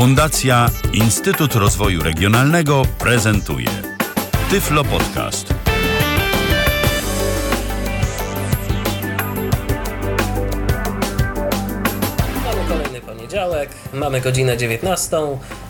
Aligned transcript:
Fundacja 0.00 0.70
Instytut 0.92 1.54
Rozwoju 1.54 2.02
Regionalnego 2.02 2.82
prezentuje 2.98 3.68
Tyflo 4.50 4.84
Podcast. 4.84 5.54
Mamy 12.44 12.68
kolejny 12.68 13.00
poniedziałek, 13.00 13.70
mamy 13.92 14.20
godzinę 14.20 14.56
19, 14.56 15.16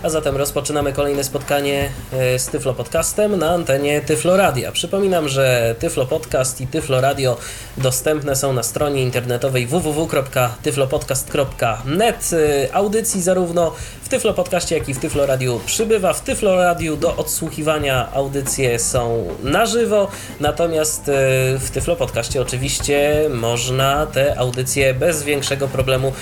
a 0.02 0.10
zatem 0.10 0.36
rozpoczynamy 0.36 0.92
kolejne 0.92 1.24
spotkanie 1.24 1.90
e, 2.12 2.38
z 2.38 2.46
Tyflo 2.46 2.74
Podcastem 2.74 3.38
na 3.38 3.50
antenie 3.50 4.00
Tyflo 4.00 4.36
Radia. 4.36 4.72
Przypominam, 4.72 5.28
że 5.28 5.74
Tyflo 5.78 6.06
Podcast 6.06 6.60
i 6.60 6.66
Tyflo 6.66 7.00
Radio 7.00 7.36
dostępne 7.76 8.36
są 8.36 8.52
na 8.52 8.62
stronie 8.62 9.02
internetowej 9.02 9.66
www.tyflopodcast.net. 9.66 12.30
E, 12.32 12.74
Audycji 12.74 13.22
zarówno 13.22 13.74
Tyflo 14.10 14.34
Podcaście, 14.34 14.78
jak 14.78 14.88
i 14.88 14.94
w 14.94 14.98
Tyflo 14.98 15.26
Radiu 15.26 15.60
przybywa. 15.66 16.12
W 16.12 16.20
Tyflo 16.20 16.56
Radiu 16.56 16.96
do 16.96 17.16
odsłuchiwania 17.16 18.12
audycje 18.12 18.78
są 18.78 19.26
na 19.42 19.66
żywo, 19.66 20.08
natomiast 20.40 21.08
e, 21.08 21.12
w 21.58 21.70
Tyflo 21.70 21.96
Podcaście 21.96 22.42
oczywiście 22.42 23.28
można 23.34 24.06
te 24.06 24.38
audycje 24.38 24.94
bez 24.94 25.22
większego 25.22 25.68
problemu 25.68 26.12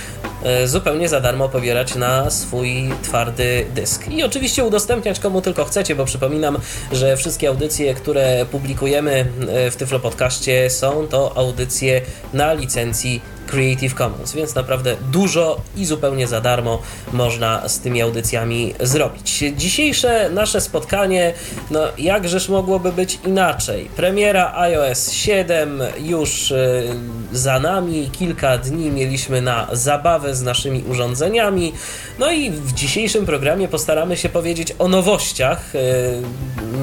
e, 0.45 0.67
zupełnie 0.69 1.09
za 1.09 1.21
darmo 1.21 1.49
pobierać 1.49 1.95
na 1.95 2.31
swój 2.31 2.91
twardy 3.03 3.67
dysk. 3.75 4.09
I 4.09 4.23
oczywiście 4.23 4.65
udostępniać 4.65 5.21
komu 5.21 5.43
tylko 5.43 5.65
chcecie, 5.65 5.95
bo 5.95 6.05
przypominam, 6.05 6.59
że 6.93 7.17
wszystkie 7.17 7.49
audycje, 7.49 7.95
które 7.95 8.47
publikujemy 8.51 9.27
e, 9.49 9.71
w 9.71 9.77
Tyflo 9.77 10.01
Podcaście 10.01 10.71
są 10.71 11.07
to 11.07 11.37
audycje 11.37 12.01
na 12.33 12.53
licencji 12.53 13.38
Creative 13.51 13.95
Commons, 13.95 14.33
więc 14.35 14.55
naprawdę 14.55 14.97
dużo 15.13 15.61
i 15.77 15.85
zupełnie 15.87 16.27
za 16.27 16.41
darmo 16.41 16.83
można 17.13 17.69
z 17.69 17.81
tymi 17.81 18.03
audycjami 18.03 18.75
zrobić. 18.81 19.45
Dzisiejsze 19.57 20.31
nasze 20.31 20.61
spotkanie, 20.61 21.33
no 21.71 21.81
jakżeż 21.99 22.49
mogłoby 22.49 22.93
być 22.93 23.19
inaczej? 23.27 23.89
Premiera 23.97 24.53
iOS 24.57 25.11
7 25.13 25.83
już 26.01 26.51
y, 26.51 26.95
za 27.33 27.61
nami, 27.61 28.11
kilka 28.19 28.59
dni 28.59 28.91
mieliśmy 28.91 29.43
na 29.43 29.69
zabawę 29.73 30.35
z 30.35 30.43
naszymi 30.43 30.85
urządzeniami, 30.89 31.73
no 32.19 32.33
i 32.33 32.51
w 32.51 32.73
dzisiejszym 32.73 33.27
programie 33.27 33.69
postaramy 33.69 34.17
się 34.17 34.29
powiedzieć 34.29 34.75
o 34.79 34.89
nowościach, 34.89 35.75
y, 35.75 35.79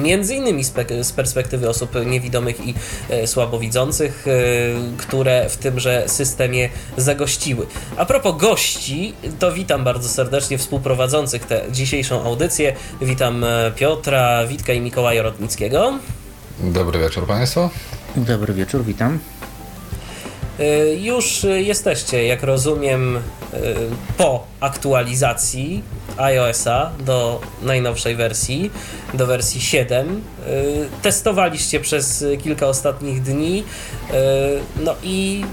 między 0.02 0.34
innymi 0.34 0.64
z, 0.64 0.72
pe- 0.72 1.04
z 1.04 1.12
perspektywy 1.12 1.68
osób 1.68 2.06
niewidomych 2.06 2.66
i 2.66 2.74
y, 3.22 3.26
słabowidzących, 3.26 4.26
które 4.96 5.48
w 5.48 5.56
tymże 5.56 6.04
systemie 6.06 6.55
zagościły. 6.96 7.66
A 7.96 8.04
propos 8.04 8.36
gości, 8.36 9.14
to 9.38 9.52
witam 9.52 9.84
bardzo 9.84 10.08
serdecznie 10.08 10.58
współprowadzących 10.58 11.44
tę 11.44 11.62
dzisiejszą 11.70 12.24
audycję. 12.24 12.74
Witam 13.00 13.44
e, 13.44 13.72
Piotra, 13.76 14.46
Witka 14.46 14.72
i 14.72 14.80
Mikołaja 14.80 15.22
Rotnickiego. 15.22 15.92
Dobry 16.60 16.98
wieczór 17.00 17.26
Państwu. 17.26 17.70
Dobry 18.16 18.54
wieczór, 18.54 18.84
witam. 18.84 19.18
E, 20.58 20.94
Już 20.94 21.46
jesteście, 21.56 22.26
jak 22.26 22.42
rozumiem, 22.42 23.16
e, 23.16 23.20
po 24.18 24.46
aktualizacji 24.60 25.82
iOS-a 26.16 26.90
do 27.00 27.40
najnowszej 27.62 28.16
wersji, 28.16 28.70
do 29.14 29.26
wersji 29.26 29.60
7. 29.60 30.08
E, 30.08 30.52
Testowaliście 31.02 31.80
przez 31.80 32.24
kilka 32.42 32.66
ostatnich 32.66 33.22
dni, 33.22 33.64
no 34.80 34.94
i 35.02 35.44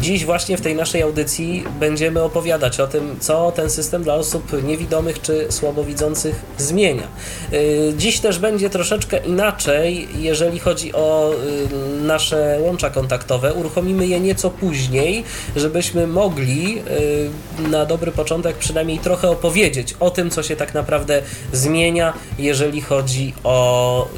Dziś 0.00 0.24
właśnie 0.24 0.56
w 0.56 0.60
tej 0.60 0.74
naszej 0.74 1.02
audycji 1.02 1.64
będziemy 1.80 2.22
opowiadać 2.22 2.80
o 2.80 2.86
tym, 2.86 3.16
co 3.20 3.52
ten 3.52 3.70
system 3.70 4.02
dla 4.02 4.14
osób 4.14 4.62
niewidomych 4.64 5.20
czy 5.20 5.46
słabowidzących 5.50 6.42
zmienia. 6.58 7.08
Yy, 7.52 7.94
Dziś 7.96 8.20
też 8.20 8.38
będzie 8.38 8.70
troszeczkę 8.70 9.16
inaczej, 9.16 10.08
jeżeli 10.18 10.58
chodzi 10.58 10.92
o 10.92 11.34
yy, 12.00 12.06
nasze 12.06 12.58
łącza 12.60 12.90
kontaktowe. 12.90 13.54
Uruchomimy 13.54 14.06
je 14.06 14.20
nieco 14.20 14.50
później, 14.50 15.24
żebyśmy 15.56 16.06
mogli 16.06 16.74
yy, 16.74 17.68
na 17.68 17.86
dobry 17.86 18.12
początek 18.12 18.56
przynajmniej 18.56 18.98
trochę 18.98 19.30
opowiedzieć 19.30 19.94
o 20.00 20.10
tym, 20.10 20.30
co 20.30 20.42
się 20.42 20.56
tak 20.56 20.74
naprawdę 20.74 21.22
zmienia, 21.52 22.12
jeżeli 22.38 22.80
chodzi 22.80 23.34
o 23.44 24.08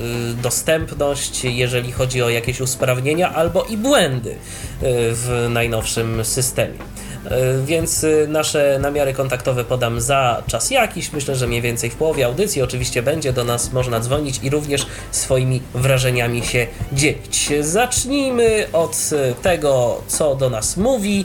dostępność, 0.43 1.45
jeżeli 1.45 1.93
chodzi 1.93 2.23
o 2.23 2.29
jakieś 2.29 2.61
usprawnienia 2.61 3.35
albo 3.35 3.65
i 3.65 3.77
błędy 3.77 4.35
w 4.83 5.47
najnowszym 5.65 6.25
systemie. 6.25 6.79
Yy, 7.25 7.65
Więc 7.65 8.03
yy, 8.03 8.29
nasze 8.29 8.79
namiary 8.79 9.13
kontaktowe 9.13 9.65
podam 9.65 10.01
za 10.01 10.43
czas 10.47 10.71
jakiś. 10.71 11.13
Myślę, 11.13 11.37
że 11.37 11.47
mniej 11.47 11.63
więcej 11.63 11.91
w 11.91 11.95
połowie 11.95 12.27
audycji 12.27 12.63
oczywiście 12.63 13.03
będzie 13.03 13.33
do 13.33 13.45
nas 13.45 13.73
można 13.73 14.01
dzwonić 14.01 14.41
i 14.43 14.51
również 14.51 14.87
swoimi 15.11 15.63
wrażeniami 15.75 16.45
się 16.45 16.67
dzielić. 16.93 17.53
Zacznijmy 17.61 18.67
od 18.73 19.11
yy, 19.13 19.35
tego, 19.43 20.03
co 20.07 20.35
do 20.35 20.51
nas 20.51 20.77
mówi. 20.77 21.25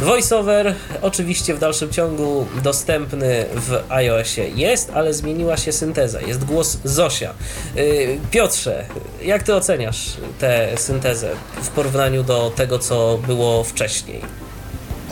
VoiceOver 0.00 0.74
oczywiście 1.02 1.54
w 1.54 1.58
dalszym 1.58 1.90
ciągu 1.90 2.46
dostępny 2.62 3.46
w 3.54 3.82
iOSie 3.88 4.48
jest, 4.54 4.90
ale 4.94 5.14
zmieniła 5.14 5.56
się 5.56 5.72
synteza. 5.72 6.20
Jest 6.20 6.44
głos 6.44 6.78
Zosia. 6.84 7.34
Yy, 7.76 8.18
Piotrze, 8.30 8.84
jak 9.22 9.42
ty 9.42 9.54
oceniasz 9.54 10.06
tę 10.38 10.68
syntezę 10.76 11.30
w 11.62 11.68
porównaniu 11.68 12.22
do 12.22 12.52
tego, 12.56 12.78
co 12.78 13.18
było 13.26 13.64
wcześniej? 13.64 14.43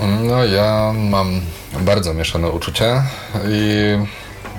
No 0.02 0.44
ja 0.44 0.92
mam 0.94 1.40
bardzo 1.80 2.14
mieszane 2.14 2.50
uczucia 2.50 3.04
i 3.48 3.96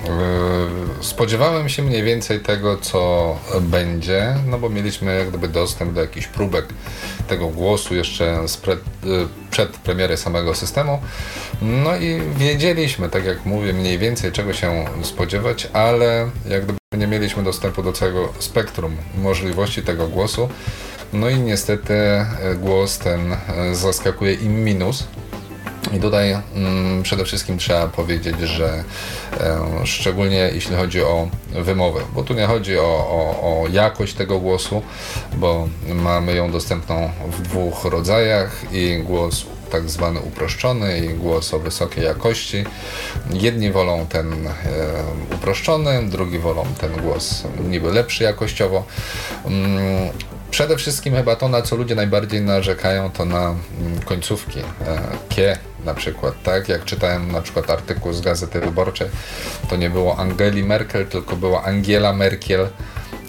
yy, 0.03 1.03
spodziewałem 1.03 1.69
się 1.69 1.83
mniej 1.83 2.03
więcej 2.03 2.39
tego, 2.39 2.77
co 2.77 3.35
będzie, 3.61 4.35
no 4.47 4.59
bo 4.59 4.69
mieliśmy 4.69 5.15
jak 5.15 5.29
gdyby 5.29 5.47
dostęp 5.47 5.93
do 5.93 6.01
jakichś 6.01 6.27
próbek 6.27 6.65
tego 7.27 7.47
głosu 7.47 7.95
jeszcze 7.95 8.45
yy, 9.03 9.27
przed 9.51 9.69
premiery 9.69 10.17
samego 10.17 10.55
systemu. 10.55 11.01
No 11.61 11.95
i 11.95 12.21
wiedzieliśmy, 12.37 13.09
tak 13.09 13.25
jak 13.25 13.45
mówię, 13.45 13.73
mniej 13.73 13.97
więcej 13.97 14.31
czego 14.31 14.53
się 14.53 14.85
spodziewać, 15.03 15.67
ale 15.73 16.29
jak 16.49 16.63
gdyby 16.63 16.79
nie 16.97 17.07
mieliśmy 17.07 17.43
dostępu 17.43 17.83
do 17.83 17.93
całego 17.93 18.33
spektrum 18.39 18.97
możliwości 19.17 19.81
tego 19.81 20.07
głosu. 20.07 20.49
No 21.13 21.29
i 21.29 21.39
niestety 21.39 21.93
e, 21.93 22.27
głos 22.55 22.97
ten 22.97 23.33
e, 23.33 23.75
zaskakuje 23.75 24.33
im 24.33 24.63
minus. 24.63 25.07
I 25.93 25.99
tutaj 25.99 26.37
mm, 26.55 27.03
przede 27.03 27.25
wszystkim 27.25 27.57
trzeba 27.57 27.87
powiedzieć, 27.87 28.39
że 28.39 28.83
e, 29.39 29.85
szczególnie 29.85 30.51
jeśli 30.53 30.75
chodzi 30.75 31.01
o 31.01 31.27
wymowę, 31.51 32.01
bo 32.13 32.23
tu 32.23 32.33
nie 32.33 32.45
chodzi 32.45 32.79
o, 32.79 32.83
o, 33.09 33.41
o 33.41 33.67
jakość 33.67 34.13
tego 34.13 34.39
głosu, 34.39 34.81
bo 35.33 35.67
mamy 35.87 36.35
ją 36.35 36.51
dostępną 36.51 37.09
w 37.31 37.41
dwóch 37.41 37.85
rodzajach 37.85 38.61
i 38.71 39.03
głos 39.03 39.45
tak 39.73 39.89
zwany 39.89 40.19
uproszczony 40.19 40.99
i 40.99 41.09
głos 41.09 41.53
o 41.53 41.59
wysokiej 41.59 42.03
jakości. 42.03 42.63
Jedni 43.33 43.71
wolą 43.71 44.05
ten 44.05 44.47
e, 44.47 44.51
uproszczony, 45.35 46.09
drugi 46.09 46.39
wolą 46.39 46.65
ten 46.81 46.91
głos 47.01 47.43
niby 47.69 47.91
lepszy 47.91 48.23
jakościowo. 48.23 48.83
Mm, 49.45 50.09
Przede 50.53 50.77
wszystkim 50.77 51.15
chyba 51.15 51.35
to, 51.35 51.49
na 51.49 51.61
co 51.61 51.75
ludzie 51.75 51.95
najbardziej 51.95 52.41
narzekają, 52.41 53.11
to 53.11 53.25
na 53.25 53.41
mm, 53.41 54.01
końcówki. 54.05 54.59
E, 54.59 54.63
kie 55.29 55.57
na 55.85 55.93
przykład, 55.93 56.43
tak? 56.43 56.69
Jak 56.69 56.85
czytałem 56.85 57.31
na 57.31 57.41
przykład 57.41 57.69
artykuł 57.69 58.13
z 58.13 58.21
Gazety 58.21 58.59
Wyborczej, 58.59 59.07
to 59.69 59.75
nie 59.75 59.89
było 59.89 60.17
Angeli 60.17 60.63
Merkel, 60.63 61.05
tylko 61.05 61.35
była 61.35 61.63
Angela 61.63 62.13
Merkel 62.13 62.67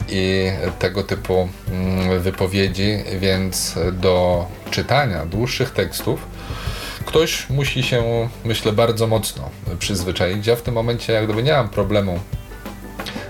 i 0.08 0.50
tego 0.78 1.02
typu 1.02 1.48
mm, 1.70 2.20
wypowiedzi, 2.20 2.98
więc 3.18 3.74
do 3.92 4.46
czytania 4.70 5.26
dłuższych 5.26 5.70
tekstów 5.70 6.26
ktoś 7.04 7.50
musi 7.50 7.82
się, 7.82 8.28
myślę, 8.44 8.72
bardzo 8.72 9.06
mocno 9.06 9.50
przyzwyczaić. 9.78 10.46
Ja 10.46 10.56
w 10.56 10.62
tym 10.62 10.74
momencie 10.74 11.12
jak 11.12 11.24
gdyby 11.24 11.42
nie 11.42 11.52
mam 11.52 11.68
problemu 11.68 12.20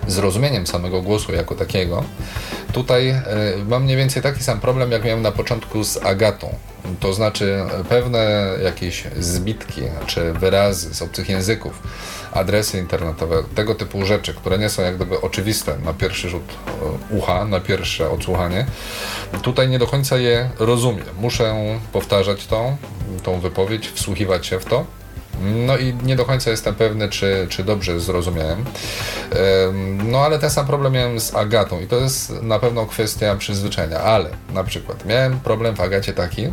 z 0.07 0.19
rozumieniem 0.19 0.67
samego 0.67 1.03
głosu 1.03 1.35
jako 1.35 1.55
takiego. 1.55 2.05
Tutaj 2.73 3.11
y, 3.11 3.15
mam 3.69 3.85
mniej 3.85 3.97
więcej 3.97 4.23
taki 4.23 4.43
sam 4.43 4.61
problem, 4.61 4.93
jak 4.93 5.05
miałem 5.05 5.23
na 5.23 5.33
początku 5.33 5.85
z 5.85 5.97
Agatą. 5.97 6.55
To 7.01 7.13
znaczy 7.13 7.65
e, 7.81 7.85
pewne 7.85 8.49
jakieś 8.65 9.05
zbitki 9.19 9.83
czy 10.07 10.33
wyrazy 10.33 10.95
z 10.95 11.03
obcych 11.03 11.29
języków, 11.29 11.83
adresy 12.33 12.79
internetowe, 12.79 13.43
tego 13.55 13.75
typu 13.75 14.07
rzeczy, 14.07 14.35
które 14.35 14.59
nie 14.59 14.71
są 14.71 14.83
jak 14.83 14.97
gdyby 14.97 15.21
oczywiste 15.21 15.79
na 15.79 15.93
pierwszy 15.93 16.29
rzut 16.29 16.43
e, 17.11 17.17
ucha, 17.17 17.45
na 17.45 17.61
pierwsze 17.61 18.11
odsłuchanie. 18.11 18.67
Tutaj 19.43 19.69
nie 19.69 19.79
do 19.79 19.87
końca 19.87 20.17
je 20.17 20.51
rozumiem. 20.59 21.07
Muszę 21.21 21.55
powtarzać 21.93 22.47
tą, 22.47 22.77
tą 23.23 23.41
wypowiedź, 23.41 23.89
wsłuchiwać 23.89 24.47
się 24.47 24.61
w 24.61 24.65
to. 24.65 24.85
No 25.43 25.77
i 25.77 25.95
nie 25.95 26.17
do 26.17 26.25
końca 26.25 26.51
jestem 26.51 26.75
pewny, 26.75 27.09
czy, 27.09 27.47
czy 27.51 27.65
dobrze 27.65 28.01
zrozumiałem. 28.01 28.65
Em, 29.31 30.11
No 30.11 30.19
ale 30.19 30.39
ten 30.39 30.51
sam 30.51 30.67
problem 30.67 30.93
miałem 30.93 31.21
z 31.21 31.35
Agatą 31.35 31.81
i 31.81 31.87
to 31.87 31.97
jest 31.97 32.43
na 32.43 32.59
pewno 32.59 32.87
kwestia 32.87 33.37
przyzwyczajenia, 33.37 34.01
ale 34.01 34.31
na 34.53 34.65
przykład 34.65 35.05
miałem 35.05 35.41
problem 35.41 35.77
w 35.77 35.81
Agacie 35.81 36.13
taki, 36.13 36.53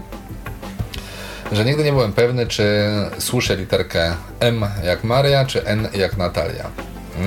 że 1.51 1.65
nigdy 1.65 1.83
nie 1.83 1.91
byłem 1.91 2.13
pewny, 2.13 2.47
czy 2.47 2.83
słyszę 3.19 3.55
literkę 3.55 4.15
M 4.39 4.65
jak 4.83 5.03
Maria, 5.03 5.45
czy 5.45 5.65
N 5.65 5.87
jak 5.93 6.17
Natalia. 6.17 6.69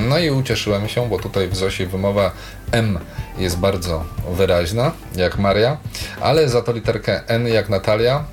No 0.09 0.19
i 0.19 0.31
ucieszyłem 0.31 0.89
się, 0.89 1.09
bo 1.09 1.19
tutaj 1.19 1.49
w 1.49 1.57
Zosi 1.57 1.87
wymowa 1.87 2.31
M 2.73 2.99
jest 3.39 3.59
bardzo 3.59 4.05
wyraźna, 4.31 4.93
jak 5.17 5.39
Maria, 5.39 5.77
ale 6.21 6.49
za 6.49 6.63
to 6.63 6.73
literkę 6.73 7.21
N 7.29 7.49
jak 7.49 7.69
Natalia, 7.69 8.25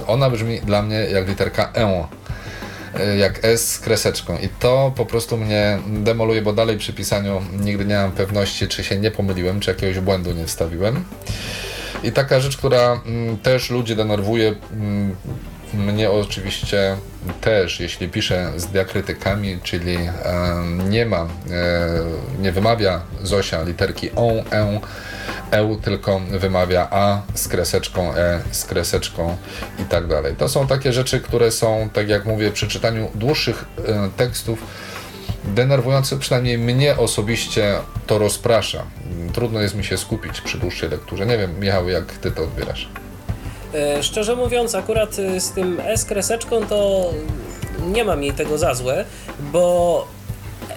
y, 0.00 0.06
ona 0.06 0.30
brzmi 0.30 0.60
dla 0.60 0.82
mnie 0.82 0.96
jak 0.96 1.28
literka 1.28 1.70
E, 1.74 2.04
jak 3.18 3.44
S 3.44 3.72
z 3.72 3.78
kreseczką. 3.78 4.38
I 4.38 4.48
to 4.48 4.92
po 4.96 5.06
prostu 5.06 5.36
mnie 5.36 5.78
demoluje, 5.86 6.42
bo 6.42 6.52
dalej 6.52 6.78
przy 6.78 6.92
pisaniu 6.92 7.42
nigdy 7.60 7.84
nie 7.84 7.94
mam 7.94 8.12
pewności, 8.12 8.68
czy 8.68 8.84
się 8.84 8.98
nie 8.98 9.10
pomyliłem, 9.10 9.60
czy 9.60 9.70
jakiegoś 9.70 10.00
błędu 10.00 10.32
nie 10.32 10.46
wstawiłem. 10.46 11.04
I 12.02 12.12
taka 12.12 12.40
rzecz, 12.40 12.56
która 12.56 13.00
mm, 13.06 13.38
też 13.38 13.70
ludzi 13.70 13.96
denerwuje, 13.96 14.54
mm, 14.72 15.16
mnie 15.74 16.10
oczywiście 16.10 16.96
też, 17.40 17.80
jeśli 17.80 18.08
piszę 18.08 18.52
z 18.56 18.66
diakrytykami, 18.66 19.58
czyli 19.62 19.96
nie 20.88 21.06
ma, 21.06 21.20
e, 21.20 21.28
nie 22.40 22.52
wymawia 22.52 23.02
Zosia 23.22 23.62
literki 23.62 24.10
o, 24.16 24.32
e, 24.52 24.80
e, 25.50 25.76
tylko 25.82 26.20
wymawia 26.30 26.88
a 26.90 27.22
z 27.34 27.48
kreseczką, 27.48 28.14
e 28.14 28.40
z 28.50 28.64
kreseczką 28.64 29.36
i 29.78 29.84
tak 29.84 30.06
dalej. 30.06 30.36
To 30.36 30.48
są 30.48 30.66
takie 30.66 30.92
rzeczy, 30.92 31.20
które 31.20 31.50
są, 31.50 31.90
tak 31.92 32.08
jak 32.08 32.24
mówię, 32.24 32.50
przy 32.50 32.68
czytaniu 32.68 33.10
dłuższych 33.14 33.64
e, 33.88 34.10
tekstów 34.16 34.58
denerwujące, 35.44 36.18
przynajmniej 36.18 36.58
mnie 36.58 36.96
osobiście 36.96 37.74
to 38.06 38.18
rozprasza. 38.18 38.84
Trudno 39.32 39.60
jest 39.60 39.74
mi 39.74 39.84
się 39.84 39.98
skupić 39.98 40.40
przy 40.40 40.58
dłuższej 40.58 40.90
lekturze. 40.90 41.26
Nie 41.26 41.38
wiem, 41.38 41.60
Michał, 41.60 41.88
jak 41.88 42.12
ty 42.12 42.30
to 42.30 42.42
odbierasz? 42.42 42.88
E, 43.74 44.02
szczerze 44.02 44.36
mówiąc, 44.36 44.74
akurat 44.74 45.14
z 45.38 45.50
tym 45.50 45.80
S 45.84 46.04
kreseczką 46.04 46.66
to 46.66 47.10
nie 47.86 48.04
mam 48.04 48.22
jej 48.22 48.32
tego 48.32 48.58
za 48.58 48.74
złe, 48.74 49.04
bo 49.40 50.15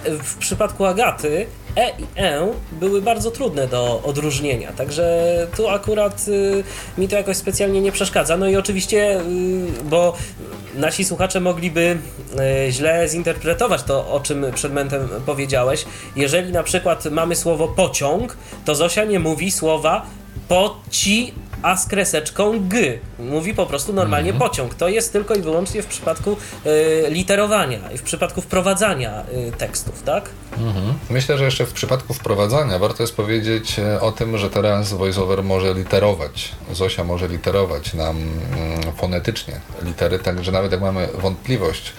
w 0.04 0.36
przypadku 0.36 0.84
Agaty 0.84 1.46
E 1.76 1.90
i 1.90 2.06
E 2.16 2.52
były 2.72 3.02
bardzo 3.02 3.30
trudne 3.30 3.66
do 3.66 4.02
odróżnienia, 4.04 4.72
także 4.72 5.46
tu 5.56 5.68
akurat 5.68 6.28
y, 6.28 6.64
mi 6.98 7.08
to 7.08 7.16
jakoś 7.16 7.36
specjalnie 7.36 7.80
nie 7.80 7.92
przeszkadza. 7.92 8.36
No 8.36 8.48
i 8.48 8.56
oczywiście, 8.56 9.20
y, 9.20 9.84
bo 9.84 10.16
nasi 10.74 11.04
słuchacze 11.04 11.40
mogliby 11.40 11.98
y, 12.68 12.72
źle 12.72 13.08
zinterpretować 13.08 13.82
to, 13.82 14.12
o 14.12 14.20
czym 14.20 14.46
przed 14.54 14.70
momentem 14.70 15.08
powiedziałeś. 15.26 15.84
Jeżeli 16.16 16.52
na 16.52 16.62
przykład 16.62 17.04
mamy 17.04 17.36
słowo 17.36 17.68
pociąg, 17.68 18.36
to 18.64 18.74
Zosia 18.74 19.04
nie 19.04 19.20
mówi 19.20 19.50
słowa 19.50 20.06
poci 20.48 21.34
a 21.62 21.76
z 21.76 21.86
kreseczką 21.88 22.68
g. 22.68 22.98
Mówi 23.18 23.54
po 23.54 23.66
prostu 23.66 23.92
normalnie 23.92 24.30
Mhm. 24.30 24.50
pociąg. 24.50 24.74
To 24.74 24.88
jest 24.88 25.12
tylko 25.12 25.34
i 25.34 25.42
wyłącznie 25.42 25.82
w 25.82 25.86
przypadku 25.86 26.36
y, 26.66 27.10
literowania 27.10 27.90
i 27.94 27.98
w 27.98 28.02
przypadku 28.02 28.40
wprowadzania 28.40 29.24
y, 29.48 29.52
tekstów, 29.52 30.02
tak? 30.02 30.28
Myślę, 31.10 31.38
że 31.38 31.44
jeszcze 31.44 31.66
w 31.66 31.72
przypadku 31.72 32.14
wprowadzania 32.14 32.78
warto 32.78 33.02
jest 33.02 33.16
powiedzieć 33.16 33.78
e, 33.78 34.00
o 34.00 34.12
tym, 34.12 34.38
że 34.38 34.50
teraz 34.50 34.92
VoiceOver 34.92 35.42
może 35.42 35.74
literować. 35.74 36.52
Zosia 36.72 37.04
może 37.04 37.28
literować 37.28 37.94
nam 37.94 38.16
mm, 38.16 38.96
fonetycznie 38.96 39.60
litery, 39.82 40.18
także 40.18 40.52
nawet 40.52 40.72
jak 40.72 40.80
mamy 40.80 41.08
wątpliwość, 41.14 41.92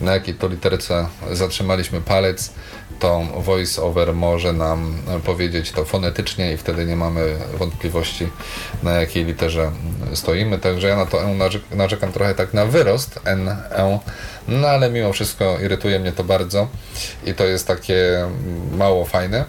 na 0.00 0.12
jakiej 0.14 0.34
to 0.34 0.48
literce 0.48 1.06
zatrzymaliśmy 1.32 2.00
palec, 2.00 2.52
to 2.98 3.20
VoiceOver 3.36 4.14
może 4.14 4.52
nam 4.52 4.96
powiedzieć 5.24 5.72
to 5.72 5.84
fonetycznie 5.84 6.52
i 6.52 6.56
wtedy 6.56 6.86
nie 6.86 6.96
mamy 6.96 7.36
wątpliwości, 7.58 8.28
na 8.82 8.92
jakiej 8.92 9.24
literze 9.24 9.70
stoimy. 10.14 10.58
Także 10.58 10.88
ja 10.88 10.96
na 10.96 11.06
to 11.06 11.22
E 11.22 11.26
narzek- 11.26 11.76
narzekam 11.76 12.12
trochę 12.12 12.34
tak 12.34 12.54
na 12.54 12.66
wyrost, 12.66 13.20
N, 13.24 13.48
E, 13.48 13.98
no 14.48 14.68
ale 14.68 14.90
mimo 14.90 15.12
wszystko 15.12 15.58
irytuje 15.64 15.98
mnie 15.98 16.12
to 16.12 16.24
bardzo 16.24 16.68
i 17.26 17.34
to 17.34 17.44
jest 17.44 17.66
takie 17.66 18.28
mało 18.72 19.04
fajne. 19.04 19.44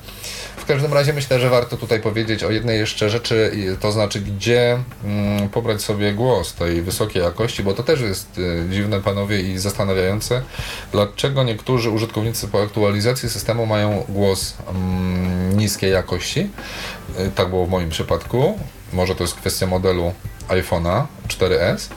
W 0.66 0.68
każdym 0.68 0.94
razie 0.94 1.14
myślę, 1.14 1.40
że 1.40 1.50
warto 1.50 1.78
tutaj 1.78 2.02
powiedzieć 2.02 2.44
o 2.44 2.52
jednej 2.52 2.80
jeszcze 2.80 3.10
rzeczy, 3.10 3.52
to 3.80 3.92
znaczy 3.92 4.22
gdzie 4.22 4.78
mm, 5.04 5.50
pobrać 5.50 5.82
sobie 5.82 6.14
głos 6.14 6.54
tej 6.54 6.82
wysokiej 6.82 7.24
jakości, 7.24 7.64
bo 7.64 7.74
to 7.74 7.84
też 7.84 8.02
jest 8.02 8.38
y, 8.38 8.66
dziwne 8.70 9.02
panowie 9.02 9.42
i 9.42 9.58
zastanawiające, 9.58 10.42
dlaczego 10.92 11.44
niektórzy 11.44 11.90
użytkownicy 11.90 12.48
po 12.48 12.62
aktualizacji 12.62 13.30
systemu 13.30 13.66
mają 13.66 14.06
głos 14.10 14.54
mm, 14.70 15.58
niskiej 15.58 15.92
jakości. 15.92 16.50
Y, 17.20 17.32
tak 17.36 17.50
było 17.50 17.66
w 17.66 17.70
moim 17.70 17.90
przypadku. 17.90 18.60
Może 18.94 19.16
to 19.16 19.24
jest 19.24 19.36
kwestia 19.36 19.68
modelu 19.68 20.14
iPhone'a 20.48 21.06
4S, 21.28 21.90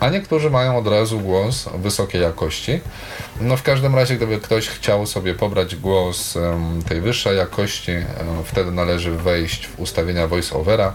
a 0.00 0.08
niektórzy 0.08 0.50
mają 0.50 0.78
od 0.78 0.86
razu 0.86 1.20
głos 1.20 1.68
wysokiej 1.74 2.22
jakości. 2.22 2.80
No 3.40 3.56
w 3.56 3.62
każdym 3.62 3.94
razie, 3.94 4.16
gdyby 4.16 4.40
ktoś 4.40 4.68
chciał 4.68 5.06
sobie 5.06 5.34
pobrać 5.34 5.76
głos 5.76 6.36
em, 6.36 6.82
tej 6.88 7.00
wyższej 7.00 7.36
jakości, 7.36 7.92
em, 7.92 8.04
wtedy 8.44 8.70
należy 8.70 9.10
wejść 9.10 9.66
w 9.66 9.80
ustawienia 9.80 10.26
voiceovera. 10.28 10.94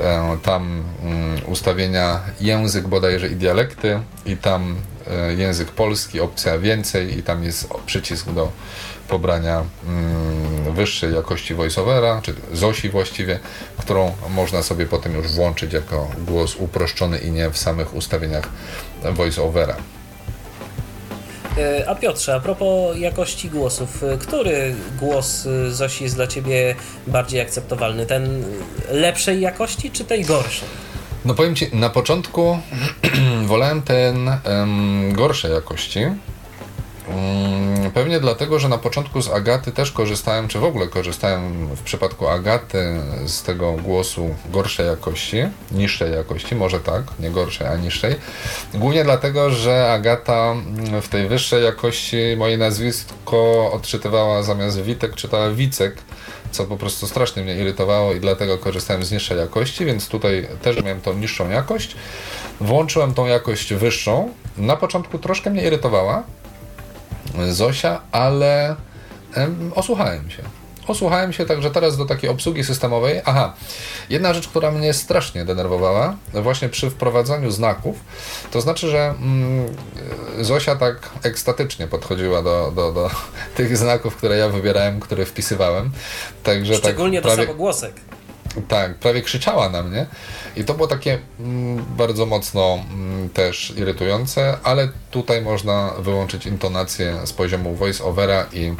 Em, 0.00 0.38
Tam 0.40 0.84
mm, 1.02 1.40
ustawienia 1.46 2.20
język 2.40 2.88
bodajże 2.88 3.28
i 3.28 3.36
dialekty 3.36 4.00
i 4.26 4.36
tam 4.36 4.76
e, 5.10 5.34
język 5.34 5.68
polski, 5.70 6.20
opcja 6.20 6.58
więcej 6.58 7.18
i 7.18 7.22
tam 7.22 7.44
jest 7.44 7.68
przycisk 7.86 8.30
do 8.30 8.52
pobrania 9.08 9.64
mm, 9.86 10.74
wyższej 10.74 11.14
jakości 11.14 11.54
voiceovera, 11.54 12.20
czy 12.22 12.34
ZOSI 12.52 12.90
właściwie, 12.90 13.40
którą 13.78 14.12
można 14.30 14.62
sobie 14.62 14.86
potem 14.86 15.14
już 15.14 15.28
włączyć 15.28 15.72
jako 15.72 16.10
głos 16.18 16.56
uproszczony 16.56 17.18
i 17.18 17.30
nie 17.30 17.50
w 17.50 17.58
samych 17.58 17.94
ustawieniach 17.94 18.48
voiceovera. 19.12 19.76
Y, 21.58 21.88
A 21.88 21.94
Piotrze, 21.94 22.34
a 22.34 22.40
propos 22.40 22.96
jakości 22.96 23.50
głosów, 23.50 24.02
y, 24.02 24.18
który 24.18 24.74
głos 24.98 25.46
y, 25.46 25.74
Zosi 25.74 26.04
jest 26.04 26.16
dla 26.16 26.26
Ciebie 26.26 26.74
bardziej 27.06 27.40
akceptowalny? 27.40 28.06
Ten 28.06 28.44
lepszej 28.90 29.40
jakości 29.40 29.90
czy 29.90 30.04
tej 30.04 30.24
gorszej? 30.24 30.68
No 31.24 31.34
powiem 31.34 31.54
Ci, 31.54 31.76
na 31.76 31.90
początku 31.90 32.58
wolałem 33.46 33.82
ten 33.82 34.28
em, 34.44 35.12
gorszej 35.12 35.52
jakości. 35.52 36.00
Mm, 37.08 37.90
Pewnie 37.94 38.20
dlatego, 38.20 38.58
że 38.58 38.68
na 38.68 38.78
początku 38.78 39.22
z 39.22 39.28
Agaty 39.28 39.72
też 39.72 39.92
korzystałem, 39.92 40.48
czy 40.48 40.58
w 40.58 40.64
ogóle 40.64 40.86
korzystałem 40.86 41.66
w 41.76 41.82
przypadku 41.82 42.28
Agaty 42.28 43.00
z 43.26 43.42
tego 43.42 43.72
głosu 43.72 44.34
gorszej 44.50 44.86
jakości, 44.86 45.36
niższej 45.70 46.12
jakości, 46.12 46.54
może 46.54 46.80
tak, 46.80 47.02
nie 47.20 47.30
gorszej, 47.30 47.66
a 47.66 47.76
niższej. 47.76 48.14
Głównie 48.74 49.04
dlatego, 49.04 49.50
że 49.50 49.92
Agata 49.92 50.52
mm, 50.52 51.02
w 51.02 51.08
tej 51.08 51.28
wyższej 51.28 51.64
jakości 51.64 52.16
moje 52.36 52.58
nazwisko 52.58 53.72
odczytywała 53.72 54.42
zamiast 54.42 54.82
Witek, 54.82 55.14
czytała 55.14 55.50
Wicek, 55.50 55.96
co 56.50 56.64
po 56.64 56.76
prostu 56.76 57.06
strasznie 57.06 57.42
mnie 57.42 57.56
irytowało 57.56 58.12
i 58.12 58.20
dlatego 58.20 58.58
korzystałem 58.58 59.04
z 59.04 59.12
niższej 59.12 59.38
jakości, 59.38 59.84
więc 59.84 60.08
tutaj 60.08 60.48
też 60.62 60.82
miałem 60.82 61.00
tą 61.00 61.14
niższą 61.14 61.50
jakość. 61.50 61.96
Włączyłem 62.60 63.14
tą 63.14 63.26
jakość 63.26 63.74
wyższą. 63.74 64.28
Na 64.56 64.76
początku 64.76 65.18
troszkę 65.18 65.50
mnie 65.50 65.62
irytowała, 65.62 66.22
Zosia, 67.50 68.00
ale 68.12 68.76
em, 69.34 69.72
osłuchałem 69.74 70.30
się. 70.30 70.42
Osłuchałem 70.86 71.32
się, 71.32 71.46
także 71.46 71.70
teraz 71.70 71.96
do 71.96 72.04
takiej 72.04 72.30
obsługi 72.30 72.64
systemowej. 72.64 73.20
Aha, 73.24 73.54
jedna 74.10 74.34
rzecz, 74.34 74.48
która 74.48 74.70
mnie 74.70 74.92
strasznie 74.94 75.44
denerwowała, 75.44 76.16
właśnie 76.34 76.68
przy 76.68 76.90
wprowadzaniu 76.90 77.50
znaków, 77.50 77.96
to 78.50 78.60
znaczy, 78.60 78.90
że 78.90 79.14
mm, 79.20 79.76
Zosia 80.40 80.76
tak 80.76 81.10
ekstatycznie 81.22 81.86
podchodziła 81.86 82.42
do, 82.42 82.72
do, 82.76 82.92
do 82.92 83.10
tych 83.56 83.76
znaków, 83.76 84.16
które 84.16 84.36
ja 84.36 84.48
wybierałem, 84.48 85.00
które 85.00 85.24
wpisywałem. 85.24 85.90
Także 86.42 86.74
Szczególnie 86.74 87.18
tak 87.18 87.24
do 87.24 87.28
prawie, 87.28 87.46
samogłosek. 87.46 87.94
Tak, 88.68 88.94
prawie 88.94 89.22
krzyczała 89.22 89.68
na 89.68 89.82
mnie 89.82 90.06
i 90.56 90.64
to 90.64 90.74
było 90.74 90.88
takie 90.88 91.18
mm, 91.40 91.84
bardzo 91.96 92.26
mocno 92.26 92.78
mm, 92.92 93.28
też 93.28 93.72
irytujące, 93.76 94.56
ale 94.62 94.88
tutaj 95.10 95.42
można 95.42 95.90
wyłączyć 95.98 96.46
intonację 96.46 97.18
z 97.24 97.32
poziomu 97.32 97.74
voice-overa 97.76 98.44
i 98.52 98.72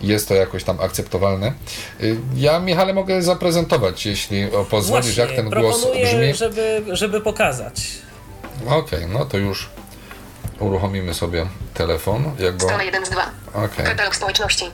jest 0.00 0.28
to 0.28 0.34
jakoś 0.34 0.64
tam 0.64 0.80
akceptowalne. 0.80 1.52
Y, 2.02 2.16
Ja, 2.34 2.60
Michale, 2.60 2.94
mogę 2.94 3.22
zaprezentować, 3.22 4.06
jeśli 4.06 4.46
pozwolisz, 4.70 5.06
Właśnie, 5.06 5.22
jak 5.22 5.32
ten 5.32 5.50
głos 5.50 5.86
brzmi. 6.04 6.34
żeby, 6.34 6.84
żeby 6.92 7.20
pokazać. 7.20 7.74
Okej, 8.68 9.06
no 9.12 9.24
to 9.24 9.38
już 9.38 9.68
uruchomimy 10.58 11.14
sobie 11.14 11.46
telefon. 11.74 12.36
Jak 12.38 12.56
go... 12.56 12.66
Strona 12.66 12.82
1 12.84 13.06
z 13.06 13.10
2. 13.10 13.30
Okej. 13.54 13.86
Katalog 13.86 14.16
społeczności. 14.16 14.64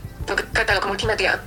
Katalog 0.53 0.87
multimedia. 0.87 1.39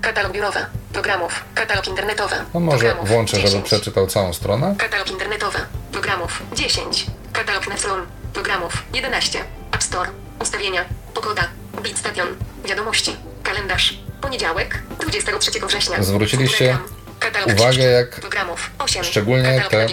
Katalog 0.00 0.32
biurowy. 0.32 0.60
Programów. 0.92 1.44
Katalog 1.54 1.88
internetowy. 1.88 2.36
No 2.54 2.60
może 2.60 2.78
Programów. 2.78 3.08
włączę, 3.08 3.36
żeby 3.36 3.48
10. 3.48 3.64
przeczytał 3.64 4.06
całą 4.06 4.32
stronę. 4.32 4.74
Katalog 4.78 5.10
internetowy. 5.10 5.58
Programów. 5.92 6.42
10. 6.52 7.06
Katalog 7.32 7.68
Nefron. 7.68 8.06
Programów. 8.32 8.82
11. 8.94 9.38
App 9.72 9.82
Store. 9.82 10.10
Ustawienia. 10.40 10.84
Pogoda. 11.14 11.48
Beat 11.82 11.98
Station. 11.98 12.28
Wiadomości. 12.64 13.16
Kalendarz. 13.42 13.98
Poniedziałek. 14.20 14.82
23 15.00 15.50
września. 15.66 16.02
Zwróciliście 16.02 16.78
uwagę, 17.46 17.82
jak 17.82 18.20
Programów. 18.20 18.70
8. 18.78 19.04
Szczególnie 19.04 19.62
te 19.70 19.86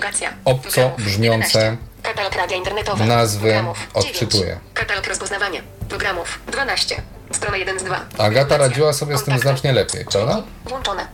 obco 0.45 0.91
brzmiące 0.97 1.59
11. 1.59 1.77
Katalog 2.05 2.35
radia 2.35 2.57
internetowe. 2.57 3.05
Nazwy 3.05 3.47
Programów. 3.49 3.77
odczytuje. 3.93 4.43
9. 4.45 4.59
Katalog 4.73 5.07
rozpoznawania. 5.07 5.61
Programów. 5.89 6.39
12. 6.47 7.01
Strona 7.31 7.57
1 7.57 7.79
z 7.79 7.83
2. 7.83 7.99
Agata 8.17 8.57
radziła 8.57 8.93
sobie 8.93 9.17
z 9.17 9.19
tym 9.19 9.25
Kontakty. 9.25 9.41
znacznie 9.49 9.73
lepiej, 9.73 10.05
prawda? 10.11 10.43
Włączone. 10.65 11.07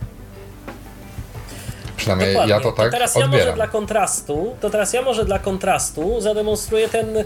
Przynajmniej 1.96 2.32
Dokładnie. 2.32 2.54
ja 2.54 2.60
to 2.60 2.72
tak 2.72 2.90
teraz 2.92 3.14
ja 3.14 3.20
może 3.20 3.32
odbieram. 3.36 3.54
dla 3.54 3.68
kontrastu, 3.68 4.56
to 4.60 4.70
teraz 4.70 4.92
ja 4.92 5.02
może 5.02 5.24
dla 5.24 5.38
kontrastu 5.38 6.20
zademonstruję 6.20 6.88
ten 6.88 7.16
e, 7.16 7.24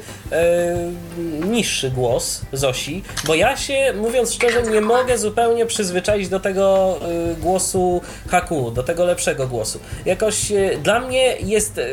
niższy 1.46 1.90
głos 1.90 2.40
Zosi, 2.52 3.02
bo 3.24 3.34
ja 3.34 3.56
się, 3.56 3.92
mówiąc 3.96 4.34
szczerze, 4.34 4.62
nie 4.62 4.80
mogę 4.80 5.18
zupełnie 5.18 5.66
przyzwyczaić 5.66 6.28
do 6.28 6.40
tego 6.40 6.96
e, 7.32 7.34
głosu 7.34 8.00
Haku, 8.30 8.70
do 8.70 8.82
tego 8.82 9.04
lepszego 9.04 9.48
głosu. 9.48 9.80
Jakoś 10.04 10.52
e, 10.52 10.78
dla 10.82 11.00
mnie 11.00 11.36
jest 11.36 11.78
e, 11.78 11.84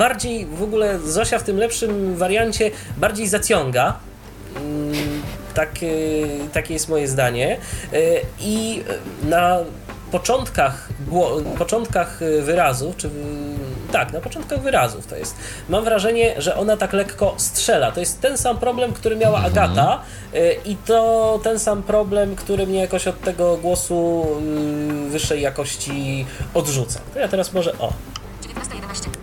bardziej, 0.00 0.46
w 0.46 0.62
ogóle 0.62 0.98
Zosia 0.98 1.38
w 1.38 1.42
tym 1.42 1.56
lepszym 1.56 2.16
wariancie 2.16 2.70
bardziej 2.96 3.28
zaciąga. 3.28 3.94
Mm, 4.56 5.22
Tak, 5.54 5.70
e, 5.82 6.48
takie 6.52 6.74
jest 6.74 6.88
moje 6.88 7.08
zdanie. 7.08 7.58
E, 7.92 7.96
I 8.40 8.84
na 9.22 9.58
początkach, 10.10 10.88
początkach 11.58 12.22
e, 12.22 12.42
wyrazów, 12.42 12.96
czy 12.96 13.10
tak, 13.92 14.12
na 14.12 14.20
początkach 14.20 14.60
wyrazów 14.62 15.06
to 15.06 15.16
jest. 15.16 15.34
Mam 15.68 15.84
wrażenie, 15.84 16.34
że 16.38 16.56
ona 16.56 16.76
tak 16.76 16.92
lekko 16.92 17.34
strzela. 17.36 17.92
To 17.92 18.00
jest 18.00 18.20
ten 18.20 18.38
sam 18.38 18.58
problem, 18.58 18.92
który 18.92 19.16
miała 19.16 19.38
Agata 19.42 20.00
e, 20.34 20.52
i 20.52 20.76
to 20.76 21.40
ten 21.42 21.58
sam 21.58 21.82
problem, 21.82 22.36
który 22.36 22.66
mnie 22.66 22.80
jakoś 22.80 23.06
od 23.06 23.20
tego 23.20 23.56
głosu 23.56 24.26
y, 25.06 25.10
wyższej 25.10 25.40
jakości 25.40 26.26
odrzuca. 26.54 27.00
To 27.14 27.18
ja 27.20 27.28
teraz 27.28 27.52
może 27.52 27.72
o, 27.78 27.92
19.11. 27.92 28.19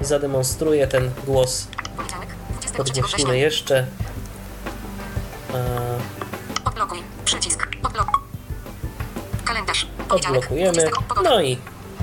zademonstruję 0.01 0.87
ten 0.87 1.11
głos. 1.25 1.67
Poniedziałek. 1.97 2.29
23 2.61 2.77
Podnieśnimy 2.77 3.07
września. 3.07 3.33
jeszcze. 3.33 3.87
E, 5.53 5.99
Odblokuj. 6.65 7.03
Przycisk. 7.25 7.67
Odblokujemy. 10.09 10.71
20. 10.73 11.01
Pogoda. 11.07 11.29
No 11.29 11.41
i 11.41 11.57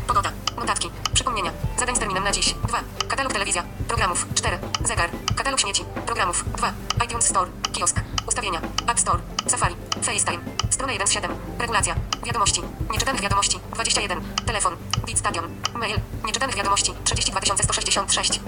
Pogoda. 0.07 0.33
Notatki. 0.57 0.91
Przypomnienia. 1.15 1.51
Zadań 1.79 1.97
z 1.97 1.99
terminem 1.99 2.25
na 2.25 2.33
dziś. 2.33 2.55
2. 2.69 2.81
Katalog 3.09 3.33
telewizja. 3.33 3.63
Programów. 3.89 4.27
4. 4.35 4.59
Zegar. 4.85 5.11
Katalog 5.37 5.61
śmieci. 5.61 5.85
Programów. 6.07 6.45
2. 6.57 6.73
iTunes 7.05 7.25
Store. 7.27 7.51
Kiosk. 7.73 8.01
Ustawienia. 8.29 8.61
App 8.91 9.01
Store. 9.01 9.19
Safari. 9.47 9.75
FaceTime. 10.03 10.39
Strona 10.71 10.93
1 10.93 11.07
z 11.07 11.13
7. 11.13 11.31
Regulacja. 11.59 11.95
Wiadomości. 12.27 12.61
Nieczytanych 12.93 13.21
wiadomości. 13.23 13.59
21. 13.75 14.21
Telefon. 14.47 14.77
Bit 15.07 15.19
Stadion. 15.19 15.45
Mail. 15.75 15.97
Nieczytanych 16.27 16.57
wiadomości. 16.57 16.93
32 17.05 17.41
166. 17.63 18.41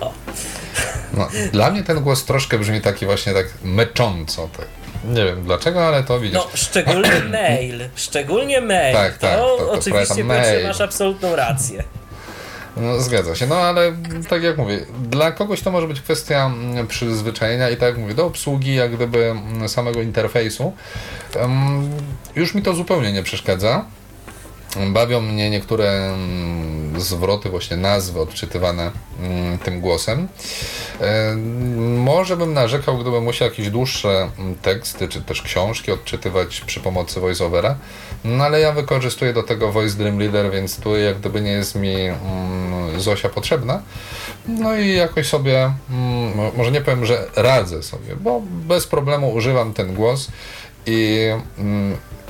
o. 0.00 0.12
No, 1.12 1.28
dla 1.52 1.70
mnie 1.70 1.82
ten 1.82 2.00
głos 2.00 2.24
troszkę 2.24 2.58
brzmi 2.58 2.80
taki 2.80 3.06
właśnie 3.06 3.32
tak 3.32 3.46
mecząco. 3.62 4.48
Tak. 4.56 4.66
Nie 5.04 5.24
wiem 5.24 5.44
dlaczego, 5.44 5.86
ale 5.86 6.04
to 6.04 6.20
widzisz. 6.20 6.38
No, 6.38 6.46
szczególnie 6.54 7.20
mail. 7.30 7.88
Szczególnie 7.94 8.60
mail. 8.60 8.94
Tak, 8.96 9.18
tak, 9.18 9.38
To, 9.38 9.56
to- 9.58 9.64
to 9.66 9.72
oczywiście 9.72 10.24
mail. 10.24 10.66
masz 10.66 10.80
absolutną 10.80 11.36
rację. 11.36 11.84
No, 12.76 13.00
zgadza 13.00 13.34
się, 13.34 13.46
no 13.46 13.56
ale 13.56 13.92
tak 14.28 14.42
jak 14.42 14.58
mówię, 14.58 14.86
dla 15.10 15.32
kogoś 15.32 15.60
to 15.60 15.70
może 15.70 15.88
być 15.88 16.00
kwestia 16.00 16.46
mm, 16.46 16.86
przyzwyczajenia 16.86 17.70
i 17.70 17.76
tak 17.76 17.88
jak 17.88 17.98
mówię, 17.98 18.14
do 18.14 18.26
obsługi 18.26 18.74
jak 18.74 18.96
gdyby 18.96 19.24
mm, 19.24 19.68
samego 19.68 20.02
interfejsu. 20.02 20.72
Em, 21.36 21.90
już 22.36 22.54
mi 22.54 22.62
to 22.62 22.74
zupełnie 22.74 23.12
nie 23.12 23.22
przeszkadza. 23.22 23.84
Bawią 24.92 25.20
mnie 25.20 25.50
niektóre 25.50 25.90
mm, 26.14 27.00
zwroty, 27.00 27.48
właśnie 27.50 27.76
nazwy 27.76 28.20
odczytywane 28.20 28.90
mm, 29.20 29.58
tym 29.58 29.80
głosem. 29.80 30.28
E, 31.00 31.36
Może 31.96 32.36
bym 32.36 32.52
narzekał, 32.54 32.98
gdybym 32.98 33.24
musiał 33.24 33.48
jakieś 33.48 33.70
dłuższe 33.70 34.28
mm, 34.38 34.54
teksty, 34.54 35.08
czy 35.08 35.22
też 35.22 35.42
książki 35.42 35.92
odczytywać 35.92 36.60
przy 36.60 36.80
pomocy 36.80 37.20
voiceovera, 37.20 37.76
no 38.24 38.44
ale 38.44 38.60
ja 38.60 38.72
wykorzystuję 38.72 39.32
do 39.32 39.42
tego 39.42 39.72
Voice 39.72 39.96
Dream 39.96 40.18
Leader, 40.18 40.50
więc 40.50 40.76
tu 40.76 40.96
jak 40.96 41.18
gdyby 41.18 41.40
nie 41.40 41.50
jest 41.50 41.74
mi 41.74 41.94
Zosia 42.98 43.28
potrzebna. 43.28 43.82
No 44.48 44.76
i 44.76 44.92
jakoś 44.94 45.26
sobie, 45.26 45.72
mo- 46.36 46.52
może 46.56 46.70
nie 46.72 46.80
powiem, 46.80 47.06
że 47.06 47.26
radzę 47.36 47.82
sobie, 47.82 48.16
bo 48.20 48.42
bez 48.44 48.86
problemu 48.86 49.32
używam 49.32 49.72
ten 49.74 49.94
głos 49.94 50.28
i 50.86 51.28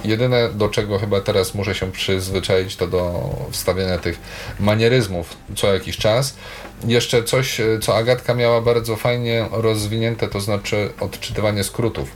jedyne 0.05 0.49
do 0.49 0.69
czego 0.69 0.99
chyba 0.99 1.21
teraz 1.21 1.55
muszę 1.55 1.75
się 1.75 1.93
przyzwyczaić 1.93 2.77
to 2.77 2.87
do 2.87 3.31
wstawiania 3.51 3.99
tych 3.99 4.19
manieryzmów 4.61 5.37
co 5.57 5.75
jakiś 5.75 5.97
czas. 5.97 6.35
Jeszcze 6.87 7.23
coś, 7.23 7.61
e, 7.61 7.79
co 7.79 7.97
Agatka 7.97 8.35
miała 8.35 8.61
bardzo 8.61 8.97
fajnie 8.97 9.47
rozwinięte, 9.53 10.29
to 10.29 10.41
znaczy 10.41 10.91
odczytywanie 11.01 11.65
skrótów. 11.65 12.09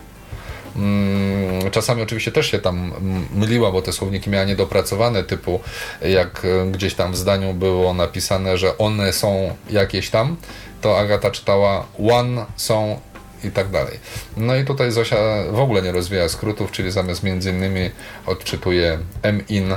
Mm, 0.77 1.71
Czasami 1.71 2.03
oczywiście 2.03 2.33
też 2.33 2.51
się 2.51 2.59
tam 2.59 2.93
myliła, 3.35 3.73
bo 3.73 3.83
te 3.83 3.93
słowniki 3.93 4.31
miała 4.31 4.45
niedopracowane, 4.45 5.25
typu 5.25 5.61
jak 6.03 6.45
e, 6.45 6.67
gdzieś 6.67 6.95
tam 6.95 7.13
w 7.13 7.17
zdaniu 7.17 7.55
było 7.55 7.95
napisane, 7.95 8.59
że 8.59 8.79
one 8.79 9.13
są 9.13 9.57
jakieś 9.71 10.11
tam, 10.11 10.37
to 10.81 10.99
Agata 10.99 11.31
czytała 11.31 11.87
one 12.11 12.47
są 12.57 13.01
i 13.47 13.51
tak 13.51 13.69
dalej. 13.71 13.99
No 14.37 14.57
i 14.57 14.65
tutaj 14.65 14.93
Zosia 14.93 15.17
w 15.51 15.61
ogóle 15.61 15.83
nie 15.83 15.93
rozwija 15.93 16.29
skrótów, 16.29 16.71
czyli 16.71 16.91
zamiast 16.91 17.23
między 17.23 17.51
innymi 17.51 17.91
odczytuje 18.27 18.99
m-in 19.23 19.75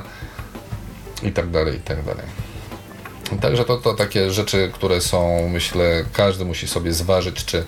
i 1.24 1.32
tak 1.32 1.50
dalej, 1.50 1.76
i 1.78 1.82
tak 1.82 2.04
dalej. 2.04 2.26
Także 3.42 3.66
to, 3.66 3.78
to 3.78 3.94
takie 3.94 4.32
rzeczy, 4.32 4.72
które 4.74 5.02
są, 5.02 5.50
myślę, 5.50 6.06
każdy 6.14 6.46
musi 6.46 6.68
sobie 6.68 6.94
zważyć, 6.94 7.46
czy 7.46 7.66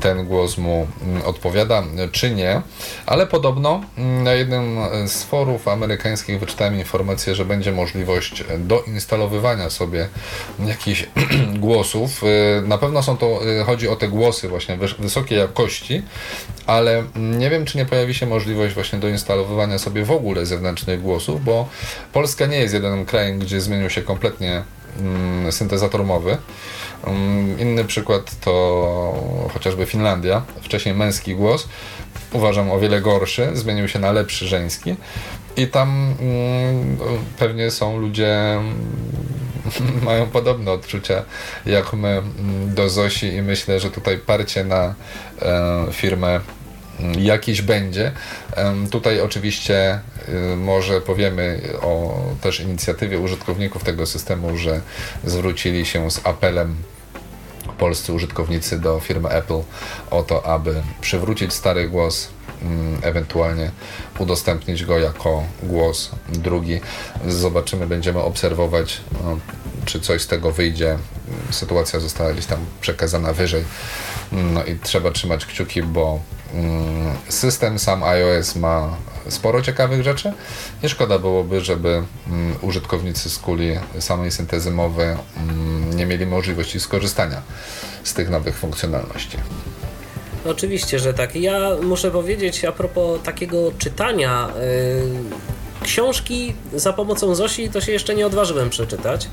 ten 0.00 0.26
głos 0.26 0.58
mu 0.58 0.86
mm, 1.02 1.22
odpowiada, 1.22 1.82
czy 2.12 2.30
nie. 2.30 2.62
Ale 3.06 3.26
podobno 3.26 3.80
mm, 3.98 4.24
na 4.24 4.32
jednym 4.32 4.78
z 5.06 5.22
forów 5.22 5.68
amerykańskich 5.68 6.40
wyczytałem 6.40 6.78
informację, 6.78 7.34
że 7.34 7.44
będzie 7.44 7.72
możliwość 7.72 8.44
doinstalowywania 8.58 9.70
sobie 9.70 10.08
jakichś 10.66 11.06
głosów. 11.58 12.22
Y, 12.22 12.62
Na 12.66 12.78
pewno 12.78 13.02
są 13.02 13.16
to, 13.16 13.40
y, 13.60 13.64
chodzi 13.64 13.88
o 13.88 13.96
te 13.96 14.08
głosy 14.08 14.48
właśnie 14.48 14.76
wys- 14.76 15.00
wysokiej 15.00 15.38
jakości, 15.38 16.02
ale 16.66 17.04
nie 17.16 17.50
wiem, 17.50 17.64
czy 17.64 17.78
nie 17.78 17.84
pojawi 17.86 18.14
się 18.14 18.26
możliwość 18.26 18.74
właśnie 18.74 18.98
doinstalowywania 18.98 19.78
sobie 19.78 20.04
w 20.04 20.10
ogóle 20.10 20.46
zewnętrznych 20.46 21.02
głosów, 21.02 21.44
bo 21.44 21.68
Polska 22.12 22.46
nie 22.46 22.58
jest 22.58 22.74
jedynym 22.74 23.04
krajem, 23.06 23.38
gdzie 23.38 23.60
zmienił 23.60 23.90
się 23.90 24.02
kompletnie 24.02 24.62
syntezator 25.50 26.04
mowy. 26.04 26.36
Mm, 27.04 27.60
Inny 27.60 27.84
przykład 27.84 28.40
to 28.40 29.48
chociażby 29.52 29.86
Finlandia. 29.86 30.42
Wcześniej 30.62 30.94
męski 30.94 31.34
głos, 31.34 31.68
uważam 32.32 32.70
o 32.70 32.78
wiele 32.78 33.00
gorszy, 33.00 33.50
zmienił 33.52 33.88
się 33.88 33.98
na 33.98 34.12
lepszy 34.12 34.48
żeński. 34.48 34.96
I 35.56 35.66
tam 35.66 36.14
mm, 36.20 36.96
pewnie 37.38 37.70
są 37.70 37.98
ludzie, 37.98 38.52
mm, 38.52 38.74
mają 40.08 40.26
podobne 40.26 40.72
odczucia 40.72 41.22
jak 41.66 41.92
my 41.92 42.08
mm, 42.08 42.74
do 42.74 42.88
Zosi 42.88 43.26
i 43.26 43.42
myślę, 43.42 43.80
że 43.80 43.90
tutaj 43.90 44.18
parcie 44.18 44.64
na 44.64 44.94
e, 45.42 45.86
firmę 45.92 46.40
jakiś 47.18 47.62
będzie. 47.62 48.12
Tutaj 48.90 49.20
oczywiście 49.20 50.00
y, 50.28 50.56
może 50.56 51.00
powiemy 51.00 51.60
o 51.82 52.20
też 52.40 52.60
inicjatywie 52.60 53.18
użytkowników 53.18 53.84
tego 53.84 54.06
systemu, 54.06 54.56
że 54.56 54.80
zwrócili 55.24 55.86
się 55.86 56.10
z 56.10 56.26
apelem 56.26 56.76
polscy 57.78 58.12
użytkownicy 58.12 58.80
do 58.80 59.00
firmy 59.00 59.28
Apple 59.28 59.60
o 60.10 60.22
to, 60.22 60.46
aby 60.46 60.82
przywrócić 61.00 61.52
stary 61.52 61.88
głos, 61.88 62.28
mm, 62.62 62.98
ewentualnie 63.02 63.70
udostępnić 64.18 64.84
go 64.84 64.98
jako 64.98 65.44
głos 65.62 66.10
drugi. 66.28 66.80
Zobaczymy, 67.28 67.86
będziemy 67.86 68.20
obserwować, 68.20 69.00
no, 69.24 69.38
czy 69.84 70.00
coś 70.00 70.22
z 70.22 70.26
tego 70.26 70.52
wyjdzie. 70.52 70.98
Sytuacja 71.50 72.00
została 72.00 72.32
gdzieś 72.32 72.46
tam 72.46 72.58
przekazana 72.80 73.32
wyżej. 73.32 73.64
No 74.32 74.64
i 74.64 74.78
trzeba 74.78 75.10
trzymać 75.10 75.46
kciuki, 75.46 75.82
bo 75.82 76.20
system 77.28 77.78
sam 77.78 78.02
iOS 78.02 78.56
ma 78.56 78.96
sporo 79.28 79.62
ciekawych 79.62 80.02
rzeczy 80.02 80.32
i 80.82 80.88
szkoda 80.88 81.18
byłoby, 81.18 81.60
żeby 81.60 82.02
mm, 82.28 82.56
użytkownicy 82.62 83.30
z 83.30 83.38
kuli 83.38 83.78
samej 83.98 84.30
syntezy 84.30 84.70
mowy 84.70 85.16
mm, 85.36 85.96
nie 85.96 86.06
mieli 86.06 86.26
możliwości 86.26 86.80
skorzystania 86.80 87.42
z 88.04 88.14
tych 88.14 88.30
nowych 88.30 88.56
funkcjonalności. 88.56 89.38
Oczywiście, 90.46 90.98
że 90.98 91.14
tak. 91.14 91.36
Ja 91.36 91.70
muszę 91.82 92.10
powiedzieć 92.10 92.64
a 92.64 92.72
propos 92.72 93.22
takiego 93.22 93.72
czytania, 93.78 94.48
y, 94.48 95.65
książki 95.86 96.54
za 96.74 96.92
pomocą 96.92 97.34
Zosi 97.34 97.68
to 97.70 97.80
się 97.80 97.92
jeszcze 97.92 98.14
nie 98.14 98.26
odważyłem 98.26 98.70
przeczytać. 98.70 99.28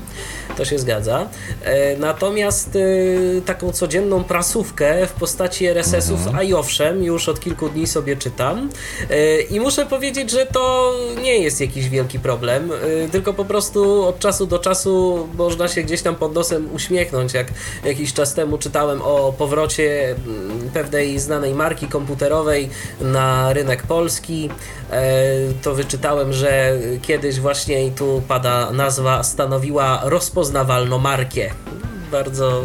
To 0.56 0.64
się 0.64 0.78
zgadza. 0.78 1.28
E, 1.62 1.96
natomiast 1.96 2.76
e, 2.76 3.40
taką 3.40 3.72
codzienną 3.72 4.24
prasówkę 4.24 5.06
w 5.06 5.12
postaci 5.12 5.66
RSS-ów, 5.66 6.18
Mhm. 6.18 6.36
a 6.36 6.42
i 6.42 6.54
owszem, 6.54 7.02
już 7.02 7.28
od 7.28 7.40
kilku 7.40 7.68
dni 7.68 7.86
sobie 7.86 8.16
czytam. 8.16 8.70
E, 9.10 9.40
I 9.40 9.60
muszę 9.60 9.86
powiedzieć, 9.86 10.30
że 10.30 10.46
to 10.46 10.92
nie 11.22 11.38
jest 11.38 11.60
jakiś 11.60 11.88
wielki 11.88 12.18
problem, 12.18 12.70
tylko 13.12 13.34
po 13.34 13.44
prostu 13.44 14.04
od 14.04 14.18
czasu 14.18 14.46
do 14.46 14.58
czasu 14.58 15.28
można 15.36 15.68
się 15.68 15.82
gdzieś 15.82 16.02
tam 16.02 16.14
pod 16.14 16.34
nosem 16.34 16.68
uśmiechnąć. 16.74 17.34
Jak 17.34 17.46
jakiś 17.84 18.12
czas 18.12 18.34
temu 18.34 18.58
czytałem 18.58 19.02
o 19.02 19.34
powrocie 19.38 20.10
mm, 20.10 20.70
pewnej 20.74 21.18
znanej 21.18 21.54
marki 21.54 21.86
komputerowej 21.86 22.68
na 23.00 23.52
rynek 23.52 23.82
polski, 23.82 24.48
to 25.62 25.74
wyczytałem, 25.74 26.32
że 26.32 26.43
kiedyś 27.02 27.40
właśnie 27.40 27.86
i 27.86 27.90
tu 27.90 28.22
pada 28.28 28.70
nazwa, 28.70 29.22
stanowiła 29.22 30.00
rozpoznawalną 30.04 30.98
markę. 30.98 31.50
Bardzo, 32.10 32.62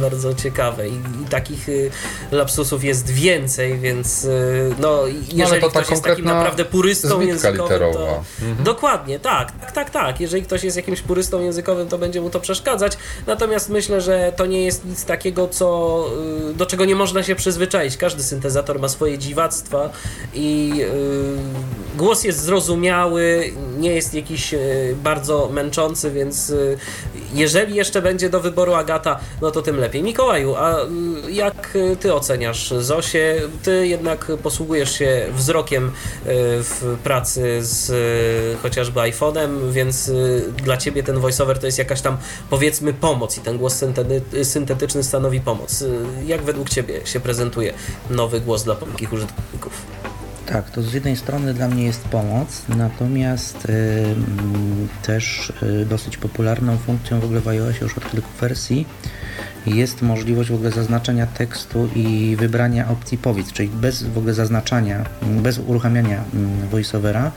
bardzo 0.00 0.34
ciekawe 0.34 0.88
I, 0.88 0.92
i 0.92 1.26
takich 1.30 1.68
y, 1.68 1.90
lapsusów 2.30 2.84
jest 2.84 3.10
więcej, 3.10 3.78
więc 3.78 4.24
y, 4.24 4.74
no 4.78 5.06
i 5.06 5.36
jeżeli 5.36 5.62
ta 5.62 5.68
ktoś 5.68 5.90
jest 5.90 6.04
takim 6.04 6.24
naprawdę 6.24 6.64
purystą 6.64 7.20
językowym, 7.20 7.58
to 7.58 7.62
literowa. 7.64 8.24
dokładnie, 8.64 9.18
tak, 9.18 9.52
tak, 9.60 9.72
tak, 9.72 9.90
tak. 9.90 10.20
Jeżeli 10.20 10.42
ktoś 10.42 10.64
jest 10.64 10.76
jakimś 10.76 11.00
purystą 11.00 11.40
językowym, 11.40 11.88
to 11.88 11.98
będzie 11.98 12.20
mu 12.20 12.30
to 12.30 12.40
przeszkadzać. 12.40 12.98
Natomiast 13.26 13.68
myślę, 13.68 14.00
że 14.00 14.32
to 14.36 14.46
nie 14.46 14.64
jest 14.64 14.84
nic 14.84 15.04
takiego, 15.04 15.48
co, 15.48 16.06
y, 16.50 16.54
do 16.54 16.66
czego 16.66 16.84
nie 16.84 16.94
można 16.94 17.22
się 17.22 17.34
przyzwyczaić. 17.34 17.96
Każdy 17.96 18.22
syntezator 18.22 18.80
ma 18.80 18.88
swoje 18.88 19.18
dziwactwa 19.18 19.90
i 20.34 20.72
głos 21.96 22.24
jest 22.24 22.40
zrozumiały, 22.40 23.52
nie 23.78 23.94
jest 23.94 24.14
jakiś 24.14 24.54
bardzo 24.96 25.48
męczący, 25.52 26.10
więc 26.10 26.52
jeżeli 27.32 27.74
jeszcze 27.74 28.02
będzie 28.02 28.30
do 28.30 28.40
wyboru 28.40 28.74
Agata, 28.74 29.20
no 29.40 29.50
to 29.50 29.62
tym 29.62 29.76
lepiej. 29.76 30.02
Mikołaju, 30.02 30.54
a 30.56 30.82
y, 30.82 31.32
jak 31.32 31.78
ty 32.00 32.14
oceniasz 32.14 32.74
Zosię? 32.78 33.42
Ty 33.62 33.86
jednak 33.86 34.32
posługujesz 34.42 34.92
się 34.98 35.26
wzrokiem 35.32 35.86
y, 35.86 35.90
w 36.62 36.96
pracy 37.04 37.58
z 37.60 37.90
y, 37.90 38.62
chociażby 38.62 39.00
iPhone'em, 39.00 39.70
więc 39.70 40.08
y, 40.08 40.52
dla 40.64 40.76
ciebie 40.76 41.02
ten 41.02 41.18
voiceover 41.18 41.58
to 41.58 41.66
jest 41.66 41.78
jakaś 41.78 42.00
tam 42.00 42.16
powiedzmy 42.50 42.94
pomoc 42.94 43.38
i 43.38 43.40
ten 43.40 43.58
głos 43.58 43.82
syntety- 43.82 44.44
syntetyczny 44.44 45.02
stanowi 45.02 45.40
pomoc. 45.40 45.84
Jak 46.26 46.42
według 46.42 46.68
ciebie 46.68 47.00
się 47.06 47.20
prezentuje 47.20 47.72
nowy 48.10 48.40
głos 48.40 48.64
dla 48.64 48.74
polskich 48.74 49.12
użytkowników? 49.12 49.91
Tak, 50.52 50.70
to 50.70 50.82
z 50.82 50.92
jednej 50.94 51.16
strony 51.16 51.54
dla 51.54 51.68
mnie 51.68 51.84
jest 51.84 52.04
pomoc, 52.04 52.62
natomiast 52.68 53.64
y, 53.64 54.04
też 55.02 55.52
y, 55.62 55.86
dosyć 55.86 56.16
popularną 56.16 56.78
funkcją 56.78 57.20
w 57.20 57.24
ogóle 57.24 57.40
w 57.40 57.48
iOSie 57.48 57.78
już 57.82 57.98
od 57.98 58.10
kilku 58.10 58.28
wersji 58.40 58.86
jest 59.66 60.02
możliwość 60.02 60.50
w 60.50 60.54
ogóle 60.54 60.70
zaznaczenia 60.70 61.26
tekstu 61.26 61.88
i 61.94 62.36
wybrania 62.38 62.88
opcji 62.88 63.18
powiedz, 63.18 63.52
czyli 63.52 63.68
bez 63.68 64.02
w 64.02 64.18
ogóle 64.18 64.34
zaznaczania, 64.34 65.04
bez 65.22 65.58
uruchamiania 65.58 66.24
mm, 66.34 66.68
voiceovera 66.68 67.32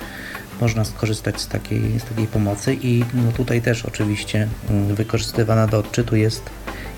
można 0.62 0.86
skorzystać 0.86 1.42
z 1.42 1.48
takiej, 1.48 2.00
z 2.00 2.04
takiej 2.04 2.28
pomocy 2.28 2.78
i 2.82 3.04
no 3.14 3.32
tutaj 3.32 3.62
też 3.62 3.86
oczywiście 3.86 4.48
mm, 4.70 4.96
wykorzystywana 4.96 5.68
do 5.68 5.80
odczytu 5.80 6.16
jest, 6.16 6.50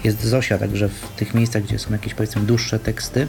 jest 0.04 0.24
Zosia, 0.24 0.58
także 0.58 0.90
w 0.90 1.10
tych 1.16 1.34
miejscach, 1.34 1.64
gdzie 1.64 1.80
są 1.80 1.92
jakieś 1.92 2.14
powiedzmy 2.14 2.42
dłuższe 2.42 2.80
teksty, 2.80 3.28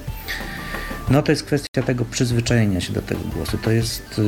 no 1.10 1.22
to 1.22 1.32
jest 1.32 1.42
kwestia 1.42 1.82
tego 1.82 2.04
przyzwyczajenia 2.04 2.80
się 2.80 2.92
do 2.92 3.02
tego 3.02 3.20
głosu. 3.20 3.58
To 3.58 3.70
jest 3.70 4.02
yy, 4.18 4.24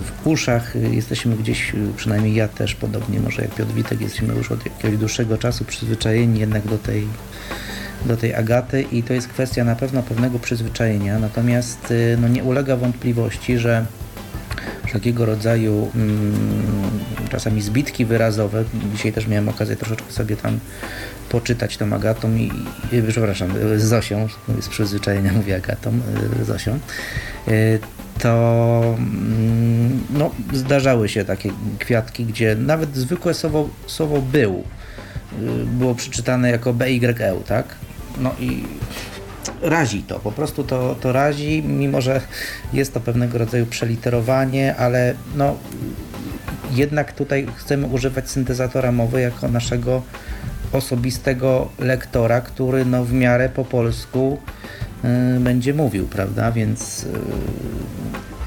w 0.00 0.12
uszach, 0.24 0.74
jesteśmy 0.90 1.36
gdzieś, 1.36 1.74
yy, 1.74 1.92
przynajmniej 1.96 2.34
ja 2.34 2.48
też 2.48 2.74
podobnie, 2.74 3.20
może 3.20 3.42
jak 3.42 3.54
Piotr 3.54 3.72
Witek, 3.72 4.00
jesteśmy 4.00 4.34
już 4.34 4.52
od 4.52 4.66
jakiegoś 4.66 4.98
dłuższego 4.98 5.38
czasu 5.38 5.64
przyzwyczajeni 5.64 6.40
jednak 6.40 6.66
do 6.66 6.78
tej, 6.78 7.06
do 8.06 8.16
tej 8.16 8.34
Agaty 8.34 8.82
i 8.82 9.02
to 9.02 9.14
jest 9.14 9.28
kwestia 9.28 9.64
na 9.64 9.76
pewno 9.76 10.02
pewnego 10.02 10.38
przyzwyczajenia, 10.38 11.18
natomiast 11.18 11.90
yy, 11.90 12.16
no 12.20 12.28
nie 12.28 12.44
ulega 12.44 12.76
wątpliwości, 12.76 13.58
że 13.58 13.86
wszelkiego 14.86 15.26
rodzaju 15.26 15.90
mm, 15.94 16.90
czasami 17.30 17.62
zbitki 17.62 18.04
wyrazowe. 18.04 18.64
Dzisiaj 18.92 19.12
też 19.12 19.26
miałem 19.26 19.48
okazję 19.48 19.76
troszeczkę 19.76 20.12
sobie 20.12 20.36
tam 20.36 20.58
poczytać 21.28 21.76
tą 21.76 21.92
Agatą 21.92 22.34
i, 22.34 22.50
i 22.92 23.02
przepraszam, 23.08 23.52
Zosią, 23.76 24.28
z 24.60 24.68
przyzwyczajenia 24.68 25.32
mówię 25.32 25.56
Agatą, 25.56 26.00
y, 26.40 26.44
Zosią, 26.44 26.78
y, 27.48 27.78
to 28.18 28.94
mm, 28.98 30.00
no, 30.10 30.30
zdarzały 30.52 31.08
się 31.08 31.24
takie 31.24 31.50
kwiatki, 31.78 32.24
gdzie 32.24 32.56
nawet 32.56 32.96
zwykłe 32.96 33.34
słowo, 33.34 33.68
słowo 33.86 34.22
był 34.22 34.64
y, 35.32 35.64
było 35.66 35.94
przeczytane 35.94 36.50
jako 36.50 36.72
BYE, 36.72 37.14
tak? 37.46 37.66
No 38.18 38.34
i 38.40 38.64
razi 39.62 40.02
to, 40.02 40.20
po 40.20 40.32
prostu 40.32 40.64
to, 40.64 40.96
to 41.00 41.12
razi, 41.12 41.62
mimo 41.62 42.00
że 42.00 42.20
jest 42.72 42.94
to 42.94 43.00
pewnego 43.00 43.38
rodzaju 43.38 43.66
przeliterowanie, 43.66 44.76
ale 44.76 45.14
no 45.36 45.56
jednak 46.70 47.12
tutaj 47.12 47.46
chcemy 47.56 47.86
używać 47.86 48.30
syntezatora 48.30 48.92
mowy 48.92 49.20
jako 49.20 49.48
naszego 49.48 50.02
osobistego 50.72 51.68
lektora, 51.78 52.40
który 52.40 52.84
no 52.84 53.04
w 53.04 53.12
miarę 53.12 53.48
po 53.48 53.64
polsku 53.64 54.38
y, 55.36 55.40
będzie 55.40 55.74
mówił, 55.74 56.06
prawda? 56.06 56.52
Więc 56.52 57.04
y, 57.04 57.08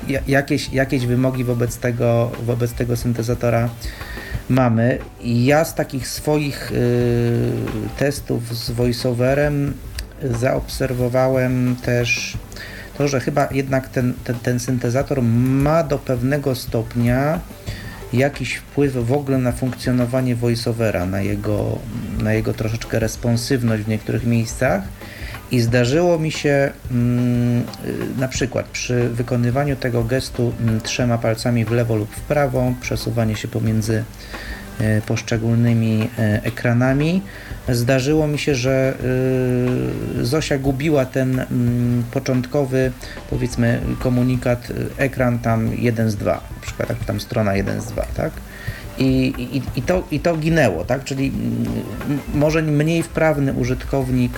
ja- 0.07 0.21
jakieś, 0.27 0.73
jakieś 0.73 1.05
wymogi 1.05 1.43
wobec 1.43 1.77
tego, 1.77 2.31
wobec 2.45 2.73
tego 2.73 2.97
syntezatora 2.97 3.69
mamy. 4.49 4.97
Ja 5.23 5.65
z 5.65 5.75
takich 5.75 6.07
swoich 6.07 6.71
y, 6.71 7.51
testów 7.97 8.57
z 8.57 8.71
voiceoverem 8.71 9.73
zaobserwowałem 10.23 11.75
też 11.83 12.37
to, 12.97 13.07
że 13.07 13.19
chyba 13.19 13.47
jednak 13.51 13.89
ten, 13.89 14.13
ten, 14.23 14.35
ten 14.39 14.59
syntezator 14.59 15.21
ma 15.21 15.83
do 15.83 15.97
pewnego 15.97 16.55
stopnia 16.55 17.39
jakiś 18.17 18.55
wpływ 18.55 18.93
w 18.93 19.13
ogóle 19.13 19.37
na 19.37 19.51
funkcjonowanie 19.51 20.35
voiceovera, 20.35 21.05
na 21.05 21.21
jego, 21.21 21.79
na 22.23 22.33
jego 22.33 22.53
troszeczkę 22.53 22.99
responsywność 22.99 23.83
w 23.83 23.87
niektórych 23.87 24.25
miejscach. 24.25 24.83
I 25.51 25.59
zdarzyło 25.59 26.19
mi 26.19 26.31
się 26.31 26.71
mm, 26.91 27.59
y, 27.59 27.63
na 28.19 28.27
przykład 28.27 28.65
przy 28.65 29.09
wykonywaniu 29.09 29.75
tego 29.75 30.03
gestu 30.03 30.53
mm, 30.59 30.81
trzema 30.81 31.17
palcami 31.17 31.65
w 31.65 31.71
lewo 31.71 31.95
lub 31.95 32.15
w 32.15 32.21
prawo, 32.21 32.73
przesuwanie 32.81 33.35
się 33.35 33.47
pomiędzy 33.47 34.03
poszczególnymi 35.05 36.09
y, 36.19 36.43
ekranami, 36.43 37.21
zdarzyło 37.69 38.27
mi 38.27 38.39
się, 38.39 38.55
że 38.55 38.93
y, 40.19 40.25
Zosia 40.25 40.57
gubiła 40.57 41.05
ten 41.05 41.39
mm, 41.39 42.03
początkowy, 42.11 42.91
powiedzmy, 43.29 43.81
komunikat, 43.99 44.67
ekran 44.97 45.39
tam 45.39 45.71
1 45.77 46.11
z 46.11 46.15
2, 46.15 46.33
na 46.33 46.61
przykład 46.61 47.05
tam 47.05 47.21
strona 47.21 47.55
1 47.55 47.81
z 47.81 47.85
2, 47.85 48.05
tak? 48.15 48.31
I, 48.97 49.33
i, 49.37 49.79
i, 49.79 49.81
to, 49.81 50.03
I 50.11 50.19
to 50.19 50.37
ginęło, 50.37 50.85
tak? 50.85 51.03
Czyli 51.03 51.27
mm, 51.27 52.19
może 52.33 52.61
mniej 52.61 53.03
wprawny 53.03 53.53
użytkownik 53.53 54.31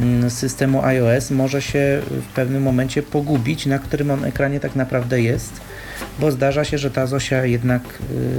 mm, 0.00 0.30
systemu 0.30 0.82
iOS 0.82 1.30
może 1.30 1.62
się 1.62 2.02
w 2.10 2.34
pewnym 2.34 2.62
momencie 2.62 3.02
pogubić, 3.02 3.66
na 3.66 3.78
którym 3.78 4.10
on 4.10 4.24
ekranie 4.24 4.60
tak 4.60 4.76
naprawdę 4.76 5.20
jest, 5.20 5.60
bo 6.18 6.30
zdarza 6.32 6.64
się, 6.64 6.78
że 6.78 6.90
ta 6.90 7.06
Zosia 7.06 7.44
jednak 7.44 7.82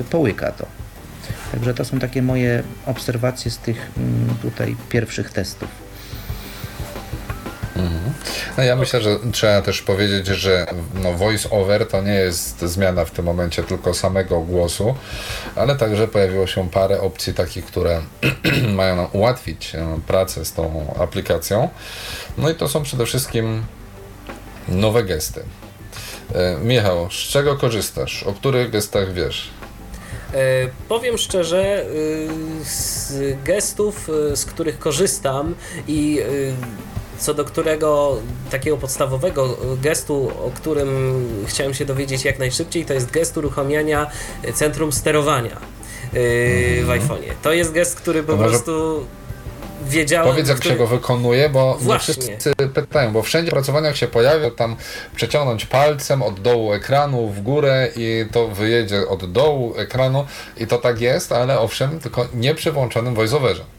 połyka 0.10 0.52
to. 0.52 0.87
Także 1.52 1.74
to 1.74 1.86
są 1.86 2.00
takie 2.00 2.22
moje 2.22 2.64
obserwacje 2.86 3.52
z 3.52 3.58
tych 3.58 3.92
mm, 3.98 4.36
tutaj 4.42 4.76
pierwszych 4.90 5.32
testów. 5.32 5.88
No 8.58 8.64
ja 8.64 8.76
myślę, 8.76 9.02
że 9.02 9.18
trzeba 9.32 9.62
też 9.62 9.82
powiedzieć, 9.82 10.28
że 10.28 10.66
no 10.94 11.14
voice 11.14 11.50
over 11.50 11.88
to 11.88 12.02
nie 12.02 12.14
jest 12.14 12.60
zmiana 12.62 13.06
w 13.06 13.12
tym 13.12 13.26
momencie 13.26 13.64
tylko 13.64 13.94
samego 13.94 14.40
głosu, 14.40 14.96
ale 15.56 15.76
także 15.76 16.08
pojawiło 16.08 16.48
się 16.48 16.70
parę 16.70 17.02
opcji 17.02 17.34
takich, 17.34 17.66
które 17.66 18.02
mają 18.76 18.96
nam 18.96 19.08
ułatwić 19.14 19.76
e, 19.76 20.00
pracę 20.08 20.46
z 20.46 20.54
tą 20.54 20.94
aplikacją. 21.00 21.70
No 22.38 22.50
i 22.50 22.56
to 22.56 22.68
są 22.68 22.84
przede 22.84 23.06
wszystkim 23.06 23.64
nowe 24.68 25.04
gesty. 25.04 25.44
E, 26.36 26.58
Michał, 26.58 27.12
z 27.12 27.14
czego 27.14 27.56
korzystasz? 27.56 28.24
O 28.24 28.34
których 28.34 28.72
gestach 28.72 29.14
wiesz? 29.14 29.50
E, 30.34 30.68
powiem 30.88 31.18
szczerze, 31.18 31.86
y, 31.86 32.28
z 32.66 33.14
gestów, 33.44 34.10
y, 34.10 34.36
z 34.36 34.46
których 34.46 34.80
korzystam 34.80 35.56
i 35.88 36.20
co 37.18 37.34
do 37.34 37.46
którego 37.46 38.18
takiego 38.52 38.78
podstawowego 38.78 39.58
gestu, 39.82 40.32
o 40.46 40.52
którym 40.56 41.26
chciałem 41.48 41.74
się 41.74 41.86
dowiedzieć 41.86 42.26
jak 42.26 42.40
najszybciej, 42.40 42.86
to 42.86 42.94
jest 42.94 43.12
gest 43.12 43.38
uruchamiania 43.38 44.08
centrum 44.54 44.92
sterowania 44.92 45.58
w 46.14 46.88
iPhone'ie. 46.88 47.34
To 47.42 47.54
jest 47.54 47.72
gest, 47.72 47.96
który 47.96 48.24
po 48.24 48.38
prostu 48.38 49.06
wiedziałem... 49.86 50.28
Powiedz, 50.28 50.48
jak 50.50 50.58
który- 50.58 50.74
się 50.74 50.78
go 50.78 50.88
wykonuje, 50.88 51.50
bo 51.50 51.78
Właśnie. 51.80 52.14
wszyscy 52.14 52.54
pytają, 52.74 53.12
bo 53.12 53.22
wszędzie 53.22 53.52
w 53.52 53.54
pracowaniach 53.54 53.98
się 53.98 54.08
pojawia 54.08 54.52
tam 54.52 54.76
przeciągnąć 55.16 55.66
palcem 55.66 56.22
od 56.22 56.40
dołu 56.40 56.74
ekranu 56.74 57.28
w 57.28 57.42
górę 57.42 57.90
i 57.96 58.26
to 58.32 58.48
wyjedzie 58.48 59.08
od 59.08 59.32
dołu 59.32 59.74
ekranu 59.78 60.26
i 60.58 60.68
to 60.68 60.78
tak 60.78 61.02
jest, 61.02 61.32
ale 61.32 61.60
owszem, 61.60 62.00
tylko 62.00 62.28
nie 62.34 62.56
przy 62.56 62.72
włączonym 62.72 63.16
voiceoverze. 63.16 63.77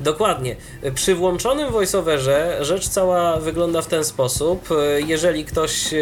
Dokładnie. 0.00 0.56
Przy 0.94 1.14
włączonym 1.14 1.72
voiceoverze 1.72 2.58
rzecz 2.60 2.88
cała 2.88 3.36
wygląda 3.36 3.82
w 3.82 3.86
ten 3.86 4.04
sposób. 4.04 4.68
Jeżeli 5.06 5.44
ktoś 5.44 5.94
e, 5.94 5.98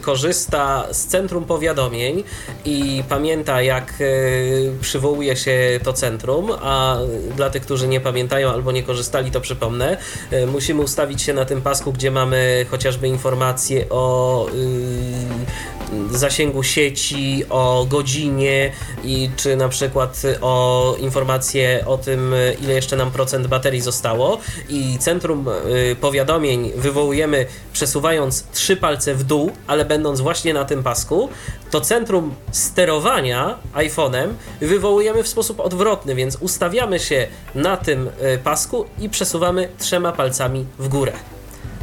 korzysta 0.00 0.86
z 0.92 1.06
centrum 1.06 1.44
powiadomień 1.44 2.24
i 2.64 3.02
pamięta, 3.08 3.62
jak 3.62 3.94
e, 4.00 4.04
przywołuje 4.80 5.36
się 5.36 5.80
to 5.84 5.92
centrum, 5.92 6.50
a 6.60 6.98
dla 7.36 7.50
tych, 7.50 7.62
którzy 7.62 7.88
nie 7.88 8.00
pamiętają 8.00 8.50
albo 8.50 8.72
nie 8.72 8.82
korzystali, 8.82 9.30
to 9.30 9.40
przypomnę, 9.40 9.96
e, 10.30 10.46
musimy 10.46 10.82
ustawić 10.82 11.22
się 11.22 11.32
na 11.32 11.44
tym 11.44 11.62
pasku, 11.62 11.92
gdzie 11.92 12.10
mamy 12.10 12.66
chociażby 12.70 13.08
informacje 13.08 13.88
o 13.90 14.46
zasięgu 16.10 16.62
sieci, 16.62 17.44
o 17.50 17.86
godzinie 17.90 18.72
i 19.04 19.30
czy 19.36 19.56
na 19.56 19.68
przykład 19.68 20.22
o 20.40 20.96
informacje 20.98 21.84
o 21.86 21.98
tym, 21.98 22.34
ile 22.62 22.74
jeszcze 22.74 22.96
nam 22.96 23.10
procent 23.10 23.46
baterii 23.46 23.80
zostało 23.80 24.38
i 24.68 24.98
centrum 24.98 25.48
y, 25.48 25.96
powiadomień 26.00 26.72
wywołujemy 26.76 27.46
przesuwając 27.72 28.44
trzy 28.52 28.76
palce 28.76 29.14
w 29.14 29.24
dół, 29.24 29.50
ale 29.66 29.84
będąc 29.84 30.20
właśnie 30.20 30.54
na 30.54 30.64
tym 30.64 30.82
pasku, 30.82 31.28
to 31.70 31.80
centrum 31.80 32.34
sterowania 32.52 33.58
iPhone'em 33.74 34.28
wywołujemy 34.60 35.22
w 35.22 35.28
sposób 35.28 35.60
odwrotny, 35.60 36.14
więc 36.14 36.36
ustawiamy 36.40 37.00
się 37.00 37.26
na 37.54 37.76
tym 37.76 38.08
y, 38.34 38.38
pasku 38.38 38.84
i 38.98 39.08
przesuwamy 39.08 39.68
trzema 39.78 40.12
palcami 40.12 40.66
w 40.78 40.88
górę. 40.88 41.12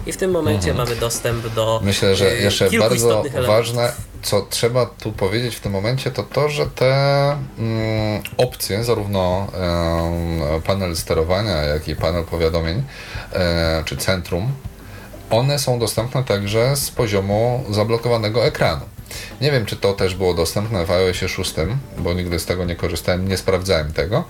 I 0.05 0.11
w 0.11 0.17
tym 0.17 0.31
momencie 0.31 0.73
mamy 0.73 0.95
dostęp 0.95 1.47
do 1.47 1.69
Mhm. 1.69 1.85
Myślę, 1.85 2.15
że 2.15 2.31
y, 2.31 2.41
jeszcze 2.41 2.69
bardzo 2.79 3.23
ważne, 3.47 3.91
co 4.21 4.41
trzeba 4.41 4.85
tu 4.85 5.11
powiedzieć 5.11 5.55
w 5.55 5.59
tym 5.59 5.71
momencie, 5.71 6.11
to 6.11 6.23
to, 6.23 6.49
że 6.49 6.65
te 6.65 7.31
mm, 7.31 8.23
opcje, 8.37 8.83
zarówno 8.83 9.47
panel 10.65 10.95
sterowania, 10.95 11.55
jak 11.55 11.87
i 11.87 11.95
panel 11.95 12.23
powiadomień, 12.23 12.83
e, 13.33 13.83
czy 13.85 13.97
centrum, 13.97 14.51
one 15.29 15.59
są 15.59 15.79
dostępne 15.79 16.23
także 16.23 16.75
z 16.75 16.91
poziomu 16.91 17.63
zablokowanego 17.69 18.45
ekranu. 18.45 18.85
Nie 19.41 19.51
wiem, 19.51 19.65
czy 19.65 19.75
to 19.75 19.93
też 19.93 20.15
było 20.15 20.33
dostępne 20.33 20.85
w 20.85 20.91
iOSie 20.91 21.29
6, 21.29 21.53
bo 21.97 22.13
nigdy 22.13 22.39
z 22.39 22.45
tego 22.45 22.65
nie 22.65 22.75
korzystałem, 22.75 23.27
nie 23.27 23.37
sprawdzałem 23.37 23.93
tego. 23.93 24.23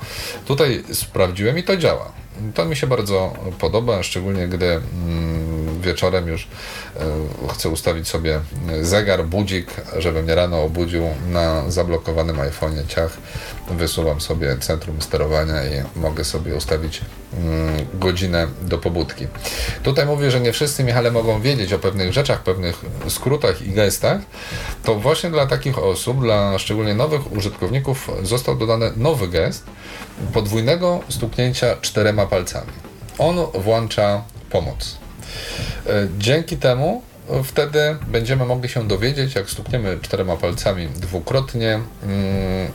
Tutaj 0.45 0.83
sprawdziłem 0.93 1.57
i 1.57 1.63
to 1.63 1.77
działa. 1.77 2.11
To 2.55 2.65
mi 2.65 2.75
się 2.75 2.87
bardzo 2.87 3.33
podoba, 3.59 4.03
szczególnie 4.03 4.47
gdy 4.47 4.65
mm, 4.65 5.81
wieczorem 5.81 6.27
już 6.27 6.47
e, 6.95 7.49
chcę 7.53 7.69
ustawić 7.69 8.07
sobie 8.07 8.39
zegar, 8.81 9.25
budzik, 9.25 9.67
żeby 9.97 10.23
mnie 10.23 10.35
rano 10.35 10.63
obudził 10.63 11.03
na 11.31 11.71
zablokowanym 11.71 12.35
iPhone'ie 12.35 12.87
ciach. 12.87 13.17
Wysuwam 13.69 14.21
sobie 14.21 14.57
centrum 14.57 15.01
sterowania 15.01 15.63
i 15.63 15.83
mogę 15.95 16.23
sobie 16.23 16.55
ustawić 16.55 17.01
mm, 17.33 17.85
godzinę 17.93 18.47
do 18.61 18.77
pobudki. 18.77 19.27
Tutaj 19.83 20.05
mówię, 20.05 20.31
że 20.31 20.39
nie 20.39 20.53
wszyscy, 20.53 20.83
Michale, 20.83 21.11
mogą 21.11 21.41
wiedzieć 21.41 21.73
o 21.73 21.79
pewnych 21.79 22.13
rzeczach, 22.13 22.43
pewnych 22.43 22.85
skrótach 23.07 23.61
i 23.61 23.71
gestach. 23.71 24.21
To 24.83 24.95
właśnie 24.95 25.29
dla 25.29 25.47
takich 25.47 25.79
osób, 25.79 26.21
dla 26.21 26.59
szczególnie 26.59 26.93
nowych 26.93 27.31
użytkowników 27.31 28.11
został 28.23 28.55
dodany 28.55 28.91
nowy 28.95 29.27
gest 29.27 29.65
podwójnego 30.33 30.99
stuknięcia 31.09 31.75
czterema 31.81 32.25
palcami. 32.25 32.71
On 33.17 33.35
włącza 33.53 34.23
pomoc. 34.49 34.97
E, 35.87 36.07
Dzięki 36.17 36.57
temu 36.57 37.01
wtedy 37.43 37.95
będziemy 38.07 38.45
mogli 38.45 38.69
się 38.69 38.87
dowiedzieć, 38.87 39.35
jak 39.35 39.49
stukniemy 39.49 39.97
czterema 40.01 40.35
palcami 40.35 40.87
dwukrotnie, 40.87 41.79
mm, 42.03 42.71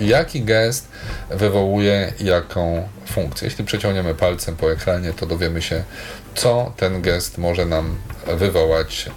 jaki 0.00 0.42
gest 0.42 0.88
wywołuje 1.30 2.12
jaką 2.20 2.88
funkcję. 3.06 3.48
Jeśli 3.48 3.64
przeciągniemy 3.64 4.14
palcem 4.14 4.56
po 4.56 4.72
ekranie, 4.72 5.12
to 5.12 5.26
dowiemy 5.26 5.62
się, 5.62 5.84
co 6.34 6.72
ten 6.76 7.02
gest 7.02 7.38
może 7.38 7.66
nam 7.66 7.96
wywołać 8.38 9.10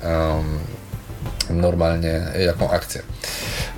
normalnie, 1.49 2.21
jaką 2.45 2.69
akcję. 2.69 3.01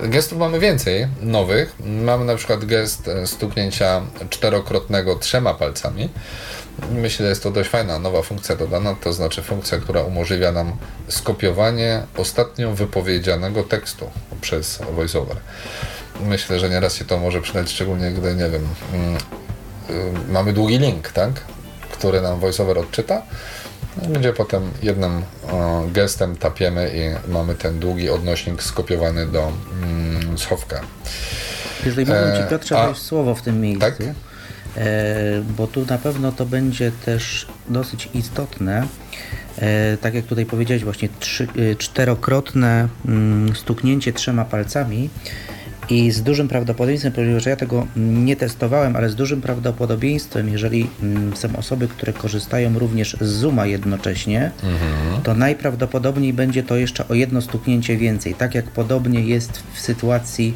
Gestów 0.00 0.38
mamy 0.38 0.60
więcej 0.60 1.08
nowych. 1.22 1.76
Mamy 1.84 2.24
na 2.24 2.36
przykład 2.36 2.64
gest 2.64 3.08
e, 3.08 3.26
stuknięcia 3.26 4.02
czterokrotnego 4.30 5.16
trzema 5.16 5.54
palcami. 5.54 6.08
Myślę, 6.92 7.26
że 7.26 7.30
jest 7.30 7.42
to 7.42 7.50
dość 7.50 7.70
fajna 7.70 7.98
nowa 7.98 8.22
funkcja 8.22 8.56
dodana, 8.56 8.96
to 9.02 9.12
znaczy 9.12 9.42
funkcja, 9.42 9.78
która 9.78 10.02
umożliwia 10.02 10.52
nam 10.52 10.76
skopiowanie 11.08 12.02
ostatnio 12.16 12.72
wypowiedzianego 12.74 13.62
tekstu 13.62 14.10
przez 14.40 14.78
VoiceOver. 14.96 15.36
Myślę, 16.20 16.58
że 16.60 16.70
nieraz 16.70 16.94
się 16.94 17.04
to 17.04 17.18
może 17.18 17.40
przydać, 17.40 17.70
szczególnie 17.70 18.10
gdy, 18.10 18.34
nie 18.34 18.48
wiem, 18.50 18.68
mm, 18.92 19.16
y, 20.26 20.32
mamy 20.32 20.52
długi 20.52 20.78
link, 20.78 21.12
tak, 21.12 21.30
który 21.92 22.20
nam 22.20 22.40
VoiceOver 22.40 22.78
odczyta. 22.78 23.22
Będzie 24.08 24.32
potem 24.32 24.62
jednym 24.82 25.22
o, 25.52 25.84
gestem 25.92 26.36
tapiemy 26.36 26.90
i 26.94 27.30
mamy 27.32 27.54
ten 27.54 27.78
długi 27.80 28.10
odnośnik 28.10 28.62
skopiowany 28.62 29.26
do 29.26 29.52
mm, 29.82 30.38
schowka. 30.38 30.80
Jeżeli 31.86 32.06
Ci 32.06 32.12
E, 32.12 32.46
Piotrze 32.50 32.78
a- 32.78 32.86
wejść 32.86 33.02
słowo 33.02 33.34
w 33.34 33.42
tym 33.42 33.60
miejscu, 33.60 33.80
Tak? 33.80 33.96
e, 34.00 34.12
bo 35.56 35.66
tu 35.66 35.84
na 35.86 35.98
pewno 35.98 36.32
to 36.32 36.46
będzie 36.46 36.92
też 37.04 37.46
dosyć 37.68 38.08
istotne. 38.14 38.86
E, 39.58 39.96
tak 39.96 40.14
jak 40.14 40.24
tutaj 40.26 40.46
powiedziałeś, 40.46 40.84
właśnie 40.84 41.08
trzy, 41.20 41.48
e, 41.72 41.76
czterokrotne 41.76 42.88
mm, 43.06 43.56
stuknięcie 43.56 44.12
trzema 44.12 44.44
palcami 44.44 45.10
i 45.90 46.10
z 46.10 46.22
dużym 46.22 46.48
prawdopodobieństwem, 46.48 47.12
ponieważ 47.12 47.46
ja 47.46 47.56
tego 47.56 47.86
nie 47.96 48.36
testowałem, 48.36 48.96
ale 48.96 49.10
z 49.10 49.14
dużym 49.14 49.40
prawdopodobieństwem, 49.40 50.48
jeżeli 50.48 50.90
mm, 51.02 51.36
są 51.36 51.56
osoby, 51.56 51.88
które 51.88 52.12
korzystają 52.12 52.78
również 52.78 53.16
z 53.20 53.28
Zooma 53.28 53.66
jednocześnie, 53.66 54.50
to 55.22 55.34
najprawdopodobniej 55.34 56.32
będzie 56.32 56.62
to 56.62 56.76
jeszcze 56.76 57.08
o 57.08 57.14
jedno 57.14 57.40
stuknięcie 57.40 57.96
więcej. 57.96 58.34
Tak 58.34 58.54
jak 58.54 58.64
podobnie 58.64 59.20
jest 59.20 59.62
w 59.72 59.80
sytuacji 59.80 60.54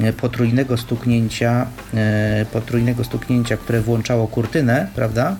e, 0.00 0.12
potrójnego 0.12 0.76
stuknięcia, 0.76 1.66
e, 1.94 2.46
potrójnego 2.52 3.04
stuknięcia, 3.04 3.56
które 3.56 3.80
włączało 3.80 4.28
kurtynę, 4.28 4.86
prawda? 4.94 5.36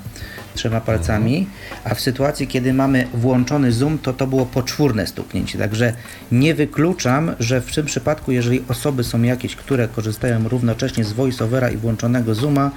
Trzema 0.56 0.80
palcami, 0.80 1.46
a 1.84 1.94
w 1.94 2.00
sytuacji, 2.00 2.46
kiedy 2.46 2.72
mamy 2.72 3.06
włączony 3.14 3.72
zoom, 3.72 3.98
to 3.98 4.12
to 4.12 4.26
było 4.26 4.46
poczwórne 4.46 5.06
stuknięcie. 5.06 5.58
Także 5.58 5.92
nie 6.32 6.54
wykluczam, 6.54 7.32
że 7.40 7.60
w 7.60 7.74
tym 7.74 7.86
przypadku, 7.86 8.32
jeżeli 8.32 8.62
osoby 8.68 9.04
są 9.04 9.22
jakieś, 9.22 9.56
które 9.56 9.88
korzystają 9.88 10.48
równocześnie 10.48 11.04
z 11.04 11.12
voiceovera 11.12 11.70
i 11.70 11.76
włączonego 11.76 12.34
zooma, 12.34 12.70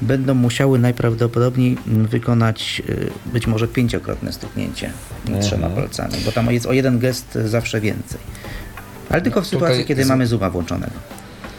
będą 0.00 0.34
musiały 0.34 0.78
najprawdopodobniej 0.78 1.76
wykonać 1.86 2.82
y, 2.88 3.10
być 3.32 3.46
może 3.46 3.68
pięciokrotne 3.68 4.32
stuknięcie 4.32 4.90
trzema 5.40 5.68
palcami, 5.70 6.14
bo 6.24 6.32
tam 6.32 6.50
jest 6.52 6.66
o 6.66 6.72
jeden 6.72 6.98
gest 6.98 7.38
zawsze 7.44 7.80
więcej. 7.80 8.20
Ale 9.10 9.22
tylko 9.22 9.42
w 9.42 9.44
tutaj 9.44 9.60
sytuacji, 9.60 9.84
kiedy 9.84 10.04
z- 10.04 10.08
mamy 10.08 10.26
zooma 10.26 10.50
włączonego. 10.50 10.92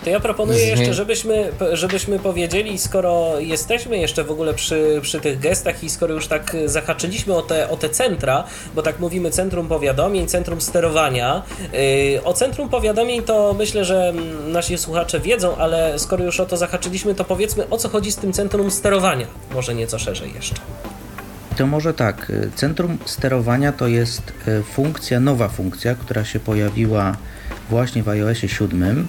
To 0.10 0.14
ja 0.14 0.20
proponuję 0.20 0.60
Zmie- 0.60 0.70
jeszcze, 0.70 0.94
żebyśmy, 0.94 1.52
żebyśmy 1.74 2.20
powiedzieli, 2.20 2.80
skoro 2.80 3.40
jesteśmy 3.40 3.98
jeszcze 3.98 4.24
w 4.24 4.32
ogóle 4.32 4.54
przy, 4.54 5.00
przy 5.02 5.20
tych 5.20 5.40
gestach 5.40 5.84
i 5.84 5.90
skoro 5.90 6.14
już 6.14 6.28
tak 6.28 6.56
zahaczyliśmy 6.66 7.34
o 7.36 7.42
te, 7.42 7.70
o 7.70 7.78
te 7.78 7.90
centra, 7.90 8.44
bo 8.76 8.82
tak 8.82 9.00
mówimy 9.00 9.32
centrum 9.32 9.68
powiadomień, 9.68 10.28
centrum 10.28 10.62
sterowania. 10.62 11.44
Yy, 12.14 12.24
o 12.24 12.34
centrum 12.34 12.70
powiadomień 12.70 13.24
to 13.24 13.56
myślę, 13.58 13.86
że 13.86 14.14
nasi 14.48 14.78
słuchacze 14.78 15.20
wiedzą, 15.20 15.58
ale 15.58 16.00
skoro 16.00 16.24
już 16.24 16.40
o 16.40 16.46
to 16.46 16.58
zahaczyliśmy, 16.58 17.16
to 17.16 17.24
powiedzmy 17.24 17.70
o 17.70 17.78
co 17.78 17.90
chodzi 17.90 18.12
z 18.12 18.16
tym 18.16 18.34
centrum 18.34 18.72
sterowania. 18.72 19.28
Może 19.54 19.76
nieco 19.76 20.00
szerzej 20.00 20.34
jeszcze. 20.34 20.56
To 21.58 21.68
może 21.68 21.94
tak. 21.94 22.32
Centrum 22.56 22.98
sterowania 23.06 23.72
to 23.72 23.88
jest 23.88 24.34
y, 24.48 24.64
funkcja, 24.64 25.20
nowa 25.20 25.50
funkcja, 25.50 25.96
która 25.96 26.26
się 26.26 26.40
pojawiła 26.40 27.18
właśnie 27.70 28.04
w 28.04 28.10
iOSie 28.10 28.50
7. 28.50 29.08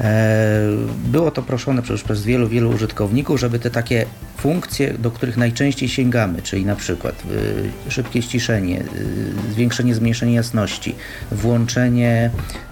E, 0.00 0.60
Było 1.04 1.30
to 1.30 1.42
proszone 1.42 1.82
przecież 1.82 2.02
przez 2.02 2.24
wielu, 2.24 2.48
wielu 2.48 2.70
użytkowników, 2.70 3.40
żeby 3.40 3.58
te 3.58 3.70
takie 3.70 4.06
funkcje, 4.36 4.94
do 4.98 5.10
których 5.10 5.36
najczęściej 5.36 5.88
sięgamy, 5.88 6.42
czyli 6.42 6.64
na 6.64 6.76
przykład 6.76 7.22
y, 7.88 7.90
szybkie 7.90 8.22
ściszenie, 8.22 8.80
y, 8.80 9.52
zwiększenie, 9.52 9.94
zmniejszenie 9.94 10.34
jasności, 10.34 10.94
włączenie 11.32 12.30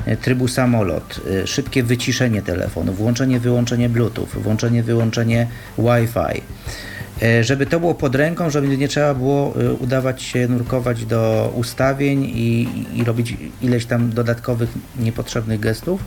y, 0.09 0.17
trybu 0.17 0.49
samolot, 0.49 1.21
y, 1.45 1.47
szybkie 1.47 1.83
wyciszenie 1.83 2.43
telefonu, 2.43 2.93
włączenie, 2.93 3.41
wyłączenie 3.41 3.89
Bluetooth, 3.89 4.27
włączenie, 4.35 4.83
wyłączenie 4.83 5.47
Wi-Fi. 5.79 6.41
E, 6.41 6.43
żeby 7.41 7.67
to 7.67 7.81
było 7.81 7.95
pod 7.95 8.15
ręką, 8.15 8.51
żeby 8.51 8.79
nie 8.79 8.89
trzeba 8.89 9.15
było 9.15 9.55
e, 9.57 9.73
udawać 9.73 10.23
się 10.23 10.49
nurkować 10.49 11.05
do 11.05 11.53
ustawień 11.57 12.25
i, 12.25 12.69
i 12.95 13.05
robić 13.05 13.37
ileś 13.63 13.87
tam 13.87 14.11
dodatkowych 14.11 14.71
niepotrzebnych 14.99 15.61
gestów. 15.61 16.05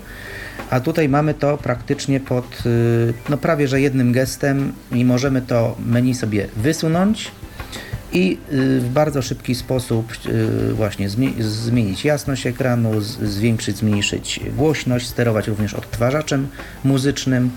A 0.70 0.80
tutaj 0.80 1.10
mamy 1.10 1.34
to 1.34 1.58
praktycznie 1.58 2.20
pod 2.20 2.46
e, 2.46 2.70
no 3.30 3.38
prawie 3.38 3.68
że 3.68 3.82
jednym 3.82 4.12
gestem 4.12 4.74
i 4.92 5.06
możemy 5.06 5.42
to 5.42 5.76
menu 5.86 6.16
sobie 6.16 6.48
wysunąć 6.56 7.32
i 8.14 8.38
w 8.80 8.90
bardzo 8.94 9.22
szybki 9.22 9.56
sposób 9.56 10.14
właśnie 10.74 11.10
zmienić 11.40 12.06
jasność 12.06 12.48
ekranu, 12.48 13.02
zwiększyć, 13.02 13.78
zmniejszyć 13.78 14.40
głośność, 14.58 15.08
sterować 15.08 15.48
również 15.48 15.74
odtwarzaczem 15.74 16.48
muzycznym. 16.84 17.50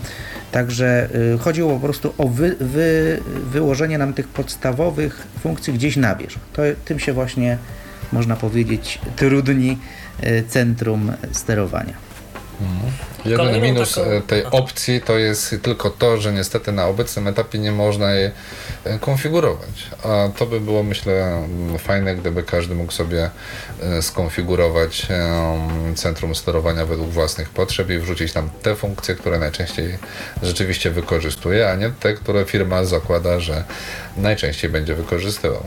Także 0.53 1.09
y, 1.35 1.39
chodziło 1.39 1.75
po 1.75 1.81
prostu 1.81 2.15
o 2.19 2.29
wy, 2.29 2.57
wy, 2.61 3.21
wyłożenie 3.51 3.99
nam 3.99 4.13
tych 4.13 4.29
podstawowych 4.29 5.27
funkcji 5.41 5.73
gdzieś 5.73 5.97
na 5.97 6.15
wierzch. 6.15 6.39
To, 6.53 6.63
tym 6.85 6.99
się 6.99 7.13
właśnie, 7.13 7.59
można 8.13 8.37
powiedzieć, 8.37 8.99
trudni 9.17 9.79
y, 10.25 10.45
centrum 10.49 11.13
sterowania. 11.33 12.10
Mhm. 12.61 12.93
Jeden 13.25 13.63
minus 13.63 13.95
taką... 13.95 14.11
E, 14.11 14.21
tej 14.21 14.45
opcji 14.45 15.01
to 15.01 15.19
jest 15.19 15.57
tylko 15.63 15.91
to, 15.91 16.17
że 16.17 16.33
niestety 16.33 16.73
na 16.73 16.87
obecnym 16.87 17.27
etapie 17.29 17.59
nie 17.59 17.73
można 17.73 18.13
jej 18.13 18.31
e, 18.85 18.99
konfigurować. 18.99 19.87
A 20.03 20.29
to 20.39 20.47
by 20.47 20.61
było, 20.61 20.83
myślę, 20.83 21.43
fajne, 21.79 22.17
gdyby 22.17 22.43
każdy 22.43 22.75
mógł 22.75 22.93
sobie 22.93 23.31
e, 23.83 24.03
skonfigurować 24.03 25.07
centrum 25.95 26.35
sterowania 26.35 26.87
według 26.87 27.11
własnych 27.11 27.49
potrzeb 27.49 27.91
i 27.91 27.99
wrzucić 27.99 28.33
tam 28.33 28.51
te 28.63 28.77
funkcje, 28.77 29.15
które 29.15 29.39
najczęściej 29.39 29.99
rzeczywiście 30.43 30.91
wykorzystuje, 30.91 31.71
a 31.71 31.75
nie 31.75 31.91
te, 31.91 32.15
które 32.15 32.45
firma 32.45 32.85
zakłada, 32.85 33.41
że 33.41 33.65
najczęściej 34.17 34.71
będzie 34.71 34.95
wykorzystywał. 34.95 35.65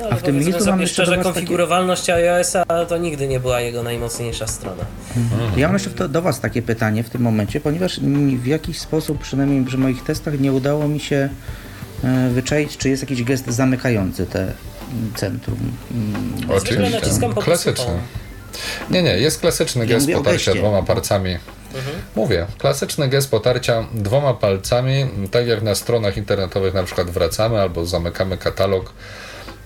No, 0.00 0.06
a 0.10 0.16
w 0.16 0.22
tym 0.22 0.38
miejscu 0.38 0.66
mamy 0.66 0.86
szczerze, 0.86 1.18
konfigurowalność 1.18 2.06
takie... 2.06 2.34
iOS-a 2.34 2.64
to 2.88 2.98
nigdy 2.98 3.28
nie 3.28 3.40
była 3.40 3.60
jego 3.60 3.82
najmocniejsza 3.82 4.46
strona. 4.46 4.84
Mhm. 5.16 5.58
Ja 5.58 5.66
mam 5.66 5.74
jeszcze 5.74 5.90
to, 5.90 6.08
do 6.08 6.22
Was 6.22 6.40
takie 6.40 6.62
pytanie 6.62 7.02
w 7.04 7.10
tym 7.10 7.22
momencie, 7.22 7.60
ponieważ 7.60 8.00
w 8.42 8.46
jakiś 8.46 8.78
sposób, 8.78 9.18
przynajmniej 9.18 9.64
przy 9.64 9.78
moich 9.78 10.04
testach, 10.04 10.40
nie 10.40 10.52
udało 10.52 10.88
mi 10.88 11.00
się 11.00 11.28
e, 12.04 12.30
wyczaić, 12.30 12.76
czy 12.76 12.88
jest 12.88 13.02
jakiś 13.02 13.24
gest 13.24 13.46
zamykający 13.46 14.26
te 14.26 14.52
centrum. 15.14 15.58
Oczywiście, 16.48 17.00
klasyczny. 17.44 17.92
Nie, 18.90 19.02
nie, 19.02 19.18
jest 19.18 19.40
klasyczny 19.40 19.86
ja 19.86 19.94
gest 19.94 20.12
potarcia 20.12 20.54
dwoma 20.54 20.82
palcami. 20.82 21.38
Mhm. 21.74 21.96
Mówię, 22.16 22.46
klasyczny 22.58 23.08
gest 23.08 23.30
potarcia 23.30 23.86
dwoma 23.94 24.34
palcami, 24.34 25.06
tak 25.30 25.46
jak 25.46 25.62
na 25.62 25.74
stronach 25.74 26.16
internetowych 26.16 26.74
na 26.74 26.82
przykład 26.82 27.10
wracamy 27.10 27.60
albo 27.60 27.86
zamykamy 27.86 28.38
katalog 28.38 28.92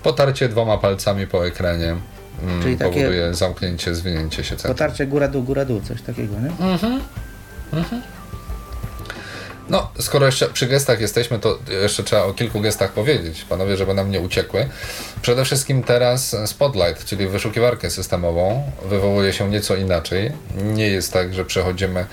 Potarcie 0.03 0.49
dwoma 0.49 0.77
palcami 0.77 1.27
po 1.27 1.47
ekranie 1.47 1.95
mm, 2.43 2.61
Czyli 2.63 2.77
powoduje 2.77 3.33
zamknięcie, 3.33 3.95
zwinięcie 3.95 4.43
się 4.43 4.49
centrum. 4.49 4.73
Potarcie 4.73 5.07
góra-dół, 5.07 5.43
góra-dół, 5.43 5.81
coś 5.81 6.01
takiego, 6.01 6.33
nie? 6.39 6.71
Mhm. 6.71 7.01
mhm. 7.73 8.01
No, 9.69 9.91
skoro 9.99 10.25
jeszcze 10.25 10.49
przy 10.49 10.67
gestach 10.67 11.01
jesteśmy, 11.01 11.39
to 11.39 11.59
jeszcze 11.81 12.03
trzeba 12.03 12.23
o 12.23 12.33
kilku 12.33 12.61
gestach 12.61 12.91
powiedzieć, 12.91 13.45
panowie, 13.49 13.77
żeby 13.77 13.93
nam 13.93 14.11
nie 14.11 14.19
uciekły. 14.19 14.69
Przede 15.21 15.45
wszystkim 15.45 15.83
teraz 15.83 16.35
Spotlight, 16.45 17.05
czyli 17.05 17.27
wyszukiwarkę 17.27 17.89
systemową, 17.89 18.71
wywołuje 18.85 19.33
się 19.33 19.49
nieco 19.49 19.75
inaczej. 19.75 20.31
Nie 20.63 20.87
jest 20.87 21.13
tak, 21.13 21.33
że 21.33 21.45
przechodzimy 21.45 22.05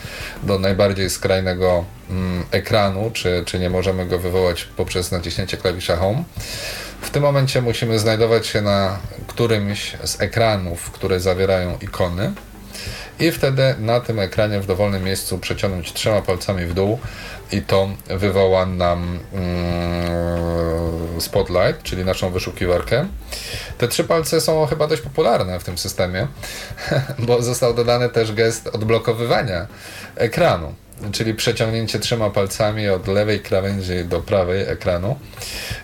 do 0.43 0.59
najbardziej 0.59 1.11
skrajnego 1.11 1.85
mm, 2.11 2.45
ekranu, 2.51 3.11
czy, 3.13 3.43
czy 3.47 3.59
nie 3.59 3.71
możemy 3.71 4.07
go 4.07 4.19
wywołać 4.19 4.65
poprzez 4.65 5.13
naciśnięcie 5.13 5.57
klawisza 5.57 5.97
Home 5.97 6.25
w 7.01 7.11
tym 7.11 7.23
momencie 7.23 7.63
musimy 7.63 7.99
znajdować 7.99 8.47
się 8.47 8.61
na 8.61 8.99
którymś 9.27 9.97
z 10.05 10.21
ekranów, 10.21 10.91
które 10.91 11.21
zawierają 11.21 11.79
ikony. 11.81 12.33
I 13.21 13.33
wtedy 13.33 13.75
na 13.79 14.01
tym 14.01 14.19
ekranie 14.19 14.61
w 14.61 14.67
dowolnym 14.67 15.05
miejscu 15.05 15.39
przeciągnąć 15.39 15.93
trzema 15.93 16.23
palcami 16.23 16.67
w 16.67 16.75
dół. 16.75 16.99
I 17.53 17.63
to 17.63 17.89
wywoła 18.09 18.67
nam 18.67 19.19
mm, 19.33 21.21
Spotlight, 21.21 21.83
czyli 21.83 22.05
naszą 22.05 22.31
wyszukiwarkę. 22.31 23.07
Te 23.79 23.89
trzy 23.89 24.05
palce 24.05 24.41
są 24.41 24.67
chyba 24.67 24.87
dość 24.87 25.03
popularne 25.03 25.61
w 25.61 25.65
tym 25.65 25.79
systemie, 25.79 26.27
bo 27.27 27.43
został 27.43 27.75
dodany 27.75 28.09
też 28.09 28.33
gest 28.33 28.67
odblokowywania 28.67 29.67
ekranu 30.17 30.75
czyli 31.13 31.35
przeciągnięcie 31.35 31.99
trzema 31.99 32.31
palcami 32.31 32.89
od 32.89 33.09
lewej 33.09 33.41
krawędzi 33.41 34.05
do 34.05 34.21
prawej 34.21 34.63
ekranu 34.63 35.19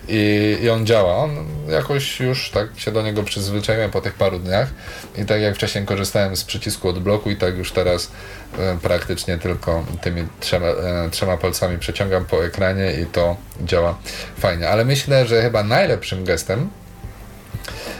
i, 0.07 0.57
i 0.61 0.69
on 0.69 0.85
działa. 0.85 1.15
On 1.15 1.45
jakoś 1.69 2.19
już 2.19 2.49
tak 2.49 2.67
się 2.77 2.91
do 2.91 3.01
niego 3.01 3.23
przyzwyczaiłem 3.23 3.91
po 3.91 4.01
tych 4.01 4.13
paru 4.13 4.39
dniach 4.39 4.69
i 5.17 5.25
tak 5.25 5.41
jak 5.41 5.55
wcześniej 5.55 5.85
korzystałem 5.85 6.35
z 6.35 6.43
przycisku 6.43 6.89
od 6.89 6.99
bloku 6.99 7.31
i 7.31 7.35
tak 7.35 7.57
już 7.57 7.71
teraz 7.71 8.11
e, 8.59 8.77
praktycznie 8.81 9.37
tylko 9.37 9.85
tymi 10.01 10.27
trzema, 10.39 10.67
e, 10.67 11.09
trzema 11.11 11.37
palcami 11.37 11.77
przeciągam 11.77 12.25
po 12.25 12.45
ekranie 12.45 12.93
i 13.01 13.05
to 13.05 13.37
działa 13.65 13.97
fajnie. 14.39 14.69
Ale 14.69 14.85
myślę, 14.85 15.27
że 15.27 15.41
chyba 15.41 15.63
najlepszym 15.63 16.23
gestem 16.23 16.69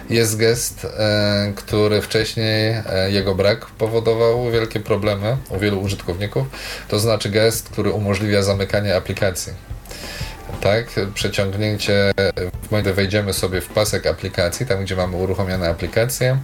jest 0.10 0.38
gest, 0.38 0.86
e, 0.86 1.54
który 1.56 2.02
wcześniej 2.02 2.74
e, 2.90 3.12
jego 3.12 3.36
brak 3.36 3.66
powodował 3.66 4.52
wielkie 4.52 4.80
problemy 4.80 5.38
u 5.50 5.60
wielu 5.60 5.82
użytkowników. 5.82 6.48
To 6.88 7.00
znaczy 7.00 7.30
gest, 7.30 7.70
który 7.70 7.92
umożliwia 7.92 8.44
zamykanie 8.44 8.96
aplikacji. 8.96 9.54
Tak, 10.62 10.86
przeciągnięcie, 11.14 12.12
w 12.68 12.72
momencie 12.72 12.94
wejdziemy 12.94 13.34
sobie 13.34 13.62
w 13.62 13.68
pasek 13.68 14.08
aplikacji, 14.08 14.66
tam 14.66 14.84
gdzie 14.84 14.96
mamy 14.96 15.18
uruchomione 15.18 15.70
aplikacje, 15.70 16.38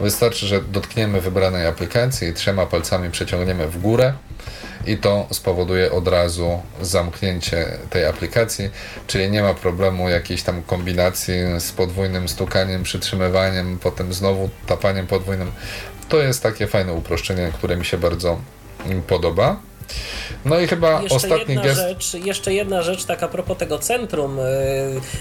wystarczy, 0.00 0.46
że 0.46 0.60
dotkniemy 0.60 1.20
wybranej 1.20 1.66
aplikacji 1.66 2.28
i 2.28 2.34
trzema 2.34 2.66
palcami 2.66 3.10
przeciągniemy 3.10 3.68
w 3.68 3.80
górę 3.80 4.12
i 4.86 4.96
to 4.96 5.26
spowoduje 5.32 5.92
od 5.92 6.08
razu 6.08 6.62
zamknięcie 6.82 7.78
tej 7.90 8.04
aplikacji, 8.04 8.70
czyli 9.06 9.30
nie 9.30 9.42
ma 9.42 9.54
problemu 9.54 10.08
jakiejś 10.08 10.42
tam 10.42 10.62
kombinacji 10.62 11.34
z 11.58 11.72
podwójnym 11.72 12.28
stukaniem, 12.28 12.82
przytrzymywaniem, 12.82 13.78
potem 13.78 14.12
znowu 14.12 14.50
tapaniem 14.66 15.06
podwójnym. 15.06 15.52
To 16.08 16.16
jest 16.16 16.42
takie 16.42 16.66
fajne 16.66 16.92
uproszczenie, 16.92 17.52
które 17.54 17.76
mi 17.76 17.84
się 17.84 17.98
bardzo 17.98 18.40
podoba. 19.06 19.69
No 20.44 20.60
i 20.60 20.66
chyba 20.66 21.02
jeszcze 21.02 21.16
ostatni 21.16 21.54
jedna 21.54 21.62
gest. 21.62 21.80
Rzecz, 21.80 22.14
jeszcze 22.14 22.54
jedna 22.54 22.82
rzecz, 22.82 23.04
tak 23.04 23.22
a 23.22 23.28
propos 23.28 23.58
tego 23.58 23.78
centrum, 23.78 24.38
y, 24.38 24.42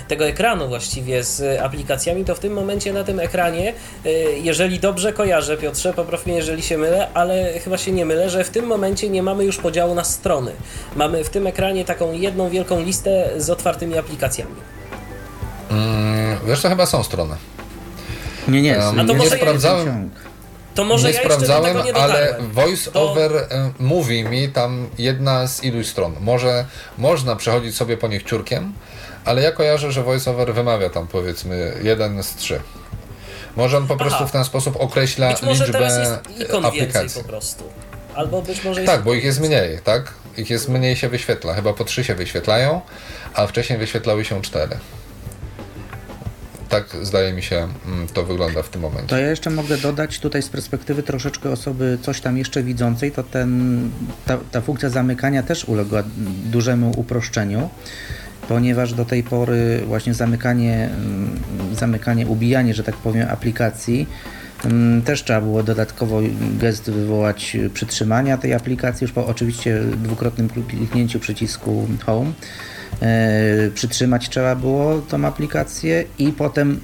tego 0.08 0.27
ekranu 0.27 0.67
właściwie 0.67 1.23
z 1.23 1.62
aplikacjami, 1.62 2.25
to 2.25 2.36
w 2.36 2.39
tym 2.39 2.53
momencie 2.53 2.93
na 2.93 3.03
tym 3.03 3.19
ekranie, 3.19 3.73
y, 4.05 4.10
jeżeli 4.43 4.79
dobrze 4.79 5.13
kojarzę, 5.13 5.58
Piotrze, 5.58 5.93
popraw 5.93 6.25
mnie, 6.25 6.36
jeżeli 6.36 6.62
się 6.62 6.77
mylę, 6.77 7.08
ale 7.13 7.60
chyba 7.60 7.77
się 7.77 7.91
nie 7.91 8.05
mylę, 8.05 8.29
że 8.29 8.43
w 8.43 8.49
tym 8.49 8.65
momencie 8.65 9.10
nie 9.10 9.23
mamy 9.23 9.45
już 9.45 9.58
podziału 9.58 9.95
na 9.95 10.03
strony. 10.03 10.51
Mamy 10.95 11.23
w 11.23 11.29
tym 11.29 11.47
ekranie 11.47 11.86
taką 11.86 12.13
jedną 12.13 12.49
wielką 12.49 12.84
listę 12.84 13.29
z 13.38 13.49
otwartymi 13.49 13.97
aplikacjami. 13.97 14.55
Mm, 15.71 16.38
wiesz, 16.47 16.62
to 16.62 16.69
chyba 16.69 16.86
są 16.86 17.03
strony. 17.03 17.36
Nie, 18.47 18.62
nie, 18.62 18.77
um, 18.77 19.17
nie 19.17 19.29
sprawdzałem. 19.29 20.10
To 20.79 20.85
może 20.85 21.07
nie 21.07 21.13
ja 21.13 21.19
sprawdzałem, 21.19 21.85
nie 21.85 21.95
ale 21.95 22.37
voice 22.51 22.91
to... 22.91 23.11
over 23.11 23.47
mówi 23.79 24.23
mi 24.23 24.49
tam 24.49 24.89
jedna 24.97 25.47
z 25.47 25.63
iluś 25.63 25.87
stron. 25.87 26.15
Może 26.19 26.65
można 26.97 27.35
przechodzić 27.35 27.75
sobie 27.75 27.97
po 27.97 28.07
nich 28.07 28.23
ciurkiem, 28.23 28.73
ale 29.25 29.41
ja 29.41 29.51
kojarzę, 29.51 29.91
że 29.91 30.03
voice 30.03 30.31
over 30.31 30.53
wymawia 30.53 30.89
tam 30.89 31.07
powiedzmy 31.07 31.73
jeden 31.83 32.23
z 32.23 32.35
trzy. 32.35 32.61
Może 33.55 33.77
on 33.77 33.87
po 33.87 33.93
Aha. 33.93 34.05
prostu 34.05 34.27
w 34.27 34.31
ten 34.31 34.45
sposób 34.45 34.75
określa 34.79 35.29
być 35.31 35.41
może 35.41 35.63
liczbę 35.63 35.79
teraz 35.79 35.97
jest 35.97 36.39
ikon 36.39 36.65
aplikacji. 36.65 37.23
po 37.23 37.29
prostu. 37.29 37.63
Albo 38.15 38.41
być 38.41 38.63
może 38.63 38.83
Tak, 38.83 39.03
bo 39.03 39.13
ich 39.13 39.23
jest 39.23 39.39
mniej, 39.39 39.79
tak? 39.83 40.13
Ich 40.37 40.49
jest 40.49 40.69
mniej 40.69 40.95
się 40.95 41.09
wyświetla. 41.09 41.53
Chyba 41.53 41.73
po 41.73 41.83
trzy 41.83 42.03
się 42.03 42.15
wyświetlają, 42.15 42.81
a 43.33 43.47
wcześniej 43.47 43.79
wyświetlały 43.79 44.25
się 44.25 44.41
cztery 44.41 44.77
tak 46.69 46.86
zdaje 47.01 47.34
mi 47.34 47.41
się 47.41 47.67
mm, 47.88 48.08
to 48.13 48.25
wygląda 48.25 48.63
w 48.63 48.69
tym 48.69 48.82
momencie. 48.82 49.08
To 49.08 49.17
ja 49.17 49.29
jeszcze 49.29 49.49
mogę 49.49 49.77
dodać 49.77 50.19
tutaj 50.19 50.41
z 50.41 50.49
perspektywy 50.49 51.03
troszeczkę 51.03 51.49
osoby 51.49 51.97
coś 52.01 52.21
tam 52.21 52.38
jeszcze 52.38 52.63
widzącej, 52.63 53.12
to 53.12 53.23
ten, 53.23 53.82
ta, 54.25 54.38
ta 54.51 54.62
funkcja 54.62 54.89
zamykania 54.89 55.43
też 55.43 55.65
uległa 55.65 56.03
dużemu 56.51 56.91
uproszczeniu 56.95 57.69
ponieważ 58.49 58.93
do 58.93 59.05
tej 59.05 59.23
pory 59.23 59.82
właśnie 59.88 60.13
zamykanie, 60.13 60.89
mm, 60.95 61.39
zamykanie, 61.73 62.27
ubijanie, 62.27 62.73
że 62.73 62.84
tak 62.84 62.95
powiem, 62.95 63.27
aplikacji 63.32 64.08
mm, 64.65 65.01
też 65.01 65.23
trzeba 65.23 65.41
było 65.41 65.63
dodatkowo 65.63 66.21
gest 66.60 66.91
wywołać 66.91 67.58
przytrzymania 67.73 68.38
tej 68.38 68.53
aplikacji, 68.53 69.05
już 69.05 69.12
po 69.12 69.27
oczywiście 69.27 69.82
dwukrotnym 70.03 70.49
kliknięciu 70.49 71.19
przycisku 71.19 71.88
Home 72.05 72.32
przytrzymać 73.73 74.30
trzeba 74.30 74.56
było 74.56 75.02
tą 75.02 75.25
aplikację 75.25 76.04
i 76.17 76.32
potem, 76.32 76.80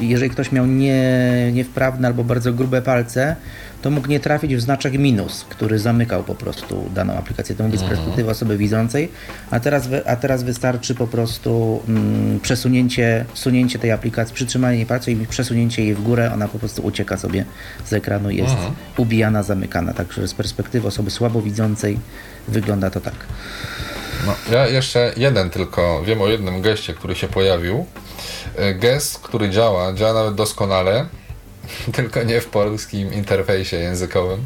e, 0.00 0.04
jeżeli 0.04 0.30
ktoś 0.30 0.52
miał 0.52 0.66
nie, 0.66 1.04
niewprawne 1.52 2.08
albo 2.08 2.24
bardzo 2.24 2.52
grube 2.52 2.82
palce, 2.82 3.36
to 3.82 3.90
mógł 3.90 4.08
nie 4.08 4.20
trafić 4.20 4.56
w 4.56 4.60
znaczek 4.60 4.98
minus, 4.98 5.44
który 5.48 5.78
zamykał 5.78 6.24
po 6.24 6.34
prostu 6.34 6.90
daną 6.94 7.14
aplikację. 7.14 7.56
To 7.56 7.64
mówię 7.64 7.78
z 7.78 7.82
perspektywy 7.82 8.30
osoby 8.30 8.56
widzącej, 8.56 9.08
a 9.50 9.60
teraz, 9.60 9.88
a 10.06 10.16
teraz 10.16 10.42
wystarczy 10.42 10.94
po 10.94 11.06
prostu 11.06 11.82
mm, 11.88 12.40
przesunięcie 12.40 13.24
sunięcie 13.34 13.78
tej 13.78 13.92
aplikacji, 13.92 14.34
przytrzymanie 14.34 14.76
jej 14.76 14.86
palca 14.86 15.10
i 15.10 15.26
przesunięcie 15.26 15.84
jej 15.84 15.94
w 15.94 16.02
górę, 16.02 16.30
ona 16.34 16.48
po 16.48 16.58
prostu 16.58 16.82
ucieka 16.82 17.16
sobie 17.16 17.44
z 17.84 17.92
ekranu 17.92 18.30
i 18.30 18.36
jest 18.36 18.56
ubijana, 18.96 19.42
zamykana. 19.42 19.92
Także 19.92 20.28
z 20.28 20.34
perspektywy 20.34 20.88
osoby 20.88 21.10
słabowidzącej 21.10 21.98
wygląda 22.48 22.90
to 22.90 23.00
tak. 23.00 23.14
No, 24.26 24.34
ja 24.52 24.66
jeszcze 24.66 25.12
jeden 25.16 25.50
tylko, 25.50 26.02
wiem 26.02 26.22
o 26.22 26.28
jednym 26.28 26.62
geście, 26.62 26.94
który 26.94 27.14
się 27.14 27.28
pojawił. 27.28 27.86
E, 28.56 28.74
Gest, 28.74 29.18
który 29.18 29.50
działa, 29.50 29.92
działa 29.92 30.12
nawet 30.12 30.34
doskonale, 30.34 31.06
tylko 31.96 32.22
nie 32.22 32.40
w 32.40 32.46
polskim 32.46 33.14
interfejsie 33.14 33.76
językowym. 33.76 34.44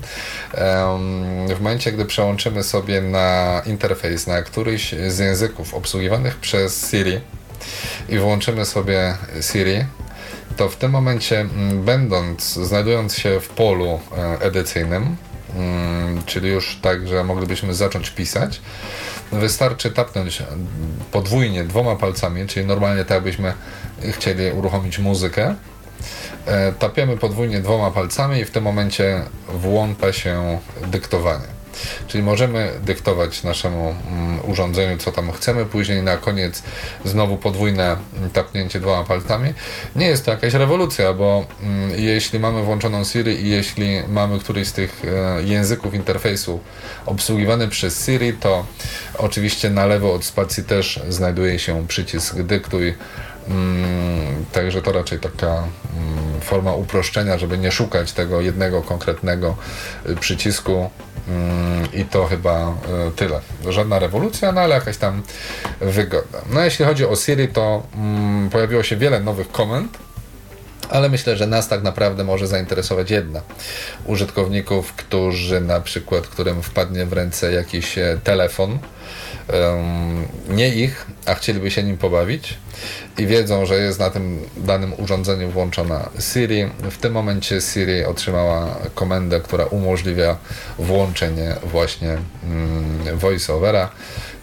W 1.49 1.59
momencie, 1.59 1.93
gdy 1.93 2.05
przełączymy 2.05 2.63
sobie 2.63 3.01
na 3.01 3.63
interfejs, 3.67 4.27
na 4.27 4.43
któryś 4.43 4.95
z 5.09 5.19
języków 5.19 5.75
obsługiwanych 5.75 6.37
przez 6.37 6.91
Siri 6.91 7.21
i 8.09 8.19
włączymy 8.19 8.65
sobie 8.65 9.17
Siri, 9.53 9.85
to 10.57 10.69
w 10.69 10.77
tym 10.77 10.91
momencie, 10.91 11.47
będąc, 11.75 12.53
znajdując 12.53 13.17
się 13.17 13.41
w 13.41 13.49
polu 13.49 14.01
e, 14.19 14.41
edycyjnym, 14.41 15.17
czyli 16.27 16.49
już 16.49 16.79
tak, 16.83 17.09
że 17.09 17.25
moglibyśmy 17.25 17.75
zacząć 17.75 18.11
pisać, 18.11 18.61
wystarczy 19.33 19.91
tapnąć 19.91 20.41
mm, 20.41 20.67
podwójnie 21.13 21.65
dwoma 21.65 21.97
palcami, 21.97 22.47
czyli 22.47 22.67
normalnie 22.67 23.05
tak 23.05 23.15
jakbyśmy 23.15 23.53
chcieli 24.11 24.53
uruchomić 24.53 24.99
muzykę. 24.99 25.55
E, 26.47 26.73
Tapiemy 26.73 27.17
podwójnie 27.17 27.61
dwoma 27.61 27.91
palcami 27.91 28.39
i 28.39 28.45
w 28.45 28.51
tym 28.51 28.65
momencie 28.65 29.23
włącza 29.49 30.13
się 30.13 30.59
dyktowanie. 30.87 31.60
Czyli 32.09 32.23
możemy 32.23 32.73
dyktować 32.83 33.43
naszemu 33.43 33.95
mm, 34.11 34.51
urządzeniu, 34.51 34.99
co 34.99 35.13
tam 35.13 35.33
chcemy, 35.33 35.67
później 35.67 36.03
na 36.03 36.17
koniec 36.17 36.63
znowu 37.05 37.37
podwójne 37.37 37.97
tapnięcie 38.33 38.81
dwoma 38.81 39.05
palcami. 39.05 39.55
Nie 39.97 40.07
jest 40.07 40.25
to 40.25 40.31
jakaś 40.31 40.55
rewolucja, 40.55 41.13
bo 41.13 41.47
mm, 41.63 41.91
jeśli 42.01 42.39
mamy 42.39 42.63
włączoną 42.63 43.05
Siri 43.05 43.47
i 43.47 43.51
jeśli 43.51 44.03
mamy 44.09 44.39
któryś 44.39 44.69
z 44.69 44.73
tych 44.73 45.03
e, 45.05 45.43
języków 45.43 45.95
interfejsu 45.95 46.61
obsługiwany 47.07 47.69
przez 47.69 48.07
Siri, 48.07 48.33
to 48.33 48.67
oczywiście 49.19 49.71
na 49.71 49.87
lewo 49.87 50.15
od 50.15 50.25
spacji 50.25 50.65
też 50.65 51.01
znajduje 51.09 51.59
się 51.59 51.87
przycisk 51.89 52.37
dyktuj. 52.37 52.95
Mm, 53.49 54.45
Także 54.53 54.83
to 54.83 54.93
raczej 54.93 55.19
taka 55.19 55.65
forma 56.41 56.73
uproszczenia, 56.73 57.39
żeby 57.39 57.59
nie 57.59 57.73
szukać 57.73 58.13
tego 58.13 58.41
jednego 58.41 58.83
konkretnego 58.83 59.57
y, 60.09 60.17
przycisku. 60.17 60.91
Mm, 61.31 61.89
I 61.93 62.05
to 62.05 62.27
chyba 62.27 62.75
y, 63.09 63.11
tyle. 63.17 63.41
Żadna 63.69 63.99
rewolucja, 63.99 64.53
no 64.53 64.61
ale 64.61 64.75
jakaś 64.75 64.97
tam 64.97 65.23
wygoda. 65.81 66.39
No 66.53 66.65
jeśli 66.65 66.85
chodzi 66.85 67.07
o 67.07 67.17
Siri, 67.17 67.49
to 67.49 67.83
mm, 67.95 68.51
pojawiło 68.51 68.83
się 68.83 68.97
wiele 68.97 69.21
nowych 69.21 69.53
komend, 69.53 69.99
ale 70.89 71.09
myślę, 71.09 71.37
że 71.37 71.47
nas 71.47 71.69
tak 71.69 71.83
naprawdę 71.83 72.25
może 72.25 72.47
zainteresować 72.47 73.11
jedna. 73.11 73.41
Użytkowników, 74.05 74.93
którzy 74.93 75.61
na 75.61 75.81
przykład, 75.81 76.27
którym 76.27 76.63
wpadnie 76.63 77.07
w 77.07 77.13
ręce 77.13 77.53
jakiś 77.53 77.99
e, 77.99 78.19
telefon, 78.25 78.79
nie 80.49 80.75
ich, 80.75 81.07
a 81.27 81.35
chcieliby 81.35 81.71
się 81.71 81.83
nim 81.83 81.99
pobawić 81.99 82.59
i 83.21 83.27
wiedzą, 83.27 83.67
że 83.67 83.75
jest 83.75 83.99
na 83.99 84.11
tym 84.11 84.39
danym 84.57 84.93
urządzeniu 84.99 85.51
włączona 85.51 86.09
Siri. 86.33 86.69
W 86.91 86.99
tym 86.99 87.13
momencie 87.13 87.61
Siri 87.61 88.05
otrzymała 88.05 88.77
komendę, 88.95 89.41
która 89.41 89.65
umożliwia 89.65 90.37
włączenie 90.79 91.57
właśnie 91.65 92.19
mm, 92.45 93.19
voiceovera, 93.19 93.91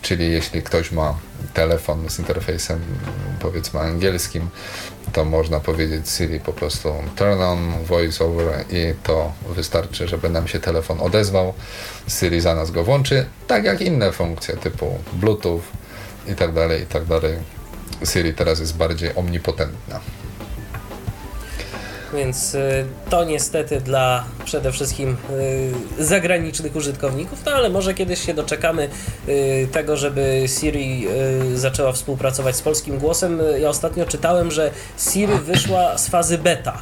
czyli 0.02 0.32
jeśli 0.32 0.62
ktoś 0.62 0.92
ma 0.92 1.18
telefon 1.54 2.10
z 2.10 2.20
interfejsem 2.20 2.80
powiedzmy 3.40 3.80
angielskim, 3.80 4.50
to 5.14 5.26
można 5.26 5.60
powiedzieć 5.60 6.10
Siri 6.10 6.40
po 6.40 6.54
prostu 6.54 6.94
turn 7.16 7.42
on 7.42 7.84
voiceover 7.86 8.66
i 8.70 8.94
to 9.04 9.32
wystarczy, 9.50 10.08
żeby 10.08 10.30
nam 10.30 10.48
się 10.48 10.60
telefon 10.60 11.02
odezwał. 11.02 11.54
Siri 12.08 12.42
za 12.42 12.56
nas 12.56 12.72
go 12.72 12.84
włączy, 12.84 13.26
tak 13.48 13.64
jak 13.64 13.82
inne 13.82 14.12
funkcje 14.12 14.58
typu 14.58 14.98
Bluetooth 15.14 15.62
i 16.28 16.36
tak 16.36 16.54
dalej, 16.54 16.82
i 16.84 16.86
tak 16.86 17.06
dalej. 17.06 17.38
Siri 18.06 18.34
teraz 18.34 18.60
jest 18.60 18.78
bardziej 18.78 19.16
omnipotentna. 19.16 20.00
Więc 22.14 22.56
y, 22.56 22.86
to 23.10 23.26
niestety 23.26 23.82
dla 23.82 24.24
przede 24.46 24.72
wszystkim 24.72 25.18
y, 26.00 26.06
zagranicznych 26.06 26.76
użytkowników, 26.76 27.40
no 27.46 27.52
ale 27.52 27.70
może 27.70 27.94
kiedyś 27.94 28.26
się 28.26 28.34
doczekamy 28.34 28.90
y, 29.28 29.68
tego, 29.72 29.98
żeby 29.98 30.44
Siri 30.60 31.08
zaczęła 31.56 31.92
współpracować 31.92 32.56
z 32.56 32.62
polskim 32.62 32.98
głosem. 32.98 33.42
Ja 33.60 33.70
ostatnio 33.70 34.06
czytałem, 34.06 34.52
że 34.52 34.72
Siri 35.12 35.34
wyszła 35.46 35.98
z 35.98 36.08
fazy 36.08 36.38
beta. 36.38 36.82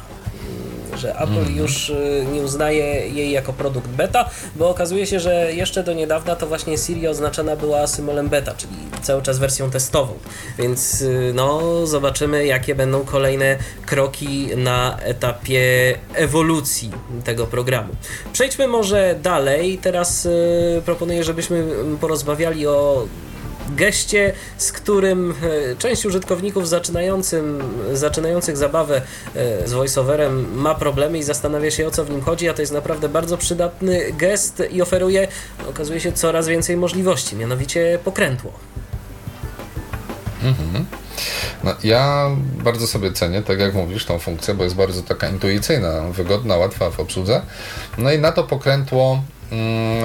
Że 0.96 1.14
Apple 1.14 1.54
już 1.56 1.90
y, 1.90 2.26
nie 2.32 2.42
uznaje 2.42 3.08
jej 3.08 3.30
jako 3.30 3.52
produkt 3.52 3.88
beta, 3.88 4.30
bo 4.56 4.70
okazuje 4.70 5.06
się, 5.06 5.20
że 5.20 5.54
jeszcze 5.54 5.82
do 5.84 5.92
niedawna 5.92 6.36
to 6.36 6.46
właśnie 6.46 6.78
Siri 6.78 7.08
oznaczona 7.08 7.56
była 7.56 7.86
symbolem 7.86 8.28
beta, 8.28 8.54
czyli 8.56 8.72
cały 9.02 9.22
czas 9.22 9.38
wersją 9.38 9.70
testową. 9.70 10.14
Więc 10.58 11.00
y, 11.00 11.32
no, 11.34 11.86
zobaczymy, 11.86 12.46
jakie 12.46 12.74
będą 12.74 13.04
kolejne 13.04 13.56
kroki 13.86 14.48
na 14.56 14.98
etapie 14.98 15.94
ewolucji 16.14 16.90
tego 17.24 17.46
programu. 17.46 17.94
Przejdźmy 18.32 18.68
może 18.68 19.14
dalej. 19.22 19.78
Teraz 19.82 20.26
y, 20.26 20.82
proponuję, 20.84 21.24
żebyśmy 21.24 21.56
mm, 21.56 21.98
porozmawiali 21.98 22.66
o 22.66 23.06
geście, 23.70 24.32
z 24.58 24.72
którym 24.72 25.34
e, 25.72 25.76
część 25.76 26.06
użytkowników 26.06 26.68
zaczynającym, 26.68 27.62
zaczynających 27.92 28.56
zabawę 28.56 29.02
e, 29.34 29.68
z 29.68 29.72
voiceoverem 29.72 30.58
ma 30.58 30.74
problemy 30.74 31.18
i 31.18 31.22
zastanawia 31.22 31.70
się 31.70 31.86
o 31.86 31.90
co 31.90 32.04
w 32.04 32.10
nim 32.10 32.20
chodzi, 32.20 32.48
a 32.48 32.54
to 32.54 32.62
jest 32.62 32.72
naprawdę 32.72 33.08
bardzo 33.08 33.38
przydatny 33.38 34.12
gest 34.12 34.62
i 34.70 34.82
oferuje, 34.82 35.28
okazuje 35.70 36.00
się, 36.00 36.12
coraz 36.12 36.48
więcej 36.48 36.76
możliwości, 36.76 37.36
mianowicie 37.36 37.98
pokrętło. 38.04 38.52
No, 41.64 41.74
ja 41.84 42.30
bardzo 42.64 42.86
sobie 42.86 43.12
cenię, 43.12 43.42
tak 43.42 43.58
jak 43.58 43.74
mówisz, 43.74 44.04
tą 44.04 44.18
funkcję, 44.18 44.54
bo 44.54 44.64
jest 44.64 44.76
bardzo 44.76 45.02
taka 45.02 45.28
intuicyjna, 45.28 46.00
wygodna, 46.00 46.56
łatwa 46.56 46.90
w 46.90 47.00
obsłudze. 47.00 47.42
No 47.98 48.12
i 48.12 48.18
na 48.18 48.32
to 48.32 48.44
pokrętło 48.44 49.22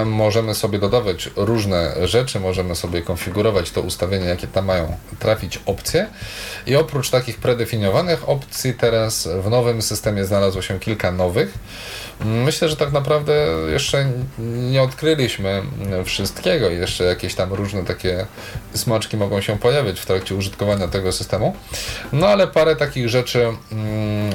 możemy 0.06 0.56
sobie 0.56 0.80
dodawać 0.80 1.30
różne 1.36 2.08
rzeczy, 2.08 2.39
możemy 2.39 2.75
sobie 2.75 3.01
konfigurować 3.01 3.71
to 3.71 3.82
ustawienie, 3.82 4.25
jakie 4.25 4.47
tam 4.47 4.65
mają 4.65 4.97
trafić 5.19 5.60
opcje. 5.65 6.08
I 6.67 6.75
oprócz 6.75 7.10
takich 7.10 7.38
predefiniowanych 7.38 8.30
opcji, 8.30 8.73
teraz 8.73 9.27
w 9.41 9.49
nowym 9.49 9.82
systemie 9.82 10.25
znalazło 10.25 10.62
się 10.62 10.80
kilka 10.80 11.12
nowych. 11.12 11.54
Myślę, 12.25 12.69
że 12.69 12.75
tak 12.75 12.91
naprawdę 12.91 13.34
jeszcze 13.71 14.05
nie 14.71 14.81
odkryliśmy 14.81 15.62
wszystkiego 16.05 16.69
i 16.69 16.77
jeszcze 16.77 17.03
jakieś 17.03 17.36
tam 17.36 17.53
różne 17.53 17.84
takie 17.84 18.25
smaczki 18.73 19.17
mogą 19.17 19.41
się 19.41 19.60
pojawić 19.60 19.99
w 19.99 20.05
trakcie 20.05 20.36
użytkowania 20.36 20.88
tego 20.88 21.12
systemu. 21.12 21.55
No 22.13 22.27
ale 22.27 22.47
parę 22.47 22.75
takich 22.75 23.10
rzeczy, 23.10 23.39
mm, 23.39 23.57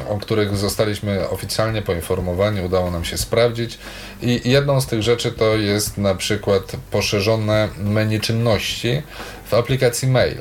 o 0.09 0.19
których 0.19 0.57
zostaliśmy 0.57 1.29
oficjalnie 1.29 1.83
poinformowani, 1.83 2.61
udało 2.61 2.91
nam 2.91 3.05
się 3.05 3.19
sprawdzić 3.19 3.79
i 4.23 4.51
jedną 4.51 4.81
z 4.81 4.87
tych 4.87 5.03
rzeczy 5.03 5.33
to 5.33 5.57
jest 5.57 5.99
na 5.99 6.15
przykład 6.15 6.73
poszerzone 6.91 7.69
menu 7.79 8.21
czynności 8.21 9.03
w 9.47 9.55
aplikacji 9.55 10.09
Mail. 10.09 10.37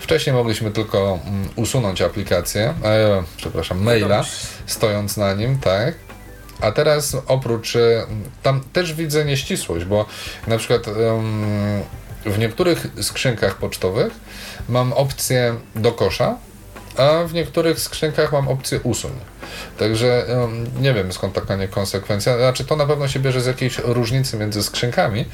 Wcześniej 0.00 0.36
mogliśmy 0.36 0.70
tylko 0.70 1.18
mm, 1.26 1.48
usunąć 1.56 2.02
aplikację, 2.02 2.74
e, 2.84 3.22
przepraszam, 3.36 3.82
maila, 3.82 4.24
stojąc 4.66 5.16
na 5.16 5.34
nim, 5.34 5.58
tak. 5.58 6.05
A 6.60 6.72
teraz 6.72 7.16
oprócz, 7.26 7.76
e, 7.76 8.06
tam 8.42 8.60
też 8.72 8.94
widzę 8.94 9.24
nieścisłość, 9.24 9.84
bo 9.84 10.06
na 10.46 10.58
przykład 10.58 10.82
w 12.26 12.38
niektórych 12.38 12.86
skrzynkach 13.00 13.54
pocztowych 13.54 14.12
mam 14.68 14.92
opcję 14.92 15.54
do 15.74 15.92
kosza, 15.92 16.36
a 16.96 17.24
w 17.24 17.34
niektórych 17.34 17.80
skrzynkach 17.80 18.32
mam 18.32 18.48
opcję 18.48 18.80
usuń. 18.80 19.12
Także 19.78 20.26
nie 20.80 20.94
wiem 20.94 21.12
skąd 21.12 21.34
taka 21.34 21.56
niekonsekwencja. 21.56 22.36
Znaczy 22.36 22.64
to 22.64 22.76
na 22.76 22.86
pewno 22.86 23.08
się 23.08 23.20
bierze 23.20 23.40
z 23.40 23.46
jakiejś 23.46 23.78
różnicy 23.78 24.36
między 24.36 24.62
skrzynkami. 24.62 25.24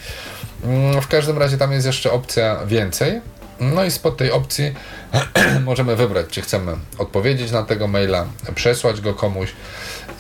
W 1.03 1.07
każdym 1.09 1.39
razie 1.39 1.59
tam 1.59 1.73
jest 1.73 1.87
jeszcze 1.87 2.13
opcja 2.13 2.67
więcej. 2.67 3.21
No 3.63 3.85
i 3.85 3.91
spod 3.91 4.17
tej 4.17 4.31
opcji 4.31 4.75
możemy 5.65 5.97
wybrać, 5.97 6.27
czy 6.31 6.43
chcemy 6.43 6.77
odpowiedzieć 6.99 7.51
na 7.51 7.63
tego 7.63 7.89
maila, 7.89 8.27
przesłać 8.55 9.01
go 9.01 9.15
komuś 9.15 9.53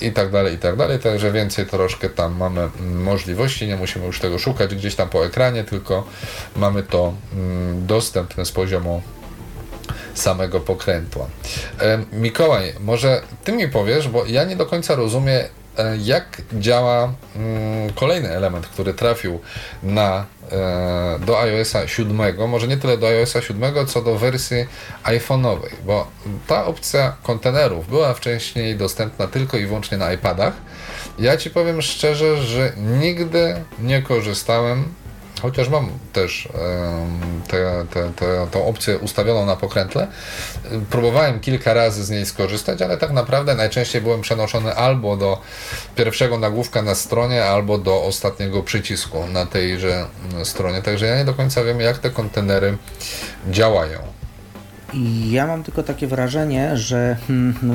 i 0.00 0.12
tak 0.12 0.30
dalej, 0.30 0.54
i 0.54 0.58
tak 0.58 0.76
dalej. 0.76 0.98
Także 0.98 1.32
więcej 1.32 1.66
troszkę 1.66 2.10
tam 2.10 2.36
mamy 2.36 2.68
możliwości, 2.80 3.66
nie 3.66 3.76
musimy 3.76 4.06
już 4.06 4.20
tego 4.20 4.38
szukać 4.38 4.74
gdzieś 4.74 4.94
tam 4.94 5.08
po 5.08 5.26
ekranie, 5.26 5.64
tylko 5.64 6.06
mamy 6.56 6.82
to 6.82 7.14
mm, 7.34 7.86
dostępne 7.86 8.44
z 8.44 8.52
poziomu 8.52 9.02
samego 10.14 10.60
pokrętła. 10.60 11.26
E, 11.80 12.04
Mikołaj, 12.12 12.72
może 12.80 13.22
ty 13.44 13.52
mi 13.52 13.68
powiesz, 13.68 14.08
bo 14.08 14.26
ja 14.26 14.44
nie 14.44 14.56
do 14.56 14.66
końca 14.66 14.94
rozumiem, 14.94 15.42
jak 16.02 16.42
działa 16.52 17.12
mm, 17.36 17.92
kolejny 17.92 18.28
element, 18.28 18.66
który 18.66 18.94
trafił 18.94 19.40
na, 19.82 20.24
e, 20.52 21.18
do 21.26 21.40
iOSa 21.40 21.88
7, 21.88 22.48
może 22.48 22.68
nie 22.68 22.76
tyle 22.76 22.98
do 22.98 23.06
iOSa 23.08 23.42
7, 23.42 23.86
co 23.86 24.02
do 24.02 24.18
wersji 24.18 24.66
iPhone'owej, 25.04 25.70
bo 25.86 26.06
ta 26.46 26.66
opcja 26.66 27.16
kontenerów 27.22 27.88
była 27.88 28.14
wcześniej 28.14 28.76
dostępna 28.76 29.26
tylko 29.26 29.56
i 29.56 29.66
wyłącznie 29.66 29.98
na 29.98 30.12
iPadach. 30.12 30.54
Ja 31.18 31.36
ci 31.36 31.50
powiem 31.50 31.82
szczerze, 31.82 32.42
że 32.42 32.72
nigdy 32.76 33.54
nie 33.78 34.02
korzystałem 34.02 34.84
chociaż 35.42 35.68
mam 35.68 35.88
też 36.12 36.48
te, 37.48 37.84
te, 38.16 38.46
tą 38.50 38.66
opcję 38.66 38.98
ustawioną 38.98 39.46
na 39.46 39.56
pokrętle. 39.56 40.06
Próbowałem 40.90 41.40
kilka 41.40 41.74
razy 41.74 42.04
z 42.04 42.10
niej 42.10 42.26
skorzystać, 42.26 42.82
ale 42.82 42.96
tak 42.96 43.12
naprawdę 43.12 43.54
najczęściej 43.54 44.02
byłem 44.02 44.20
przenoszony 44.20 44.74
albo 44.74 45.16
do 45.16 45.40
pierwszego 45.96 46.38
nagłówka 46.38 46.82
na 46.82 46.94
stronie, 46.94 47.44
albo 47.44 47.78
do 47.78 48.02
ostatniego 48.02 48.62
przycisku 48.62 49.26
na 49.26 49.46
tejże 49.46 50.06
stronie. 50.44 50.82
Także 50.82 51.06
ja 51.06 51.16
nie 51.16 51.24
do 51.24 51.34
końca 51.34 51.64
wiem, 51.64 51.80
jak 51.80 51.98
te 51.98 52.10
kontenery 52.10 52.76
działają. 53.50 53.98
Ja 55.30 55.46
mam 55.46 55.62
tylko 55.62 55.82
takie 55.82 56.06
wrażenie, 56.06 56.76
że 56.76 57.16
hmm, 57.26 57.54
no, 57.62 57.74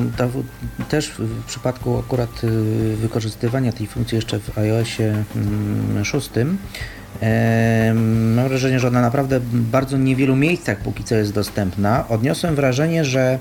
też 0.89 1.11
w 1.20 1.45
przypadku 1.45 1.99
akurat 1.99 2.43
y, 2.43 2.95
wykorzystywania 2.95 3.72
tej 3.72 3.88
funkcji 3.88 4.15
jeszcze 4.15 4.39
w 4.39 4.57
iOSie 4.57 5.24
6 6.03 6.30
hmm, 6.30 6.57
Mam 8.35 8.47
wrażenie, 8.47 8.79
że 8.79 8.87
ona 8.87 9.01
naprawdę 9.01 9.39
w 9.39 9.61
bardzo 9.61 9.97
niewielu 9.97 10.35
miejscach 10.35 10.77
póki 10.77 11.03
co 11.03 11.15
jest 11.15 11.33
dostępna. 11.33 12.07
Odniosłem 12.09 12.55
wrażenie, 12.55 13.05
że 13.05 13.39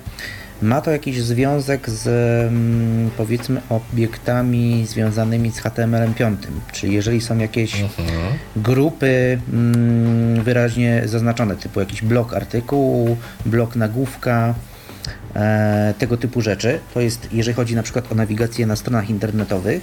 ma 0.63 0.81
to 0.81 0.91
jakiś 0.91 1.23
związek 1.23 1.91
z 1.91 2.09
powiedzmy 3.17 3.61
obiektami 3.69 4.87
związanymi 4.87 5.53
z 5.53 5.61
HTML5. 5.61 6.37
Czyli 6.73 6.95
jeżeli 6.95 7.21
są 7.21 7.39
jakieś 7.39 7.81
mhm. 7.81 8.09
grupy 8.57 9.39
mm, 9.53 10.43
wyraźnie 10.43 11.03
zaznaczone, 11.05 11.57
typu 11.57 11.81
jakiś 11.81 12.03
blok 12.03 12.35
artykułu, 12.35 13.17
blok 13.47 13.77
nagłówka, 13.77 14.55
e, 15.35 15.95
tego 15.99 16.17
typu 16.17 16.41
rzeczy, 16.41 16.79
to 16.95 17.01
jest 17.01 17.29
jeżeli 17.33 17.55
chodzi 17.55 17.75
na 17.75 17.83
przykład 17.83 18.13
o 18.13 18.15
nawigację 18.15 18.67
na 18.67 18.77
stronach 18.77 19.11
internetowych, 19.11 19.83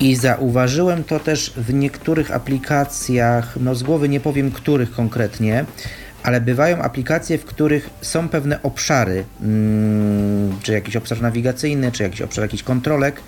i 0.00 0.16
zauważyłem 0.16 1.04
to 1.04 1.20
też 1.20 1.52
w 1.56 1.74
niektórych 1.74 2.30
aplikacjach, 2.30 3.56
no 3.60 3.74
z 3.74 3.82
głowy 3.82 4.08
nie 4.08 4.20
powiem 4.20 4.50
których 4.50 4.92
konkretnie, 4.92 5.64
ale 6.22 6.40
bywają 6.40 6.78
aplikacje, 6.78 7.38
w 7.38 7.44
których 7.44 7.90
są 8.00 8.28
pewne 8.28 8.62
obszary, 8.62 9.24
hmm, 9.40 10.58
czy 10.62 10.72
jakiś 10.72 10.96
obszar 10.96 11.20
nawigacyjny, 11.20 11.92
czy 11.92 12.02
jakiś 12.02 12.22
obszar 12.22 12.44
jakiś 12.44 12.62
kontrolek, 12.62 13.20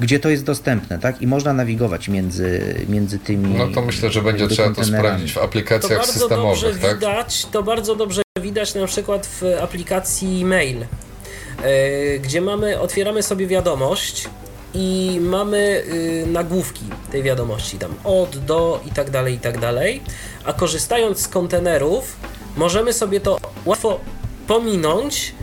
gdzie 0.00 0.18
to 0.20 0.30
jest 0.30 0.44
dostępne, 0.44 0.98
tak? 0.98 1.22
I 1.22 1.26
można 1.26 1.52
nawigować 1.52 2.08
między, 2.08 2.74
między 2.88 3.18
tymi. 3.18 3.54
No 3.54 3.68
to 3.68 3.82
myślę, 3.82 4.10
że 4.10 4.22
będzie 4.22 4.48
trzeba 4.48 4.74
to 4.74 4.84
sprawdzić 4.84 5.32
w 5.32 5.38
aplikacjach 5.38 5.90
to 5.90 5.96
bardzo 5.96 6.12
systemowych. 6.12 6.62
Dobrze 6.62 6.80
tak? 6.80 6.94
widać, 6.94 7.46
to 7.46 7.62
bardzo 7.62 7.96
dobrze 7.96 8.22
widać 8.42 8.74
na 8.74 8.86
przykład 8.86 9.26
w 9.26 9.42
aplikacji 9.62 10.44
mail, 10.44 10.78
yy, 10.78 12.18
gdzie 12.18 12.40
mamy, 12.40 12.80
otwieramy 12.80 13.22
sobie 13.22 13.46
wiadomość 13.46 14.28
i 14.74 15.18
mamy 15.20 15.84
y, 15.86 16.26
nagłówki 16.26 16.84
tej 17.12 17.22
wiadomości, 17.22 17.78
tam 17.78 17.94
od, 18.04 18.38
do 18.38 18.80
i 18.86 18.90
tak 18.90 19.10
dalej, 19.10 19.34
i 19.34 19.38
tak 19.38 19.60
dalej. 19.60 20.02
A 20.44 20.52
korzystając 20.52 21.20
z 21.20 21.28
kontenerów, 21.28 22.16
możemy 22.56 22.92
sobie 22.92 23.20
to 23.20 23.38
łatwo 23.64 24.00
pominąć 24.46 25.34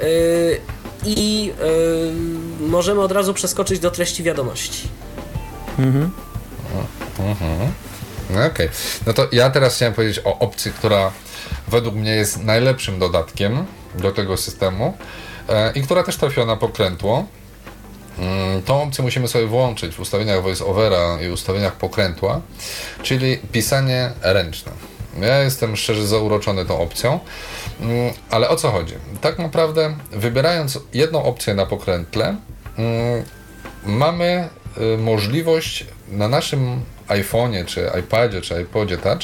y, 0.00 0.60
i 1.06 1.52
y, 2.62 2.68
możemy 2.68 3.00
od 3.00 3.12
razu 3.12 3.34
przeskoczyć 3.34 3.78
do 3.78 3.90
treści 3.90 4.22
wiadomości. 4.22 4.88
Mhm. 5.78 6.10
Mhm. 7.18 7.72
No 8.30 8.38
okej. 8.38 8.66
Okay. 8.66 8.68
No 9.06 9.12
to 9.12 9.28
ja 9.32 9.50
teraz 9.50 9.76
chciałem 9.76 9.94
powiedzieć 9.94 10.20
o 10.24 10.38
opcji, 10.38 10.72
która 10.72 11.12
według 11.68 11.94
mnie 11.94 12.10
jest 12.14 12.42
najlepszym 12.42 12.98
dodatkiem 12.98 13.66
do 13.94 14.12
tego 14.12 14.36
systemu 14.36 14.96
e, 15.48 15.72
i 15.72 15.82
która 15.82 16.02
też 16.02 16.16
trafiła 16.16 16.46
na 16.46 16.56
pokrętło. 16.56 17.26
Mm, 18.18 18.62
tą 18.62 18.82
opcję 18.82 19.04
musimy 19.04 19.28
sobie 19.28 19.46
włączyć 19.46 19.94
w 19.94 20.00
ustawieniach 20.00 20.42
voiceovera 20.42 21.18
i 21.22 21.28
ustawieniach 21.28 21.72
pokrętła, 21.72 22.40
czyli 23.02 23.38
pisanie 23.52 24.12
ręczne. 24.22 24.72
Ja 25.20 25.38
jestem 25.42 25.76
szczerze 25.76 26.06
zauroczony 26.06 26.64
tą 26.64 26.78
opcją, 26.78 27.20
mm, 27.80 28.12
ale 28.30 28.48
o 28.48 28.56
co 28.56 28.70
chodzi? 28.70 28.94
Tak 29.20 29.38
naprawdę, 29.38 29.96
wybierając 30.12 30.78
jedną 30.94 31.22
opcję 31.22 31.54
na 31.54 31.66
pokrętle, 31.66 32.36
mm, 32.78 33.24
mamy 33.84 34.48
y, 34.94 34.98
możliwość 34.98 35.86
na 36.08 36.28
naszym 36.28 36.80
iPhone'ie, 37.08 37.64
czy 37.64 37.90
iPadzie, 38.00 38.40
czy 38.40 38.62
iPodzie 38.62 38.98
Touch 38.98 39.22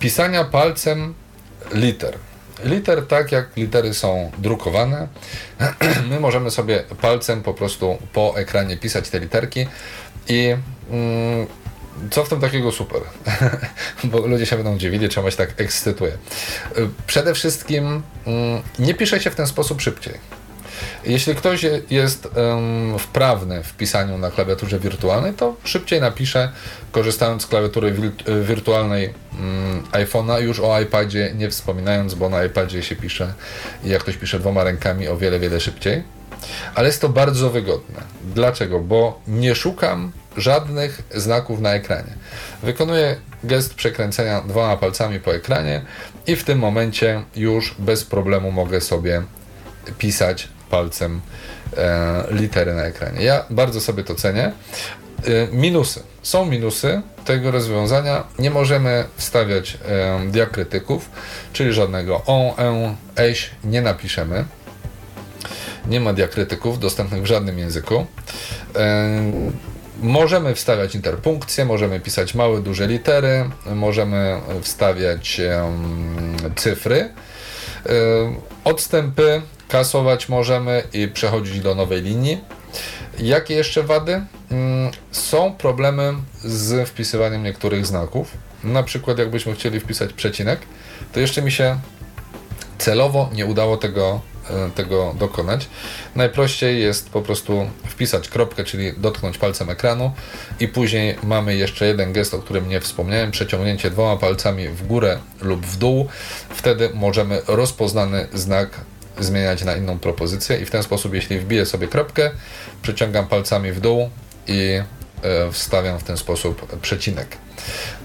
pisania 0.00 0.44
palcem 0.44 1.14
liter 1.72 2.18
liter 2.64 3.06
tak 3.06 3.32
jak 3.32 3.56
litery 3.56 3.94
są 3.94 4.30
drukowane. 4.38 5.08
My 6.10 6.20
możemy 6.20 6.50
sobie 6.50 6.84
palcem 7.00 7.42
po 7.42 7.54
prostu 7.54 7.98
po 8.12 8.34
ekranie 8.36 8.76
pisać 8.76 9.08
te 9.08 9.20
literki 9.20 9.66
i 10.28 10.56
mm, 10.90 11.46
co 12.10 12.24
w 12.24 12.28
tym 12.28 12.40
takiego 12.40 12.72
super? 12.72 13.02
Bo 14.04 14.26
ludzie 14.26 14.46
się 14.46 14.56
będą 14.56 14.78
dziwili, 14.78 15.08
czemu 15.08 15.30
się 15.30 15.36
tak 15.36 15.60
ekscytuje. 15.60 16.12
Przede 17.06 17.34
wszystkim 17.34 18.02
mm, 18.26 18.62
nie 18.78 18.94
pisze 18.94 19.20
się 19.20 19.30
w 19.30 19.34
ten 19.34 19.46
sposób 19.46 19.80
szybciej. 19.80 20.37
Jeśli 21.04 21.34
ktoś 21.34 21.66
jest 21.90 22.28
um, 22.36 22.98
wprawny 22.98 23.62
w 23.62 23.72
pisaniu 23.72 24.18
na 24.18 24.30
klawiaturze 24.30 24.78
wirtualnej, 24.78 25.34
to 25.34 25.56
szybciej 25.64 26.00
napisze, 26.00 26.52
korzystając 26.92 27.42
z 27.42 27.46
klawiatury 27.46 27.94
wirtualnej 28.42 29.06
um, 29.06 29.82
iPhone'a, 29.92 30.42
już 30.42 30.60
o 30.60 30.80
iPadzie 30.80 31.32
nie 31.34 31.50
wspominając, 31.50 32.14
bo 32.14 32.28
na 32.28 32.44
iPadzie 32.44 32.82
się 32.82 32.96
pisze, 32.96 33.32
jak 33.84 34.02
ktoś 34.02 34.16
pisze 34.16 34.38
dwoma 34.38 34.64
rękami, 34.64 35.08
o 35.08 35.16
wiele, 35.16 35.38
wiele 35.38 35.60
szybciej. 35.60 36.02
Ale 36.74 36.88
jest 36.88 37.00
to 37.00 37.08
bardzo 37.08 37.50
wygodne. 37.50 38.00
Dlaczego? 38.34 38.80
Bo 38.80 39.20
nie 39.26 39.54
szukam 39.54 40.12
żadnych 40.36 41.02
znaków 41.14 41.60
na 41.60 41.74
ekranie. 41.74 42.14
Wykonuję 42.62 43.16
gest 43.44 43.74
przekręcenia 43.74 44.40
dwoma 44.40 44.76
palcami 44.76 45.20
po 45.20 45.34
ekranie 45.34 45.82
i 46.26 46.36
w 46.36 46.44
tym 46.44 46.58
momencie 46.58 47.22
już 47.36 47.74
bez 47.78 48.04
problemu 48.04 48.52
mogę 48.52 48.80
sobie 48.80 49.22
pisać 49.98 50.48
palcem 50.70 51.20
e, 51.76 52.24
litery 52.30 52.74
na 52.74 52.82
ekranie. 52.82 53.22
Ja 53.22 53.44
bardzo 53.50 53.80
sobie 53.80 54.04
to 54.04 54.14
cenię. 54.14 54.52
E, 55.24 55.52
minusy. 55.52 56.02
Są 56.22 56.46
minusy 56.46 57.02
tego 57.24 57.50
rozwiązania. 57.50 58.24
Nie 58.38 58.50
możemy 58.50 59.04
wstawiać 59.16 59.78
e, 59.88 60.30
diakrytyków, 60.30 61.10
czyli 61.52 61.72
żadnego 61.72 62.22
on, 62.26 62.66
en, 62.66 62.96
eś 63.16 63.50
nie 63.64 63.82
napiszemy. 63.82 64.44
Nie 65.86 66.00
ma 66.00 66.12
diakrytyków 66.12 66.78
dostępnych 66.78 67.22
w 67.22 67.26
żadnym 67.26 67.58
języku. 67.58 68.06
E, 68.76 69.32
możemy 70.02 70.54
wstawiać 70.54 70.94
interpunkcje, 70.94 71.64
możemy 71.64 72.00
pisać 72.00 72.34
małe, 72.34 72.60
duże 72.60 72.86
litery, 72.86 73.50
możemy 73.74 74.40
wstawiać 74.62 75.40
cyfry. 76.56 77.00
E, 77.00 77.10
odstępy 78.64 79.42
kasować 79.68 80.28
możemy 80.28 80.82
i 80.92 81.08
przechodzić 81.08 81.60
do 81.60 81.74
nowej 81.74 82.02
linii. 82.02 82.38
Jakie 83.18 83.54
jeszcze 83.54 83.82
wady? 83.82 84.20
Mm, 84.50 84.90
są 85.10 85.52
problemy 85.52 86.14
z 86.44 86.88
wpisywaniem 86.88 87.42
niektórych 87.42 87.86
znaków. 87.86 88.30
Na 88.64 88.82
przykład 88.82 89.18
jakbyśmy 89.18 89.54
chcieli 89.54 89.80
wpisać 89.80 90.12
przecinek, 90.12 90.60
to 91.12 91.20
jeszcze 91.20 91.42
mi 91.42 91.52
się 91.52 91.78
celowo 92.78 93.30
nie 93.32 93.46
udało 93.46 93.76
tego, 93.76 94.20
e, 94.50 94.70
tego 94.70 95.14
dokonać. 95.18 95.68
Najprościej 96.16 96.80
jest 96.80 97.10
po 97.10 97.22
prostu 97.22 97.70
wpisać 97.86 98.28
kropkę, 98.28 98.64
czyli 98.64 98.92
dotknąć 98.96 99.38
palcem 99.38 99.70
ekranu 99.70 100.12
i 100.60 100.68
później 100.68 101.16
mamy 101.22 101.56
jeszcze 101.56 101.86
jeden 101.86 102.12
gest, 102.12 102.34
o 102.34 102.38
którym 102.38 102.68
nie 102.68 102.80
wspomniałem, 102.80 103.30
przeciągnięcie 103.30 103.90
dwoma 103.90 104.16
palcami 104.16 104.68
w 104.68 104.86
górę 104.86 105.18
lub 105.40 105.66
w 105.66 105.76
dół. 105.76 106.08
Wtedy 106.50 106.90
możemy 106.94 107.42
rozpoznany 107.46 108.26
znak 108.32 108.70
zmieniać 109.20 109.64
na 109.64 109.76
inną 109.76 109.98
propozycję 109.98 110.58
i 110.58 110.64
w 110.64 110.70
ten 110.70 110.82
sposób, 110.82 111.14
jeśli 111.14 111.38
wbiję 111.38 111.66
sobie 111.66 111.88
kropkę, 111.88 112.30
przeciągam 112.82 113.26
palcami 113.26 113.72
w 113.72 113.80
dół 113.80 114.10
i 114.46 114.80
e, 115.22 115.52
wstawiam 115.52 115.98
w 115.98 116.04
ten 116.04 116.16
sposób 116.16 116.80
przecinek, 116.80 117.36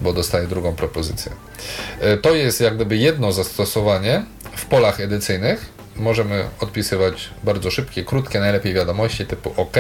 bo 0.02 0.14
dostaję 0.14 0.48
drugą 0.48 0.76
propozycję. 0.76 1.32
E, 2.00 2.18
to 2.18 2.36
jest 2.36 2.62
jak 2.62 2.76
gdyby 2.76 2.98
jedno 2.98 3.32
zastosowanie 3.32 4.26
w 4.56 4.66
polach 4.66 5.00
edycyjnych. 5.00 5.74
Możemy 5.96 6.46
odpisywać 6.60 7.30
bardzo 7.44 7.72
szybkie, 7.72 8.04
krótkie, 8.04 8.40
najlepiej 8.40 8.74
wiadomości 8.74 9.26
typu 9.26 9.54
OK, 9.58 9.78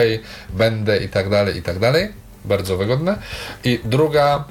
będę 0.49 0.97
i 0.97 1.09
tak 1.09 1.29
dalej, 1.29 1.57
i 1.57 1.61
tak 1.61 1.79
dalej. 1.79 2.09
Bardzo 2.45 2.77
wygodne. 2.77 3.17
I 3.63 3.79
druga 3.83 4.43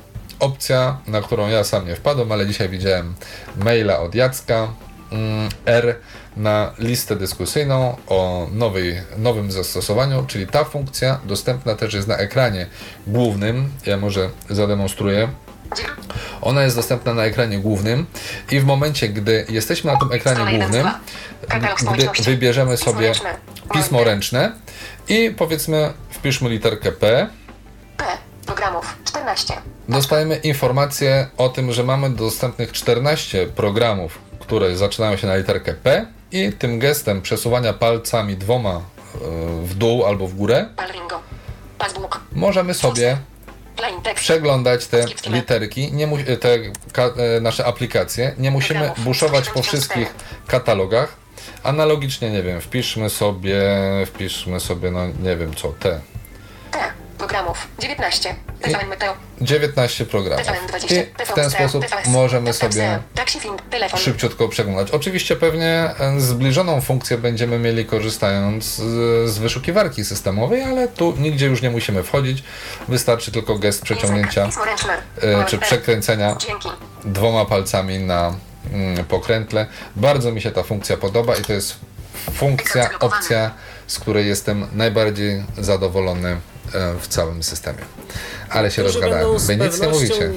opcja, 0.43 0.99
na 1.07 1.21
którą 1.21 1.49
ja 1.49 1.65
sam 1.65 1.87
nie 1.87 1.97
wpadłem, 1.97 2.33
ale 2.33 2.47
dzisiaj 2.47 2.69
widziałem 2.69 3.15
maila 3.57 4.01
od 4.01 4.15
Jacka 4.15 4.69
mm, 5.13 5.49
R 5.67 5.97
na 6.37 6.73
listę 6.79 7.17
dyskusyjną 7.17 7.97
o 8.07 8.49
nowej, 8.53 9.01
nowym 9.19 9.53
zastosowaniu, 9.53 10.25
czyli 10.27 10.47
ta 10.47 10.65
funkcja 10.65 11.21
dostępna 11.25 11.75
też 11.75 11.95
jest 11.95 12.09
na 12.09 12.17
ekranie 12.17 12.67
głównym. 13.07 13.71
Ja 13.87 13.97
może 13.97 14.31
zademonstruję. 14.51 15.29
Ona 16.41 16.63
jest 16.63 16.77
dostępna 16.77 17.15
na 17.15 17.25
ekranie 17.25 17.59
głównym 17.59 18.07
i 18.51 18.61
w 18.61 18.65
momencie, 18.65 19.09
gdy 19.09 19.47
jesteśmy 19.49 19.93
na 19.93 19.99
tym 19.99 20.13
ekranie 20.13 20.59
głównym, 20.59 20.89
gdy 21.95 22.23
wybierzemy 22.23 22.77
sobie 22.77 23.13
pismo 23.73 24.05
ręczne 24.05 24.53
i 25.09 25.35
powiedzmy 25.39 25.93
wpiszmy 26.11 26.51
literkę 26.51 26.93
P, 26.93 27.29
P. 27.97 28.05
Programów 28.47 28.97
14. 29.05 29.55
dostajemy 29.89 30.37
informację 30.37 31.27
o 31.37 31.49
tym, 31.49 31.73
że 31.73 31.85
mamy 31.85 32.11
dostępnych 32.11 32.73
14 32.73 33.47
programów, 33.47 34.19
które 34.43 34.77
zaczynają 34.77 35.17
się 35.17 35.27
na 35.27 35.37
literkę 35.37 35.75
P 35.75 36.07
i 36.33 36.53
tym 36.53 36.79
gestem 36.79 37.23
przesuwania 37.23 37.73
palcami 37.73 38.37
dwoma 38.37 38.71
e, 38.71 38.81
w 39.65 39.75
dół 39.75 40.07
albo 40.07 40.27
w 40.27 40.35
górę 40.35 40.69
możemy 42.33 42.75
sobie 42.75 43.17
przeglądać 44.15 44.87
te 44.87 45.05
literki, 45.31 45.93
nie 45.93 46.07
mu- 46.07 46.19
te 46.41 46.55
e, 47.37 47.41
nasze 47.41 47.65
aplikacje. 47.65 48.35
Nie 48.39 48.51
musimy 48.51 48.93
buszować 48.99 49.45
po 49.51 49.63
174. 49.63 49.65
wszystkich 50.07 50.15
katalogach. 50.47 51.17
Analogicznie, 51.63 52.31
nie 52.31 52.43
wiem, 52.43 52.61
wpiszmy 52.61 53.11
sobie, 53.11 53.63
wpiszmy 54.07 54.61
sobie, 54.61 54.91
no 54.91 55.07
nie 55.23 55.37
wiem 55.37 55.55
co, 55.55 55.69
te. 55.69 56.01
Programów 57.23 57.69
19. 57.79 58.35
TVN 58.63 58.89
Meteo. 58.89 59.15
19 59.41 60.07
programów. 60.07 60.47
TVN 60.47 60.67
20. 60.67 60.95
I 60.97 61.27
w 61.27 61.33
ten 61.35 61.51
sposób 61.51 61.85
możemy 62.07 62.53
sobie 62.53 62.99
szybciutko 63.97 64.49
przeglądać. 64.49 64.91
Oczywiście 64.91 65.37
pewnie 65.37 65.91
e, 65.99 66.21
zbliżoną 66.21 66.81
funkcję 66.81 67.19
będziemy 67.19 67.59
mieli 67.59 67.85
korzystając 67.85 68.65
z, 68.65 69.39
wyszukiwarki 69.39 70.05
systemowej, 70.05 70.63
ale 70.63 70.89
tu 70.89 71.15
nigdzie 71.19 71.47
już 71.47 71.63
nie 71.63 71.71
musimy 71.71 72.03
wchodzić. 72.03 72.43
Wystarczy 72.89 73.33
tylko 73.33 73.59
gest 73.59 73.83
przeciągnięcia 73.83 74.49
e, 75.23 75.45
czy 75.45 75.59
przekręcenia 75.59 76.37
dwoma 77.05 77.45
palcami 77.45 77.99
na 77.99 78.35
mm, 78.73 79.05
pokrętle. 79.05 79.67
Bardzo 79.97 80.33
mi 80.33 80.41
się 80.41 80.51
ta 80.51 80.63
funkcja 80.63 80.97
podoba 80.97 81.37
i 81.37 81.43
to 81.43 81.53
jest 81.53 81.77
funkcja, 82.33 82.91
opcja, 83.01 83.51
z 83.87 83.99
której 83.99 84.29
jestem 84.29 84.67
najbardziej 84.73 85.45
zadowolony 85.59 86.37
w 87.01 87.09
całym 87.09 87.43
systemie. 87.43 87.79
Ale 88.51 88.71
się 88.71 88.83
rozgadałem. 88.83 89.39
Wy 89.39 89.57
nic 89.57 89.81
nie 89.81 89.89
mówicie. 89.89 90.33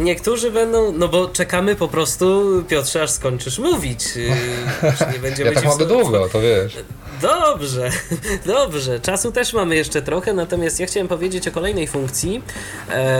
Niektórzy 0.00 0.50
będą, 0.50 0.92
no 0.92 1.08
bo 1.08 1.28
czekamy 1.28 1.76
po 1.76 1.88
prostu, 1.88 2.44
Piotrze, 2.68 3.02
aż 3.02 3.10
skończysz 3.10 3.58
mówić. 3.58 4.16
Yy, 4.16 4.90
już 4.90 5.00
nie 5.12 5.18
będziemy 5.18 5.50
Ja 5.54 5.54
tak 5.54 5.64
mogę 5.64 5.86
długo, 5.86 6.28
to 6.28 6.40
wiesz. 6.40 6.76
Dobrze, 7.22 7.90
dobrze. 8.46 9.00
Czasu 9.00 9.32
też 9.32 9.52
mamy 9.52 9.76
jeszcze 9.76 10.02
trochę, 10.02 10.32
natomiast 10.32 10.80
ja 10.80 10.86
chciałem 10.86 11.08
powiedzieć 11.08 11.48
o 11.48 11.50
kolejnej 11.50 11.86
funkcji, 11.86 12.42
e, 12.90 13.14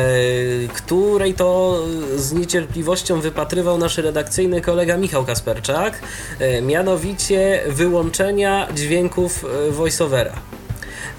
której 0.74 1.34
to 1.34 1.80
z 2.16 2.32
niecierpliwością 2.32 3.20
wypatrywał 3.20 3.78
nasz 3.78 3.98
redakcyjny 3.98 4.60
kolega 4.60 4.96
Michał 4.96 5.24
Kasperczak, 5.24 5.98
e, 6.38 6.62
mianowicie 6.62 7.62
wyłączenia 7.66 8.68
dźwięków 8.74 9.44
e, 9.44 9.70
voiceovera. 9.70 10.32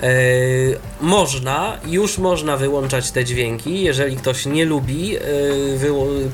E, 0.02 0.08
można, 1.02 1.78
już 1.86 2.18
można 2.18 2.58
wyłączać 2.58 3.12
te 3.12 3.26
dźwięki, 3.26 3.84
jeżeli 3.84 4.18
ktoś 4.18 4.46
nie 4.46 4.66
lubi 4.66 5.16
e, 5.16 5.22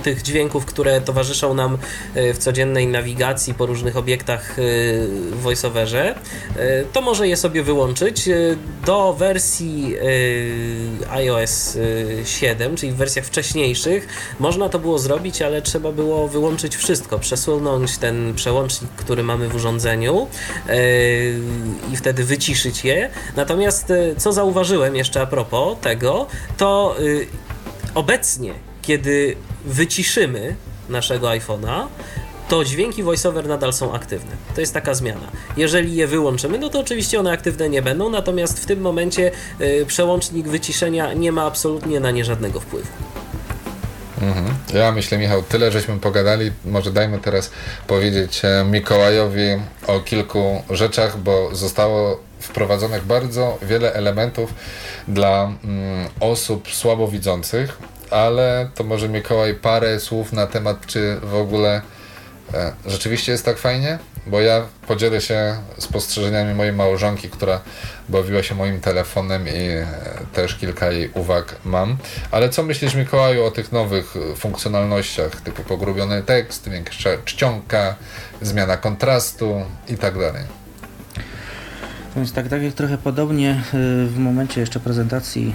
tych 0.04 0.22
dźwięków, 0.22 0.66
które 0.66 1.02
towarzyszą 1.02 1.54
nam 1.54 1.78
e, 2.16 2.34
w 2.34 2.38
codziennej 2.38 2.88
nawigacji 2.88 3.54
po 3.54 3.66
różnych 3.66 3.98
obiektach 3.98 4.56
w 4.58 5.42
voiceoverze, 5.42 6.16
to 6.94 7.02
może 7.02 7.28
je 7.28 7.38
sobie 7.38 7.64
wyłączyć. 7.64 8.30
Do 8.86 9.14
wersji 9.14 9.96
iOS 11.10 11.78
e, 12.22 12.26
7, 12.26 12.76
czyli 12.76 12.92
w 12.92 12.96
wersjach 12.96 13.26
wcześniejszych, 13.26 14.08
można 14.40 14.70
to 14.70 14.80
było 14.80 15.00
zrobić, 15.00 15.42
ale 15.42 15.62
trzeba 15.62 15.92
było 15.92 16.28
wyłączyć 16.28 16.76
wszystko, 16.76 17.20
przesunąć 17.20 17.98
ten 17.98 18.34
przełącznik, 18.34 18.92
który 18.92 19.24
mamy 19.24 19.50
w 19.50 19.56
urządzeniu 19.56 20.28
i 21.94 21.98
wtedy 21.98 22.24
wyciszyć 22.24 22.86
je. 22.86 23.10
Natomiast 23.36 23.57
e, 23.66 24.16
co 24.18 24.34
zauważyłem 24.34 24.96
jeszcze 24.96 25.22
a 25.22 25.26
propos 25.26 25.78
tego, 25.82 26.28
to 26.58 26.96
y, 27.00 27.28
obecnie, 27.96 28.54
kiedy 28.82 29.36
wyciszymy 29.66 30.56
naszego 30.90 31.28
iPhone'a, 31.28 31.88
to 32.50 32.64
dźwięki 32.64 33.04
voiceover 33.04 33.48
nadal 33.48 33.74
są 33.74 33.94
aktywne. 33.94 34.32
To 34.56 34.62
jest 34.62 34.74
taka 34.74 34.94
zmiana. 34.94 35.32
Jeżeli 35.58 35.96
je 35.96 36.08
wyłączymy, 36.08 36.60
no 36.60 36.70
to 36.70 36.80
oczywiście 36.80 37.20
one 37.20 37.32
aktywne 37.32 37.70
nie 37.70 37.82
będą, 37.82 38.10
natomiast 38.10 38.60
w 38.60 38.66
tym 38.66 38.82
momencie 38.82 39.32
y, 39.62 39.86
przełącznik 39.88 40.48
wyciszenia 40.48 41.14
nie 41.14 41.32
ma 41.32 41.44
absolutnie 41.44 42.00
na 42.00 42.12
nie 42.12 42.26
żadnego 42.26 42.60
wpływu. 42.60 42.88
Mhm. 44.22 44.56
Ja 44.74 44.92
myślę, 44.92 45.18
Michał, 45.18 45.44
tyle 45.44 45.72
żeśmy 45.72 46.00
pogadali. 46.00 46.52
Może 46.66 46.92
dajmy 46.92 47.20
teraz 47.20 47.52
powiedzieć 47.88 48.42
e, 48.44 48.66
Mikołajowi 48.72 49.48
o 49.88 50.00
kilku 50.00 50.64
rzeczach, 50.70 51.18
bo 51.18 51.56
zostało 51.56 52.20
wprowadzonych 52.40 53.06
bardzo 53.06 53.58
wiele 53.62 53.94
elementów 53.94 54.54
dla 55.08 55.52
mm, 55.64 56.08
osób 56.20 56.72
słabowidzących, 56.72 57.78
ale 58.12 58.70
to 58.76 58.84
może 58.84 59.10
Mikołaj 59.10 59.54
parę 59.56 60.00
słów 60.00 60.34
na 60.34 60.48
temat, 60.48 60.86
czy 60.86 61.18
w 61.24 61.36
ogóle 61.36 61.82
e, 62.54 62.74
rzeczywiście 62.86 63.32
jest 63.32 63.46
tak 63.46 63.58
fajnie? 63.58 64.00
Bo 64.28 64.42
ja 64.42 64.66
podzielę 64.88 65.22
się 65.22 65.58
spostrzeżeniami 65.78 66.54
mojej 66.54 66.74
małżonki, 66.74 67.30
która 67.30 67.62
bawiła 68.10 68.44
się 68.44 68.56
moim 68.56 68.82
telefonem 68.82 69.48
i 69.48 69.52
e, 69.52 69.88
też 70.34 70.56
kilka 70.56 70.92
jej 70.92 71.12
uwag 71.14 71.56
mam. 71.66 71.98
Ale 72.32 72.50
co 72.50 72.64
myślisz, 72.64 72.96
Mikołaju, 72.96 73.44
o 73.46 73.52
tych 73.52 73.72
nowych 73.72 74.16
e, 74.32 74.36
funkcjonalnościach, 74.36 75.42
typu 75.42 75.64
pogrubiony 75.64 76.24
tekst, 76.24 76.70
większa 76.70 77.10
czcionka, 77.26 77.96
zmiana 78.42 78.78
kontrastu 78.78 79.66
i 79.88 79.98
tak 79.98 80.20
dalej? 80.20 80.57
Więc 82.18 82.32
tak, 82.32 82.48
tak 82.48 82.64
jak 82.64 82.74
trochę 82.74 82.98
podobnie 82.98 83.52
y, 83.52 84.08
w 84.08 84.18
momencie 84.18 84.62
jeszcze 84.62 84.80
prezentacji 84.80 85.54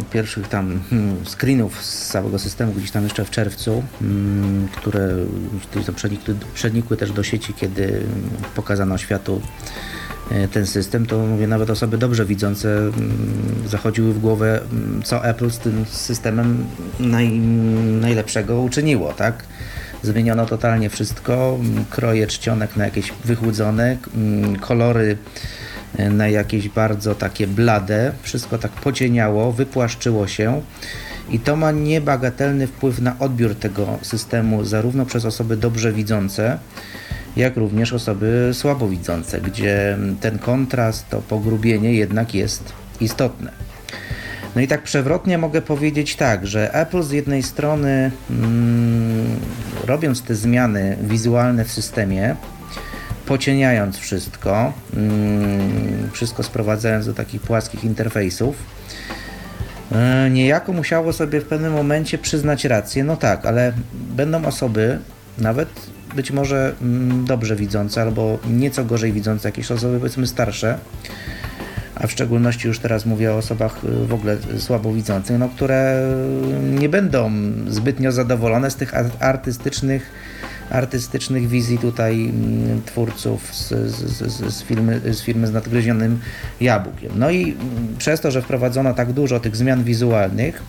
y, 0.00 0.04
pierwszych 0.12 0.48
tam 0.48 0.80
hmm, 0.90 1.16
screenów 1.26 1.84
z 1.84 2.08
całego 2.08 2.38
systemu 2.38 2.72
gdzieś 2.72 2.90
tam 2.90 3.04
jeszcze 3.04 3.24
w 3.24 3.30
czerwcu, 3.30 3.82
które 4.76 5.08
przenikły, 5.96 6.34
przenikły 6.54 6.96
też 6.96 7.12
do 7.12 7.22
sieci, 7.22 7.54
kiedy 7.54 8.02
pokazano 8.54 8.98
światu 8.98 9.42
y, 10.32 10.48
ten 10.48 10.66
system, 10.66 11.06
to 11.06 11.18
mówię, 11.18 11.46
nawet 11.46 11.70
osoby 11.70 11.98
dobrze 11.98 12.24
widzące 12.24 12.90
zachodziły 13.66 14.12
w 14.12 14.18
głowę, 14.18 14.60
co 15.04 15.24
Apple 15.24 15.50
z 15.50 15.58
tym 15.58 15.84
systemem 15.86 16.66
naj, 17.00 17.30
najlepszego 18.00 18.60
uczyniło, 18.60 19.12
tak? 19.12 19.44
Zmieniono 20.04 20.46
totalnie 20.46 20.90
wszystko, 20.90 21.58
m, 21.60 21.84
kroje 21.90 22.26
czcionek 22.26 22.76
na 22.76 22.84
jakieś 22.84 23.12
wychłudzone, 23.24 23.96
m, 24.14 24.56
kolory 24.56 25.16
e, 25.96 26.10
na 26.10 26.28
jakieś 26.28 26.68
bardzo 26.68 27.14
takie 27.14 27.46
blade, 27.46 28.12
wszystko 28.22 28.58
tak 28.58 28.72
pocieniało, 28.72 29.52
wypłaszczyło 29.52 30.26
się. 30.26 30.62
I 31.30 31.40
to 31.40 31.56
ma 31.56 31.70
niebagatelny 31.70 32.66
wpływ 32.66 33.00
na 33.00 33.18
odbiór 33.18 33.54
tego 33.54 33.98
systemu 34.02 34.64
zarówno 34.64 35.06
przez 35.06 35.24
osoby 35.24 35.56
dobrze 35.56 35.92
widzące, 35.92 36.58
jak 37.36 37.56
również 37.56 37.92
osoby 37.92 38.50
słabowidzące, 38.52 39.40
gdzie 39.40 39.98
ten 40.20 40.38
kontrast, 40.38 41.08
to 41.08 41.22
pogrubienie 41.22 41.94
jednak 41.94 42.34
jest 42.34 42.72
istotne. 43.00 43.73
No 44.56 44.60
i 44.60 44.68
tak 44.68 44.82
przewrotnie 44.82 45.38
mogę 45.38 45.62
powiedzieć 45.62 46.16
tak, 46.16 46.46
że 46.46 46.74
Apple 46.74 47.02
z 47.02 47.10
jednej 47.10 47.42
strony 47.42 48.10
mm, 48.30 49.40
robiąc 49.86 50.22
te 50.22 50.34
zmiany 50.34 50.96
wizualne 51.02 51.64
w 51.64 51.72
systemie, 51.72 52.36
pocieniając 53.26 53.98
wszystko, 53.98 54.72
mm, 54.96 56.10
wszystko 56.12 56.42
sprowadzając 56.42 57.06
do 57.06 57.14
takich 57.14 57.40
płaskich 57.40 57.84
interfejsów, 57.84 58.56
e, 59.92 60.30
niejako 60.30 60.72
musiało 60.72 61.12
sobie 61.12 61.40
w 61.40 61.44
pewnym 61.44 61.72
momencie 61.72 62.18
przyznać 62.18 62.64
rację. 62.64 63.04
No 63.04 63.16
tak, 63.16 63.46
ale 63.46 63.72
będą 64.16 64.44
osoby, 64.44 64.98
nawet 65.38 65.68
być 66.16 66.30
może 66.30 66.74
mm, 66.82 67.24
dobrze 67.24 67.56
widzące, 67.56 68.02
albo 68.02 68.38
nieco 68.50 68.84
gorzej 68.84 69.12
widzące, 69.12 69.48
jakieś 69.48 69.70
osoby 69.70 69.98
powiedzmy 69.98 70.26
starsze, 70.26 70.78
a 71.94 72.06
w 72.06 72.12
szczególności 72.12 72.68
już 72.68 72.78
teraz 72.78 73.06
mówię 73.06 73.32
o 73.32 73.36
osobach 73.36 73.84
y, 73.84 74.06
w 74.06 74.14
ogóle 74.14 74.36
słabowidzących, 74.58 75.38
no, 75.38 75.48
które 75.48 76.10
nie 76.62 76.88
będą 76.88 77.32
zbytnio 77.68 78.12
zadowolone 78.12 78.70
z 78.70 78.76
tych 78.76 78.94
ar- 78.94 79.10
artystycznych 79.20 80.10
artystycznych 80.70 81.48
wizji 81.48 81.78
tutaj 81.78 82.14
mm, 82.14 82.82
twórców 82.82 83.54
z, 83.54 83.68
z, 83.68 84.32
z, 84.32 84.54
z, 84.54 84.62
firmy, 84.62 85.00
z 85.14 85.22
firmy 85.22 85.46
z 85.46 85.52
nadgryzionym 85.52 86.20
jabłkiem. 86.60 87.12
No 87.16 87.30
i 87.30 87.42
mm, 87.42 87.96
przez 87.98 88.20
to, 88.20 88.30
że 88.30 88.42
wprowadzono 88.42 88.94
tak 88.94 89.12
dużo 89.12 89.40
tych 89.40 89.56
zmian 89.56 89.84
wizualnych, 89.84 90.62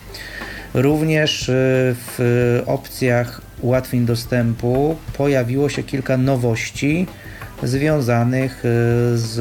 również 0.73 1.49
y, 1.49 1.53
w 2.17 2.61
opcjach 2.65 3.41
ułatwień 3.61 4.05
dostępu 4.05 4.95
pojawiło 5.17 5.69
się 5.69 5.84
kilka 5.84 6.17
nowości 6.17 7.07
związanych 7.64 8.60
y, 8.60 8.62
z 9.18 9.39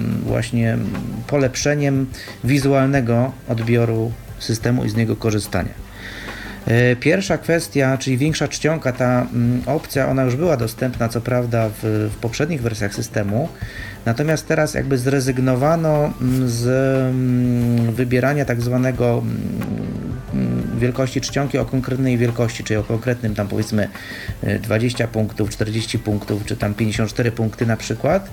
mm, 0.00 0.22
właśnie 0.26 0.78
polepszeniem 1.26 2.06
wizualnego 2.44 3.32
odbioru 3.48 4.12
systemu 4.38 4.84
i 4.84 4.88
z 4.88 4.94
niego 4.94 5.16
korzystania. 5.16 5.82
E, 6.66 6.96
Pierwsza 6.96 7.38
kwestia, 7.38 7.98
czyli 7.98 8.18
większa 8.18 8.48
czcionka, 8.48 8.92
ta 8.92 9.26
mm, 9.34 9.62
opcja, 9.66 10.08
ona 10.08 10.22
już 10.22 10.36
była 10.36 10.56
dostępna 10.56 11.08
co 11.08 11.20
prawda 11.20 11.68
w, 11.68 12.10
w 12.12 12.16
poprzednich 12.16 12.62
wersjach 12.62 12.94
systemu, 12.94 13.48
natomiast 14.06 14.48
teraz 14.48 14.74
jakby 14.74 14.98
zrezygnowano 14.98 16.12
mm, 16.20 16.48
z 16.48 16.64
wybierania 17.94 18.44
tak 18.44 18.60
zwanego 18.60 19.22
wielkości 20.82 21.20
czcionki 21.20 21.58
o 21.58 21.64
konkretnej 21.64 22.18
wielkości, 22.18 22.64
czyli 22.64 22.76
o 22.76 22.82
konkretnym 22.82 23.34
tam 23.34 23.48
powiedzmy 23.48 23.88
e, 24.42 24.58
20 24.58 25.08
punktów, 25.08 25.50
40 25.50 25.98
punktów, 25.98 26.44
czy 26.44 26.56
tam 26.56 26.74
54 26.74 27.32
punkty 27.32 27.66
na 27.66 27.76
przykład. 27.76 28.30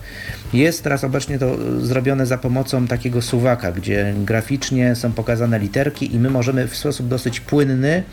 Jest 0.53 0.83
teraz 0.83 1.03
obecnie 1.03 1.39
to 1.39 1.45
e, 1.45 1.57
zrobione 1.81 2.25
za 2.25 2.37
pomocą 2.37 2.87
takiego 2.87 3.21
suwaka, 3.21 3.71
gdzie 3.71 4.13
graficznie 4.25 4.95
są 4.95 5.11
pokazane 5.11 5.59
literki 5.59 6.15
i 6.15 6.19
my 6.19 6.29
możemy 6.29 6.67
w 6.67 6.75
sposób 6.75 7.07
dosyć 7.07 7.39
płynny 7.39 8.03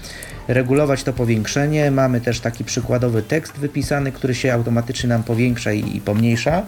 regulować 0.48 1.02
to 1.02 1.12
powiększenie. 1.12 1.90
Mamy 1.90 2.20
też 2.20 2.40
taki 2.40 2.64
przykładowy 2.64 3.22
tekst 3.22 3.58
wypisany, 3.58 4.12
który 4.12 4.34
się 4.34 4.52
automatycznie 4.52 5.08
nam 5.08 5.22
powiększa 5.22 5.72
i 5.72 6.00
pomniejsza. 6.00 6.62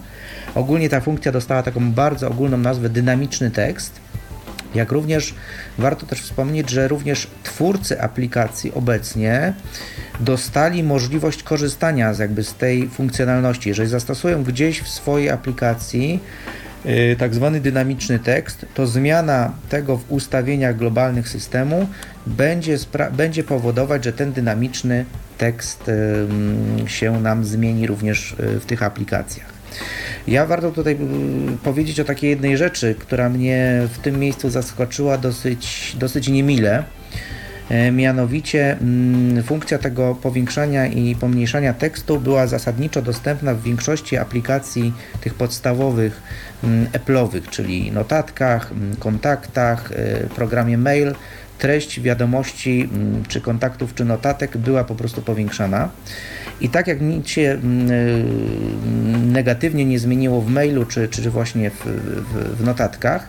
Ogólnie 0.55 0.89
ta 0.89 1.01
funkcja 1.01 1.33
dostała 1.33 1.62
taką 1.62 1.93
bardzo 1.93 2.29
ogólną 2.29 2.57
nazwę 2.57 2.89
dynamiczny 2.89 3.51
tekst. 3.51 4.08
Jak 4.75 4.93
również 4.93 5.35
warto 5.79 6.07
też 6.07 6.21
wspomnieć, 6.23 6.71
że 6.71 6.89
również 6.89 7.29
twórcy 7.43 8.03
aplikacji 8.03 8.73
obecnie 8.75 9.53
dostali 10.21 10.83
możliwość 10.83 11.43
korzystania 11.43 12.14
z 12.14 12.19
jakby 12.19 12.45
z 12.45 12.55
tej 12.55 12.89
funkcjonalności. 12.89 13.69
Jeżeli 13.69 13.89
zastosują 13.89 14.45
gdzieś 14.45 14.81
w 14.81 14.89
swojej 14.89 15.31
aplikacji 15.31 16.21
yy, 16.85 17.16
tak 17.19 17.35
zwany 17.35 17.61
dynamiczny 17.61 18.19
tekst, 18.19 18.66
to 18.75 18.87
zmiana 18.87 19.53
tego 19.69 19.97
w 19.97 20.12
ustawieniach 20.12 20.77
globalnych 20.77 21.29
systemu 21.29 21.89
będzie, 22.27 22.79
będzie 23.12 23.45
powodować, 23.45 24.05
że 24.05 24.12
ten 24.12 24.33
dynamiczny 24.33 25.05
tekst 25.39 25.91
yy, 26.81 26.89
się 26.89 27.21
nam 27.21 27.45
zmieni 27.45 27.87
również 27.87 28.37
yy, 28.39 28.61
w 28.61 28.66
tych 28.66 28.83
aplikacjach. 28.83 29.58
Ja 30.27 30.47
warto 30.47 30.71
tutaj 30.71 30.95
y, 30.95 31.59
powiedzieć 31.64 32.01
o 32.01 32.05
takiej 32.05 32.31
jednej 32.31 32.57
rzeczy, 32.57 32.95
która 32.99 33.29
mnie 33.29 33.83
w 33.93 33.99
tym 33.99 34.19
miejscu 34.19 34.51
zaskoczyła 34.51 35.19
dosyć, 35.19 35.97
dosyć 35.99 36.29
niemile. 36.29 36.85
E, 37.69 37.93
Mianowicie 37.93 38.77
mm, 38.81 39.43
funkcja 39.43 39.79
tego 39.79 40.14
powiększania 40.14 40.87
i 40.87 41.14
pomniejszania 41.14 41.75
tekstu 41.75 42.21
była 42.21 42.47
zasadniczo 42.47 43.03
dostępna 43.03 43.55
w 43.55 43.62
większości 43.62 44.16
aplikacji 44.16 44.93
tych 45.21 45.35
podstawowych 45.35 46.23
mm, 46.64 46.87
Apple'owych, 46.87 47.49
czyli 47.51 47.93
notatkach, 47.93 48.73
mm, 48.73 48.97
kontaktach, 48.97 49.93
e, 49.93 50.27
programie 50.27 50.79
mail. 50.79 51.14
Treść 51.59 52.01
wiadomości, 52.01 52.89
mm, 52.93 53.25
czy 53.29 53.41
kontaktów, 53.41 53.95
czy 53.95 54.05
notatek 54.05 54.57
była 54.57 54.85
po 54.85 54.95
prostu 54.95 55.23
powiększana. 55.23 55.89
I 56.61 56.69
tak 56.69 56.87
jak 56.87 57.01
nic 57.01 57.29
się 57.29 57.59
mm, 57.63 57.91
y, 57.91 58.25
negatywnie 59.27 59.85
nie 59.85 59.99
zmieniło 59.99 60.41
w 60.41 60.51
mailu, 60.51 60.85
czy, 60.85 61.09
czy 61.09 61.31
właśnie 61.31 61.71
w, 61.71 61.85
w, 61.85 62.57
w 62.59 62.65
notatkach, 62.65 63.29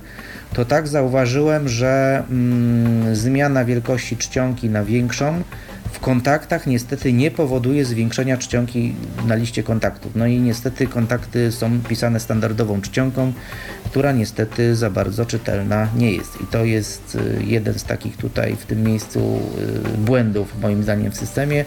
to 0.53 0.65
tak 0.65 0.87
zauważyłem, 0.87 1.69
że 1.69 2.23
mm, 2.29 3.15
zmiana 3.15 3.65
wielkości 3.65 4.17
czcionki 4.17 4.69
na 4.69 4.83
większą 4.83 5.43
w 5.91 5.99
kontaktach 5.99 6.67
niestety 6.67 7.13
nie 7.13 7.31
powoduje 7.31 7.85
zwiększenia 7.85 8.37
czcionki 8.37 8.95
na 9.27 9.35
liście 9.35 9.63
kontaktów. 9.63 10.11
No 10.15 10.27
i 10.27 10.39
niestety 10.39 10.87
kontakty 10.87 11.51
są 11.51 11.79
pisane 11.81 12.19
standardową 12.19 12.81
czcionką, 12.81 13.33
która 13.85 14.11
niestety 14.11 14.75
za 14.75 14.89
bardzo 14.89 15.25
czytelna 15.25 15.87
nie 15.95 16.11
jest. 16.11 16.41
I 16.41 16.47
to 16.47 16.65
jest 16.65 17.15
y, 17.15 17.43
jeden 17.43 17.79
z 17.79 17.83
takich 17.83 18.17
tutaj 18.17 18.55
w 18.55 18.65
tym 18.65 18.83
miejscu 18.83 19.39
y, 19.95 19.97
błędów 19.97 20.61
moim 20.61 20.83
zdaniem 20.83 21.11
w 21.11 21.17
systemie. 21.17 21.65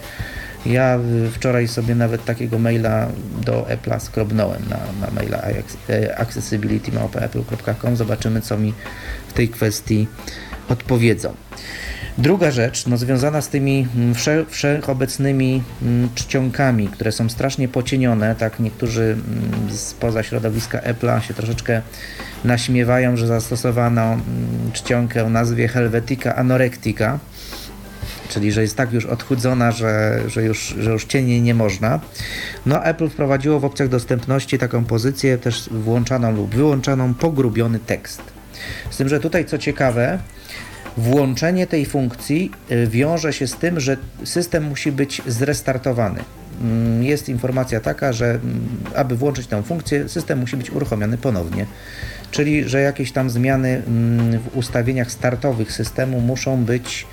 Ja 0.65 0.99
y, 1.25 1.31
wczoraj 1.31 1.67
sobie 1.67 1.95
nawet 1.95 2.25
takiego 2.25 2.59
maila 2.59 3.07
do 3.45 3.61
Apple'a 3.61 3.99
skrobnąłem 3.99 4.61
na, 4.69 4.79
na 5.07 5.13
maila 5.13 5.43
accessibility.apple.com. 6.17 7.95
Zobaczymy, 7.95 8.41
co 8.41 8.57
mi 8.57 8.73
w 9.27 9.33
tej 9.33 9.49
kwestii 9.49 10.07
odpowiedzą. 10.69 11.33
Druga 12.17 12.51
rzecz, 12.51 12.87
no, 12.87 12.97
związana 12.97 13.41
z 13.41 13.49
tymi 13.49 13.87
mm, 13.95 14.15
wsze, 14.15 14.45
wszechobecnymi 14.49 15.63
mm, 15.81 16.09
czcionkami, 16.15 16.87
które 16.87 17.11
są 17.11 17.29
strasznie 17.29 17.67
pocienione, 17.67 18.35
tak 18.35 18.59
niektórzy 18.59 19.03
mm, 19.03 19.77
spoza 19.77 20.23
środowiska 20.23 20.79
Apple'a 20.79 21.21
się 21.21 21.33
troszeczkę 21.33 21.81
naśmiewają, 22.43 23.17
że 23.17 23.27
zastosowano 23.27 24.03
mm, 24.03 24.23
czcionkę 24.73 25.23
o 25.25 25.29
nazwie 25.29 25.67
Helvetica 25.67 26.35
Anorectica, 26.35 27.19
czyli 28.29 28.51
że 28.51 28.61
jest 28.61 28.77
tak 28.77 28.93
już 28.93 29.05
odchudzona, 29.05 29.71
że, 29.71 30.21
że, 30.27 30.43
już, 30.43 30.75
że 30.79 30.91
już 30.91 31.05
cienie 31.05 31.41
nie 31.41 31.53
można. 31.53 31.99
No 32.65 32.83
Apple 32.85 33.09
wprowadziło 33.09 33.59
w 33.59 33.65
opcjach 33.65 33.89
dostępności 33.89 34.57
taką 34.57 34.85
pozycję 34.85 35.37
też 35.37 35.69
włączaną 35.71 36.31
lub 36.31 36.55
wyłączaną 36.55 37.13
pogrubiony 37.13 37.79
tekst. 37.79 38.21
Z 38.89 38.97
tym, 38.97 39.09
że 39.09 39.19
tutaj 39.19 39.45
co 39.45 39.57
ciekawe, 39.57 40.19
włączenie 40.97 41.67
tej 41.67 41.85
funkcji 41.85 42.51
y, 42.71 42.87
wiąże 42.87 43.33
się 43.33 43.47
z 43.47 43.55
tym, 43.55 43.79
że 43.79 43.97
system 44.23 44.63
musi 44.63 44.91
być 44.91 45.21
zrestartowany. 45.27 46.19
Mm, 46.61 47.03
Jest 47.03 47.29
informacja 47.29 47.79
taka, 47.79 48.13
że 48.13 48.25
mm, 48.25 48.67
aby 48.95 49.15
włączyć 49.15 49.47
tę 49.47 49.63
funkcję, 49.63 50.09
system 50.09 50.39
musi 50.39 50.57
być 50.57 50.71
uruchomiony 50.71 51.17
ponownie. 51.17 51.65
Czyli, 52.31 52.69
że 52.69 52.81
jakieś 52.81 53.11
tam 53.11 53.29
zmiany 53.29 53.81
mm, 53.87 54.39
w 54.39 54.57
ustawieniach 54.57 55.11
startowych 55.11 55.71
systemu 55.71 56.21
muszą 56.21 56.63
być 56.65 57.07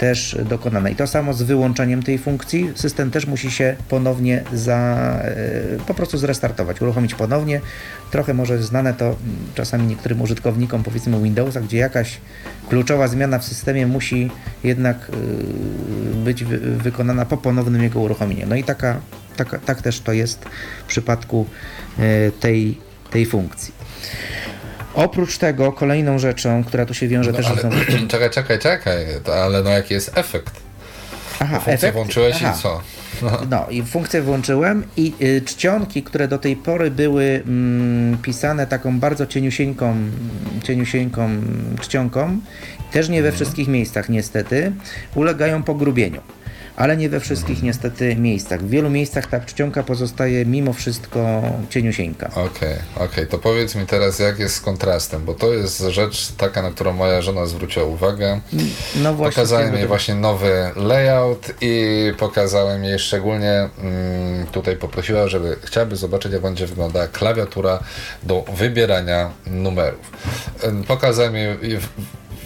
też 0.00 0.36
dokonane. 0.48 0.92
I 0.92 0.96
to 0.96 1.06
samo 1.06 1.34
z 1.34 1.42
wyłączeniem 1.42 2.02
tej 2.02 2.18
funkcji. 2.18 2.72
System 2.74 3.10
też 3.10 3.26
musi 3.26 3.50
się 3.50 3.76
ponownie 3.88 4.42
za, 4.52 4.76
e, 5.24 5.84
po 5.86 5.94
prostu 5.94 6.18
zrestartować, 6.18 6.82
uruchomić 6.82 7.14
ponownie. 7.14 7.60
Trochę 8.10 8.34
może 8.34 8.62
znane 8.62 8.94
to 8.94 9.04
mm, 9.04 9.18
czasami 9.54 9.86
niektórym 9.86 10.20
użytkownikom, 10.20 10.82
powiedzmy 10.82 11.22
Windowsa, 11.22 11.60
gdzie 11.60 11.78
jakaś 11.78 12.18
kluczowa 12.68 13.08
zmiana 13.08 13.38
w 13.38 13.44
systemie 13.44 13.86
musi 13.86 14.30
jednak 14.64 15.10
y, 15.10 16.14
być 16.24 16.44
wy, 16.44 16.58
wykonana 16.58 17.24
po 17.26 17.36
ponownym 17.36 17.82
jego 17.82 18.00
uruchomieniu. 18.00 18.46
No 18.46 18.56
i 18.56 18.64
taka, 18.64 19.00
taka, 19.36 19.58
tak 19.58 19.82
też 19.82 20.00
to 20.00 20.12
jest 20.12 20.44
w 20.84 20.86
przypadku 20.86 21.46
e, 21.98 22.30
tej, 22.30 22.78
tej 23.10 23.26
funkcji. 23.26 23.74
Oprócz 24.94 25.38
tego 25.38 25.72
kolejną 25.72 26.18
rzeczą, 26.18 26.64
która 26.64 26.86
tu 26.86 26.94
się 26.94 27.08
wiąże 27.08 27.30
No, 27.30 27.36
też 27.36 27.46
ale, 27.46 27.60
z 27.60 28.08
czekaj, 28.10 28.30
czekaj, 28.30 28.58
czekaj, 28.58 28.96
ale 29.42 29.62
no 29.62 29.70
jaki 29.70 29.94
jest 29.94 30.10
efekt? 30.18 30.50
Aha, 31.40 31.60
Funkcję 31.60 31.88
efekt- 31.88 31.92
włączyłeś 31.92 32.36
aha. 32.36 32.54
i 32.58 32.62
co? 32.62 32.80
No. 33.22 33.38
No 33.50 33.66
i 33.70 33.82
funkcję 33.82 34.22
włączyłem 34.22 34.84
i 34.96 35.12
y, 35.22 35.42
czcionki, 35.46 36.02
które 36.02 36.28
do 36.28 36.38
tej 36.38 36.56
pory 36.56 36.90
były 36.90 37.42
mm, 37.46 38.18
pisane 38.18 38.66
taką 38.66 39.00
bardzo 39.00 39.26
cieniusieńką, 39.26 39.96
cieniusieńką 40.64 41.30
czcionką, 41.80 42.38
też 42.92 43.08
nie 43.08 43.22
we 43.22 43.32
wszystkich 43.32 43.68
miejscach 43.68 44.08
niestety, 44.08 44.72
ulegają 45.14 45.62
pogrubieniu. 45.62 46.20
Ale 46.80 46.96
nie 46.96 47.08
we 47.08 47.20
wszystkich 47.20 47.62
niestety 47.62 48.16
miejscach. 48.16 48.62
W 48.62 48.70
wielu 48.70 48.90
miejscach 48.90 49.26
ta 49.26 49.40
czcionka 49.40 49.82
pozostaje 49.82 50.46
mimo 50.46 50.72
wszystko 50.72 51.42
cieniusieńka. 51.70 52.30
Okej, 52.34 52.76
okej, 52.96 53.26
to 53.26 53.38
powiedz 53.38 53.74
mi 53.74 53.86
teraz 53.86 54.18
jak 54.18 54.38
jest 54.38 54.54
z 54.54 54.60
kontrastem, 54.60 55.24
bo 55.24 55.34
to 55.34 55.52
jest 55.52 55.80
rzecz 55.80 56.32
taka, 56.32 56.62
na 56.62 56.70
którą 56.70 56.92
moja 56.92 57.22
żona 57.22 57.46
zwróciła 57.46 57.86
uwagę. 57.86 58.40
No 59.02 59.14
właśnie. 59.14 59.42
Pokazałem 59.42 59.74
jej 59.74 59.86
właśnie 59.86 60.14
nowy 60.14 60.70
layout 60.76 61.46
i 61.60 61.94
pokazałem 62.18 62.84
jej 62.84 62.98
szczególnie, 62.98 63.68
mm, 63.82 64.46
tutaj 64.46 64.76
poprosiła, 64.76 65.28
żeby 65.28 65.56
chciałaby 65.64 65.96
zobaczyć 65.96 66.32
jak 66.32 66.42
będzie 66.42 66.66
wyglądała 66.66 67.08
klawiatura 67.08 67.78
do 68.22 68.44
wybierania 68.56 69.30
numerów. 69.46 70.12
Pokazałem 70.88 71.34
jej 71.34 71.78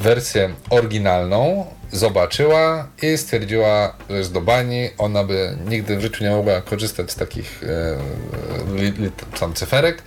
wersję 0.00 0.54
oryginalną, 0.70 1.66
zobaczyła 1.94 2.88
i 3.02 3.18
stwierdziła, 3.18 3.96
że 4.10 4.18
jest 4.18 4.32
do 4.32 4.40
bani, 4.40 4.90
ona 4.98 5.24
by 5.24 5.56
nigdy 5.68 5.96
w 5.96 6.00
życiu 6.00 6.24
nie 6.24 6.30
mogła 6.30 6.60
korzystać 6.60 7.10
z 7.10 7.14
takich 7.14 7.62
e, 7.62 8.76
li, 8.76 8.92
li, 8.92 9.10
tam 9.40 9.54
cyferek, 9.54 10.02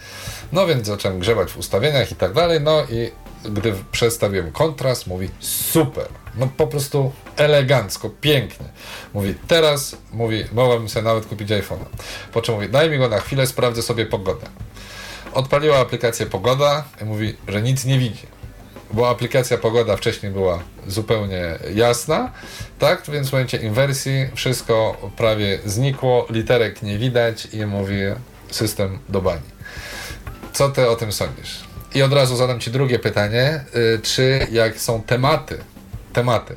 No 0.52 0.68
więc 0.68 0.88
zacząłem 0.88 1.20
grzebać 1.20 1.52
w 1.52 1.58
ustawieniach 1.58 2.12
i 2.12 2.16
tak 2.16 2.34
dalej, 2.34 2.62
no 2.62 2.84
i 2.84 3.12
gdy 3.44 3.74
przestawiłem 3.92 4.52
kontrast, 4.52 5.08
mówi 5.08 5.30
super, 5.40 6.08
no 6.36 6.50
po 6.58 6.68
prostu 6.68 7.12
elegancko, 7.38 8.10
pięknie. 8.10 8.66
Mówi, 9.14 9.36
teraz, 9.48 9.98
mówi, 10.14 10.44
mogłabym 10.54 10.90
sobie 10.90 11.04
nawet 11.04 11.26
kupić 11.26 11.50
iPhone'a. 11.50 11.86
Po 12.34 12.42
czym 12.42 12.56
mówi, 12.56 12.70
daj 12.70 12.90
mi 12.90 12.98
go 12.98 13.10
na 13.10 13.20
chwilę, 13.20 13.48
sprawdzę 13.48 13.82
sobie 13.82 14.06
pogodę. 14.06 14.46
Odpaliła 15.34 15.78
aplikację 15.78 16.26
Pogoda 16.26 16.84
i 17.02 17.06
mówi, 17.06 17.36
że 17.48 17.62
nic 17.62 17.86
nie 17.86 18.00
widzi. 18.00 18.37
Bo 18.94 19.10
aplikacja 19.10 19.58
Pogoda 19.58 19.98
wcześniej 19.98 20.32
była 20.32 20.60
zupełnie 20.88 21.60
jasna, 21.74 22.32
tak? 22.80 23.04
Więc 23.12 23.30
w 23.30 23.32
momencie 23.32 23.58
inwersji 23.58 24.28
wszystko 24.36 24.98
prawie 25.18 25.60
znikło, 25.66 26.28
literek 26.30 26.82
nie 26.82 26.98
widać 26.98 27.48
i 27.54 27.66
mówi 27.66 28.00
system 28.52 29.00
do 29.10 29.22
bani. 29.22 29.42
Co 30.54 30.70
ty 30.70 30.90
o 30.90 30.96
tym 30.96 31.12
sądzisz? 31.12 31.64
I 31.96 32.02
od 32.02 32.14
razu 32.14 32.36
zadam 32.36 32.60
ci 32.60 32.72
drugie 32.72 33.00
pytanie, 33.00 33.66
y, 33.96 34.00
czy 34.04 34.48
jak 34.52 34.80
są 34.80 35.02
tematy, 35.02 35.58
tematy 36.14 36.56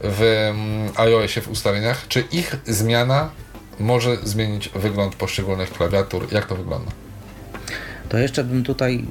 w 0.00 0.22
mm, 0.22 0.92
iOSie 0.96 1.40
w 1.40 1.48
ustawieniach, 1.48 2.08
czy 2.08 2.20
ich 2.32 2.56
zmiana 2.66 3.30
może 3.78 4.16
zmienić 4.16 4.68
wygląd 4.68 5.14
poszczególnych 5.14 5.72
klawiatur? 5.72 6.32
Jak 6.32 6.46
to 6.46 6.56
wygląda? 6.56 6.92
To 8.12 8.18
jeszcze 8.18 8.44
bym 8.44 8.62
tutaj 8.62 9.04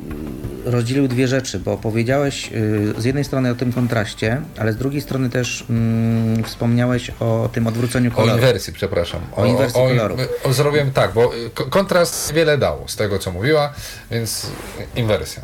y, 0.68 0.72
rozdzielił 0.72 1.08
dwie 1.08 1.28
rzeczy, 1.28 1.60
bo 1.60 1.78
powiedziałeś 1.78 2.52
y, 2.54 2.94
z 3.02 3.06
jednej 3.06 3.24
strony 3.24 3.52
o 3.52 3.56
tym 3.56 3.74
kontraście, 3.74 4.42
ale 4.60 4.74
z 4.74 4.78
drugiej 4.78 5.02
strony 5.02 5.30
też 5.30 5.66
mm, 5.70 6.44
wspomniałeś 6.44 7.12
o 7.20 7.50
tym 7.54 7.68
odwróceniu 7.68 8.12
O 8.12 8.16
koloru. 8.16 8.34
inwersji, 8.36 8.74
przepraszam. 8.74 9.22
O 9.36 9.46
inwersji 9.46 9.82
o, 9.82 9.88
kolorów. 9.88 10.20
O, 10.44 10.54
zrobiłem 10.54 10.92
tak, 10.92 11.14
bo 11.14 11.36
y, 11.36 11.50
ko- 11.50 11.66
kontrast 11.66 12.34
wiele 12.34 12.58
dał 12.58 12.88
z 12.88 12.96
tego, 12.96 13.20
co 13.20 13.32
mówiła, 13.32 13.74
więc 14.12 14.48
inwersja. 14.96 15.44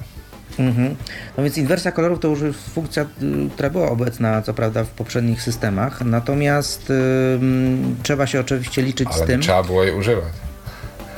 Mhm. 0.59 0.95
No 1.37 1.43
więc 1.43 1.57
inwersja 1.57 1.91
kolorów 1.91 2.19
to 2.19 2.27
już 2.27 2.39
funkcja, 2.73 3.05
która 3.53 3.69
była 3.69 3.89
obecna 3.89 4.41
co 4.41 4.53
prawda 4.53 4.83
w 4.83 4.87
poprzednich 4.89 5.41
systemach, 5.41 6.01
natomiast 6.01 6.89
y, 6.89 6.93
trzeba 8.03 8.27
się 8.27 8.39
oczywiście 8.39 8.81
liczyć 8.81 9.07
Ale 9.13 9.23
z 9.23 9.27
tym. 9.27 9.41
trzeba 9.41 9.63
było 9.63 9.83
jej 9.83 9.95
używać. 9.95 10.33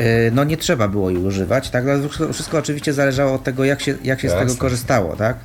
Y, 0.01 0.31
No 0.33 0.43
nie 0.43 0.57
trzeba 0.57 0.87
było 0.87 1.09
jej 1.09 1.19
używać, 1.19 1.69
tak? 1.69 1.87
Ale 1.87 1.99
wszystko, 1.99 2.33
wszystko 2.33 2.57
oczywiście 2.57 2.93
zależało 2.93 3.33
od 3.33 3.43
tego, 3.43 3.65
jak 3.65 3.81
się, 3.81 3.95
jak 4.03 4.21
się 4.21 4.29
z 4.29 4.33
tego 4.33 4.55
korzystało, 4.55 5.15
tak? 5.15 5.37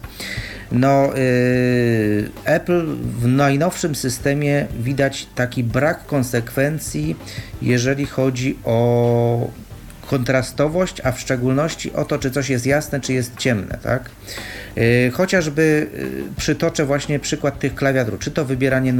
No, 0.73 1.19
y, 1.19 2.31
Apple 2.45 2.87
w 3.21 3.27
najnowszym 3.27 3.95
systemie 3.95 4.67
widać 4.81 5.27
taki 5.35 5.65
brak 5.65 6.07
konsekwencji, 6.07 7.17
jeżeli 7.63 8.07
chodzi 8.07 8.59
o 8.65 9.51
kontrastowość, 10.07 11.01
a 11.05 11.13
w 11.13 11.21
szczególności 11.21 11.93
o 11.93 12.05
to, 12.05 12.19
czy 12.19 12.31
coś 12.31 12.51
jest 12.51 12.67
jasne, 12.67 13.01
czy 13.01 13.13
jest 13.13 13.37
ciemne, 13.37 13.79
tak? 13.83 14.11
Y, 14.79 15.11
Chociażby 15.15 15.87
y, 16.33 16.37
przytoczę 16.37 16.85
właśnie 16.85 17.19
przykład 17.19 17.59
tych 17.59 17.75
klawiatur, 17.75 18.19
czy 18.19 18.31
to 18.31 18.45
wybieranie, 18.45 18.95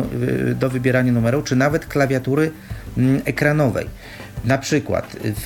do 0.55 0.71
wybierania 0.71 1.13
numeru, 1.13 1.43
czy 1.43 1.57
nawet 1.57 1.87
klawiatury 1.87 2.51
mm, 2.99 3.23
ekranowej. 3.25 3.87
Na 4.45 4.59
przykład 4.59 5.17
w, 5.23 5.45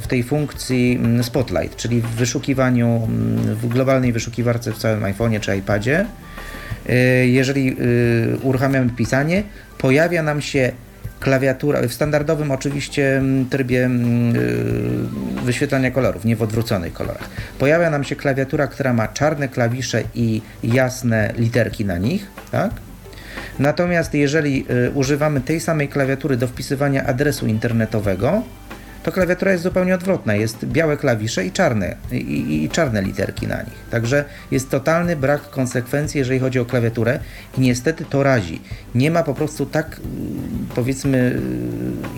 w 0.00 0.06
tej 0.06 0.22
funkcji 0.22 0.98
mm, 1.00 1.24
Spotlight, 1.24 1.76
czyli 1.76 2.00
w 2.00 2.06
wyszukiwaniu, 2.06 2.86
mm, 2.86 3.54
w 3.54 3.68
globalnej 3.68 4.12
wyszukiwarce 4.12 4.72
w 4.72 4.78
całym 4.78 5.02
iPhone'ie 5.02 5.40
czy 5.40 5.56
iPadzie, 5.56 6.06
y, 6.90 7.26
jeżeli 7.26 7.76
y, 7.80 8.38
uruchamiamy 8.42 8.90
pisanie, 8.90 9.42
pojawia 9.78 10.22
nam 10.22 10.40
się 10.40 10.72
klawiatura, 11.20 11.82
w 11.88 11.92
standardowym 11.92 12.50
oczywiście 12.50 13.18
mm, 13.18 13.48
trybie 13.48 13.86
y, 13.86 15.44
wyświetlania 15.44 15.90
kolorów, 15.90 16.24
nie 16.24 16.36
w 16.36 16.42
odwróconych 16.42 16.92
kolorach. 16.92 17.28
Pojawia 17.58 17.90
nam 17.90 18.04
się 18.04 18.16
klawiatura, 18.16 18.66
która 18.66 18.92
ma 18.92 19.08
czarne 19.08 19.48
klawisze 19.48 20.02
i 20.14 20.42
jasne 20.62 21.32
literki 21.36 21.84
na 21.84 21.98
nich, 21.98 22.26
tak? 22.50 22.70
Natomiast 23.58 24.14
jeżeli 24.14 24.66
y, 24.70 24.90
używamy 24.90 25.40
tej 25.40 25.60
samej 25.60 25.88
klawiatury 25.88 26.36
do 26.36 26.48
wpisywania 26.48 27.06
adresu 27.06 27.46
internetowego, 27.46 28.42
to 29.02 29.12
klawiatura 29.12 29.52
jest 29.52 29.64
zupełnie 29.64 29.94
odwrotna. 29.94 30.34
Jest 30.34 30.64
białe 30.64 30.96
klawisze 30.96 31.46
i 31.46 31.52
czarne, 31.52 31.96
i, 32.12 32.16
i, 32.16 32.64
i 32.64 32.70
czarne 32.70 33.02
literki 33.02 33.46
na 33.46 33.62
nich. 33.62 33.74
Także 33.90 34.24
jest 34.50 34.70
totalny 34.70 35.16
brak 35.16 35.50
konsekwencji, 35.50 36.18
jeżeli 36.18 36.40
chodzi 36.40 36.58
o 36.58 36.64
klawiaturę 36.64 37.18
i 37.58 37.60
niestety 37.60 38.04
to 38.04 38.22
razi. 38.22 38.60
Nie 38.94 39.10
ma 39.10 39.22
po 39.22 39.34
prostu 39.34 39.66
tak, 39.66 39.96
y, 39.96 40.74
powiedzmy, 40.74 41.18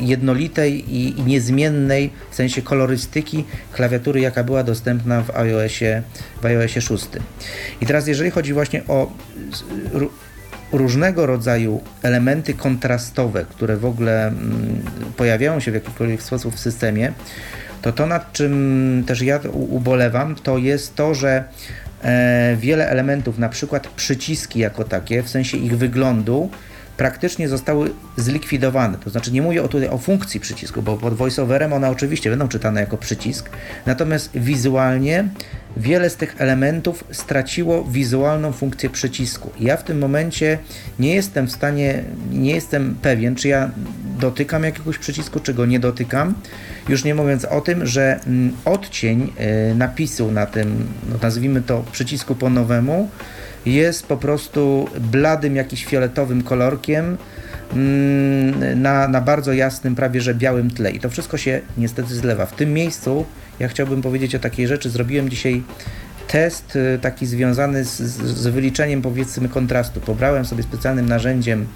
y, 0.01 0.05
jednolitej 0.05 0.95
i, 0.95 1.21
i 1.21 1.23
niezmiennej 1.23 2.11
w 2.31 2.35
sensie 2.35 2.63
kolorystyki 2.63 3.45
klawiatury, 3.73 4.21
jaka 4.21 4.45
była 4.45 4.63
dostępna 4.63 5.23
w 5.23 5.37
iOSie, 5.37 6.03
w 6.43 6.47
iOSie 6.47 6.81
6. 6.81 7.07
I 7.81 7.87
teraz 7.87 8.07
jeżeli 8.07 8.31
chodzi 8.31 8.53
właśnie 8.53 8.83
o 8.89 9.13
różnego 10.73 11.27
rodzaju 11.27 11.81
elementy 12.03 12.55
kontrastowe, 12.55 13.45
które 13.45 13.77
w 13.77 13.85
ogóle 13.85 14.27
mm, 14.27 14.83
pojawiają 15.17 15.61
się 15.61 15.71
w 15.71 15.75
jakikolwiek 15.75 16.23
sposób 16.23 16.55
w 16.55 16.61
systemie, 16.61 17.13
to 17.83 17.93
to 17.93 18.07
nad 18.07 18.33
czym 18.33 19.05
też 19.07 19.23
ja 19.23 19.41
ubolewam, 19.53 20.35
to 20.35 20.59
jest 20.59 20.95
to, 20.95 21.15
że 21.15 21.45
e, 22.03 22.57
wiele 22.61 22.89
elementów, 22.89 23.39
na 23.39 23.49
przykład 23.49 23.89
przyciski 23.89 24.59
jako 24.59 24.85
takie, 24.85 25.23
w 25.23 25.29
sensie 25.29 25.57
ich 25.57 25.79
wyglądu, 25.79 26.51
praktycznie 26.97 27.49
zostały 27.49 27.91
zlikwidowane. 28.17 28.99
To 28.99 29.11
znaczy 29.11 29.33
nie 29.33 29.43
mówię 29.43 29.69
tutaj 29.69 29.89
o 29.89 29.99
funkcji 29.99 30.41
przycisku, 30.41 30.83
bo 30.83 30.97
pod 30.97 31.15
voiceoverem 31.15 31.73
one 31.73 31.91
oczywiście 31.91 32.31
będą 32.31 32.49
czytane 32.49 32.81
jako 32.81 32.97
przycisk, 32.97 33.51
natomiast 33.87 34.31
wizualnie 34.35 35.29
wiele 35.77 36.11
z 36.11 36.17
tych 36.17 36.35
elementów 36.39 37.05
straciło 37.11 37.85
wizualną 37.85 38.53
funkcję 38.53 38.91
przycisku. 38.91 39.51
Ja 39.61 39.77
w 39.77 39.85
tym 39.85 39.99
momencie 39.99 40.59
nie 40.99 41.15
jestem 41.15 41.47
w 41.47 41.53
stanie, 41.53 42.05
nie 42.31 42.55
jestem 42.55 42.97
pewien, 43.03 43.35
czy 43.35 43.49
ja 43.49 43.71
dotykam 44.19 44.65
jakiegoś 44.65 44.99
przycisku, 44.99 45.41
czy 45.41 45.55
go 45.55 45.67
nie 45.67 45.81
dotykam. 45.81 46.35
Już 46.89 47.05
nie 47.05 47.15
mówiąc 47.15 47.45
o 47.45 47.61
tym, 47.61 47.87
że 47.87 48.21
mm, 48.27 48.53
odcień 48.65 49.33
y, 49.71 49.75
napisu 49.75 50.33
na 50.33 50.47
tym, 50.47 50.87
no 51.11 51.17
nazwijmy 51.23 51.63
to 51.63 51.85
przycisku 51.93 52.35
po 52.35 52.51
nowemu, 52.51 53.09
jest 53.67 54.07
po 54.07 54.17
prostu 54.17 54.89
bladym, 55.01 55.57
jakiś 55.57 55.85
fioletowym 55.85 56.43
kolorkiem 56.43 57.17
mm, 57.73 58.83
na, 58.83 59.09
na 59.09 59.21
bardzo 59.21 59.53
jasnym, 59.53 59.95
prawie 59.95 60.21
że 60.21 60.35
białym 60.35 60.71
tle. 60.71 60.91
I 60.91 61.01
to 61.01 61.11
wszystko 61.11 61.37
się 61.37 61.61
niestety 61.79 62.15
zlewa. 62.15 62.47
W 62.47 62.57
tym 62.57 62.73
miejscu 62.73 63.25
ja 63.61 63.69
chciałbym 63.69 64.03
powiedzieć 64.03 64.35
o 64.35 64.39
takiej 64.39 64.69
rzeczy. 64.69 64.91
Zrobiłem 64.91 65.29
dzisiaj 65.29 65.63
test 66.29 66.77
y, 66.77 66.99
taki 67.03 67.27
związany 67.27 67.85
z, 67.85 67.97
z, 67.99 68.47
wyliczeniem 68.47 69.03
powiedzmy 69.03 69.49
kontrastu. 69.49 70.01
Pobrałem 70.01 70.45
sobie 70.45 70.63
specjalnym 70.63 71.09
narzędziem 71.09 71.67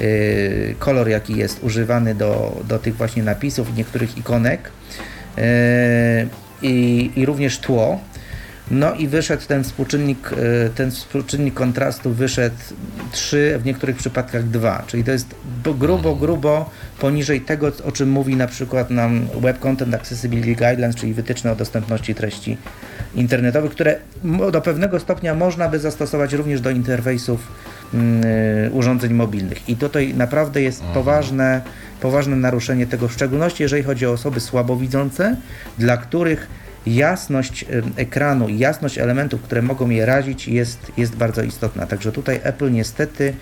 y, 0.00 0.74
kolor, 0.78 1.08
jaki 1.08 1.36
jest 1.36 1.64
używany 1.64 2.14
do, 2.14 2.60
do 2.68 2.78
tych 2.78 2.96
właśnie 2.96 3.22
napisów 3.22 3.70
i 3.70 3.72
niektórych 3.72 4.18
ikonek 4.18 4.70
y, 5.38 5.42
i, 6.62 7.10
i 7.16 7.26
również 7.26 7.58
tło. 7.58 8.00
No 8.70 8.94
i 8.94 9.08
wyszedł 9.08 9.42
ten 9.46 9.64
współczynnik, 9.64 10.32
y, 10.32 10.70
ten 10.74 10.90
współczynnik 10.90 11.54
kontrastu 11.54 12.10
wyszedł 12.10 12.56
3, 13.12 13.58
w 13.58 13.64
niektórych 13.64 13.96
przypadkach 13.96 14.48
2, 14.48 14.84
czyli 14.86 15.04
to 15.04 15.10
jest 15.10 15.34
bo- 15.64 15.74
grubo, 15.74 16.14
grubo 16.14 16.70
poniżej 16.98 17.40
tego, 17.40 17.72
o 17.84 17.92
czym 17.92 18.10
mówi 18.10 18.36
na 18.36 18.46
przykład 18.46 18.90
nam 18.90 19.26
Web 19.40 19.58
Content 19.58 19.94
Accessibility 19.94 20.54
Guidelines, 20.54 20.96
czyli 20.96 21.14
wytyczne 21.14 21.52
o 21.52 21.56
dostępności 21.56 22.14
treści 22.14 22.56
internetowych, 23.14 23.70
które 23.70 23.96
do 24.52 24.60
pewnego 24.60 25.00
stopnia 25.00 25.34
można 25.34 25.68
by 25.68 25.78
zastosować 25.78 26.32
również 26.32 26.60
do 26.60 26.70
interfejsów 26.70 27.48
mm, 27.94 28.24
y, 28.24 28.70
urządzeń 28.72 29.14
mobilnych. 29.14 29.68
I 29.68 29.76
tutaj 29.76 30.14
naprawdę 30.14 30.62
jest 30.62 30.82
poważne, 30.82 31.60
poważne 32.00 32.36
naruszenie 32.36 32.86
tego, 32.86 33.08
w 33.08 33.12
szczególności 33.12 33.62
jeżeli 33.62 33.82
chodzi 33.82 34.06
o 34.06 34.12
osoby 34.12 34.40
słabowidzące, 34.40 35.36
dla 35.78 35.96
których 35.96 36.69
jasność 36.86 37.64
ekranu 37.96 38.48
i 38.48 38.58
jasność 38.58 38.98
elementów, 38.98 39.42
które 39.42 39.62
mogą 39.62 39.90
je 39.90 40.06
razić 40.06 40.48
jest, 40.48 40.92
jest 40.96 41.16
bardzo 41.16 41.42
istotna. 41.42 41.86
Także 41.86 42.12
tutaj 42.12 42.40
Apple 42.42 42.72
niestety 42.72 43.34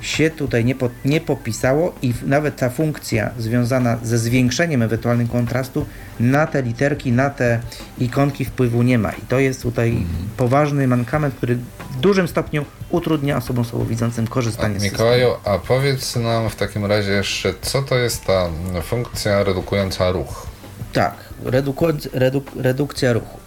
się 0.00 0.30
tutaj 0.30 0.64
nie, 0.64 0.74
po, 0.74 0.90
nie 1.04 1.20
popisało 1.20 1.94
i 2.02 2.14
nawet 2.26 2.56
ta 2.56 2.70
funkcja 2.70 3.30
związana 3.38 3.98
ze 4.02 4.18
zwiększeniem 4.18 4.82
ewentualnym 4.82 5.28
kontrastu 5.28 5.86
na 6.20 6.46
te 6.46 6.62
literki, 6.62 7.12
na 7.12 7.30
te 7.30 7.60
ikonki 7.98 8.44
wpływu 8.44 8.82
nie 8.82 8.98
ma. 8.98 9.12
I 9.12 9.20
to 9.28 9.38
jest 9.38 9.62
tutaj 9.62 10.06
poważny 10.36 10.88
mankament, 10.88 11.34
który 11.34 11.56
w 11.90 12.00
dużym 12.00 12.28
stopniu 12.28 12.64
utrudnia 12.90 13.36
osobom 13.36 13.64
słabowidzącym 13.64 14.24
A, 14.24 14.28
korzystanie 14.28 14.80
z 14.80 14.82
systemu. 14.82 15.10
Mikołaju, 15.10 15.28
a 15.44 15.58
powiedz 15.58 16.16
nam 16.16 16.50
w 16.50 16.56
takim 16.56 16.84
razie 16.84 17.12
jeszcze, 17.12 17.54
co 17.62 17.82
to 17.82 17.96
jest 17.96 18.24
ta 18.24 18.48
funkcja 18.82 19.44
redukująca 19.44 20.10
ruch? 20.10 20.46
Tak, 20.92 21.14
reduk, 21.44 22.50
redukcja 22.56 23.12
ruchu. 23.12 23.38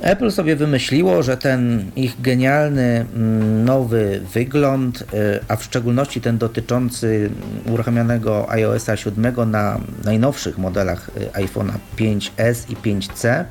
Apple 0.00 0.30
sobie 0.30 0.56
wymyśliło, 0.56 1.22
że 1.22 1.36
ten 1.36 1.90
ich 1.96 2.20
genialny 2.20 3.06
mm, 3.14 3.64
nowy 3.64 4.20
wygląd, 4.32 5.00
y, 5.00 5.04
a 5.48 5.56
w 5.56 5.64
szczególności 5.64 6.20
ten 6.20 6.38
dotyczący 6.38 7.30
uruchomionego 7.72 8.50
iOSa 8.50 8.96
7 8.96 9.50
na 9.50 9.80
najnowszych 10.04 10.58
modelach 10.58 11.10
y, 11.16 11.26
iPhone'a 11.26 11.72
5S 11.98 12.70
i 12.70 12.76
5C, 12.76 13.44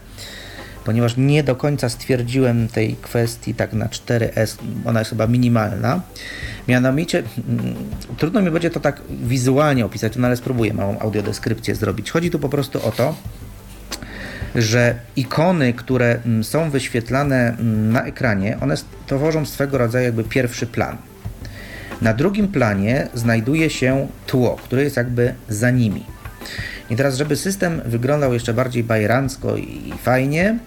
ponieważ 0.85 1.17
nie 1.17 1.43
do 1.43 1.55
końca 1.55 1.89
stwierdziłem 1.89 2.67
tej 2.67 2.95
kwestii 2.95 3.53
tak 3.55 3.73
na 3.73 3.85
4S, 3.85 4.55
ona 4.85 4.99
jest 4.99 5.09
chyba 5.09 5.27
minimalna. 5.27 6.01
Mianowicie, 6.67 7.23
mm, 7.49 7.75
trudno 8.17 8.41
mi 8.41 8.51
będzie 8.51 8.69
to 8.69 8.79
tak 8.79 9.01
wizualnie 9.23 9.85
opisać, 9.85 10.15
no 10.15 10.27
ale 10.27 10.37
spróbuję 10.37 10.73
małą 10.73 10.99
audiodeskrypcję 10.99 11.75
zrobić. 11.75 12.11
Chodzi 12.11 12.31
tu 12.31 12.39
po 12.39 12.49
prostu 12.49 12.87
o 12.87 12.91
to, 12.91 13.15
że 14.55 14.95
ikony, 15.15 15.73
które 15.73 16.19
mm, 16.25 16.43
są 16.43 16.69
wyświetlane 16.69 17.49
mm, 17.49 17.91
na 17.91 18.05
ekranie, 18.05 18.57
one 18.61 18.75
tworzą 19.07 19.45
swego 19.45 19.77
rodzaju 19.77 20.05
jakby 20.05 20.23
pierwszy 20.23 20.67
plan. 20.67 20.97
Na 22.01 22.13
drugim 22.13 22.47
planie 22.47 23.07
znajduje 23.13 23.69
się 23.69 24.07
tło, 24.27 24.55
które 24.63 24.83
jest 24.83 24.97
jakby 24.97 25.33
za 25.49 25.71
nimi. 25.71 26.05
I 26.93 26.95
teraz, 26.95 27.17
żeby 27.17 27.35
system 27.35 27.81
wyglądał 27.85 28.33
jeszcze 28.33 28.53
bardziej 28.53 28.83
bajerancko 28.83 29.57
i 29.57 29.93
fajnie, 30.03 30.57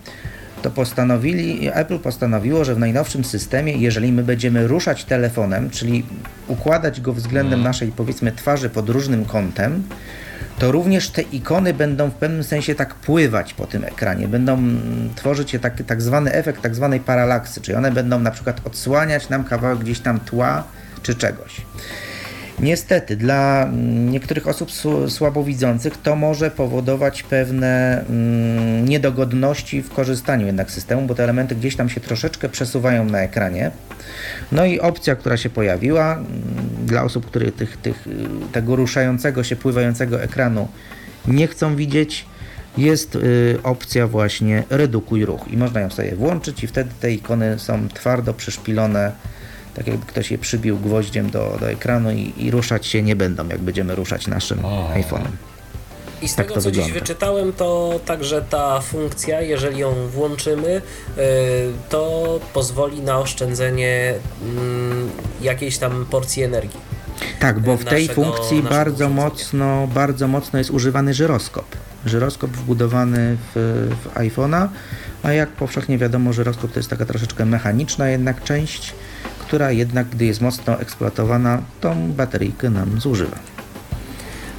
to 0.62 0.70
postanowili, 0.70 1.70
Apple 1.72 1.98
postanowiło, 1.98 2.64
że 2.64 2.74
w 2.74 2.78
najnowszym 2.78 3.24
systemie, 3.24 3.72
jeżeli 3.72 4.12
my 4.12 4.22
będziemy 4.22 4.66
ruszać 4.66 5.04
telefonem, 5.04 5.70
czyli 5.70 6.04
układać 6.48 7.00
go 7.00 7.12
względem 7.12 7.62
naszej 7.62 7.92
powiedzmy 7.92 8.32
twarzy 8.32 8.70
pod 8.70 8.88
różnym 8.88 9.24
kątem, 9.24 9.82
to 10.58 10.72
również 10.72 11.10
te 11.10 11.22
ikony 11.22 11.74
będą 11.74 12.10
w 12.10 12.14
pewnym 12.14 12.44
sensie 12.44 12.74
tak 12.74 12.94
pływać 12.94 13.54
po 13.54 13.66
tym 13.66 13.84
ekranie, 13.84 14.28
będą 14.28 14.52
mm, 14.52 15.10
tworzyć 15.14 15.50
się 15.50 15.58
tak, 15.58 15.82
tak 15.86 16.02
zwany 16.02 16.32
efekt 16.32 16.62
tak 16.62 16.74
zwanej 16.74 17.00
paralaksy, 17.00 17.60
czyli 17.60 17.76
one 17.78 17.92
będą 17.92 18.20
na 18.20 18.30
przykład 18.30 18.60
odsłaniać 18.64 19.28
nam 19.28 19.44
kawałek 19.44 19.78
gdzieś 19.78 20.00
tam 20.00 20.20
tła 20.20 20.64
czy 21.02 21.14
czegoś. 21.14 21.60
Niestety, 22.60 23.16
dla 23.16 23.64
mm, 23.64 24.10
niektórych 24.10 24.48
osób 24.48 24.70
słabowidzących 25.08 25.96
to 26.02 26.16
może 26.16 26.50
powodować 26.50 27.22
pewne 27.22 28.00
mm, 28.08 28.88
niedogodności 28.88 29.82
w 29.82 29.90
korzystaniu 29.90 30.46
jednak 30.46 30.70
z 30.70 30.74
systemu, 30.74 31.06
bo 31.06 31.14
te 31.14 31.24
elementy 31.24 31.54
gdzieś 31.54 31.76
tam 31.76 31.88
się 31.88 32.00
troszeczkę 32.00 32.48
przesuwają 32.48 33.04
na 33.04 33.18
ekranie. 33.18 33.70
No 34.52 34.64
i 34.64 34.80
opcja, 34.80 35.16
która 35.16 35.36
się 35.36 35.50
pojawiła 35.50 36.14
mm, 36.14 36.26
dla 36.86 37.04
osób, 37.04 37.26
które 37.26 37.52
tych, 37.52 37.76
tych, 37.76 38.06
y, 38.06 38.12
tego 38.52 38.76
ruszającego 38.76 39.44
się, 39.44 39.56
pływającego 39.56 40.22
ekranu 40.22 40.68
nie 41.28 41.46
chcą 41.46 41.76
widzieć, 41.76 42.26
jest 42.78 43.16
y, 43.16 43.58
opcja 43.62 44.06
właśnie 44.06 44.64
redukuj 44.70 45.24
ruch 45.24 45.48
i 45.48 45.56
można 45.56 45.80
ją 45.80 45.90
sobie 45.90 46.16
włączyć 46.16 46.64
i 46.64 46.66
wtedy 46.66 46.90
te 47.00 47.12
ikony 47.12 47.58
są 47.58 47.88
twardo 47.88 48.34
przyszpilone 48.34 49.12
tak 49.76 49.86
jakby 49.86 50.06
ktoś 50.06 50.30
je 50.30 50.38
przybił 50.38 50.78
gwoździem 50.78 51.30
do, 51.30 51.56
do 51.60 51.70
ekranu 51.70 52.10
i, 52.10 52.32
i 52.36 52.50
ruszać 52.50 52.86
się 52.86 53.02
nie 53.02 53.16
będą, 53.16 53.48
jak 53.48 53.60
będziemy 53.60 53.94
ruszać 53.94 54.26
naszym 54.26 54.58
iPhone'em. 54.94 55.30
I 56.22 56.28
z 56.28 56.34
tak 56.34 56.46
tego, 56.46 56.60
co 56.60 56.68
wygląda. 56.68 56.92
dziś 56.92 57.00
wyczytałem, 57.00 57.52
to 57.52 58.00
także 58.06 58.42
ta 58.50 58.80
funkcja, 58.80 59.40
jeżeli 59.40 59.78
ją 59.78 60.08
włączymy, 60.08 60.68
y, 60.68 60.82
to 61.88 62.40
pozwoli 62.54 63.00
na 63.00 63.18
oszczędzenie 63.18 64.14
mm, 64.42 65.10
jakiejś 65.40 65.78
tam 65.78 66.06
porcji 66.10 66.42
energii. 66.42 66.80
Tak, 67.40 67.60
bo 67.60 67.76
w 67.76 67.84
tej 67.84 68.08
funkcji 68.08 68.62
bardzo 68.62 69.08
mocno, 69.08 69.88
bardzo 69.94 70.28
mocno 70.28 70.58
jest 70.58 70.70
używany 70.70 71.14
żyroskop. 71.14 71.66
Żyroskop 72.06 72.50
wbudowany 72.50 73.36
w, 73.54 73.88
w 74.04 74.14
iPhone'a, 74.14 74.68
a 75.22 75.32
jak 75.32 75.48
powszechnie 75.48 75.98
wiadomo, 75.98 76.32
żyroskop 76.32 76.72
to 76.72 76.78
jest 76.78 76.90
taka 76.90 77.06
troszeczkę 77.06 77.44
mechaniczna 77.44 78.08
jednak 78.08 78.44
część, 78.44 78.94
która 79.46 79.72
jednak, 79.72 80.08
gdy 80.08 80.24
jest 80.24 80.40
mocno 80.40 80.80
eksploatowana, 80.80 81.62
tą 81.80 82.12
bateryjkę 82.12 82.70
nam 82.70 83.00
zużywa. 83.00 83.38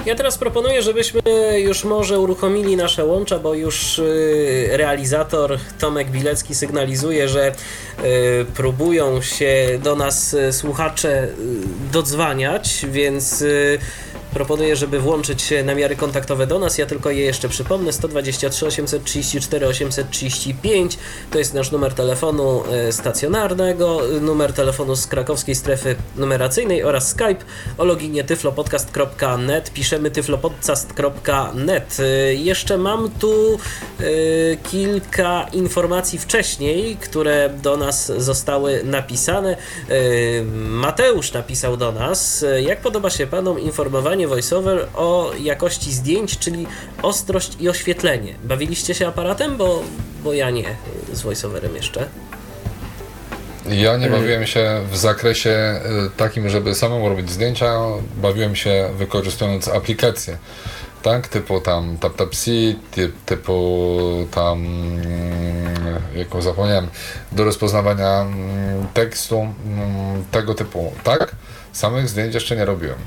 Ja 0.07 0.15
teraz 0.15 0.37
proponuję, 0.37 0.81
żebyśmy 0.81 1.21
już 1.59 1.83
może 1.83 2.19
uruchomili 2.19 2.75
nasze 2.75 3.05
łącza, 3.05 3.39
bo 3.39 3.53
już 3.53 3.99
y, 3.99 4.69
realizator 4.71 5.57
Tomek 5.79 6.09
Bilecki 6.09 6.55
sygnalizuje, 6.55 7.27
że 7.29 7.51
y, 7.51 8.45
próbują 8.55 9.21
się 9.21 9.79
do 9.83 9.95
nas 9.95 10.33
y, 10.33 10.53
słuchacze 10.53 11.27
dodzwaniać, 11.91 12.85
więc 12.89 13.43
Proponuję, 14.33 14.75
żeby 14.75 14.99
włączyć 14.99 15.53
namiary 15.63 15.95
kontaktowe 15.95 16.47
do 16.47 16.59
nas. 16.59 16.77
Ja 16.77 16.85
tylko 16.85 17.11
je 17.11 17.21
jeszcze 17.21 17.49
przypomnę. 17.49 17.93
123 17.93 18.65
834 18.65 19.67
835 19.67 20.97
to 21.31 21.37
jest 21.37 21.53
nasz 21.53 21.71
numer 21.71 21.93
telefonu 21.93 22.63
e, 22.71 22.91
stacjonarnego, 22.91 24.01
numer 24.21 24.53
telefonu 24.53 24.95
z 24.95 25.07
krakowskiej 25.07 25.55
strefy 25.55 25.95
numeracyjnej 26.15 26.83
oraz 26.83 27.09
Skype 27.09 27.45
o 27.77 27.85
loginie 27.85 28.23
tyflopodcast.net. 28.23 29.71
Piszemy 29.73 30.11
tyflopodcast.net. 30.11 31.97
E, 31.99 32.33
jeszcze 32.33 32.77
mam 32.77 33.09
tu 33.11 33.59
e, 33.99 34.03
kilka 34.55 35.47
informacji 35.53 36.19
wcześniej, 36.19 36.95
które 36.95 37.49
do 37.63 37.77
nas 37.77 38.11
zostały 38.17 38.83
napisane. 38.83 39.57
Mateusz 40.55 41.33
napisał 41.33 41.77
do 41.77 41.91
nas, 41.91 42.45
jak 42.61 42.81
podoba 42.81 43.09
się 43.09 43.27
panom 43.27 43.59
informowanie 43.59 44.16
voiceover 44.25 44.87
o 44.95 45.31
jakości 45.39 45.93
zdjęć, 45.93 46.39
czyli 46.39 46.67
ostrość 47.01 47.57
i 47.59 47.69
oświetlenie. 47.69 48.35
Bawiliście 48.43 48.93
się 48.93 49.07
aparatem? 49.07 49.57
Bo, 49.57 49.83
bo 50.23 50.33
ja 50.33 50.49
nie 50.49 50.75
z 51.13 51.21
voiceoverem 51.21 51.75
jeszcze. 51.75 52.07
Ja 53.69 53.97
nie 53.97 54.09
bawiłem 54.09 54.47
się 54.47 54.81
w 54.91 54.97
zakresie 54.97 55.81
y, 56.07 56.09
takim, 56.17 56.49
żeby 56.49 56.75
samemu 56.75 57.09
robić 57.09 57.31
zdjęcia. 57.31 57.73
Bawiłem 58.15 58.55
się 58.55 58.89
wykorzystując 58.97 59.67
aplikacje, 59.67 60.37
tak? 61.03 61.27
Typu 61.27 61.61
tam 61.61 61.97
TapTapC, 61.97 62.51
typu 63.25 64.27
tam, 64.31 64.65
mm, 64.65 66.01
jaką 66.15 66.41
zapomniałem, 66.41 66.87
do 67.31 67.43
rozpoznawania 67.43 68.21
mm, 68.21 68.87
tekstu, 68.93 69.39
mm, 69.39 70.25
tego 70.31 70.53
typu, 70.53 70.91
tak? 71.03 71.35
Samych 71.73 72.09
zdjęć 72.09 72.33
jeszcze 72.33 72.55
nie 72.55 72.65
robiłem. 72.65 72.97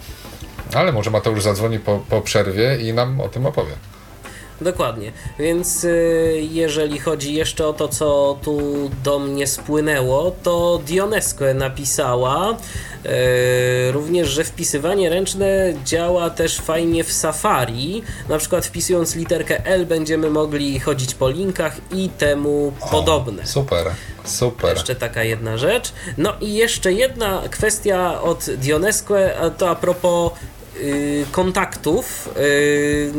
Ale 0.75 0.93
może 0.93 1.11
Mateusz 1.11 1.43
zadzwoni 1.43 1.79
po, 1.79 2.01
po 2.11 2.21
przerwie 2.21 2.77
i 2.81 2.93
nam 2.93 3.21
o 3.21 3.29
tym 3.29 3.47
opowie. 3.47 3.73
Dokładnie. 4.61 5.13
Więc 5.39 5.85
y, 5.85 6.47
jeżeli 6.51 6.99
chodzi 6.99 7.35
jeszcze 7.35 7.67
o 7.67 7.73
to, 7.73 7.89
co 7.89 8.39
tu 8.43 8.61
do 9.05 9.19
mnie 9.19 9.47
spłynęło, 9.47 10.33
to 10.43 10.81
Dionesque 10.87 11.55
napisała 11.55 12.51
y, 12.51 13.93
również, 13.93 14.29
że 14.29 14.45
wpisywanie 14.45 15.11
ręczne 15.11 15.75
działa 15.85 16.31
też 16.31 16.59
fajnie 16.59 17.05
w 17.05 17.13
Safari. 17.13 18.03
Na 18.29 18.39
przykład 18.39 18.67
wpisując 18.67 19.17
literkę 19.17 19.65
L 19.65 19.87
będziemy 19.87 20.31
mogli 20.31 20.81
chodzić 20.81 21.15
po 21.15 21.31
linkach 21.31 21.77
i 21.93 22.09
temu 22.09 22.73
o, 22.81 22.89
podobne. 22.89 23.47
Super. 23.47 23.91
Super. 24.25 24.75
Jeszcze 24.75 24.95
taka 24.95 25.25
jedna 25.25 25.57
rzecz. 25.57 25.93
No 26.19 26.33
i 26.41 26.55
jeszcze 26.55 26.93
jedna 26.93 27.43
kwestia 27.51 28.23
od 28.23 28.51
Dionesque, 28.51 29.35
to 29.59 29.71
a 29.71 29.75
propos 29.75 30.33
kontaktów 31.33 32.29
y, 32.37 33.13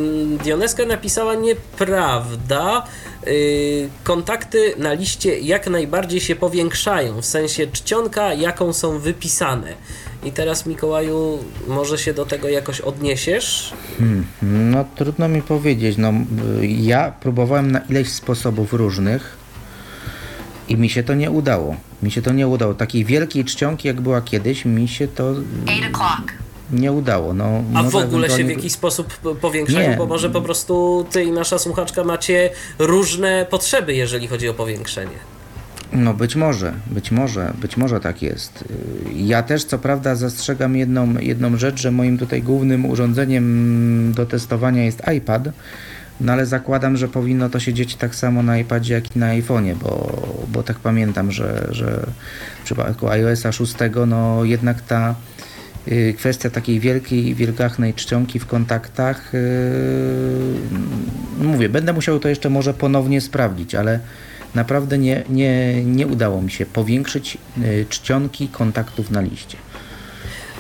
Dioneska 0.44 0.86
napisała 0.86 1.36
nieprawda. 1.36 2.84
Y, 3.28 3.90
kontakty 4.04 4.74
na 4.78 4.94
liście 4.94 5.40
jak 5.40 5.68
najbardziej 5.68 6.22
się 6.22 6.36
powiększają, 6.36 7.22
w 7.22 7.26
sensie 7.26 7.68
czcionka, 7.68 8.34
jaką 8.34 8.74
są 8.74 9.00
wypisane. 9.00 9.74
I 10.24 10.32
teraz, 10.32 10.66
Mikołaju, 10.66 11.40
może 11.68 11.98
się 11.98 12.14
do 12.14 12.26
tego 12.26 12.50
jakoś 12.50 12.82
odniesiesz? 12.82 13.74
Hmm, 13.98 14.26
no, 14.72 14.86
trudno 14.96 15.28
mi 15.28 15.42
powiedzieć. 15.42 15.98
No, 15.98 16.14
ja 16.62 17.14
próbowałem 17.22 17.72
na 17.72 17.80
ileś 17.80 18.10
sposobów 18.10 18.74
różnych 18.74 19.38
i 20.70 20.78
mi 20.78 20.90
się 20.90 21.04
to 21.04 21.14
nie 21.14 21.32
udało. 21.32 21.76
Mi 22.04 22.12
się 22.12 22.22
to 22.22 22.34
nie 22.34 22.48
udało. 22.48 22.74
Takiej 22.74 23.06
wielkiej 23.06 23.46
czcionki, 23.46 23.88
jak 23.88 24.02
była 24.02 24.22
kiedyś, 24.22 24.66
mi 24.66 24.88
się 24.88 25.08
to. 25.08 25.30
8 25.30 25.92
o'clock 25.92 26.51
nie 26.72 26.92
udało. 26.92 27.34
No, 27.34 27.64
A 27.74 27.84
w 27.84 27.96
ogóle 27.96 28.30
się 28.30 28.44
w 28.44 28.50
jakiś 28.50 28.74
sposób 28.74 29.14
powiększają? 29.42 29.90
Nie. 29.90 29.98
Bo 29.98 30.06
może 30.06 30.30
po 30.30 30.42
prostu 30.42 31.06
ty 31.12 31.24
i 31.24 31.32
nasza 31.32 31.60
słuchaczka 31.60 32.04
macie 32.04 32.50
różne 32.80 33.46
potrzeby, 33.50 33.94
jeżeli 33.94 34.28
chodzi 34.28 34.50
o 34.50 34.54
powiększenie. 34.54 35.32
No 35.94 36.14
być 36.14 36.36
może, 36.36 36.74
być 36.88 37.12
może, 37.12 37.54
być 37.62 37.78
może 37.78 38.00
tak 38.00 38.22
jest. 38.22 38.64
Ja 39.16 39.44
też 39.44 39.64
co 39.64 39.78
prawda 39.78 40.16
zastrzegam 40.16 40.76
jedną, 40.76 41.20
jedną 41.20 41.58
rzecz, 41.58 41.82
że 41.82 41.92
moim 41.92 42.18
tutaj 42.18 42.44
głównym 42.44 42.86
urządzeniem 42.86 44.14
do 44.16 44.26
testowania 44.26 44.84
jest 44.84 45.02
iPad, 45.18 45.44
no 46.22 46.34
ale 46.34 46.46
zakładam, 46.46 46.98
że 46.98 47.08
powinno 47.08 47.50
to 47.50 47.60
się 47.60 47.74
dzieć 47.74 47.96
tak 47.96 48.16
samo 48.16 48.44
na 48.44 48.58
iPadzie, 48.58 48.94
jak 48.94 49.16
i 49.16 49.20
na 49.20 49.28
iPhone'ie, 49.28 49.76
bo, 49.76 50.22
bo 50.48 50.64
tak 50.64 50.80
pamiętam, 50.80 51.32
że, 51.32 51.68
że 51.72 52.06
w 52.62 52.66
przypadku 52.66 53.10
iOSa 53.10 53.52
6 53.52 53.74
no 54.08 54.44
jednak 54.44 54.82
ta 54.82 55.16
kwestia 56.18 56.50
takiej 56.50 56.80
wielkiej, 56.80 57.36
wielgachnej 57.36 57.94
czcionki 57.94 58.40
w 58.40 58.46
kontaktach. 58.46 59.36
Y, 59.36 59.40
mówię, 61.42 61.70
będę 61.70 61.94
musiał 61.94 62.20
to 62.20 62.30
jeszcze 62.30 62.50
może 62.50 62.74
ponownie 62.74 63.22
sprawdzić, 63.22 63.76
ale 63.76 64.00
naprawdę 64.56 64.98
nie, 64.98 65.24
nie, 65.30 65.84
nie 65.86 66.08
udało 66.08 66.42
mi 66.42 66.52
się 66.52 66.66
powiększyć 66.66 67.38
y, 67.58 67.86
czcionki 67.90 68.48
kontaktów 68.48 69.12
na 69.12 69.22
liście. 69.22 69.58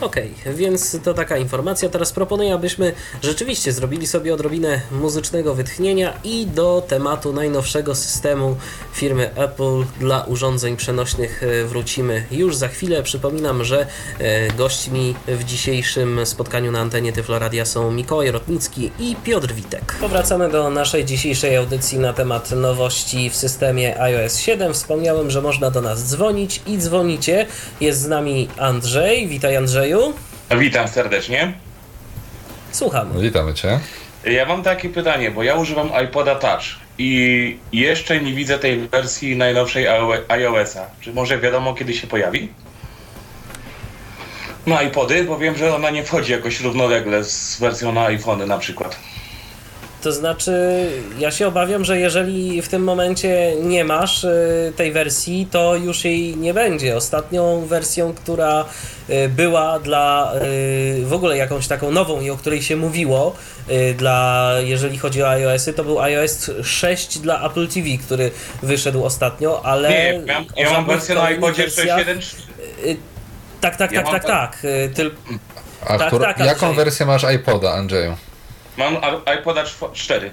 Okej, 0.01 0.33
więc 0.45 0.97
to 1.03 1.13
taka 1.13 1.37
informacja. 1.37 1.89
Teraz 1.89 2.11
proponuję, 2.11 2.53
abyśmy 2.53 2.93
rzeczywiście 3.23 3.71
zrobili 3.71 4.07
sobie 4.07 4.33
odrobinę 4.33 4.81
muzycznego 4.91 5.55
wytchnienia 5.55 6.13
i 6.23 6.45
do 6.45 6.83
tematu 6.87 7.33
najnowszego 7.33 7.95
systemu 7.95 8.55
firmy 8.93 9.35
Apple 9.35 9.83
dla 9.99 10.23
urządzeń 10.23 10.77
przenośnych 10.77 11.43
e, 11.43 11.65
wrócimy 11.65 12.25
już 12.31 12.55
za 12.55 12.67
chwilę. 12.67 13.03
Przypominam, 13.03 13.63
że 13.63 13.87
e, 14.19 14.47
gośćmi 14.51 15.15
w 15.27 15.43
dzisiejszym 15.43 16.25
spotkaniu 16.25 16.71
na 16.71 16.79
antenie 16.79 17.13
Tyfloradia 17.13 17.65
są 17.65 17.91
Mikołaj 17.91 18.31
Rotnicki 18.31 18.91
i 18.99 19.15
Piotr 19.23 19.53
Witek. 19.53 19.95
Powracamy 20.01 20.49
do 20.49 20.69
naszej 20.69 21.05
dzisiejszej 21.05 21.57
audycji 21.57 21.99
na 21.99 22.13
temat 22.13 22.51
nowości 22.51 23.29
w 23.29 23.35
systemie 23.35 24.01
iOS 24.01 24.37
7. 24.37 24.73
Wspomniałem, 24.73 25.31
że 25.31 25.41
można 25.41 25.71
do 25.71 25.81
nas 25.81 26.09
dzwonić 26.09 26.61
i 26.67 26.77
dzwonicie. 26.77 27.47
Jest 27.81 28.01
z 28.01 28.07
nami 28.07 28.47
Andrzej. 28.57 29.27
Witaj 29.27 29.55
Andrzeju. 29.55 29.90
Witam 30.59 30.87
serdecznie. 30.87 31.53
Słuchamy. 32.71 33.21
Witamy 33.21 33.53
Cię. 33.53 33.79
Ja 34.25 34.45
mam 34.45 34.63
takie 34.63 34.89
pytanie, 34.89 35.31
bo 35.31 35.43
ja 35.43 35.55
używam 35.55 35.89
iPoda 36.05 36.35
Touch 36.35 36.63
i 36.97 37.57
jeszcze 37.71 38.21
nie 38.21 38.33
widzę 38.33 38.59
tej 38.59 38.79
wersji 38.79 39.35
najnowszej 39.35 39.87
iOS-a. 40.27 40.85
Czy 41.01 41.13
może 41.13 41.39
wiadomo, 41.39 41.73
kiedy 41.73 41.93
się 41.93 42.07
pojawi? 42.07 42.49
Na 44.65 44.81
iPody, 44.81 45.23
bo 45.23 45.37
wiem, 45.37 45.57
że 45.57 45.75
ona 45.75 45.89
nie 45.89 46.03
wchodzi 46.03 46.31
jakoś 46.31 46.61
równolegle 46.61 47.23
z 47.23 47.59
wersją 47.59 47.91
na 47.91 48.05
iPhony 48.05 48.47
na 48.47 48.57
przykład. 48.57 48.99
To 50.01 50.11
znaczy, 50.11 50.85
ja 51.19 51.31
się 51.31 51.47
obawiam, 51.47 51.85
że 51.85 51.99
jeżeli 51.99 52.61
w 52.61 52.67
tym 52.69 52.83
momencie 52.83 53.55
nie 53.63 53.83
masz 53.83 54.23
y, 54.23 54.73
tej 54.75 54.91
wersji, 54.91 55.47
to 55.51 55.75
już 55.75 56.05
jej 56.05 56.37
nie 56.37 56.53
będzie. 56.53 56.97
Ostatnią 56.97 57.65
wersją, 57.65 58.13
która 58.13 58.65
y, 59.09 59.29
była 59.29 59.79
dla 59.79 60.33
y, 60.35 61.05
w 61.05 61.13
ogóle 61.13 61.37
jakąś 61.37 61.67
taką 61.67 61.91
nową 61.91 62.21
i 62.21 62.29
o 62.29 62.37
której 62.37 62.61
się 62.61 62.75
mówiło, 62.75 63.35
dla, 63.97 64.51
jeżeli 64.63 64.97
chodzi 64.97 65.23
o 65.23 65.29
iOS-y, 65.29 65.73
to 65.73 65.83
był 65.83 65.99
iOS 66.01 66.49
6 66.63 67.19
dla 67.19 67.45
Apple 67.49 67.67
TV, 67.67 67.87
który 68.05 68.31
wyszedł 68.63 69.03
ostatnio, 69.05 69.65
ale. 69.65 69.89
Nie, 69.89 70.21
ja, 70.25 70.43
ja 70.57 70.71
mam 70.71 70.85
wersję 70.85 71.15
na 71.15 71.31
iPodzie 71.31 71.63
wersjach- 71.63 71.99
6.1. 72.05 72.35
y, 72.85 72.97
Tak, 73.61 73.75
tak, 73.75 73.91
Ja 73.91 74.03
tak, 74.03 74.11
tak, 74.11 74.23
tak- 74.23 74.51
tak. 74.61 74.65
y, 74.65 74.89
Tyl, 74.95 75.11
A 75.87 75.97
Tak, 75.97 76.11
tak, 76.21 76.39
jaką 76.39 76.67
Andrzej. 76.67 76.85
wersję 76.85 77.05
masz 77.05 77.25
iPoda, 77.35 77.71
Andrzeju? 77.71 78.15
Mam 78.81 78.97
iPoda 79.39 79.63
4. 79.93 80.31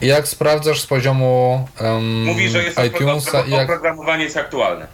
I 0.00 0.06
jak 0.06 0.28
sprawdzasz 0.28 0.80
z 0.80 0.86
poziomu 0.86 1.68
um, 1.80 2.22
Mówi, 2.24 2.48
że 2.48 2.62
jest 2.64 2.78
iTunesa 2.86 3.40
i 3.40 3.50
jak... 3.50 3.62
oprogramowanie 3.62 4.24
jest 4.24 4.36
aktualne. 4.36 4.86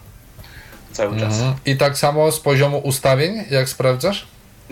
Cały 0.93 1.21
czas. 1.21 1.35
Mhm. 1.35 1.55
I 1.67 1.77
tak 1.77 1.99
samo 1.99 2.33
z 2.33 2.41
poziomu 2.41 2.79
ustawień, 2.79 3.45
jak 3.51 3.69
sprawdzasz? 3.69 4.27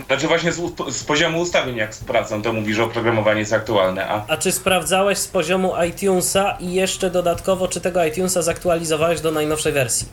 Znaczy 0.06 0.26
właśnie 0.28 0.52
z, 0.52 0.60
z 0.90 1.04
poziomu 1.04 1.40
ustawień 1.40 1.76
jak 1.76 1.94
sprawdzam, 1.94 2.42
to 2.42 2.52
mówi, 2.52 2.74
że 2.74 2.84
oprogramowanie 2.84 3.40
jest 3.40 3.52
aktualne, 3.52 4.08
a 4.08 4.24
A 4.28 4.36
czy 4.36 4.52
sprawdzałeś 4.52 5.18
z 5.18 5.28
poziomu 5.28 5.72
iTunesa 5.88 6.56
i 6.60 6.72
jeszcze 6.72 7.10
dodatkowo, 7.10 7.68
czy 7.68 7.80
tego 7.80 8.04
iTunesa 8.04 8.42
zaktualizowałeś 8.42 9.20
do 9.20 9.30
najnowszej 9.30 9.72
wersji? 9.72 10.08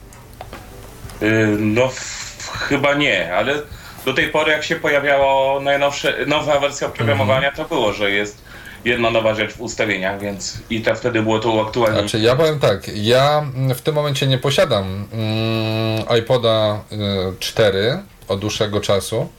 Yy, 1.21 1.47
No, 1.59 1.85
f- 1.85 2.49
chyba 2.69 2.93
nie, 2.93 3.35
ale 3.35 3.61
do 4.05 4.13
tej 4.13 4.27
pory, 4.27 4.51
jak 4.51 4.63
się 4.63 4.75
pojawiało 4.75 5.59
najnowsze, 5.59 6.25
nowa 6.27 6.59
wersja 6.59 6.87
oprogramowania, 6.87 7.51
to 7.51 7.65
było, 7.65 7.93
że 7.93 8.11
jest 8.11 8.41
jedna 8.85 9.11
nowa 9.11 9.35
rzecz 9.35 9.53
w 9.53 9.61
ustawieniach, 9.61 10.19
więc 10.19 10.57
i 10.69 10.81
to 10.81 10.95
wtedy 10.95 11.21
było 11.21 11.39
to 11.39 11.51
uaktualnione. 11.51 12.09
Znaczy, 12.09 12.19
ja 12.19 12.35
powiem 12.35 12.59
tak, 12.59 12.87
ja 12.95 13.45
mm, 13.55 13.75
w 13.75 13.81
tym 13.81 13.95
momencie 13.95 14.27
nie 14.27 14.37
posiadam 14.37 15.07
mm, 15.13 16.19
iPoda 16.19 16.79
y, 16.91 16.97
4 17.39 17.99
od 18.27 18.39
dłuższego 18.39 18.81
czasu. 18.81 19.29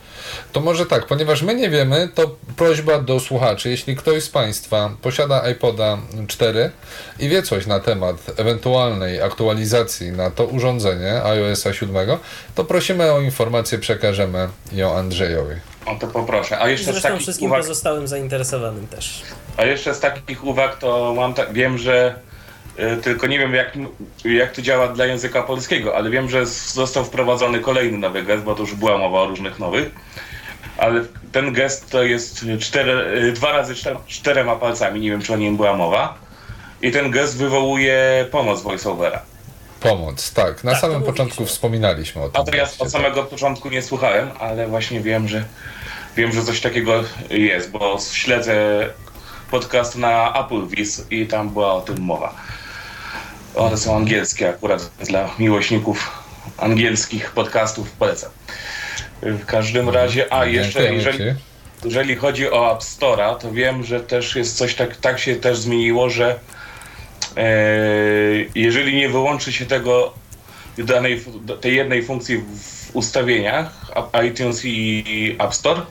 To 0.53 0.61
może 0.61 0.87
tak, 0.87 1.07
ponieważ 1.07 1.43
my 1.43 1.55
nie 1.55 1.71
wiemy, 1.71 2.09
to 2.15 2.37
prośba 2.57 2.99
do 2.99 3.21
słuchaczy, 3.21 3.71
jeśli 3.71 3.97
ktoś 3.97 4.23
z 4.23 4.29
Państwa 4.29 4.91
posiada 5.03 5.51
iPoda 5.51 5.99
4 6.29 6.71
i 7.19 7.29
wie 7.29 7.43
coś 7.43 7.67
na 7.67 7.81
temat 7.81 8.17
ewentualnej 8.37 9.23
aktualizacji 9.23 10.13
na 10.13 10.31
to 10.31 10.45
urządzenie 10.45 11.23
iOS 11.23 11.65
7, 11.73 11.97
to 12.55 12.65
prosimy 12.65 13.13
o 13.13 13.21
informację, 13.21 13.79
przekażemy 13.79 14.49
ją 14.73 14.95
Andrzejowi. 14.97 15.55
O 15.87 15.95
to 15.95 16.07
poproszę. 16.07 16.59
A 16.59 16.69
jeszcze 16.69 16.85
z 16.85 16.89
Zresztą 16.93 17.09
takich 17.09 17.23
wszystkim 17.23 17.47
uwag, 17.49 17.61
pozostałym 17.61 18.09
zainteresowanym 18.09 18.87
też. 18.87 19.23
a 19.57 19.65
jeszcze 19.65 19.95
z 19.95 20.01
takich 20.01 20.45
uwag 20.45 20.79
to 20.79 21.15
mam 21.17 21.35
tak, 21.35 21.53
wiem, 21.53 21.79
że 21.79 22.15
tylko 23.03 23.27
nie 23.27 23.39
wiem 23.39 23.55
jak, 23.55 23.73
jak 24.25 24.53
to 24.53 24.63
działa 24.63 24.89
dla 24.89 25.07
języka 25.07 25.43
polskiego, 25.43 25.97
ale 25.97 26.11
wiem, 26.11 26.29
że 26.31 26.47
został 26.47 27.05
wprowadzony 27.05 27.61
kolejny 27.61 27.99
nowy 27.99 28.23
gest, 28.23 28.43
bo 28.45 28.55
to 28.55 28.61
już 28.61 28.75
była 28.75 28.99
mowa 28.99 29.21
o 29.21 29.27
różnych 29.27 29.59
nowych. 29.59 29.91
Ale 30.79 31.05
ten 31.33 31.53
gest 31.53 31.91
to 31.91 32.03
jest 32.03 32.45
cztery, 32.61 32.93
y, 33.29 33.33
dwa 33.33 33.53
razy 33.53 33.75
czter, 33.75 33.97
czterema 34.07 34.57
palcami, 34.57 35.01
nie 35.01 35.11
wiem 35.11 35.23
czy 35.23 35.33
o 35.33 35.37
nim 35.37 35.57
była 35.57 35.77
mowa. 35.77 36.19
I 36.83 36.91
ten 36.91 37.11
gest 37.11 37.37
wywołuje 37.37 38.27
pomoc 38.31 38.63
voiceovera. 38.63 39.23
Pomoc, 39.81 40.33
tak. 40.33 40.65
Na 40.65 40.73
Tak, 40.73 40.81
samym 40.81 40.97
mówiliśmy. 40.99 41.13
początku 41.25 41.47
wspominaliśmy 41.47 42.23
o 42.23 42.29
tym. 42.29 42.41
A 42.41 42.45
to 42.45 42.57
ja 42.57 42.67
od 42.79 42.91
samego 42.91 43.23
początku 43.25 43.69
nie 43.71 43.83
słuchałem, 43.83 44.31
ale 44.41 44.67
właśnie 44.69 45.01
wiem, 45.01 45.29
że 45.29 45.45
wiem, 46.17 46.33
że 46.33 46.45
coś 46.45 46.61
takiego 46.61 47.05
jest, 47.31 47.71
bo 47.71 47.99
śledzę 48.13 48.87
podcast 49.51 49.97
na 49.97 50.45
Apple 50.45 50.67
Viz 50.67 51.07
i 51.11 51.27
tam 51.27 51.49
była 51.51 51.73
o 51.75 51.81
tym 51.81 51.99
mowa. 52.01 52.35
One 53.55 53.77
są 53.77 53.97
angielskie 53.97 54.49
akurat 54.49 54.91
dla 55.09 55.31
miłośników 55.39 56.11
angielskich 56.59 57.31
podcastów 57.31 57.91
polecam. 57.91 58.31
W 59.23 59.47
każdym 59.47 59.89
razie, 59.89 60.33
a 60.33 60.47
jeszcze 60.47 60.95
jeżeli, 60.95 61.25
jeżeli 61.85 62.17
chodzi 62.17 62.51
o 62.51 62.73
App 62.77 62.81
Store'a, 62.81 63.39
to 63.39 63.53
wiem, 63.53 63.85
że 63.85 64.01
też 64.01 64.37
jest 64.37 64.57
coś 64.57 64.75
tak, 64.75 64.97
tak 64.97 65.19
się 65.19 65.37
też 65.37 65.59
zmieniło, 65.59 66.11
że 66.11 66.39
e, 67.37 67.45
jeżeli 68.55 68.97
nie 68.97 69.09
wyłączy 69.09 69.53
się 69.53 69.67
tego 69.67 70.15
danej, 70.79 71.25
tej 71.61 71.77
jednej 71.77 72.03
funkcji 72.03 72.39
w 72.39 72.97
ustawieniach 72.97 73.93
iTunes 74.27 74.65
i 74.65 75.37
App 75.39 75.55
Store, 75.55 75.83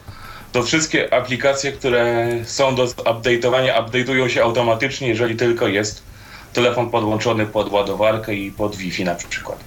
to 0.52 0.64
wszystkie 0.64 1.14
aplikacje, 1.14 1.72
które 1.72 2.28
są 2.44 2.76
do 2.76 2.86
update'owania, 2.86 3.86
update'ują 3.86 4.28
się 4.28 4.44
automatycznie, 4.44 5.08
jeżeli 5.08 5.36
tylko 5.36 5.68
jest 5.68 6.09
telefon 6.64 6.90
podłączony 6.90 7.46
pod 7.46 7.72
ładowarkę 7.72 8.36
i 8.36 8.52
pod 8.52 8.76
Wi-Fi 8.76 9.04
na 9.06 9.16
przykład. 9.16 9.60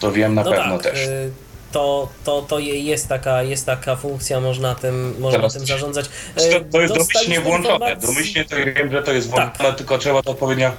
To 0.00 0.12
wiem 0.12 0.34
na 0.34 0.42
No 0.44 0.50
pewno 0.50 0.78
tak, 0.78 0.92
też. 0.92 1.06
y, 1.06 1.30
to, 1.72 2.08
to, 2.24 2.42
to 2.42 2.58
je- 2.58 2.80
jest, 2.80 3.08
taka, 3.08 3.42
jest 3.42 3.66
taka 3.66 3.96
funkcja, 3.96 4.40
można 4.40 4.74
tym, 4.74 5.14
można 5.20 5.38
Teraz- 5.38 5.52
tym 5.54 5.66
zarządzać. 5.66 6.06
To, 6.34 6.42
Y, 6.44 6.64
to 6.72 6.80
jest 6.80 6.94
domyślnie 6.94 7.40
włączone. 7.40 7.74
informację- 7.74 8.06
Domyślnie 8.06 8.44
to 8.44 8.56
wiem, 8.56 8.92
że 8.92 9.02
to 9.02 9.12
jest 9.12 9.30
Tak. 9.32 9.40
włączone, 9.40 9.72
tylko 9.78 9.98
trzeba 9.98 10.22
to 10.22 10.30
odpowiednio. 10.30 10.70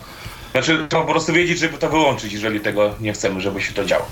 Znaczy, 0.51 0.85
to 0.89 1.01
po 1.01 1.11
prostu 1.11 1.33
wiedzieć, 1.33 1.59
żeby 1.59 1.77
to 1.77 1.89
wyłączyć, 1.89 2.33
jeżeli 2.33 2.59
tego 2.59 2.95
nie 2.99 3.13
chcemy, 3.13 3.41
żeby 3.41 3.61
się 3.61 3.73
to 3.73 3.85
działo. 3.85 4.05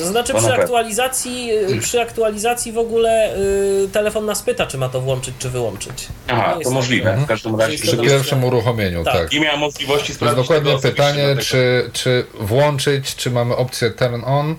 To 0.00 0.06
znaczy 0.06 0.34
przy 0.34 0.52
aktualizacji, 0.54 1.50
y, 1.52 1.80
przy 1.80 2.00
aktualizacji 2.00 2.72
w 2.72 2.78
ogóle 2.78 3.36
y, 3.84 3.88
telefon 3.92 4.26
nas 4.26 4.42
pyta, 4.42 4.66
czy 4.66 4.78
ma 4.78 4.88
to 4.88 5.00
włączyć, 5.00 5.34
czy 5.38 5.48
wyłączyć. 5.50 6.08
Aha, 6.28 6.54
Nie 6.58 6.64
to 6.64 6.70
możliwe. 6.70 7.16
W 7.24 7.26
każdym 7.26 7.60
razie. 7.60 7.78
Przy 7.78 7.96
pierwszym 7.96 8.44
uruchomieniu, 8.44 9.04
Tak. 9.04 9.14
tak. 9.14 9.32
Nie 9.32 9.40
miałem 9.40 9.60
możliwości 9.60 10.06
To 10.06 10.08
jest 10.12 10.16
sprawdzić. 10.20 10.42
dokładnie 10.48 10.78
pytanie, 10.82 11.36
czy, 11.40 11.90
czy 11.92 12.26
włączyć, 12.40 13.16
czy 13.16 13.30
mamy 13.30 13.56
opcję 13.56 13.90
turn 13.90 14.22
on 14.26 14.56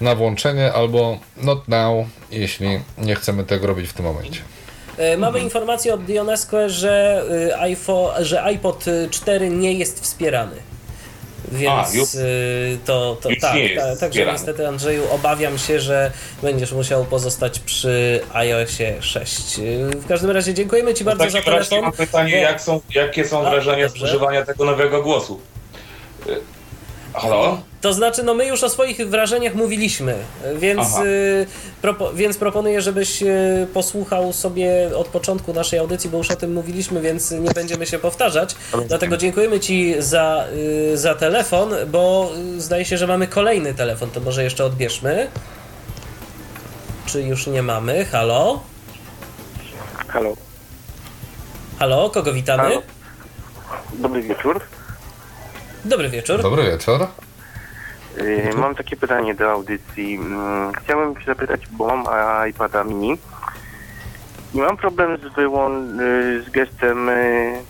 na 0.00 0.14
włączenie, 0.14 0.72
albo 0.72 1.18
not 1.36 1.68
now, 1.68 2.06
jeśli 2.30 2.80
nie 2.98 3.14
chcemy 3.14 3.44
tego 3.44 3.66
robić 3.66 3.88
w 3.90 3.92
tym 3.92 4.04
momencie. 4.06 4.40
Y, 5.14 5.18
Mamy 5.18 5.40
informację 5.40 5.94
od 5.94 6.04
Dionesque, 6.04 6.68
że, 6.68 7.24
y, 7.50 7.56
iPhone, 7.58 8.24
że 8.24 8.42
iPod 8.42 8.84
4 9.10 9.50
nie 9.50 9.72
jest 9.72 10.00
wspierany. 10.00 10.56
Więc 11.52 11.88
A, 11.94 11.96
już- 11.98 12.14
y, 12.14 12.78
to, 12.86 13.16
to 13.22 13.30
już 13.30 13.40
tak, 13.40 13.56
tak, 13.76 13.98
także 13.98 14.26
niestety 14.32 14.68
Andrzeju 14.68 15.02
obawiam 15.12 15.58
się, 15.58 15.80
że 15.80 16.10
będziesz 16.42 16.72
musiał 16.72 17.04
pozostać 17.04 17.58
przy 17.58 18.20
iOSie 18.32 18.94
6. 19.00 19.58
Y, 19.58 19.90
W 20.00 20.06
każdym 20.08 20.30
razie 20.30 20.54
dziękujemy 20.54 20.94
Ci 20.94 21.04
bardzo 21.04 21.24
za 21.30 21.38
takim 21.38 21.52
razie 21.52 21.68
telefon. 21.70 21.80
mam 21.84 21.92
pytanie, 22.06 22.32
bo- 22.36 22.42
jak 22.42 22.60
są, 22.60 22.80
jakie 22.94 23.24
są 23.28 23.46
A, 23.46 23.50
wrażenia 23.50 23.88
z 23.88 24.02
używania 24.02 24.44
tego 24.44 24.64
nowego 24.64 25.02
głosu? 25.02 25.40
Halo? 27.14 27.60
To 27.80 27.92
znaczy, 27.92 28.22
no 28.22 28.34
my 28.34 28.46
już 28.46 28.62
o 28.64 28.68
swoich 28.68 29.08
wrażeniach 29.08 29.54
mówiliśmy, 29.54 30.14
więc, 30.56 30.98
y, 30.98 31.46
propo, 31.82 32.12
więc 32.12 32.38
proponuję, 32.38 32.80
żebyś 32.82 33.22
y, 33.22 33.66
posłuchał 33.74 34.32
sobie 34.32 34.90
od 34.96 35.08
początku 35.08 35.52
naszej 35.52 35.78
audycji, 35.78 36.10
bo 36.10 36.18
już 36.18 36.30
o 36.30 36.36
tym 36.36 36.52
mówiliśmy, 36.52 37.00
więc 37.00 37.30
nie 37.30 37.50
będziemy 37.50 37.86
się 37.86 37.98
powtarzać. 37.98 38.56
Dlatego 38.88 39.16
dziękujemy 39.16 39.60
Ci 39.60 39.94
za, 39.98 40.44
y, 40.92 40.98
za 40.98 41.14
telefon, 41.14 41.74
bo 41.86 42.30
y, 42.56 42.60
zdaje 42.60 42.84
się, 42.84 42.98
że 42.98 43.06
mamy 43.06 43.26
kolejny 43.26 43.74
telefon, 43.74 44.10
to 44.10 44.20
może 44.20 44.44
jeszcze 44.44 44.64
odbierzmy. 44.64 45.28
Czy 47.06 47.22
już 47.22 47.46
nie 47.46 47.62
mamy? 47.62 48.04
Halo? 48.04 48.60
Halo. 50.08 50.36
Halo, 51.78 52.10
kogo 52.10 52.32
witamy? 52.32 52.62
Halo. 52.62 52.82
Dobry 53.92 54.22
wieczór. 54.22 54.60
Dobry 55.84 56.08
wieczór. 56.08 56.42
Dobry 56.42 56.62
wieczór. 56.70 57.06
Y, 58.18 58.50
Mam 58.56 58.74
takie 58.74 58.96
pytanie 58.96 59.34
do 59.34 59.50
audycji. 59.50 60.14
Mm, 60.14 60.72
Chciałem 60.72 61.14
się 61.20 61.26
zapytać, 61.26 61.60
bo 61.70 61.96
mam 61.96 62.04
iPada 62.50 62.84
mini 62.84 63.18
i 64.54 64.58
mam 64.58 64.76
problem 64.76 65.16
z, 65.16 65.34
wyłą- 65.36 66.00
y, 66.00 66.42
z 66.42 66.50
gestem 66.50 67.08
y, 67.08 67.62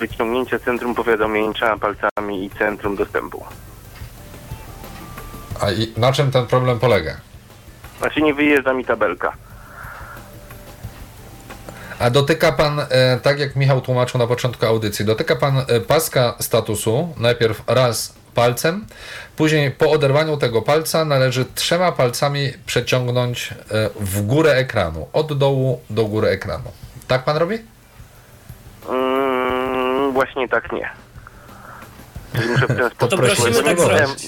wyciągnięcia 0.00 0.58
centrum 0.58 0.94
powiadomienia 0.94 1.76
palcami 1.80 2.44
i 2.44 2.50
centrum 2.50 2.96
dostępu. 2.96 3.44
A 5.60 5.70
i 5.70 5.92
na 5.96 6.12
czym 6.12 6.30
ten 6.30 6.46
problem 6.46 6.78
polega? 6.78 7.16
Znaczy 7.98 8.22
nie 8.22 8.34
wyjeżdża 8.34 8.72
mi 8.72 8.84
tabelka. 8.84 9.32
A 11.98 12.10
dotyka 12.10 12.52
pan, 12.52 12.80
e, 12.80 13.20
tak 13.22 13.38
jak 13.38 13.56
Michał 13.56 13.80
tłumaczył 13.80 14.18
na 14.18 14.26
początku 14.26 14.66
audycji, 14.66 15.04
dotyka 15.04 15.36
pan 15.36 15.58
e, 15.58 15.80
paska 15.80 16.34
statusu 16.40 17.14
najpierw 17.16 17.62
raz 17.66 18.14
palcem, 18.34 18.86
później 19.36 19.70
po 19.70 19.90
oderwaniu 19.90 20.36
tego 20.36 20.62
palca 20.62 21.04
należy 21.04 21.44
trzema 21.54 21.92
palcami 21.92 22.52
przeciągnąć 22.66 23.50
e, 23.52 23.90
w 24.00 24.22
górę 24.22 24.52
ekranu, 24.52 25.08
od 25.12 25.38
dołu 25.38 25.80
do 25.90 26.04
góry 26.04 26.28
ekranu. 26.28 26.70
Tak 27.08 27.24
pan 27.24 27.36
robi? 27.36 27.58
Mm, 28.88 30.12
właśnie 30.12 30.48
tak 30.48 30.72
nie. 30.72 30.90
Czyli 32.32 32.48
muszę 32.48 32.66
w 32.66 32.68
ten 32.68 32.90
sposób... 32.90 33.10
To 33.10 33.16
prosimy 33.16 33.62
tak 33.62 33.80
zrobić. 33.80 34.26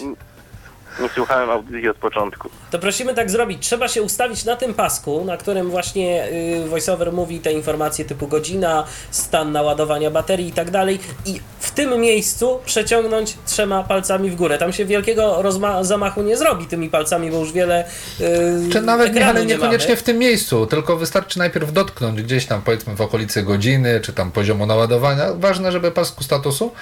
Nie 1.00 1.08
słuchałem 1.08 1.50
audycji 1.50 1.88
od 1.88 1.96
początku. 1.96 2.50
To 2.70 2.78
prosimy 2.78 3.14
tak 3.14 3.30
zrobić. 3.30 3.66
Trzeba 3.66 3.88
się 3.88 4.02
ustawić 4.02 4.44
na 4.44 4.56
tym 4.56 4.74
pasku, 4.74 5.24
na 5.24 5.36
którym 5.36 5.70
właśnie 5.70 6.28
y, 6.64 6.68
voiceover 6.68 7.12
mówi 7.12 7.40
te 7.40 7.52
informacje 7.52 8.04
typu 8.04 8.26
godzina, 8.28 8.84
stan 9.10 9.52
naładowania 9.52 10.10
baterii 10.10 10.48
i 10.48 10.52
tak 10.52 10.70
dalej. 10.70 10.98
I 11.26 11.40
w 11.60 11.70
tym 11.70 12.00
miejscu 12.00 12.60
przeciągnąć 12.64 13.36
trzema 13.46 13.82
palcami 13.84 14.30
w 14.30 14.36
górę. 14.36 14.58
Tam 14.58 14.72
się 14.72 14.84
wielkiego 14.84 15.42
zamachu 15.80 16.22
nie 16.22 16.36
zrobi 16.36 16.66
tymi 16.66 16.88
palcami, 16.90 17.30
bo 17.30 17.38
już 17.38 17.52
wiele. 17.52 17.84
y, 18.20 18.72
Czy 18.72 18.80
nawet 18.80 19.14
nie, 19.14 19.26
ale 19.26 19.46
niekoniecznie 19.46 19.88
mamy. 19.88 19.96
w 19.96 20.02
tym 20.02 20.18
miejscu, 20.18 20.66
tylko 20.66 20.96
wystarczy 20.96 21.38
najpierw 21.38 21.72
dotknąć 21.72 22.22
gdzieś 22.22 22.46
tam 22.46 22.62
powiedzmy 22.62 22.94
w 22.96 23.00
okolicy 23.00 23.42
godziny, 23.42 24.00
czy 24.00 24.12
tam 24.12 24.30
poziomu 24.32 24.66
naładowania. 24.66 25.34
Ważne, 25.34 25.72
żeby 25.72 25.90
pasku 25.90 26.24
statusu 26.24 26.72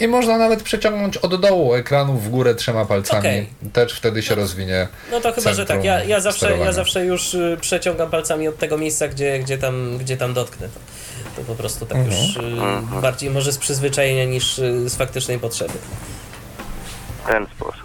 i 0.00 0.08
można 0.08 0.38
nawet 0.38 0.62
przeciągnąć 0.62 1.16
od 1.16 1.40
dołu 1.40 1.74
ekranu 1.74 2.12
w 2.14 2.28
górę 2.28 2.54
trzema 2.54 2.84
palcami. 2.84 3.18
Okej. 3.20 3.46
Też 3.72 3.92
wtedy 3.92 4.22
się 4.22 4.34
rozwinie. 4.34 4.88
No 5.10 5.20
to 5.20 5.32
chyba, 5.32 5.52
że 5.54 5.66
tak. 5.66 5.84
Ja, 5.84 6.04
ja, 6.04 6.20
zawsze, 6.20 6.58
ja 6.58 6.72
zawsze 6.72 7.04
już 7.04 7.34
y, 7.34 7.56
przeciągam 7.60 8.10
palcami 8.10 8.48
od 8.48 8.58
tego 8.58 8.78
miejsca, 8.78 9.08
gdzie, 9.08 9.38
gdzie, 9.38 9.58
tam, 9.58 9.98
gdzie 9.98 10.16
tam 10.16 10.34
dotknę. 10.34 10.68
To, 10.68 10.80
to 11.36 11.46
po 11.46 11.54
prostu 11.54 11.86
tak 11.86 11.98
Mhm. 11.98 12.22
już 12.26 12.36
y, 12.36 13.00
bardziej 13.00 13.30
może 13.30 13.52
z 13.52 13.58
przyzwyczajenia 13.58 14.24
niż 14.24 14.58
y, 14.58 14.88
z 14.88 14.94
faktycznej 14.96 15.38
potrzeby. 15.38 15.72
W 17.24 17.28
ten 17.28 17.46
sposób. 17.56 17.82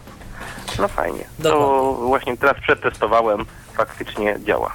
No 0.80 0.88
fajnie. 0.88 1.24
To 1.44 1.44
Dokładnie. 1.44 2.08
właśnie 2.08 2.38
teraz 2.38 2.56
przetestowałem. 2.64 3.46
Faktycznie 3.78 4.38
działa. 4.48 4.74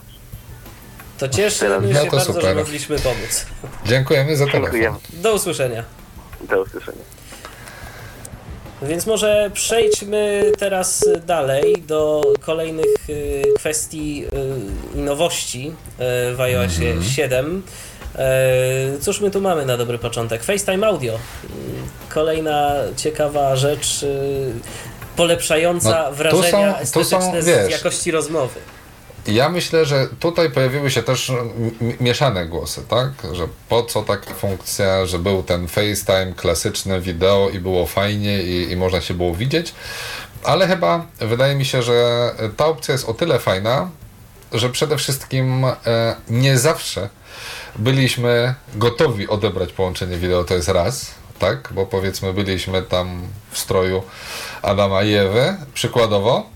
To 1.18 1.28
cieszy 1.28 1.68
No 1.68 1.80
mnie 1.80 1.94
to 1.94 2.04
się 2.04 2.10
bardzo, 2.10 2.32
że 2.32 2.32
super. 2.40 2.56
mogliśmy 2.56 2.98
pomóc. 2.98 3.46
Dziękujemy 3.84 4.36
za 4.36 4.46
Dziękuję. 4.46 4.72
telefon. 4.82 5.00
Do 5.12 5.34
usłyszenia. 5.34 5.84
Do 6.40 6.62
usłyszenia. 6.62 6.98
Więc 8.82 9.06
może 9.06 9.50
przejdźmy 9.54 10.52
teraz 10.58 11.04
dalej 11.26 11.74
do 11.86 12.22
kolejnych 12.40 13.10
y, 13.10 13.42
kwestii 13.56 14.24
y, 14.94 14.98
i 14.98 15.02
nowości 15.02 15.72
y, 16.30 16.34
w 16.36 16.40
iOSie 16.40 17.02
7. 17.02 17.62
E, 18.18 18.98
Cóż 19.00 19.20
my 19.20 19.30
tu 19.30 19.40
mamy 19.40 19.66
na 19.66 19.76
dobry 19.76 19.98
początek? 19.98 20.44
FaceTime 20.44 20.86
Audio. 20.86 21.12
Mm, 21.12 21.86
Kolejna 22.08 22.72
ciekawa 22.96 23.56
rzecz 23.56 24.04
polepszająca 25.16 26.02
No, 26.10 26.12
wrażenia 26.16 26.72
są- 26.74 26.78
estetyczne 26.78 27.42
są, 27.42 27.42
z 27.66 27.70
jakości 27.70 28.10
rozmowy. 28.10 28.60
Ja 29.26 29.48
myślę, 29.48 29.84
że 29.86 30.06
tutaj 30.20 30.50
pojawiły 30.50 30.90
się 30.90 31.02
też 31.02 31.30
m- 31.30 31.72
mieszane 32.00 32.46
głosy, 32.46 32.82
tak? 32.88 33.08
Że 33.32 33.48
po 33.68 33.82
co 33.82 34.02
taka 34.02 34.34
funkcja, 34.34 35.06
że 35.06 35.18
był 35.18 35.42
ten 35.42 35.68
FaceTime, 35.68 36.32
klasyczne 36.36 37.00
wideo 37.00 37.50
i 37.50 37.58
było 37.58 37.86
fajnie 37.86 38.42
i, 38.42 38.70
i 38.72 38.76
można 38.76 39.00
się 39.00 39.14
było 39.14 39.34
widzieć, 39.34 39.74
ale 40.44 40.68
chyba 40.68 41.06
wydaje 41.18 41.54
mi 41.54 41.64
się, 41.64 41.82
że 41.82 42.30
ta 42.56 42.66
opcja 42.66 42.92
jest 42.92 43.08
o 43.08 43.14
tyle 43.14 43.38
fajna, 43.38 43.90
że 44.52 44.70
przede 44.70 44.96
wszystkim 44.96 45.64
e, 45.64 45.74
nie 46.30 46.58
zawsze 46.58 47.08
byliśmy 47.76 48.54
gotowi 48.74 49.28
odebrać 49.28 49.72
połączenie 49.72 50.16
wideo, 50.16 50.44
to 50.44 50.54
jest 50.54 50.68
raz, 50.68 51.10
tak? 51.38 51.68
Bo 51.72 51.86
powiedzmy 51.86 52.32
byliśmy 52.32 52.82
tam 52.82 53.22
w 53.50 53.58
stroju 53.58 54.02
Adama 54.62 55.02
i 55.02 55.14
Ewy, 55.14 55.56
przykładowo, 55.74 56.46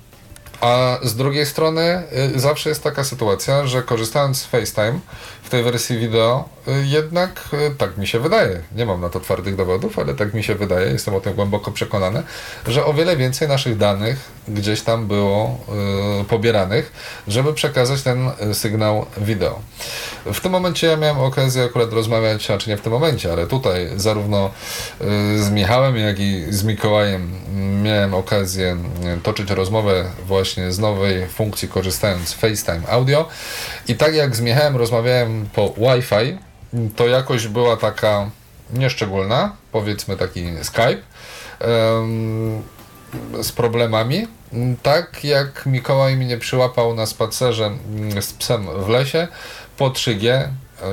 a 0.60 0.98
z 1.02 1.14
drugiej 1.14 1.46
strony 1.46 2.02
y, 2.36 2.40
zawsze 2.40 2.68
jest 2.68 2.82
taka 2.82 3.04
sytuacja, 3.04 3.66
że 3.66 3.82
korzystając 3.82 4.42
z 4.42 4.46
FaceTime 4.46 5.00
w 5.42 5.50
tej 5.50 5.62
wersji 5.62 5.98
wideo, 5.98 6.48
jednak 6.84 7.40
y, 7.52 7.74
tak 7.78 7.98
mi 7.98 8.06
się 8.06 8.20
wydaje, 8.20 8.60
nie 8.76 8.86
mam 8.86 9.00
na 9.00 9.08
to 9.08 9.20
twardych 9.20 9.56
dowodów, 9.56 9.98
ale 9.98 10.14
tak 10.14 10.34
mi 10.34 10.42
się 10.42 10.54
wydaje, 10.54 10.92
jestem 10.92 11.14
o 11.14 11.20
tym 11.20 11.34
głęboko 11.34 11.72
przekonany, 11.72 12.22
że 12.66 12.84
o 12.84 12.94
wiele 12.94 13.16
więcej 13.16 13.48
naszych 13.48 13.76
danych 13.76 14.18
gdzieś 14.48 14.82
tam 14.82 15.06
było 15.06 15.58
y, 16.20 16.24
pobieranych, 16.24 16.92
żeby 17.28 17.54
przekazać 17.54 18.02
ten 18.02 18.30
y, 18.50 18.54
sygnał 18.54 19.06
wideo. 19.16 19.60
W 20.26 20.40
tym 20.40 20.52
momencie 20.52 20.86
ja 20.86 20.96
miałem 20.96 21.18
okazję 21.18 21.64
akurat 21.64 21.92
rozmawiać, 21.92 22.50
a 22.50 22.58
czy 22.58 22.70
nie 22.70 22.76
w 22.76 22.80
tym 22.80 22.92
momencie, 22.92 23.32
ale 23.32 23.46
tutaj 23.46 23.90
zarówno 23.96 24.50
y, 25.00 25.42
z 25.42 25.50
Michałem, 25.50 25.96
jak 25.96 26.20
i 26.20 26.44
z 26.48 26.64
Mikołajem 26.64 27.32
miałem 27.82 28.14
okazję 28.14 28.76
y, 29.18 29.20
toczyć 29.22 29.50
rozmowę 29.50 30.04
właśnie 30.26 30.72
z 30.72 30.78
nowej 30.78 31.26
funkcji 31.26 31.68
korzystając 31.68 32.28
z 32.28 32.32
FaceTime 32.32 32.88
Audio 32.88 33.28
i 33.88 33.94
tak 33.94 34.14
jak 34.14 34.36
z 34.36 34.40
Michałem 34.40 34.76
rozmawiałem 34.76 35.48
po 35.52 35.74
Wi-Fi, 35.78 36.38
to 36.96 37.08
jakość 37.08 37.48
była 37.48 37.76
taka 37.76 38.30
nieszczególna, 38.72 39.56
powiedzmy 39.72 40.16
taki 40.16 40.44
Skype, 40.62 41.02
z 43.42 43.52
problemami. 43.52 44.26
Tak 44.82 45.24
jak 45.24 45.66
Mikołaj 45.66 46.16
mnie 46.16 46.38
przyłapał 46.38 46.94
na 46.94 47.06
spacerze 47.06 47.66
mm, 47.66 48.22
z 48.22 48.32
psem 48.32 48.66
w 48.84 48.88
lesie 48.88 49.28
po 49.76 49.90
3G, 49.90 50.28
e, 50.28 50.48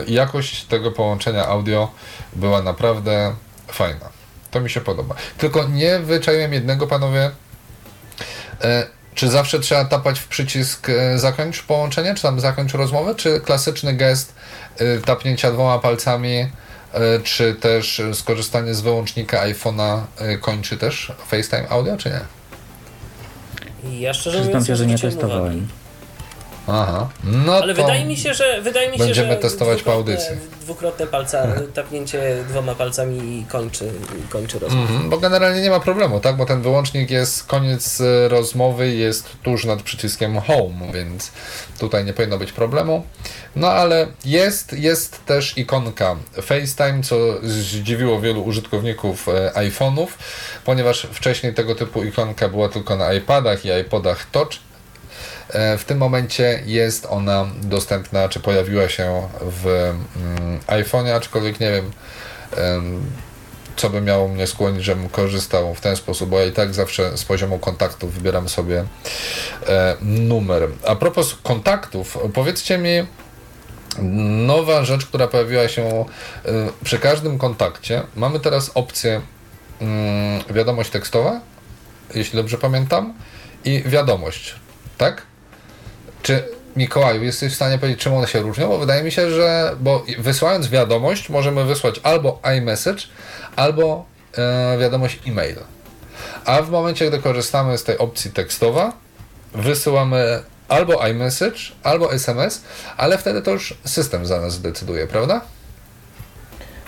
jakość 0.07 0.63
tego 0.63 0.91
połączenia 0.91 1.45
audio 1.45 1.91
była 2.33 2.61
naprawdę 2.61 3.35
fajna. 3.67 4.09
To 4.51 4.61
mi 4.61 4.69
się 4.69 4.81
podoba. 4.81 5.15
Tylko 5.37 5.63
nie 5.67 5.99
wyczaiłem 5.99 6.53
jednego, 6.53 6.87
panowie. 6.87 7.31
Czy 9.17 9.29
zawsze 9.29 9.59
trzeba 9.59 9.85
tapać 9.85 10.19
w 10.19 10.27
przycisk 10.27 10.89
e, 10.89 11.19
zakończ 11.19 11.63
połączenie, 11.63 12.15
czy 12.15 12.21
tam 12.21 12.39
zakończ 12.39 12.73
rozmowę, 12.73 13.15
czy 13.15 13.39
klasyczny 13.39 13.93
gest 13.93 14.33
e, 14.77 14.97
tapnięcia 14.97 15.51
dwoma 15.51 15.79
palcami, 15.79 16.35
e, 16.37 16.49
czy 17.23 17.53
też 17.55 18.01
skorzystanie 18.13 18.73
z 18.73 18.81
wyłącznika 18.81 19.47
iPhone'a 19.47 20.01
kończy 20.41 20.77
też 20.77 21.11
FaceTime 21.27 21.69
audio, 21.69 21.97
czy 21.97 22.09
nie? 22.09 22.19
I 23.91 23.99
ja 23.99 24.13
szczerze 24.13 24.37
Przyznam 24.37 24.47
mówiąc 24.47 24.67
się, 24.67 24.75
że 24.75 24.85
nie 24.85 24.97
zwróciłem 24.97 25.41
uwagi. 25.41 25.61
Aha. 26.67 27.09
No 27.23 27.55
Ale 27.55 27.75
to... 27.75 27.81
wydaje 27.81 28.05
mi 28.05 28.17
się, 28.17 28.33
że 28.33 28.61
wydaje 28.61 28.91
mi 28.91 28.97
się, 28.97 29.03
Będziemy 29.03 29.33
że 29.33 29.37
testować 29.37 29.83
po 29.83 29.93
audycji. 29.93 30.35
Dwukrotne 30.61 31.07
palca, 31.07 31.47
tapnięcie 31.73 32.43
dwoma 32.49 32.75
palcami 32.75 33.17
i 33.17 33.45
kończy, 33.45 33.91
kończy 34.29 34.59
rozmowę. 34.59 34.81
Mhm, 34.81 35.09
bo 35.09 35.17
generalnie 35.17 35.61
nie 35.61 35.69
ma 35.69 35.79
problemu, 35.79 36.19
tak? 36.19 36.37
Bo 36.37 36.45
ten 36.45 36.61
wyłącznik 36.61 37.11
jest, 37.11 37.43
koniec 37.43 38.01
e, 38.01 38.27
rozmowy 38.27 38.93
jest 38.93 39.29
tuż 39.43 39.65
nad 39.65 39.81
przyciskiem 39.81 40.39
Home, 40.39 40.91
więc 40.93 41.31
tutaj 41.79 42.05
nie 42.05 42.13
powinno 42.13 42.37
być 42.37 42.51
problemu. 42.51 43.03
No 43.55 43.67
ale 43.67 44.07
jest, 44.25 44.73
jest 44.73 45.25
też 45.25 45.57
ikonka 45.57 46.15
FaceTime, 46.41 47.03
co 47.03 47.15
zdziwiło 47.43 48.21
wielu 48.21 48.43
użytkowników 48.43 49.27
e, 49.29 49.51
iPhone'ów, 49.55 50.07
ponieważ 50.65 51.07
wcześniej 51.11 51.53
tego 51.53 51.75
typu 51.75 52.03
ikonka 52.03 52.49
była 52.49 52.69
tylko 52.69 52.95
na 52.95 53.13
iPadach 53.13 53.65
i 53.65 53.69
iPodach 53.81 54.25
Touch. 54.31 54.66
E, 55.49 55.77
W 55.77 55.83
tym 55.83 55.97
momencie 55.97 56.61
jest 56.65 57.05
ona 57.09 57.45
dostępna, 57.61 58.29
czy 58.29 58.39
pojawiła 58.39 58.89
się 58.89 59.27
w 59.41 59.67
mm, 59.67 60.59
iPhone'ie, 60.67 61.11
aczkolwiek 61.11 61.59
nie 61.59 61.71
wiem, 61.71 61.91
em, 62.57 63.05
co 63.75 63.89
by 63.89 64.01
miało 64.01 64.27
mnie 64.27 64.47
skłonić, 64.47 64.83
żebym 64.83 65.09
korzystał 65.09 65.75
w 65.75 65.81
ten 65.81 65.95
sposób, 65.95 66.29
bo 66.29 66.39
ja 66.39 66.45
i 66.45 66.51
tak 66.51 66.73
zawsze 66.73 67.17
z 67.17 67.25
poziomu 67.25 67.59
kontaktów 67.59 68.13
wybieram 68.13 68.49
sobie 68.49 68.85
e, 69.67 69.97
numer. 70.01 70.69
A 70.87 70.95
propos 70.95 71.35
kontaktów, 71.43 72.17
powiedzcie 72.33 72.77
mi, 72.77 73.07
nowa 74.45 74.85
rzecz, 74.85 75.05
która 75.05 75.27
pojawiła 75.27 75.67
się 75.67 75.83
e, 75.83 76.05
przy 76.83 76.99
każdym 76.99 77.37
kontakcie. 77.37 78.03
Mamy 78.15 78.39
teraz 78.39 78.71
opcję 78.75 79.21
mm, 79.81 80.43
wiadomość 80.49 80.89
tekstowa, 80.89 81.39
jeśli 82.15 82.37
dobrze 82.37 82.57
pamiętam, 82.57 83.13
i 83.65 83.83
wiadomość, 83.85 84.55
tak? 84.97 85.26
Czy 86.27 86.43
Mikołaju, 86.75 87.23
jesteś 87.23 87.53
w 87.53 87.55
stanie 87.55 87.77
powiedzieć, 87.77 88.01
czym 88.01 88.13
one 88.13 88.27
się 88.27 88.39
różnią? 88.39 88.67
Bo 88.67 88.77
wydaje 88.77 89.03
mi 89.03 89.11
się, 89.11 89.31
że 89.31 89.75
bo 89.79 90.03
wysyłając 90.19 90.67
wiadomość, 90.69 91.29
możemy 91.29 91.65
wysłać 91.65 91.99
albo 92.03 92.41
iMessage, 92.57 93.03
albo 93.55 94.05
e, 94.37 94.77
wiadomość 94.77 95.19
e-mail. 95.27 95.55
A 96.45 96.61
w 96.61 96.69
momencie, 96.69 97.07
gdy 97.09 97.19
korzystamy 97.19 97.77
z 97.77 97.83
tej 97.83 97.97
opcji 97.97 98.31
tekstowa, 98.31 98.93
wysyłamy 99.53 100.43
albo 100.67 101.07
iMessage, 101.07 101.59
albo 101.83 102.13
SMS, 102.13 102.61
ale 102.97 103.17
wtedy 103.17 103.41
to 103.41 103.51
już 103.51 103.77
system 103.85 104.25
za 104.25 104.41
nas 104.41 104.61
decyduje, 104.61 105.07
prawda? 105.07 105.41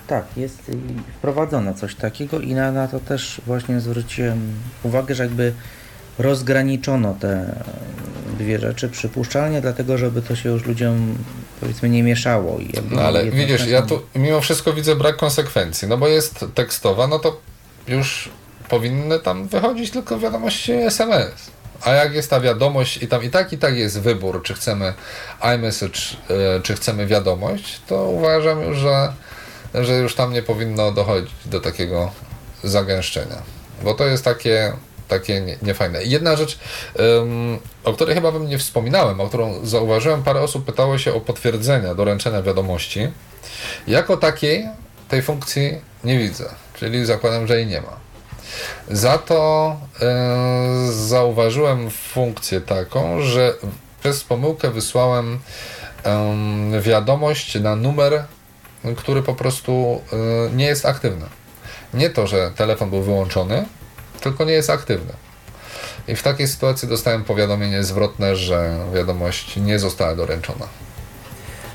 Tak, 0.07 0.25
jest 0.37 0.71
wprowadzone 1.17 1.73
coś 1.73 1.95
takiego 1.95 2.39
i 2.39 2.53
na, 2.53 2.71
na 2.71 2.87
to 2.87 2.99
też 2.99 3.41
właśnie 3.45 3.79
zwróciłem 3.79 4.53
uwagę, 4.83 5.15
że 5.15 5.23
jakby 5.23 5.53
rozgraniczono 6.17 7.15
te 7.19 7.55
dwie 8.39 8.59
rzeczy 8.59 8.89
przypuszczalnie, 8.89 9.61
dlatego 9.61 9.97
żeby 9.97 10.21
to 10.21 10.35
się 10.35 10.49
już 10.49 10.65
ludziom 10.65 11.17
powiedzmy 11.59 11.89
nie 11.89 12.03
mieszało. 12.03 12.59
I 12.59 12.73
No 12.91 13.01
ale 13.01 13.31
widzisz, 13.31 13.67
ja 13.67 13.81
tu 13.81 14.01
mimo 14.15 14.41
wszystko 14.41 14.73
widzę 14.73 14.95
brak 14.95 15.17
konsekwencji, 15.17 15.87
no 15.87 15.97
bo 15.97 16.07
jest 16.07 16.45
tekstowa, 16.55 17.07
no 17.07 17.19
to 17.19 17.39
już 17.87 18.29
powinny 18.69 19.19
tam 19.19 19.47
wychodzić 19.47 19.91
tylko 19.91 20.19
wiadomości 20.19 20.71
SMS. 20.71 21.33
A 21.81 21.91
jak 21.91 22.13
jest 22.13 22.29
ta 22.29 22.39
wiadomość 22.39 23.03
i 23.03 23.07
tam 23.07 23.23
i 23.23 23.29
tak 23.29 23.53
i 23.53 23.57
tak 23.57 23.77
jest 23.77 23.99
wybór, 23.99 24.43
czy 24.43 24.53
chcemy 24.53 24.93
iMessage, 25.55 25.99
e, 26.57 26.61
czy 26.61 26.75
chcemy 26.75 27.07
wiadomość, 27.07 27.81
to 27.87 28.03
uważam 28.03 28.61
już, 28.61 28.77
że, 28.77 29.13
że 29.73 29.93
już 29.93 30.15
tam 30.15 30.33
nie 30.33 30.43
powinno 30.43 30.91
dochodzić 30.91 31.31
do 31.45 31.59
takiego 31.59 32.11
zagęszczenia. 32.63 33.41
Bo 33.83 33.93
to 33.93 34.05
jest 34.05 34.23
takie, 34.23 34.73
takie 35.09 35.41
nie- 35.41 35.57
niefajne. 35.61 36.03
Jedna 36.03 36.35
rzecz, 36.35 36.59
ym, 37.21 37.59
o 37.83 37.93
której 37.93 38.15
chyba 38.15 38.31
wam 38.31 38.47
nie 38.47 38.57
wspominałem, 38.57 39.21
o 39.21 39.27
którą 39.27 39.65
zauważyłem, 39.65 40.23
parę 40.23 40.41
osób 40.41 40.65
pytało 40.65 40.97
się 40.97 41.13
o 41.13 41.21
potwierdzenia 41.21 41.95
doręczenia 41.95 42.41
wiadomości. 42.41 43.07
Jako 43.87 44.17
takiej 44.17 44.65
tej 45.09 45.21
funkcji 45.21 45.81
nie 46.03 46.17
widzę, 46.19 46.49
czyli 46.73 47.05
zakładam, 47.05 47.47
że 47.47 47.55
jej 47.57 47.67
nie 47.67 47.81
ma. 47.81 47.99
Za 48.87 49.17
to 49.17 49.75
e, 50.01 50.91
zauważyłem 50.91 51.89
funkcję 51.89 52.61
taką, 52.61 53.21
że 53.21 53.53
przez 54.01 54.23
pomyłkę 54.23 54.69
wysłałem 54.71 55.39
em, 56.03 56.81
wiadomość 56.81 57.59
na 57.59 57.75
numer, 57.75 58.23
który 58.97 59.23
po 59.23 59.33
prostu 59.35 60.01
e, 60.13 60.55
nie 60.55 60.65
jest 60.65 60.85
aktywny. 60.85 61.25
Nie 61.93 62.09
to, 62.09 62.27
że 62.27 62.51
telefon 62.55 62.89
był 62.89 63.01
wyłączony, 63.01 63.65
tylko 64.19 64.45
nie 64.45 64.53
jest 64.53 64.69
aktywny. 64.69 65.13
I 66.07 66.15
w 66.15 66.23
takiej 66.23 66.47
sytuacji 66.47 66.87
dostałem 66.87 67.23
powiadomienie 67.23 67.83
zwrotne, 67.83 68.35
że 68.35 68.79
wiadomość 68.93 69.57
nie 69.57 69.79
została 69.79 70.15
doręczona. 70.15 70.67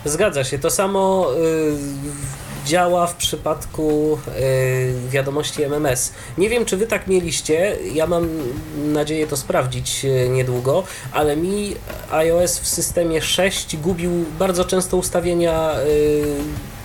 Zgadza 0.04 0.44
się. 0.44 0.58
To 0.58 0.70
samo 0.70 1.30
y, 1.34 2.66
działa 2.66 3.06
w 3.06 3.16
przypadku 3.16 4.18
y, 4.38 5.10
wiadomości 5.10 5.62
MMS. 5.62 6.12
Nie 6.38 6.48
wiem, 6.48 6.64
czy 6.64 6.76
wy 6.76 6.86
tak 6.86 7.06
mieliście. 7.06 7.76
Ja 7.92 8.06
mam 8.06 8.28
nadzieję 8.76 9.26
to 9.26 9.36
sprawdzić 9.36 10.04
y, 10.04 10.28
niedługo, 10.28 10.84
ale 11.12 11.36
mi 11.36 11.76
iOS 12.10 12.58
w 12.58 12.66
systemie 12.66 13.22
6 13.22 13.76
gubił 13.76 14.24
bardzo 14.38 14.64
często 14.64 14.96
ustawienia 14.96 15.74
y, 15.80 16.24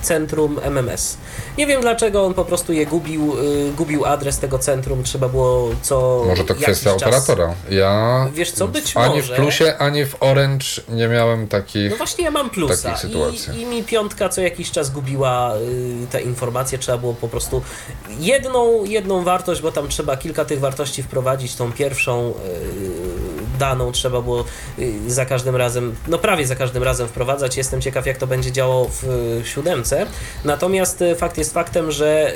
centrum 0.02 0.60
MMS. 0.64 1.18
Nie 1.58 1.68
wiem 1.68 1.82
dlaczego 1.82 2.26
on 2.26 2.34
po 2.34 2.46
prostu 2.46 2.74
je 2.74 2.86
gubił, 2.86 3.36
y, 3.40 3.72
gubił 3.72 4.06
adres 4.06 4.40
tego 4.40 4.60
centrum, 4.60 5.04
trzeba 5.04 5.30
było 5.30 5.70
co 5.82 6.24
Może 6.28 6.44
to 6.44 6.56
kwestia 6.56 6.90
czas... 6.90 7.02
operatora. 7.02 7.54
Ja 7.70 8.28
Wiesz 8.34 8.52
co, 8.52 8.68
być 8.68 8.98
ani 8.98 9.16
może. 9.16 9.34
w 9.34 9.36
plusie, 9.36 9.78
ani 9.78 10.06
w 10.06 10.16
orange 10.20 10.66
nie 10.90 11.08
miałem 11.08 11.48
takich. 11.48 11.92
No 11.92 11.98
właśnie 11.98 12.24
ja 12.24 12.32
mam 12.32 12.50
plusa. 12.50 12.96
I, 13.54 13.62
i 13.62 13.66
mi 13.66 13.84
piątka 13.84 14.30
co 14.30 14.42
jakiś 14.42 14.72
czas 14.72 14.92
gubiła 14.92 15.56
y, 15.56 16.08
te 16.12 16.22
informacje, 16.22 16.78
trzeba 16.78 16.98
było 16.98 17.14
po 17.14 17.28
prostu 17.28 17.62
jedną, 18.20 18.86
jedną 18.86 19.24
wartość, 19.24 19.62
bo 19.62 19.72
tam 19.72 19.88
trzeba 19.88 20.18
kilka 20.18 20.46
tych 20.46 20.60
wartości 20.60 21.04
wprowadzić, 21.04 21.56
tą 21.56 21.72
pierwszą 21.72 22.30
y, 22.30 23.49
daną 23.60 23.92
trzeba 23.92 24.22
było 24.22 24.46
y, 24.80 25.12
za 25.12 25.26
każdym 25.26 25.56
razem, 25.56 25.96
no 26.08 26.18
prawie 26.18 26.48
za 26.48 26.56
każdym 26.56 26.84
razem 26.84 27.08
wprowadzać. 27.08 27.58
Jestem 27.58 27.82
ciekaw 27.82 28.06
jak 28.06 28.18
to 28.18 28.28
będzie 28.28 28.52
działało 28.52 28.90
w 28.90 29.04
y, 29.04 29.48
siódemce. 29.48 30.06
Natomiast 30.46 31.02
y, 31.02 31.16
fakt 31.16 31.38
jest 31.38 31.54
faktem, 31.54 31.92
że 31.92 32.34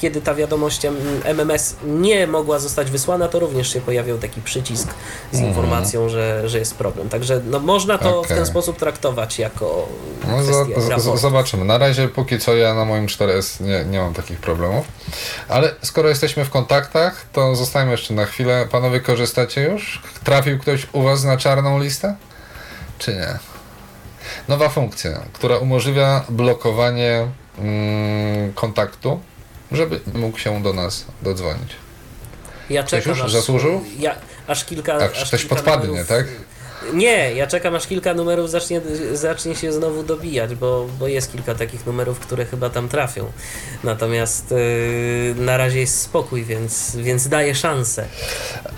kiedy 0.00 0.20
ta 0.20 0.34
wiadomość 0.34 0.86
MMS 1.24 1.76
nie 1.86 2.26
mogła 2.26 2.58
zostać 2.58 2.90
wysłana, 2.90 3.28
to 3.28 3.38
również 3.38 3.72
się 3.72 3.80
pojawiał 3.80 4.18
taki 4.18 4.42
przycisk 4.42 4.88
z 5.32 5.40
informacją, 5.40 6.08
że, 6.08 6.48
że 6.48 6.58
jest 6.58 6.74
problem. 6.74 7.08
Także 7.08 7.40
no, 7.50 7.60
można 7.60 7.98
to 7.98 8.22
w 8.22 8.24
Okej. 8.24 8.36
ten 8.36 8.46
sposób 8.46 8.78
traktować 8.78 9.38
jako 9.38 9.88
No, 10.28 10.42
za, 10.44 10.64
z, 10.98 11.20
zobaczymy. 11.20 11.64
Na 11.64 11.78
razie 11.78 12.08
póki 12.08 12.38
co 12.38 12.56
ja 12.56 12.74
na 12.74 12.84
moim 12.84 13.06
4S 13.06 13.60
nie, 13.60 13.84
nie 13.84 13.98
mam 13.98 14.14
takich 14.14 14.38
problemów. 14.38 14.86
Ale 15.48 15.74
skoro 15.82 16.08
jesteśmy 16.08 16.44
w 16.44 16.50
kontaktach, 16.50 17.26
to 17.32 17.56
zostajemy 17.56 17.92
jeszcze 17.92 18.14
na 18.14 18.26
chwilę. 18.26 18.68
Panowie 18.70 19.00
korzystacie 19.00 19.62
już? 19.62 20.02
Trafił 20.24 20.58
ktoś 20.66 20.86
u 20.92 21.02
was 21.02 21.24
na 21.24 21.36
czarną 21.36 21.80
listę? 21.80 22.16
Czy 22.98 23.14
nie? 23.14 23.38
Nowa 24.48 24.68
funkcja, 24.68 25.20
która 25.32 25.56
umożliwia 25.58 26.24
blokowanie 26.28 27.26
mm, 27.58 28.52
kontaktu, 28.52 29.20
żeby 29.72 30.00
mógł 30.14 30.38
się 30.38 30.62
do 30.62 30.72
nas 30.72 31.04
dodzwonić. 31.22 31.76
Ja 32.70 32.82
czekam 32.84 33.10
już 33.10 33.22
aż, 33.22 33.32
zasłużył? 33.32 33.84
Ja, 33.98 34.14
aż 34.46 34.64
kilka. 34.64 34.98
Tak, 34.98 35.12
aż 35.12 35.28
ktoś 35.28 35.40
kilka 35.40 35.54
podpadnie, 35.56 35.88
numerów- 35.88 36.08
tak? 36.08 36.26
Nie, 36.94 37.34
ja 37.34 37.46
czekam 37.46 37.74
aż 37.74 37.86
kilka 37.86 38.14
numerów 38.14 38.50
zacznie, 38.50 38.80
zacznie 39.12 39.54
się 39.54 39.72
znowu 39.72 40.02
dobijać, 40.02 40.54
bo, 40.54 40.86
bo 40.98 41.08
jest 41.08 41.32
kilka 41.32 41.54
takich 41.54 41.86
numerów, 41.86 42.20
które 42.20 42.46
chyba 42.46 42.70
tam 42.70 42.88
trafią. 42.88 43.32
Natomiast 43.84 44.50
yy, 44.50 45.44
na 45.44 45.56
razie 45.56 45.80
jest 45.80 46.00
spokój, 46.00 46.44
więc, 46.44 46.96
więc 46.96 47.28
daję 47.28 47.54
szansę. 47.54 48.06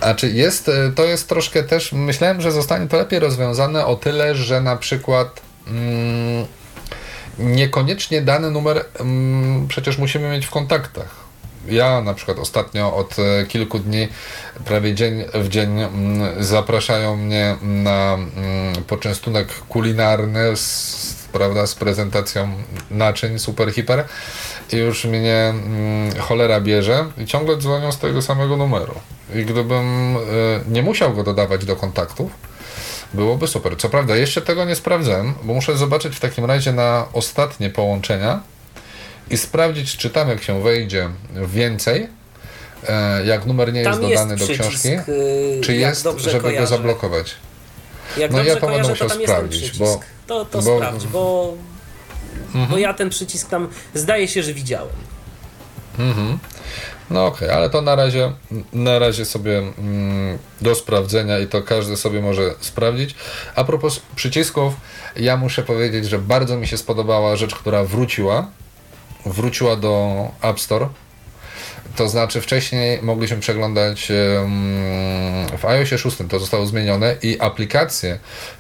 A 0.01 0.15
czy 0.15 0.31
jest, 0.31 0.69
e, 0.69 0.93
to 0.95 1.05
jest 1.05 1.29
troszkę 1.29 1.63
też, 1.63 1.93
myślałem, 1.93 2.41
że 2.41 2.53
zostanie 2.53 2.89
to 2.89 2.97
lepiej 2.97 3.19
rozwiązane 3.19 3.87
o 3.87 3.97
tyle, 3.97 4.35
że 4.35 4.61
na 4.61 4.77
przykład 4.77 5.41
mm, 5.67 6.47
niekoniecznie 7.39 8.23
dany 8.23 8.51
numer 8.51 8.85
mm, 9.01 9.69
przecież 9.69 9.99
musimy 9.99 10.31
mieć 10.31 10.47
w 10.47 10.51
kontaktach. 10.51 11.28
Ja 11.71 12.01
na 12.01 12.15
przykład 12.15 12.39
ostatnio 12.39 12.97
od 12.97 13.17
e, 13.19 13.47
kilku 13.47 13.79
dni, 13.79 14.09
prawie 14.65 14.95
dzień 14.95 15.25
w 15.35 15.49
dzień 15.49 15.81
mm, 15.81 16.45
zapraszają 16.45 17.17
mnie 17.17 17.57
na 17.63 18.15
mm, 18.15 18.85
poczęstunek 18.87 19.49
kulinarny 19.69 20.57
z, 20.57 21.29
prawda, 21.33 21.67
z 21.67 21.75
prezentacją 21.75 22.49
naczyń 22.91 23.39
super 23.39 23.73
hiper 23.73 24.05
i 24.73 24.77
już 24.77 25.05
mnie 25.05 25.35
mm, 25.35 26.21
cholera 26.21 26.61
bierze 26.61 27.07
i 27.19 27.27
ciągle 27.27 27.57
dzwonią 27.57 27.93
z 27.93 27.99
tego 27.99 28.23
samego 28.23 28.57
numeru. 28.57 28.95
I 29.35 29.45
gdybym 29.45 30.17
e, 30.17 30.19
nie 30.69 30.83
musiał 30.83 31.15
go 31.15 31.23
dodawać 31.23 31.65
do 31.65 31.77
kontaktów, 31.77 32.31
byłoby 33.15 33.47
super. 33.47 33.77
Co 33.77 33.89
prawda, 33.89 34.17
jeszcze 34.17 34.43
tego 34.43 34.65
nie 34.65 34.77
sprawdzałem, 34.77 35.35
bo 35.43 35.55
muszę 35.55 35.77
zobaczyć 35.77 36.17
w 36.17 36.21
takim 36.21 36.45
razie 36.45 36.73
na 36.73 37.07
ostatnie 37.13 37.71
połączenia 37.71 38.41
i 39.31 39.37
sprawdzić, 39.39 39.97
czy 39.97 40.11
tam 40.11 40.29
jak 40.29 40.43
się 40.43 40.63
wejdzie 40.63 41.09
więcej, 41.47 42.09
e, 42.89 43.25
jak 43.27 43.47
numer 43.47 43.73
nie 43.73 43.81
jest 43.81 44.01
dodany 44.01 44.37
do 44.37 44.47
książki, 44.49 44.89
yy, 44.89 45.61
czy 45.63 45.77
jest, 45.77 46.07
żeby 46.17 46.41
kojarzę. 46.41 46.61
go 46.61 46.67
zablokować. 46.67 47.35
Jak 48.17 48.31
No 48.31 48.39
ja 48.39 48.45
to 48.45 48.51
będę 48.67 48.67
kojarzę, 48.67 48.89
to 48.89 49.05
musiał 49.05 49.09
ten 49.09 49.21
sprawdzić, 49.27 49.79
bo- 49.79 50.01
to 50.27 50.45
to 50.45 50.63
bo- 50.63 50.77
sprawdź, 50.77 51.07
bo, 51.07 51.55
Mhm. 52.47 52.67
bo 52.71 52.79
ja 52.79 52.95
ten 52.95 53.11
przycisk 53.11 53.49
tam 53.49 53.69
zdaje 53.95 54.29
się, 54.29 54.43
że 54.43 54.55
widziałem. 54.55 54.89
Mhm. 55.99 56.39
No 57.11 57.27
okej, 57.27 57.51
ale 57.51 57.71
to 57.71 57.83
na 57.83 57.95
razie, 57.97 58.33
na 58.73 58.99
razie 58.99 59.25
sobie 59.25 59.59
mm, 59.59 60.39
do 60.61 60.75
sprawdzenia 60.75 61.39
i 61.39 61.47
to 61.47 61.63
każdy 61.63 61.97
sobie 61.97 62.21
może 62.21 62.55
sprawdzić. 62.61 63.15
A 63.55 63.65
propos 63.65 64.01
przycisków, 64.17 64.75
ja 65.17 65.37
muszę 65.37 65.63
powiedzieć, 65.63 66.05
że 66.09 66.19
bardzo 66.19 66.57
mi 66.57 66.67
się 66.67 66.79
spodobała 66.79 67.37
rzecz, 67.37 67.55
która 67.55 67.85
wróciła. 67.85 68.47
Wróciła 69.27 69.77
do 69.77 70.25
App 70.43 70.61
Store. 70.61 70.89
To 71.97 72.09
znaczy 72.09 72.41
wcześniej 72.41 73.03
mogliśmy 73.03 73.37
przeglądać 73.37 74.13
w 75.59 75.65
iOSie 75.65 75.99
6 75.99 76.17
to 76.29 76.39
zostało 76.39 76.67
zmienione 76.67 77.17
i 77.23 77.41
aplikacje 77.41 78.19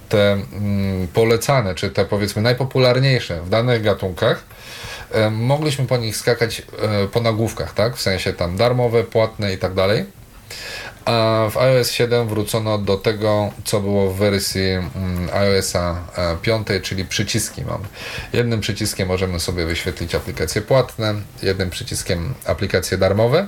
te 0.08 0.38
polecane, 1.14 1.74
czy 1.74 1.90
te 1.90 2.04
powiedzmy 2.04 2.42
najpopularniejsze 2.42 3.42
w 3.42 3.48
danych 3.48 3.82
gatunkach, 3.82 4.44
mogliśmy 5.30 5.86
po 5.86 5.96
nich 5.96 6.16
skakać 6.16 6.62
e, 6.82 7.08
po 7.08 7.20
nagłówkach, 7.20 7.74
tak? 7.74 7.96
W 7.96 8.02
sensie 8.02 8.32
tam 8.32 8.56
darmowe, 8.56 9.04
płatne 9.04 9.52
i 9.52 9.58
tak 9.58 9.74
dalej. 9.74 10.04
A 11.08 11.48
w 11.50 11.56
iOS 11.56 11.90
7 11.90 12.28
wrócono 12.28 12.78
do 12.78 12.96
tego, 12.96 13.52
co 13.64 13.80
było 13.80 14.10
w 14.10 14.16
wersji 14.16 14.70
mm, 14.70 15.28
iOSa 15.32 16.04
5, 16.42 16.66
czyli 16.82 17.04
przyciski 17.04 17.64
mamy. 17.64 17.84
Jednym 18.32 18.60
przyciskiem 18.60 19.08
możemy 19.08 19.40
sobie 19.40 19.66
wyświetlić 19.66 20.14
aplikacje 20.14 20.62
płatne, 20.62 21.14
jednym 21.42 21.70
przyciskiem 21.70 22.34
aplikacje 22.44 22.98
darmowe. 22.98 23.46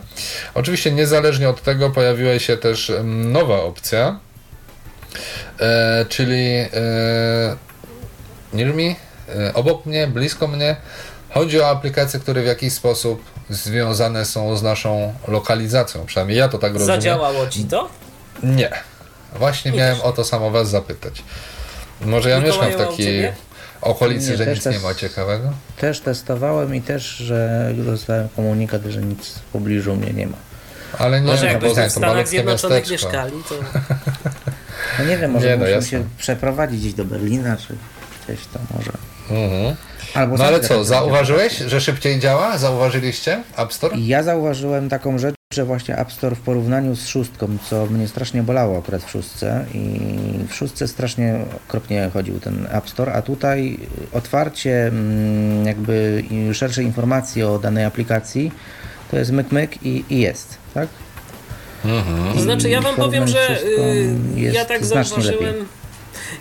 Oczywiście 0.55 0.93
niezależnie 0.93 1.49
od 1.49 1.63
tego 1.63 1.91
pojawiła 1.91 2.39
się 2.39 2.57
też 2.57 2.91
mm, 2.91 3.33
nowa 3.33 3.63
opcja, 3.63 4.21
E, 5.61 6.05
czyli 6.09 6.49
e, 6.57 7.57
near 8.53 8.75
me, 8.75 8.95
e, 9.29 9.55
obok 9.55 9.87
mnie, 9.87 10.07
blisko 10.07 10.49
mnie. 10.49 10.77
Chodzi 11.31 11.61
o 11.61 11.69
aplikacje, 11.69 12.21
które 12.21 12.43
w 12.43 12.47
jakiś 12.47 12.73
sposób 12.73 13.23
związane 13.51 14.25
są 14.25 14.57
z 14.57 14.63
naszą 14.63 15.15
lokalizacją. 15.29 16.07
Przynajmniej 16.07 16.39
ja 16.39 16.49
to 16.49 16.59
tak 16.59 16.73
rozumiem. 16.73 16.87
Zadziałało 16.97 17.47
ci 17.47 17.65
to? 17.65 17.89
Nie. 18.43 18.71
Właśnie 19.39 19.71
Mi 19.71 19.79
miałem 19.79 19.97
też 19.97 20.05
o 20.05 20.13
to 20.13 20.25
samo 20.25 20.51
was 20.51 20.71
zapytać. 20.71 21.23
Może 22.01 22.31
ja 22.31 22.41
Mikołaju, 22.41 22.71
mieszkam 22.71 22.87
w 22.87 22.91
takiej 22.91 23.33
okolicy, 23.83 24.31
Nie, 24.31 24.37
że 24.37 24.47
nic 24.47 24.67
nie 24.67 24.79
ma 24.79 24.95
ciekawego. 24.95 25.53
Też 25.79 26.01
testowałem 26.01 26.75
i 26.75 26.83
też, 26.83 27.03
że 27.07 27.71
dostałem 27.77 28.29
komunikat, 28.37 28.83
że 28.85 29.03
nic 29.03 29.29
w 29.29 29.41
pobliżu 29.41 29.97
mnie 29.97 30.13
nie 30.13 30.27
ma. 30.27 30.37
Ale 30.99 31.21
nie, 31.21 31.27
Może 31.27 31.43
no, 31.47 31.49
jakbyśmy 31.53 31.69
Poznań 31.69 31.89
w 31.89 31.93
Stanach 31.93 32.29
Zjednoczonych 32.29 32.91
miasteczko. 32.91 33.07
mieszkali, 33.07 33.33
to... 33.49 33.55
No 34.99 35.05
nie 35.05 35.19
wiem, 35.19 35.31
może 35.35 35.47
Nie, 35.47 35.53
no 35.53 35.59
musimy 35.59 35.77
jasne. 35.77 35.91
się 35.91 36.05
przeprowadzić 36.19 36.81
gdzieś 36.81 36.95
do 36.95 37.05
Berlina, 37.05 37.57
czy 37.57 37.77
gdzieś 38.27 38.47
to 38.47 38.59
może. 38.77 38.93
Mhm. 39.31 39.77
Albo 40.15 40.37
No 40.37 40.45
ale 40.45 40.61
co, 40.61 40.85
zauważyłeś, 40.85 41.59
że 41.59 41.81
szybciej 41.81 42.21
działa? 42.21 42.59
Zauważyliście 42.59 43.43
App 43.57 43.73
Store? 43.73 43.97
Ja 43.99 44.23
zauważyłem 44.23 44.89
taką 44.89 45.19
rzecz, 45.19 45.35
że 45.55 45.65
właśnie 45.65 45.97
App 45.99 46.13
Store 46.13 46.37
w 46.37 46.41
porównaniu 46.41 46.97
z 46.97 47.07
szóstką, 47.07 47.49
co 47.71 47.87
mnie 47.87 48.09
strasznie 48.09 48.43
bolało 48.43 48.79
akurat 48.79 49.05
w 49.05 49.11
szóstce 49.11 49.65
i 49.75 50.01
w 50.49 50.55
szóstce 50.55 50.89
strasznie 50.89 51.41
okropnie 51.69 52.11
chodził 52.13 52.41
ten 52.41 52.69
App 52.71 52.91
Store, 52.91 53.13
a 53.13 53.23
tutaj 53.23 53.79
otwarcie 54.13 54.87
mm, 54.87 55.67
jakby 55.67 56.25
i 56.31 56.55
szersze 56.55 56.83
informacje 56.83 57.49
o 57.49 57.59
danej 57.59 57.85
aplikacji 57.85 58.53
to 59.11 59.17
jest 59.17 59.31
myk 59.31 59.53
myk 59.53 59.83
i, 59.83 60.05
i 60.11 60.21
jest, 60.21 60.59
tak? 60.75 60.89
To 62.35 62.41
znaczy, 62.41 62.69
ja 62.69 62.81
wam 62.81 62.97
powiem, 62.97 63.29
że 63.29 63.63
y, 63.63 64.15
jest 64.37 64.57
ja 64.57 64.65
tak 64.65 64.85
zauważyłem. 64.85 65.45
lepiej. 65.45 65.80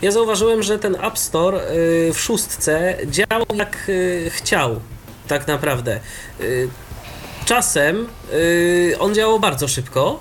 Ja 0.01 0.11
zauważyłem, 0.11 0.63
że 0.63 0.79
ten 0.79 0.95
App 0.95 1.17
Store 1.17 1.71
y, 1.71 2.13
w 2.13 2.19
szóstce 2.19 2.97
działał 3.05 3.45
jak 3.53 3.77
y, 3.89 4.31
chciał, 4.33 4.79
tak 5.27 5.47
naprawdę. 5.47 5.99
Y, 6.41 6.69
Czasem 7.45 8.07
on 8.99 9.15
działał 9.15 9.39
bardzo 9.39 9.67
szybko, 9.67 10.19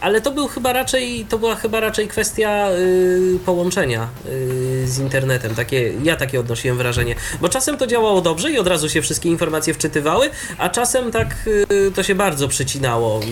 ale 0.00 0.20
to 0.20 0.30
był 0.30 0.48
chyba 0.48 0.72
raczej, 0.72 1.26
to 1.28 1.38
była 1.38 1.54
chyba 1.56 1.80
raczej 1.80 2.08
kwestia 2.08 2.68
y, 2.70 3.38
połączenia 3.46 4.08
y, 4.26 4.82
z 4.88 4.98
internetem. 4.98 5.54
Takie, 5.54 5.92
ja 6.02 6.16
takie 6.16 6.40
odnosiłem 6.40 6.76
wrażenie. 6.78 7.14
Bo 7.40 7.48
czasem 7.48 7.76
to 7.78 7.86
działało 7.86 8.20
dobrze 8.20 8.50
i 8.50 8.58
od 8.58 8.66
razu 8.66 8.88
się 8.88 9.02
wszystkie 9.02 9.28
informacje 9.28 9.74
wczytywały, 9.74 10.30
a 10.58 10.68
czasem 10.68 11.10
tak 11.12 11.34
y, 11.46 11.92
to 11.94 12.02
się 12.02 12.14
bardzo 12.14 12.48
przycinało, 12.48 13.20
y, 13.20 13.24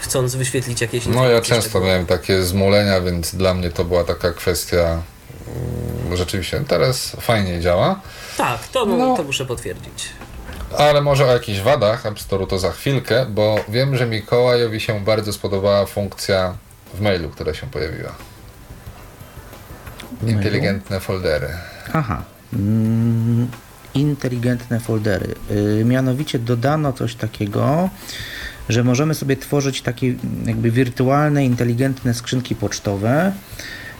chcąc 0.00 0.34
wyświetlić 0.34 0.80
jakieś 0.80 1.04
No 1.06 1.08
informacje. 1.10 1.34
ja 1.34 1.40
często 1.40 1.80
miałem 1.80 2.06
takie 2.06 2.42
zmulenia, 2.42 3.00
więc 3.00 3.34
dla 3.34 3.54
mnie 3.54 3.70
to 3.70 3.84
była 3.84 4.04
taka 4.04 4.32
kwestia 4.32 5.02
rzeczywiście 6.14 6.64
teraz 6.68 7.16
fajnie 7.20 7.60
działa, 7.60 8.00
Tak, 8.36 8.68
to, 8.68 8.86
No. 8.86 9.16
to 9.16 9.22
muszę 9.22 9.46
potwierdzić. 9.46 10.04
Ale 10.78 11.00
może 11.00 11.24
o 11.24 11.32
jakichś 11.32 11.60
wadach 11.60 12.06
App 12.06 12.18
Store'u 12.18 12.46
to 12.46 12.58
za 12.58 12.72
chwilkę, 12.72 13.26
bo 13.28 13.64
wiem, 13.68 13.96
że 13.96 14.06
Mikołajowi 14.06 14.80
się 14.80 15.00
bardzo 15.00 15.32
spodobała 15.32 15.86
funkcja 15.86 16.54
w 16.94 17.00
mailu, 17.00 17.28
która 17.30 17.54
się 17.54 17.66
pojawiła. 17.66 18.12
Inteligentne 20.26 21.00
foldery. 21.00 21.48
Aha. 21.92 22.22
Mm, 22.52 23.48
inteligentne 23.94 24.80
foldery. 24.80 25.34
Y, 25.50 25.84
mianowicie 25.84 26.38
dodano 26.38 26.92
coś 26.92 27.14
takiego, 27.14 27.90
że 28.68 28.84
możemy 28.84 29.14
sobie 29.14 29.36
tworzyć 29.36 29.82
takie 29.82 30.14
jakby 30.44 30.70
wirtualne, 30.70 31.44
inteligentne 31.44 32.14
skrzynki 32.14 32.54
pocztowe, 32.54 33.32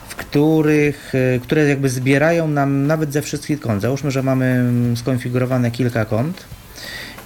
w 0.08 0.16
których, 0.16 1.14
y, 1.14 1.40
które 1.42 1.68
jakby 1.68 1.88
zbierają 1.88 2.48
nam 2.48 2.86
nawet 2.86 3.12
ze 3.12 3.22
wszystkich 3.22 3.60
kont. 3.60 3.82
Załóżmy, 3.82 4.10
że 4.10 4.22
mamy 4.22 4.44
mm, 4.44 4.96
skonfigurowane 4.96 5.70
kilka 5.70 6.04
kont 6.04 6.44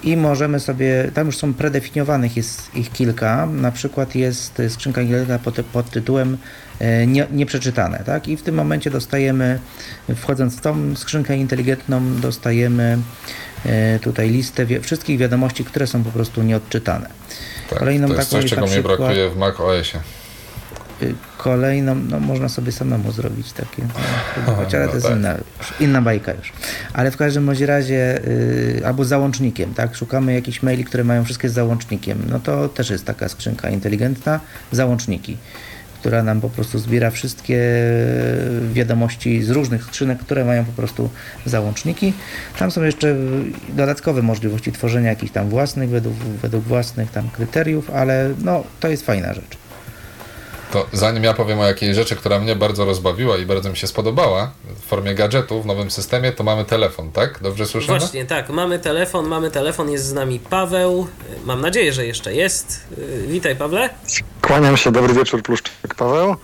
i 0.03 0.17
możemy 0.17 0.61
sobie, 0.61 1.11
tam 1.15 1.27
już 1.27 1.37
są 1.37 1.55
predefiniowanych, 1.55 2.37
jest 2.37 2.75
ich 2.77 2.93
kilka, 2.93 3.47
na 3.47 3.73
przykład 3.73 4.15
jest 4.15 4.63
skrzynka 4.69 5.01
inteligentna 5.01 5.39
pod, 5.39 5.67
pod 5.67 5.91
tytułem 5.91 6.39
e, 6.81 7.07
nie, 7.07 7.27
nieprzeczytane, 7.33 8.03
tak? 8.07 8.29
I 8.29 8.37
w 8.37 8.43
tym 8.43 8.55
momencie 8.55 8.91
dostajemy, 8.91 9.59
wchodząc 10.17 10.57
w 10.57 10.61
tą 10.61 10.97
skrzynkę 10.97 11.37
inteligentną, 11.37 12.21
dostajemy 12.21 12.99
e, 13.67 13.99
tutaj 13.99 14.31
listę 14.31 14.67
wie, 14.67 14.81
wszystkich 14.81 15.19
wiadomości, 15.19 15.65
które 15.65 15.87
są 15.87 16.05
po 16.05 16.11
prostu 16.11 16.43
nieodczytane. 16.43 17.07
Tak, 17.71 17.79
Kolejną 17.79 18.09
to 18.09 18.15
jest 18.15 18.31
taką 18.31 18.43
coś, 18.43 18.43
jest 18.43 18.51
czego 18.55 18.61
na 18.61 18.67
mnie 18.67 18.75
przykład- 18.83 18.99
brakuje 18.99 19.31
w 19.31 19.37
Mac 19.37 19.61
OSie. 19.61 20.01
Y, 21.03 21.15
Kolejną, 21.39 21.95
no 21.95 22.21
można 22.21 22.49
sobie 22.49 22.73
samemu 22.73 23.13
zrobić 23.13 23.53
takie, 23.53 23.83
no, 24.47 24.57
ale 24.57 24.87
no 24.87 24.89
to 24.89 24.95
jest 24.95 25.07
tak. 25.07 25.17
inna, 25.17 25.35
inna 25.81 26.03
bajka 26.03 26.33
już. 26.33 26.53
Ale 26.93 27.11
w 27.11 27.17
każdym 27.17 27.47
bądź 27.47 27.61
razie, 27.61 28.27
y, 28.27 28.83
albo 28.87 29.05
załącznikiem, 29.05 29.75
tak? 29.75 29.97
Szukamy 29.97 30.35
jakichś 30.35 30.63
maili, 30.63 30.85
które 30.85 31.05
mają 31.05 31.25
wszystkie 31.25 31.49
z 31.49 31.53
załącznikiem. 31.53 32.23
No 32.29 32.41
to 32.41 32.69
też 32.69 32.91
jest 32.91 33.05
taka 33.05 33.29
skrzynka 33.29 33.71
inteligentna, 33.71 34.41
załączniki, 34.73 35.37
która 36.01 36.23
nam 36.23 36.41
po 36.41 36.51
prostu 36.51 36.79
zbiera 36.79 37.11
wszystkie 37.11 37.59
wiadomości 38.73 39.43
z 39.43 39.51
różnych 39.51 39.85
skrzynek, 39.85 40.19
które 40.19 40.45
mają 40.45 40.65
po 40.65 40.73
prostu 40.73 41.11
załączniki. 41.47 42.13
Tam 42.59 42.71
są 42.71 42.83
jeszcze 42.83 43.17
dodatkowe 43.69 44.23
możliwości 44.23 44.73
tworzenia 44.73 45.11
jakichś 45.11 45.33
tam 45.33 45.49
własnych, 45.49 45.91
według, 45.91 46.15
według 46.15 46.65
własnych 46.65 47.11
tam 47.11 47.31
kryteriów, 47.31 47.91
ale 47.91 48.31
no 48.45 48.65
to 48.81 48.89
jest 48.89 49.07
fajna 49.07 49.35
rzecz. 49.35 49.62
To 50.73 50.87
zanim 50.93 51.25
ja 51.25 51.35
powiem 51.35 51.61
o 51.61 51.65
jakiejś 51.65 51.97
rzeczy, 51.97 52.17
która 52.17 52.39
mnie 52.39 52.57
bardzo 52.57 52.85
rozbawiła 52.85 53.37
i 53.37 53.47
bardzo 53.47 53.71
mi 53.71 53.77
się 53.77 53.87
spodobała 53.87 54.53
w 54.65 54.87
formie 54.87 55.15
gadżetu 55.15 55.63
w 55.63 55.67
nowym 55.67 55.91
systemie, 55.91 56.33
to 56.33 56.45
mamy 56.45 56.65
telefon, 56.65 57.13
tak? 57.13 57.39
Dobrze 57.43 57.67
słyszymy? 57.67 57.99
Właśnie, 57.99 58.27
tak, 58.27 58.49
mamy 58.49 58.79
telefon, 58.79 59.29
mamy 59.29 59.51
telefon, 59.51 59.91
jest 59.91 60.05
z 60.05 60.13
nami 60.13 60.39
Paweł. 60.39 61.07
Mam 61.45 61.61
nadzieję, 61.61 61.93
że 61.93 62.07
jeszcze 62.07 62.35
jest. 62.35 62.87
Y, 62.99 63.27
Witaj, 63.27 63.57
Pawle. 63.57 63.91
Kłaniam 64.43 64.77
się, 64.77 64.93
dobry 64.93 65.15
wieczór, 65.15 65.43
Pluszczyk 65.43 65.95
Paweł. 65.97 66.37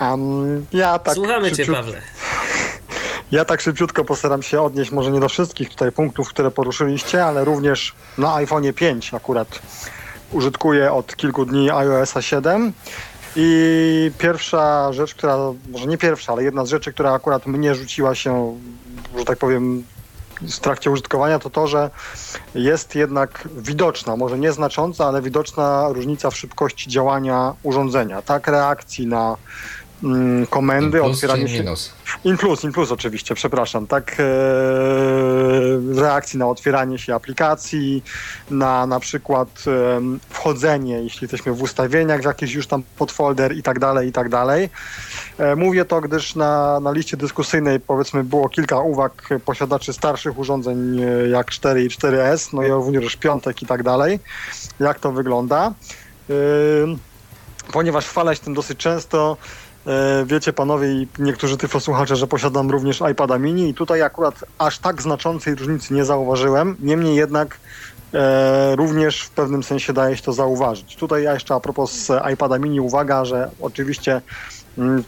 Um, 0.00 0.66
ja 0.72 0.98
tak 0.98 1.14
Słuchamy 1.14 1.52
Cię, 1.52 1.66
Pawle. 1.66 2.02
Ja 3.32 3.44
tak 3.44 3.60
szybciutko 3.60 4.04
postaram 4.04 4.42
się 4.42 4.62
odnieść 4.62 4.90
może 4.90 5.10
nie 5.10 5.20
do 5.20 5.28
wszystkich 5.28 5.70
tutaj 5.70 5.92
punktów, 5.92 6.28
które 6.28 6.50
poruszyliście, 6.50 7.24
ale 7.24 7.44
również 7.44 7.94
na 8.18 8.28
iPhone'ie 8.28 8.72
5 8.72 9.14
akurat 9.14 9.60
użytkuję 10.32 10.92
od 10.92 11.16
kilku 11.16 11.44
dni 11.44 11.70
iOSa 11.70 12.22
7 12.22 12.72
i 13.36 14.10
pierwsza 14.18 14.92
rzecz, 14.92 15.14
która, 15.14 15.36
może 15.68 15.86
nie 15.86 15.98
pierwsza, 15.98 16.32
ale 16.32 16.44
jedna 16.44 16.64
z 16.64 16.68
rzeczy, 16.68 16.92
która 16.92 17.12
akurat 17.12 17.46
mnie 17.46 17.74
rzuciła 17.74 18.14
się, 18.14 18.58
że 19.18 19.24
tak 19.24 19.38
powiem, 19.38 19.84
w 20.42 20.60
trakcie 20.60 20.90
użytkowania, 20.90 21.38
to 21.38 21.50
to, 21.50 21.66
że 21.66 21.90
jest 22.54 22.94
jednak 22.94 23.48
widoczna, 23.56 24.16
może 24.16 24.38
nieznacząca, 24.38 25.06
ale 25.06 25.22
widoczna 25.22 25.88
różnica 25.88 26.30
w 26.30 26.36
szybkości 26.36 26.90
działania 26.90 27.54
urządzenia, 27.62 28.22
tak, 28.22 28.46
reakcji 28.46 29.06
na 29.06 29.36
mm, 30.04 30.46
komendy, 30.46 30.98
Plus 30.98 31.16
otwieranie 31.16 31.48
się... 31.48 31.58
minus? 31.58 31.92
In 32.24 32.36
plus, 32.36 32.64
in 32.64 32.72
plus 32.72 32.92
oczywiście, 32.92 33.34
przepraszam, 33.34 33.86
tak, 33.86 34.16
e, 34.18 34.24
reakcji 36.00 36.38
na 36.38 36.46
otwieranie 36.46 36.98
się 36.98 37.14
aplikacji, 37.14 38.04
na 38.50 38.86
na 38.86 39.00
przykład 39.00 39.48
em, 39.96 40.20
wchodzenie, 40.30 41.02
jeśli 41.02 41.24
jesteśmy 41.24 41.52
w 41.52 41.62
ustawieniach 41.62 42.20
w 42.20 42.24
jakiś 42.24 42.52
już 42.52 42.66
tam 42.66 42.82
podfolder 42.98 43.56
i 43.56 43.62
tak 43.62 43.78
dalej, 43.78 44.08
i 44.08 44.12
tak 44.12 44.28
dalej. 44.28 44.70
E, 45.38 45.56
Mówię 45.56 45.84
to, 45.84 46.00
gdyż 46.00 46.34
na, 46.34 46.80
na 46.80 46.92
liście 46.92 47.16
dyskusyjnej 47.16 47.80
powiedzmy 47.80 48.24
było 48.24 48.48
kilka 48.48 48.78
uwag 48.78 49.28
posiadaczy 49.44 49.92
starszych 49.92 50.38
urządzeń 50.38 51.00
e, 51.02 51.28
jak 51.28 51.50
4 51.50 51.84
i 51.84 51.88
4S, 51.88 52.48
no 52.52 52.62
i 52.62 52.68
również 52.68 53.16
piątek 53.16 53.62
i 53.62 53.66
tak 53.66 53.82
dalej. 53.82 54.20
Jak 54.80 55.00
to 55.00 55.12
wygląda? 55.12 55.72
Ym, 56.30 56.98
Ponieważ 57.72 58.06
chwalę 58.06 58.36
się 58.36 58.42
tym 58.42 58.54
dosyć 58.54 58.78
często, 58.78 59.36
e, 59.36 59.69
wiecie 60.24 60.52
panowie 60.52 60.92
i 60.92 61.08
niektórzy 61.18 61.56
tyflosłuchacze, 61.56 62.16
że 62.16 62.26
posiadam 62.26 62.70
również 62.70 63.02
iPada 63.12 63.38
mini 63.38 63.68
i 63.68 63.74
tutaj 63.74 64.02
akurat 64.02 64.44
aż 64.58 64.78
tak 64.78 65.02
znaczącej 65.02 65.54
różnicy 65.54 65.94
nie 65.94 66.04
zauważyłem, 66.04 66.76
niemniej 66.80 67.16
jednak 67.16 67.58
e, 68.14 68.76
również 68.76 69.22
w 69.22 69.30
pewnym 69.30 69.62
sensie 69.62 69.92
daje 69.92 70.16
się 70.16 70.22
to 70.22 70.32
zauważyć. 70.32 70.96
Tutaj 70.96 71.22
ja 71.22 71.34
jeszcze 71.34 71.54
a 71.54 71.60
propos 71.60 72.10
e, 72.10 72.32
iPada 72.32 72.58
mini 72.58 72.80
uwaga, 72.80 73.24
że 73.24 73.50
oczywiście 73.60 74.20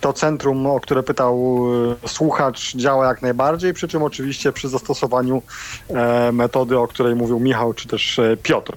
to 0.00 0.12
centrum, 0.12 0.66
o 0.66 0.80
które 0.80 1.02
pytał 1.02 1.64
e, 2.04 2.08
słuchacz, 2.08 2.76
działa 2.76 3.06
jak 3.06 3.22
najbardziej, 3.22 3.72
przy 3.72 3.88
czym 3.88 4.02
oczywiście 4.02 4.52
przy 4.52 4.68
zastosowaniu 4.68 5.42
e, 5.88 6.32
metody, 6.32 6.78
o 6.78 6.88
której 6.88 7.14
mówił 7.14 7.40
Michał 7.40 7.74
czy 7.74 7.88
też 7.88 8.18
e, 8.18 8.36
Piotr. 8.36 8.76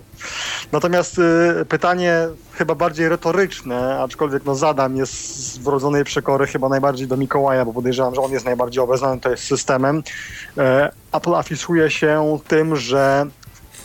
Natomiast 0.71 1.21
pytanie 1.69 2.27
chyba 2.53 2.75
bardziej 2.75 3.09
retoryczne, 3.09 3.99
aczkolwiek 3.99 4.45
no 4.45 4.55
zadam, 4.55 4.97
jest 4.97 5.13
z 5.53 5.57
wrodzonej 5.57 6.03
przekory 6.03 6.47
chyba 6.47 6.69
najbardziej 6.69 7.07
do 7.07 7.17
Mikołaja, 7.17 7.65
bo 7.65 7.73
podejrzewam, 7.73 8.15
że 8.15 8.21
on 8.21 8.31
jest 8.31 8.45
najbardziej 8.45 8.83
obeznany 8.83 9.21
to 9.21 9.29
jest 9.29 9.43
systemem. 9.43 10.03
Apple 11.11 11.35
afisuje 11.35 11.91
się 11.91 12.39
tym, 12.47 12.75
że 12.75 13.25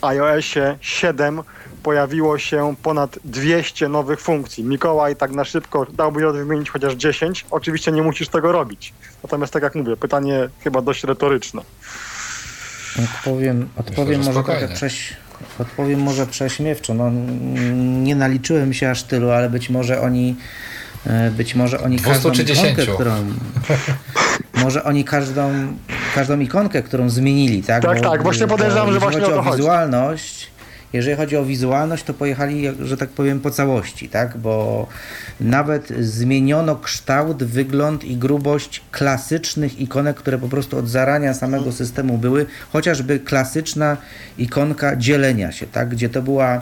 iOSie 0.02 0.76
7 0.80 1.42
pojawiło 1.82 2.38
się 2.38 2.74
ponad 2.82 3.18
200 3.24 3.88
nowych 3.88 4.20
funkcji. 4.20 4.64
Mikołaj 4.64 5.16
tak 5.16 5.30
na 5.30 5.44
szybko 5.44 5.86
dałby 5.92 6.32
wymienić 6.32 6.70
chociaż 6.70 6.94
10. 6.94 7.46
Oczywiście 7.50 7.92
nie 7.92 8.02
musisz 8.02 8.28
tego 8.28 8.52
robić. 8.52 8.92
Natomiast 9.22 9.52
tak 9.52 9.62
jak 9.62 9.74
mówię, 9.74 9.96
pytanie 9.96 10.48
chyba 10.64 10.82
dość 10.82 11.04
retoryczne. 11.04 11.62
Odpowiem, 13.04 13.68
odpowiem 13.76 14.22
że 14.22 14.30
może 14.30 14.44
trochę 14.44 14.68
prześ, 14.68 15.16
odpowiem 15.58 16.00
może 16.00 16.26
prześmiewczo. 16.26 16.94
No, 16.94 17.10
nie 18.02 18.16
naliczyłem 18.16 18.74
się 18.74 18.90
aż 18.90 19.02
tylu, 19.02 19.30
ale 19.30 19.50
być 19.50 19.70
może 19.70 20.00
oni 20.00 20.36
e, 21.06 21.30
być 21.30 21.54
może 21.54 21.80
oni 21.80 21.96
200 21.96 22.12
każdą 22.12 22.30
ikonkę, 22.30 22.54
10? 22.54 22.78
którą 22.94 23.12
może 24.62 24.84
oni 24.84 25.04
każdą, 25.04 25.52
każdą 26.14 26.40
ikonkę, 26.40 26.82
którą 26.82 27.10
zmienili, 27.10 27.62
tak? 27.62 27.82
Tak, 27.82 28.00
tak, 28.00 28.22
właśnie 28.22 28.46
bo 28.46 28.56
podejrzewam, 28.56 28.92
że 28.92 28.98
właśnie 29.00 29.20
chodzi 29.20 29.32
o 29.32 29.34
o 29.34 29.38
to 29.38 29.42
chodzi. 29.42 29.56
wizualność, 29.56 30.50
jeżeli 30.92 31.16
chodzi 31.16 31.36
o 31.36 31.44
wizualność, 31.44 32.04
to 32.04 32.14
pojechali, 32.14 32.64
że 32.80 32.96
tak 32.96 33.08
powiem, 33.08 33.40
po 33.40 33.50
całości, 33.50 34.08
tak? 34.08 34.38
Bo 34.38 34.86
nawet 35.40 35.88
zmieniono 36.00 36.76
kształt, 36.76 37.44
wygląd 37.44 38.04
i 38.04 38.16
grubość 38.16 38.82
klasycznych 38.90 39.80
ikonek, 39.80 40.16
które 40.16 40.38
po 40.38 40.48
prostu 40.48 40.78
od 40.78 40.88
zarania 40.88 41.34
samego 41.34 41.72
systemu 41.72 42.18
były, 42.18 42.46
chociażby 42.72 43.20
klasyczna 43.20 43.96
ikonka 44.38 44.96
dzielenia 44.96 45.52
się, 45.52 45.66
tak? 45.66 45.88
Gdzie 45.88 46.08
to 46.08 46.22
była 46.22 46.60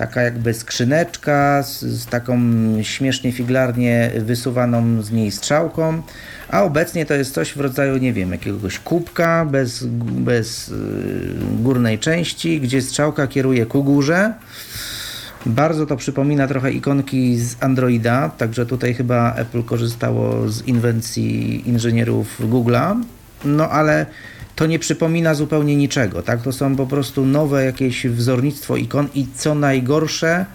taka 0.00 0.22
jakby 0.22 0.54
skrzyneczka 0.54 1.62
z, 1.62 1.80
z 1.80 2.06
taką 2.06 2.40
śmiesznie 2.82 3.32
figlarnie 3.32 4.10
wysuwaną 4.18 5.02
z 5.02 5.10
niej 5.10 5.30
strzałką, 5.30 6.02
a 6.48 6.62
obecnie 6.62 7.06
to 7.06 7.14
jest 7.14 7.34
coś 7.34 7.52
w 7.52 7.60
rodzaju, 7.60 7.96
nie 7.96 8.12
wiem, 8.12 8.32
jakiegoś 8.32 8.78
kubka 8.78 9.44
bez, 9.44 9.84
bez 10.02 10.68
y, 10.68 10.72
górnej 11.62 11.98
części, 11.98 12.60
gdzie 12.60 12.82
strzałka 12.82 13.26
kieruje 13.26 13.66
ku 13.66 13.84
górze. 13.84 14.34
Bardzo 15.46 15.86
to 15.86 15.96
przypomina 15.96 16.46
trochę 16.46 16.72
ikonki 16.72 17.38
z 17.38 17.62
Androida, 17.62 18.28
także 18.28 18.66
tutaj 18.66 18.94
chyba 18.94 19.34
Apple 19.34 19.62
korzystało 19.62 20.48
z 20.48 20.66
inwencji 20.66 21.68
inżynierów 21.68 22.40
Google'a, 22.40 23.02
no 23.44 23.70
ale 23.70 24.06
to 24.60 24.66
nie 24.66 24.78
przypomina 24.78 25.34
zupełnie 25.34 25.76
niczego, 25.76 26.22
tak? 26.22 26.42
To 26.42 26.52
są 26.52 26.76
po 26.76 26.86
prostu 26.86 27.24
nowe 27.24 27.64
jakieś 27.64 28.06
wzornictwo 28.06 28.76
ikon 28.76 29.08
i 29.14 29.26
co 29.36 29.54
najgorsze, 29.54 30.46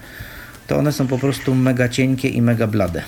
to 0.68 0.78
one 0.78 0.92
są 0.92 1.08
po 1.08 1.18
prostu 1.18 1.56
mega 1.56 1.90
cienkie 1.90 2.30
i 2.30 2.42
mega 2.42 2.68
blade. 2.68 3.02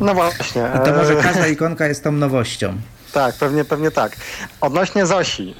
No 0.00 0.14
właśnie. 0.14 0.70
I 0.76 0.86
to 0.86 0.96
może 0.96 1.18
e, 1.18 1.22
każda 1.22 1.46
ikonka 1.46 1.86
jest 1.86 2.04
tą 2.04 2.12
nowością. 2.12 2.74
Tak, 3.12 3.34
pewnie, 3.34 3.64
pewnie 3.64 3.90
tak. 3.90 4.16
Odnośnie 4.60 5.06
Zosi, 5.06 5.54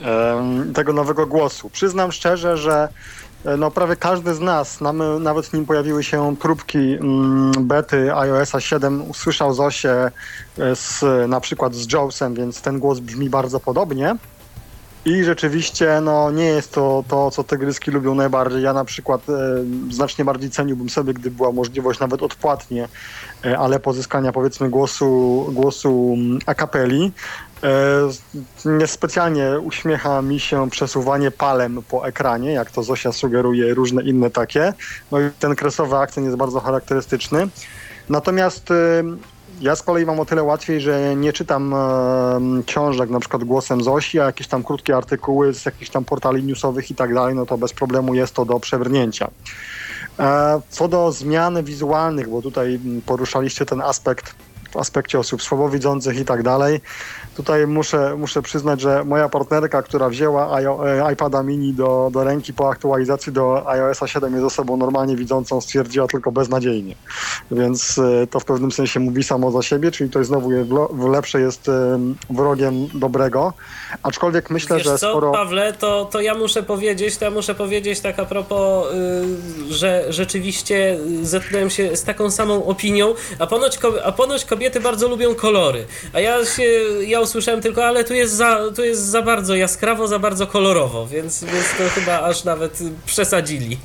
tego 0.74 0.93
nowego 0.93 1.27
głosu, 1.27 1.70
przyznam 1.70 2.12
szczerze, 2.12 2.56
że 2.56 2.89
e, 3.44 3.56
no, 3.56 3.70
prawie 3.70 3.97
każdy 3.97 4.35
z 4.35 4.40
nas, 4.40 4.78
nawet 5.20 5.52
nim 5.52 5.66
pojawiły 5.66 6.05
się 6.05 6.36
próbki 6.36 6.78
mm, 6.78 7.52
bety 7.60 8.14
iOS 8.14 8.52
7, 8.59 9.10
usłyszał 9.10 9.55
Zosię 9.55 9.93
e, 9.93 10.10
z, 10.77 11.05
na 11.28 11.40
przykład 11.40 11.74
z 11.74 11.93
Jawsem, 11.93 12.35
więc 12.35 12.60
ten 12.60 12.78
głos 12.78 12.98
brzmi 12.98 13.31
bardzo 13.31 13.60
podobnie. 13.60 14.16
I 15.05 15.24
rzeczywiście 15.24 16.01
no, 16.03 16.31
nie 16.31 16.45
jest 16.45 16.73
to 16.73 17.05
to, 17.09 17.31
co 17.31 17.45
te 17.45 17.59
gryski 17.59 17.91
lubią 17.91 18.15
najbardziej. 18.15 18.62
Ja 18.62 18.73
na 18.73 18.85
przykład 18.85 19.29
e, 19.29 19.33
znacznie 19.91 20.24
bardziej 20.24 20.51
ceniłbym 20.51 20.91
sobie, 20.91 21.15
gdy 21.15 21.31
była 21.31 21.53
możliwość 21.53 22.01
nawet 22.01 22.23
odpłatnie, 22.23 22.89
e, 23.45 23.59
ale 23.59 23.81
pozyskania 23.81 24.33
powiedzmy 24.33 24.70
głosu, 24.70 25.47
głosu 25.53 26.15
mm, 26.16 26.39
a 26.47 26.55
cappelli. 26.55 27.12
E, 27.62 27.69
Niespecjalnie 28.65 29.61
uśmiecha 29.61 30.23
mi 30.23 30.41
się 30.41 30.70
przesuwanie 30.70 31.31
palem 31.31 31.83
po 31.89 32.07
ekranie, 32.09 32.53
jak 32.53 32.70
to 32.70 32.83
Zosia 32.83 33.12
sugeruje, 33.12 33.74
różne 33.74 34.03
inne 34.03 34.31
takie. 34.31 34.73
No 35.12 35.20
i 35.20 35.31
ten 35.39 35.57
kresowy 35.57 35.97
akcent 35.97 36.24
jest 36.24 36.37
bardzo 36.39 36.61
charakterystyczny. 36.61 37.49
Natomiast 38.09 38.69
ja 39.62 39.76
z 39.76 39.82
kolei 39.82 40.06
mam 40.06 40.20
o 40.20 40.24
tyle 40.24 40.43
łatwiej, 40.43 40.80
że 40.80 41.16
nie 41.16 41.32
czytam 41.32 41.74
e, 41.74 42.62
książek 42.66 43.10
na 43.10 43.20
przykład 43.20 43.44
głosem 43.44 43.82
Zosi, 43.82 44.20
a 44.20 44.24
jakieś 44.24 44.47
tam 44.48 44.64
krótkie 44.64 44.97
artykuły 44.97 45.55
z 45.55 45.64
jakichś 45.64 45.90
tam 45.90 46.05
portali 46.05 46.44
newsowych 46.44 46.90
i 46.90 46.94
tak 46.94 47.14
dalej, 47.14 47.34
no 47.34 47.47
to 47.47 47.59
bez 47.59 47.72
problemu 47.72 48.14
jest 48.14 48.34
to 48.34 48.44
do 48.44 48.60
przebrnięcia. 48.60 49.30
E, 50.18 50.60
Co 50.70 50.89
do 50.89 51.12
zmian 51.12 51.64
wizualnych, 51.64 52.28
bo 52.28 52.43
tutaj 52.43 52.74
mm, 52.74 53.02
poruszaliście 53.02 53.66
ten 53.66 53.80
aspekt 53.80 54.34
w 54.70 54.76
aspekcie 54.76 55.18
osób 55.18 55.43
słabowidzących 55.43 56.18
i 56.18 56.24
tak 56.24 56.43
dalej. 56.43 56.80
Tutaj 57.36 57.66
muszę, 57.66 58.14
muszę 58.18 58.42
przyznać, 58.42 58.80
że 58.80 59.04
moja 59.04 59.28
partnerka, 59.28 59.82
która 59.82 60.09
wzięła 60.09 60.60
e, 60.60 61.12
iPada 61.12 61.42
mini 61.42 61.72
do, 61.74 62.10
do 62.12 62.24
ręki 62.24 62.52
po 62.52 62.68
aktualizacji 62.70 63.32
do 63.32 63.68
iOS 63.70 63.98
7 64.06 64.32
jest 64.34 64.44
osobą 64.46 64.76
normalnie 64.76 65.16
widzącą, 65.16 65.60
stwierdziła 65.60 66.06
tylko 66.06 66.32
beznadziejnie. 66.32 66.94
Więc 67.50 67.98
e, 67.98 68.26
to 68.26 68.40
w 68.40 68.44
pewnym 68.44 68.72
sensie 68.72 69.00
mówi 69.00 69.24
samo 69.24 69.50
za 69.50 69.62
siebie, 69.62 69.90
czyli 69.90 70.10
to 70.10 70.24
znowu 70.24 70.52
je- 70.52 70.64
w 70.64 70.70
lo- 70.72 70.88
w 70.92 71.09
lepsze 71.10 71.40
jest 71.40 71.70
wrogiem 72.30 72.88
dobrego. 72.94 73.52
Aczkolwiek 74.02 74.50
myślę, 74.50 74.76
Wiesz 74.76 74.84
że 74.86 74.98
co, 74.98 75.10
skoro... 75.10 75.32
Pawle, 75.32 75.72
to, 75.72 76.04
to 76.04 76.20
ja 76.20 76.34
muszę 76.34 76.62
powiedzieć, 76.62 77.16
to 77.16 77.24
ja 77.24 77.30
muszę 77.30 77.54
powiedzieć 77.54 78.00
tak 78.00 78.18
a 78.18 78.24
propos, 78.24 78.86
y, 79.70 79.74
że 79.74 80.04
rzeczywiście 80.09 80.98
y, 81.20 81.26
zetknąłem 81.26 81.70
się 81.70 81.96
z 81.96 82.04
taką 82.04 82.30
samą 82.30 82.64
opinią, 82.64 83.14
a 83.38 83.46
ponoć, 83.46 83.78
a 84.04 84.12
ponoć 84.12 84.44
kobiety 84.44 84.80
bardzo 84.80 85.09
lubią 85.09 85.34
kolory. 85.34 85.84
A 86.12 86.20
ja 86.20 86.44
się, 86.46 86.62
ja 87.06 87.22
usłyszałem 87.23 87.61
tylko, 87.61 87.85
ale 87.85 88.05
tu 88.05 88.15
jest 88.15 88.35
za, 88.35 88.59
tu 88.77 88.85
jest 88.85 89.03
za 89.03 89.23
bardzo 89.23 89.55
jaskrawo, 89.55 90.09
za 90.09 90.19
bardzo 90.19 90.47
kolorowo, 90.47 91.07
więc, 91.07 91.44
więc 91.44 91.66
to 91.78 92.01
chyba 92.01 92.20
aż 92.20 92.44
nawet 92.44 92.78
przesadzili. 93.07 93.78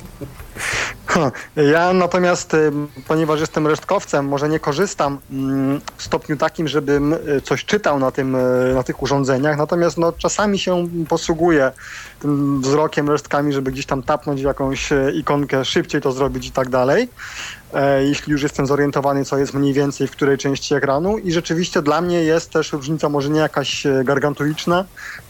Ja 1.56 1.92
natomiast, 1.92 2.54
y, 2.54 2.72
ponieważ 3.08 3.40
jestem 3.40 3.66
resztkowcem, 3.66 4.28
może 4.28 4.48
nie 4.48 4.60
korzystam 4.60 5.18
mm, 5.30 5.80
w 5.96 6.02
stopniu 6.02 6.36
takim, 6.36 6.68
żebym 6.68 7.12
y, 7.12 7.40
coś 7.44 7.64
czytał 7.64 7.98
na, 7.98 8.10
tym, 8.10 8.34
y, 8.34 8.74
na 8.74 8.82
tych 8.82 9.02
urządzeniach, 9.02 9.56
natomiast 9.56 9.98
no, 9.98 10.12
czasami 10.12 10.58
się 10.58 10.88
posługuję 11.08 11.72
tym 12.20 12.60
wzrokiem, 12.60 13.10
resztkami, 13.10 13.52
żeby 13.52 13.72
gdzieś 13.72 13.86
tam 13.86 14.02
tapnąć 14.02 14.40
w 14.40 14.44
jakąś 14.44 14.88
ikonkę, 15.14 15.64
szybciej 15.64 16.00
to 16.00 16.12
zrobić 16.12 16.46
i 16.46 16.50
tak 16.50 16.68
dalej. 16.68 17.08
E, 17.74 18.04
jeśli 18.04 18.32
już 18.32 18.42
jestem 18.42 18.66
zorientowany, 18.66 19.24
co 19.24 19.38
jest 19.38 19.54
mniej 19.54 19.72
więcej 19.72 20.06
w 20.06 20.10
której 20.10 20.38
części 20.38 20.74
ekranu. 20.74 21.18
I 21.18 21.32
rzeczywiście 21.32 21.82
dla 21.82 22.00
mnie 22.00 22.22
jest 22.22 22.50
też 22.50 22.72
różnica, 22.72 23.08
może 23.08 23.28
nie 23.30 23.40
jakaś 23.40 23.86
e, 23.86 24.04
gargantuiczna, 24.04 24.84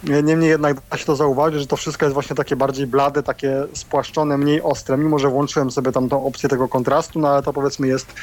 niemniej 0.05 0.51
jednak 0.51 0.77
da 0.91 0.97
się 0.97 1.05
to 1.05 1.17
zauważyć, 1.17 1.61
że 1.61 1.67
to 1.67 1.77
wszystko 1.77 2.07
jest 2.07 2.15
właśnie 2.15 2.37
takie 2.37 2.57
bardziej 2.57 2.87
blade, 2.87 3.23
takie 3.23 3.65
spłaszczone, 3.73 4.39
mniej 4.39 4.63
ostre, 4.63 4.99
mimo 4.99 5.19
że 5.19 5.29
włączyłem 5.29 5.71
sobie 5.71 5.93
tam 5.93 6.09
tą 6.09 6.27
opcję 6.27 6.49
tego 6.49 6.69
kontrastu, 6.69 7.19
no 7.19 7.29
ale 7.29 7.43
to 7.43 7.53
powiedzmy 7.53 7.87
jest 7.87 8.15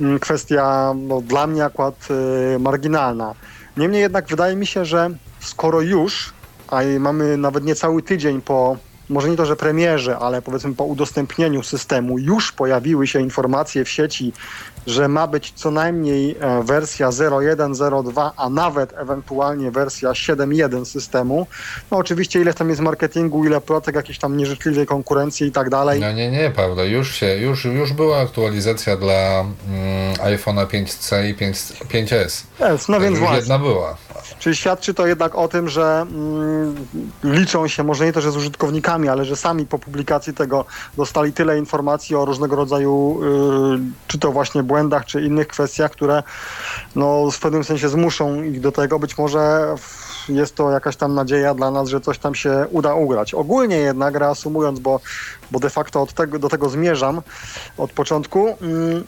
mm, 0.00 0.18
kwestia 0.18 0.94
no, 0.96 1.20
dla 1.20 1.46
mnie 1.46 1.64
akurat 1.64 2.08
e, 2.54 2.58
marginalna. 2.58 3.34
Niemniej 3.76 4.00
jednak 4.00 4.26
wydaje 4.26 4.56
mi 4.56 4.66
się, 4.66 4.84
że 4.84 5.10
skoro 5.40 5.80
już, 5.80 6.32
a 6.68 6.80
mamy 7.00 7.36
nawet 7.36 7.64
niecały 7.64 8.02
tydzień 8.02 8.40
po 8.40 8.76
może 9.12 9.28
nie 9.28 9.36
to, 9.36 9.46
że 9.46 9.56
premierze, 9.56 10.18
ale 10.18 10.42
powiedzmy 10.42 10.74
po 10.74 10.84
udostępnieniu 10.84 11.62
systemu 11.62 12.18
już 12.18 12.52
pojawiły 12.52 13.06
się 13.06 13.20
informacje 13.20 13.84
w 13.84 13.88
sieci, 13.88 14.32
że 14.86 15.08
ma 15.08 15.26
być 15.26 15.52
co 15.56 15.70
najmniej 15.70 16.36
e, 16.40 16.62
wersja 16.62 17.08
0.1.0.2, 17.08 18.30
a 18.36 18.48
nawet 18.48 18.92
ewentualnie 18.96 19.70
wersja 19.70 20.10
7.1 20.10 20.84
systemu. 20.84 21.46
No 21.90 21.96
oczywiście 21.96 22.40
ile 22.40 22.54
tam 22.54 22.68
jest 22.68 22.80
marketingu, 22.80 23.44
ile 23.44 23.60
plotek, 23.60 23.94
jakiejś 23.94 24.18
tam 24.18 24.36
nieżyczliwej 24.36 24.86
konkurencji 24.86 25.46
i 25.46 25.52
tak 25.52 25.70
dalej. 25.70 26.00
No 26.00 26.12
nie, 26.12 26.30
nie, 26.30 26.50
Paweł, 26.50 26.86
już 26.86 27.14
się, 27.14 27.36
już, 27.36 27.64
już 27.64 27.92
była 27.92 28.20
aktualizacja 28.20 28.96
dla 28.96 29.40
mm, 29.40 30.14
iPhone'a 30.14 30.66
5C 30.66 31.28
i 31.28 31.34
5, 31.34 31.56
5S. 31.56 32.44
Jest, 32.60 32.88
no 32.88 33.00
więc 33.00 33.10
już 33.10 33.18
właśnie. 33.18 33.38
jedna 33.38 33.58
była. 33.58 33.96
Czyli 34.38 34.56
świadczy 34.56 34.94
to 34.94 35.06
jednak 35.06 35.34
o 35.34 35.48
tym, 35.48 35.68
że 35.68 36.06
mm, 36.10 36.86
liczą 37.24 37.68
się, 37.68 37.84
może 37.84 38.04
nie 38.04 38.12
to, 38.12 38.20
że 38.20 38.32
z 38.32 38.36
użytkownikami, 38.36 39.08
ale 39.08 39.24
że 39.24 39.36
sami 39.36 39.66
po 39.66 39.78
publikacji 39.78 40.34
tego 40.34 40.64
dostali 40.96 41.32
tyle 41.32 41.58
informacji 41.58 42.16
o 42.16 42.24
różnego 42.24 42.56
rodzaju, 42.56 43.20
y, 43.74 44.08
czy 44.08 44.18
to 44.18 44.32
właśnie 44.32 44.62
błędach, 44.72 45.04
czy 45.04 45.22
innych 45.22 45.48
kwestiach, 45.48 45.90
które 45.90 46.22
no, 46.96 47.30
w 47.30 47.38
pewnym 47.38 47.64
sensie 47.64 47.88
zmuszą 47.88 48.42
ich 48.42 48.60
do 48.60 48.72
tego. 48.72 48.98
Być 48.98 49.18
może 49.18 49.74
jest 50.28 50.54
to 50.54 50.70
jakaś 50.70 50.96
tam 50.96 51.14
nadzieja 51.14 51.54
dla 51.54 51.70
nas, 51.70 51.88
że 51.88 52.00
coś 52.00 52.18
tam 52.18 52.34
się 52.34 52.66
uda 52.70 52.94
ugrać. 52.94 53.34
Ogólnie 53.34 53.76
jednak, 53.76 54.16
reasumując, 54.16 54.80
bo, 54.80 55.00
bo 55.50 55.58
de 55.58 55.70
facto 55.70 56.02
od 56.02 56.12
tego, 56.12 56.38
do 56.38 56.48
tego 56.48 56.68
zmierzam 56.68 57.22
od 57.78 57.92
początku, 57.92 58.56
mm, 58.60 59.04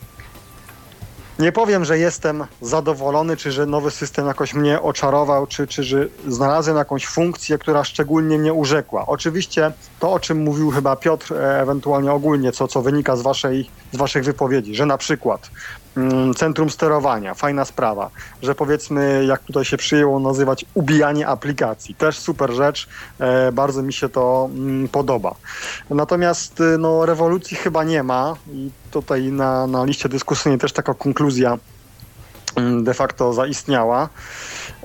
Nie 1.38 1.52
powiem, 1.52 1.84
że 1.84 1.98
jestem 1.98 2.44
zadowolony, 2.60 3.36
czy 3.36 3.52
że 3.52 3.66
nowy 3.66 3.90
system 3.90 4.26
jakoś 4.26 4.54
mnie 4.54 4.82
oczarował, 4.82 5.46
czy, 5.46 5.66
czy 5.66 5.82
że 5.82 6.06
znalazłem 6.28 6.76
jakąś 6.76 7.06
funkcję, 7.06 7.58
która 7.58 7.84
szczególnie 7.84 8.38
mnie 8.38 8.52
urzekła. 8.52 9.06
Oczywiście 9.06 9.72
to, 10.00 10.12
o 10.12 10.20
czym 10.20 10.42
mówił 10.42 10.70
chyba 10.70 10.96
Piotr, 10.96 11.32
e, 11.32 11.60
ewentualnie 11.60 12.12
ogólnie, 12.12 12.52
co, 12.52 12.68
co 12.68 12.82
wynika 12.82 13.16
z, 13.16 13.22
waszej, 13.22 13.70
z 13.92 13.96
waszych 13.96 14.24
wypowiedzi, 14.24 14.74
że 14.74 14.86
na 14.86 14.98
przykład 14.98 15.50
centrum 16.36 16.70
sterowania, 16.70 17.34
fajna 17.34 17.64
sprawa, 17.64 18.10
że 18.42 18.54
powiedzmy, 18.54 19.24
jak 19.28 19.42
tutaj 19.42 19.64
się 19.64 19.76
przyjęło 19.76 20.20
nazywać, 20.20 20.64
ubijanie 20.74 21.28
aplikacji. 21.28 21.94
Też 21.94 22.18
super 22.18 22.52
rzecz, 22.52 22.88
e, 23.18 23.52
bardzo 23.52 23.82
mi 23.82 23.92
się 23.92 24.08
to 24.08 24.48
mm, 24.54 24.88
podoba. 24.88 25.34
Natomiast 25.90 26.60
y, 26.60 26.78
no, 26.78 27.06
rewolucji 27.06 27.56
chyba 27.56 27.84
nie 27.84 28.02
ma 28.02 28.34
i 28.52 28.70
tutaj 28.90 29.22
na, 29.22 29.66
na 29.66 29.84
liście 29.84 30.08
dyskusyjnej 30.08 30.58
też 30.58 30.72
taka 30.72 30.94
konkluzja 30.94 31.58
mm, 32.56 32.84
de 32.84 32.94
facto 32.94 33.32
zaistniała. 33.32 34.08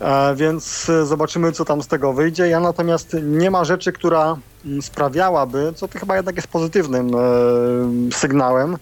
E, 0.01 0.35
Więc 0.35 0.89
e, 0.89 1.05
zobaczymy, 1.05 1.51
co 1.51 1.65
tam 1.65 1.81
z 1.83 1.87
tego 1.87 2.13
wyjdzie. 2.13 2.47
Ja 2.47 2.59
natomiast 2.59 3.15
nie 3.23 3.51
ma 3.51 3.63
rzeczy, 3.63 3.91
która 3.91 4.37
mm, 4.65 4.81
sprawiałaby, 4.81 5.73
co 5.75 5.87
to 5.87 5.99
chyba 5.99 6.15
jednak 6.15 6.35
jest 6.35 6.47
pozytywnym 6.47 7.11
e, 7.15 7.19
sygnałem, 8.11 8.77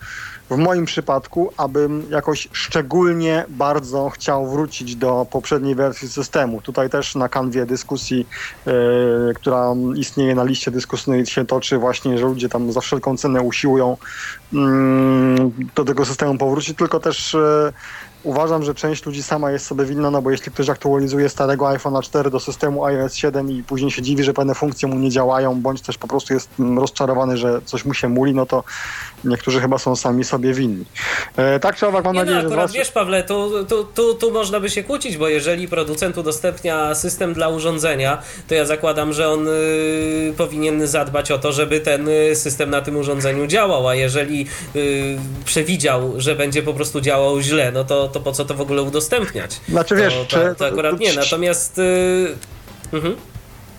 w 0.50 0.58
moim 0.58 0.86
przypadku, 0.86 1.54
abym 1.58 2.06
jakoś 2.10 2.48
szczególnie 2.52 3.46
bardzo 3.50 4.10
chciał 4.10 4.48
wrócić 4.48 4.96
do 4.96 5.28
poprzedniej 5.32 5.76
wersji 5.76 6.10
systemu. 6.10 6.62
Tutaj 6.62 6.90
też 6.90 7.16
na 7.16 7.30
kanwie 7.30 7.66
dyskusji, 7.66 8.28
e, 8.68 8.72
która 9.34 9.74
istnieje 9.96 10.36
na 10.36 10.44
liście 10.44 10.72
dyskusyjnej 10.72 11.26
się 11.26 11.46
toczy 11.46 11.78
właśnie, 11.78 12.18
że 12.18 12.26
ludzie 12.26 12.50
tam 12.50 12.72
za 12.72 12.82
wszelką 12.82 13.18
cenę 13.18 13.42
usiłują 13.42 13.98
mm, 14.54 15.52
do 15.76 15.86
tego 15.86 16.06
systemu 16.06 16.38
powrócić, 16.38 16.78
tylko 16.78 17.00
też 17.00 17.36
e, 17.36 17.74
uważam, 18.24 18.64
że 18.64 18.76
część 18.76 19.06
ludzi 19.06 19.24
sama 19.24 19.52
jest 19.52 19.66
sobie 19.66 19.86
winna, 19.86 20.12
no 20.12 20.22
bo 20.22 20.32
jeśli 20.32 20.52
ktoś 20.52 20.70
aktualizuje 20.70 21.30
starego 21.30 21.66
iPhone'a 21.66 22.02
4 22.02 22.30
do 22.30 22.40
systemu 22.40 22.86
iOS 22.86 23.14
7 23.14 23.52
i 23.52 23.64
później 23.64 23.92
się 23.92 24.02
dziwi, 24.02 24.24
że 24.24 24.34
pewne 24.34 24.56
funkcje 24.56 24.88
mu 24.88 24.96
nie 24.96 25.10
działają, 25.10 25.62
bądź 25.62 25.82
też 25.82 25.98
po 25.98 26.08
prostu 26.08 26.34
jest 26.34 26.50
mm, 26.60 26.80
rozczarowany, 26.80 27.38
że 27.38 27.62
coś 27.66 27.86
mu 27.86 27.94
się 27.94 28.10
muli, 28.10 28.34
no 28.34 28.46
to 28.46 28.64
niektórzy 29.28 29.62
chyba 29.62 29.78
są 29.78 29.96
sami 29.96 30.24
sobie 30.24 30.54
winni. 30.54 30.86
E, 31.38 31.60
tak 31.60 31.76
czy 31.76 31.88
owak, 31.88 32.06
mam 32.06 32.14
Nie 32.14 32.20
no, 32.20 32.26
nadzieję, 32.26 32.42
że 32.42 32.48
z 32.48 32.52
akurat 32.52 32.66
was... 32.66 32.76
wiesz 32.76 32.92
Pawle, 32.92 33.24
tu, 33.24 33.66
tu, 33.66 33.84
tu, 33.84 34.14
tu 34.14 34.32
można 34.32 34.60
by 34.60 34.70
się 34.70 34.84
kłócić, 34.84 35.18
bo 35.18 35.28
jeżeli 35.28 35.68
producent 35.68 36.18
udostępnia 36.18 36.96
system 36.96 37.34
dla 37.34 37.50
urządzenia, 37.50 38.22
to 38.48 38.56
ja 38.56 38.66
zakładam, 38.66 39.14
że 39.14 39.30
on 39.30 39.48
y, 39.48 40.34
powinien 40.38 40.88
zadbać 40.88 41.32
o 41.32 41.38
to, 41.38 41.52
żeby 41.52 41.80
ten 41.80 42.10
y, 42.10 42.36
system 42.36 42.70
na 42.70 42.82
tym 42.82 42.96
urządzeniu 42.98 43.48
działał, 43.48 43.88
a 43.88 43.96
jeżeli 43.96 44.48
y, 44.76 45.18
przewidział, 45.46 46.14
że 46.18 46.36
będzie 46.36 46.64
po 46.64 46.74
prostu 46.74 47.02
działał 47.02 47.42
źle, 47.42 47.72
no 47.72 47.84
to, 47.84 48.08
to 48.08 48.20
po 48.20 48.32
co 48.32 48.46
to 48.46 48.54
w 48.54 48.62
ogóle 48.62 48.82
udostępniać? 48.82 49.60
Znaczy, 49.70 49.96
wiesz, 49.96 50.14
to, 50.30 50.38
to, 50.38 50.56
to 50.56 50.66
akurat 50.66 51.00
nie, 51.00 51.14
natomiast... 51.14 51.78
Y, 51.78 52.36
mhm. 52.94 53.16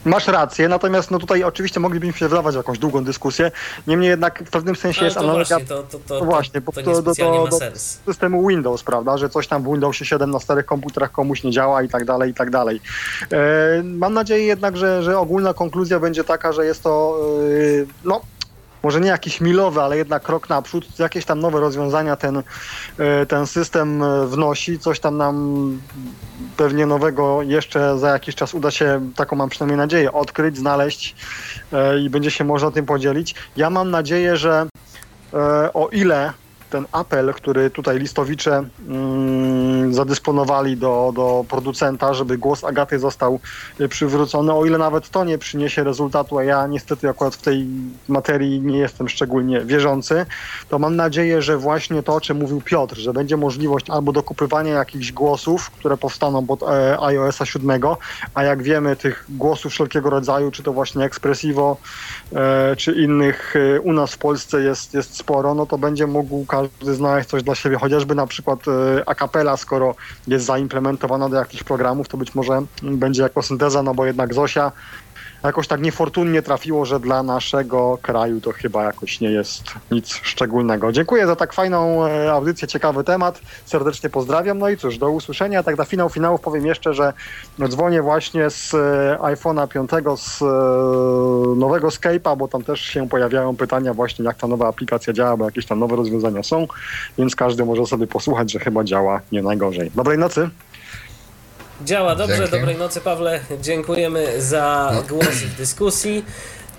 Masz 0.09 0.29
rację, 0.29 0.69
natomiast 0.69 1.11
no 1.11 1.19
tutaj 1.19 1.45
oczywiście 1.45 1.81
moglibyśmy 1.81 2.19
się 2.19 2.29
wlawać 2.29 2.55
w 2.55 2.57
jakąś 2.57 2.79
długą 2.79 3.05
dyskusję. 3.05 3.51
Niemniej 3.87 4.09
jednak 4.09 4.45
w 4.47 4.51
pewnym 4.51 4.77
sensie 4.77 4.99
Ale 4.99 5.07
jest 5.07 5.17
to 5.17 5.23
analogia 5.23 5.57
właśnie, 5.57 5.67
to, 5.67 5.83
to, 5.83 5.99
to, 5.99 6.19
No 6.19 6.25
właśnie, 6.25 6.61
bo 6.61 6.73
to, 6.73 6.83
to, 6.83 7.03
do, 7.03 7.15
specjalnie 7.15 7.51
do, 7.51 7.59
systemu 8.07 8.49
Windows, 8.49 8.83
prawda, 8.83 9.19
że 9.19 9.29
coś 9.29 9.47
tam 9.47 9.63
w 9.63 9.67
Windowsie 9.67 10.05
7 10.05 10.31
na 10.31 10.41
starych 10.41 10.67
komputerach 10.67 11.13
komuś 11.13 11.43
nie 11.43 11.51
działa 11.51 11.83
i 11.83 11.89
tak 11.89 12.05
dalej, 12.05 12.31
i 12.31 12.35
tak 12.35 12.51
dalej. 12.51 12.81
E, 13.33 13.83
mam 13.83 14.15
nadzieję 14.15 14.45
jednak, 14.45 14.77
że, 14.77 15.03
że 15.03 15.19
ogólna 15.19 15.55
konkluzja 15.55 16.01
będzie 16.01 16.25
taka, 16.25 16.53
że 16.53 16.67
jest 16.67 16.83
to, 16.83 17.19
e, 17.83 17.87
no, 18.05 18.21
może 18.83 19.01
nie 19.01 19.09
jakiś 19.09 19.41
milowy, 19.41 19.83
ale 19.83 19.97
jednak 19.97 20.23
krok 20.23 20.49
naprzód, 20.49 20.99
jakieś 20.99 21.25
tam 21.25 21.41
nowe 21.41 21.61
rozwiązania 21.61 22.17
ten, 22.17 22.43
e, 22.99 23.27
ten 23.27 23.47
system 23.47 24.03
e, 24.03 24.27
wnosi, 24.27 24.79
coś 24.79 25.01
tam 25.01 25.17
nam 25.17 25.79
pewnie 26.57 26.87
nowego 26.87 27.43
jeszcze 27.43 27.99
za 27.99 28.09
jakiś 28.09 28.35
czas 28.35 28.55
uda 28.55 28.71
się, 28.71 29.11
taką 29.17 29.37
mam 29.37 29.49
przynajmniej 29.49 29.79
nadzieję, 29.79 30.13
odkryć, 30.13 30.57
znaleźć 30.57 31.17
e, 31.73 31.99
i 31.99 32.11
będzie 32.11 32.31
się 32.31 32.45
można 32.45 32.71
tym 32.71 32.87
podzielić. 32.87 33.35
Ja 33.57 33.71
mam 33.71 33.91
nadzieję, 33.91 34.37
że 34.37 34.67
o 35.75 35.89
ile 35.89 36.33
ten 36.71 36.87
apel, 36.93 37.35
który 37.35 37.71
tutaj 37.71 37.99
listowicze 37.99 38.65
mm, 38.89 39.95
zadysponowali 39.95 40.77
do, 40.77 41.13
do 41.15 41.45
producenta, 41.49 42.15
żeby 42.15 42.39
głos 42.39 42.65
Agaty 42.65 42.99
został 42.99 43.41
y, 43.81 43.89
przywrócony, 43.89 44.53
o 44.53 44.67
ile 44.67 44.79
nawet 44.79 45.11
to 45.11 45.25
nie 45.25 45.39
przyniesie 45.39 45.85
rezultatu, 45.85 46.39
a 46.39 46.45
ja 46.45 46.67
niestety 46.67 47.09
akurat 47.09 47.35
w 47.35 47.43
tej 47.43 47.67
materii 48.09 48.61
nie 48.61 48.79
jestem 48.79 49.09
szczególnie 49.09 49.61
wierzący, 49.61 50.27
to 50.69 50.79
mam 50.79 50.97
nadzieję, 50.97 51.43
że 51.43 51.59
właśnie 51.59 52.03
to, 52.03 52.15
o 52.15 52.21
czym 52.21 52.39
mówił 52.39 52.61
Piotr, 52.61 52.97
że 52.97 53.13
będzie 53.13 53.37
możliwość 53.37 53.91
albo 53.91 54.13
dokupywania 54.13 54.75
jakichś 54.75 55.13
głosów, 55.13 55.71
które 55.71 55.97
powstaną 55.97 56.47
pod 56.47 56.63
e, 56.63 57.01
iOS-a 57.01 57.47
7, 57.47 57.81
a 58.35 58.43
jak 58.43 58.63
wiemy, 58.63 58.97
tych 58.97 59.25
głosów 59.29 59.73
wszelkiego 59.73 60.11
rodzaju, 60.11 60.51
czy 60.51 60.63
to 60.63 60.73
właśnie 60.73 61.05
Expressivo, 61.05 61.77
e, 62.33 62.77
czy 62.77 62.93
innych 62.93 63.55
e, 63.57 63.81
u 63.81 63.93
nas 63.93 64.15
w 64.15 64.19
Polsce 64.19 64.61
jest, 64.61 64.95
jest 64.95 65.17
sporo, 65.17 65.55
no 65.55 65.67
to 65.67 65.79
będzie 65.79 66.07
mógł 66.07 66.45
każdy 66.63 66.95
znaleźć 66.95 67.29
coś 67.29 67.43
dla 67.43 67.55
siebie, 67.55 67.77
chociażby 67.77 68.15
na 68.15 68.27
przykład 68.27 68.69
e, 68.69 69.03
a 69.07 69.15
cappella, 69.15 69.57
skoro 69.57 69.95
jest 70.27 70.47
zaimplementowana 70.47 71.29
do 71.29 71.37
jakichś 71.37 71.63
programów, 71.63 72.09
to 72.09 72.17
być 72.17 72.35
może 72.35 72.63
będzie 72.83 73.23
jako 73.23 73.43
synteza, 73.43 73.83
no 73.83 73.95
bo 73.95 74.07
jednak 74.07 74.35
Zosia 74.35 74.73
jakoś 75.49 75.69
tak 75.69 75.81
niefortunnie 75.81 76.43
trafiło, 76.43 76.85
że 76.85 77.01
dla 77.01 77.23
naszego 77.23 77.99
kraju 78.03 78.41
to 78.41 78.53
chyba 78.53 78.85
jakoś 78.85 79.21
nie 79.21 79.31
jest 79.31 79.63
nic 79.91 80.15
szczególnego. 80.23 80.93
Dziękuję 80.93 81.27
za 81.27 81.37
tak 81.37 81.53
fajną 81.53 82.07
e, 82.07 82.33
audycję, 82.33 82.69
ciekawy 82.69 83.05
temat. 83.05 83.41
Serdecznie 83.65 84.11
pozdrawiam. 84.11 84.59
No 84.59 84.69
i 84.69 84.77
cóż, 84.77 84.99
do 84.99 85.11
usłyszenia. 85.11 85.63
Tak 85.63 85.79
na 85.79 85.85
finał 85.85 86.09
finałów 86.09 86.41
powiem 86.41 86.67
jeszcze, 86.67 86.95
że 86.95 87.13
dzwonię 87.69 88.03
właśnie 88.03 88.51
z 88.51 88.75
e, 88.75 89.19
iPhone'a 89.21 89.69
5, 89.69 89.91
z 90.21 90.43
e, 90.43 90.45
nowego 91.57 91.89
Skype'a, 91.89 92.37
bo 92.37 92.49
tam 92.49 92.63
też 92.63 92.81
się 92.81 93.09
pojawiają 93.09 93.57
pytania 93.57 93.95
właśnie, 93.95 94.25
jak 94.25 94.37
ta 94.37 94.47
nowa 94.47 94.69
aplikacja 94.69 95.13
działa, 95.13 95.37
bo 95.37 95.45
jakieś 95.45 95.67
tam 95.67 95.79
nowe 95.79 95.97
rozwiązania 95.97 96.43
są, 96.43 96.67
więc 97.19 97.37
każdy 97.37 97.65
może 97.65 97.87
sobie 97.87 98.07
posłuchać, 98.07 98.53
że 98.53 98.59
chyba 98.59 98.85
działa 98.85 99.21
nie 99.33 99.43
najgorzej. 99.43 99.91
Dobrej 99.95 100.19
nocy. 100.19 100.51
Działa 101.85 102.15
dobrze, 102.15 102.37
Dzięki. 102.37 102.51
dobrej 102.51 102.77
nocy 102.77 103.01
Pawle, 103.01 103.41
dziękujemy 103.61 104.43
za 104.43 104.93
głos 105.09 105.29
w 105.29 105.57
dyskusji. 105.57 106.25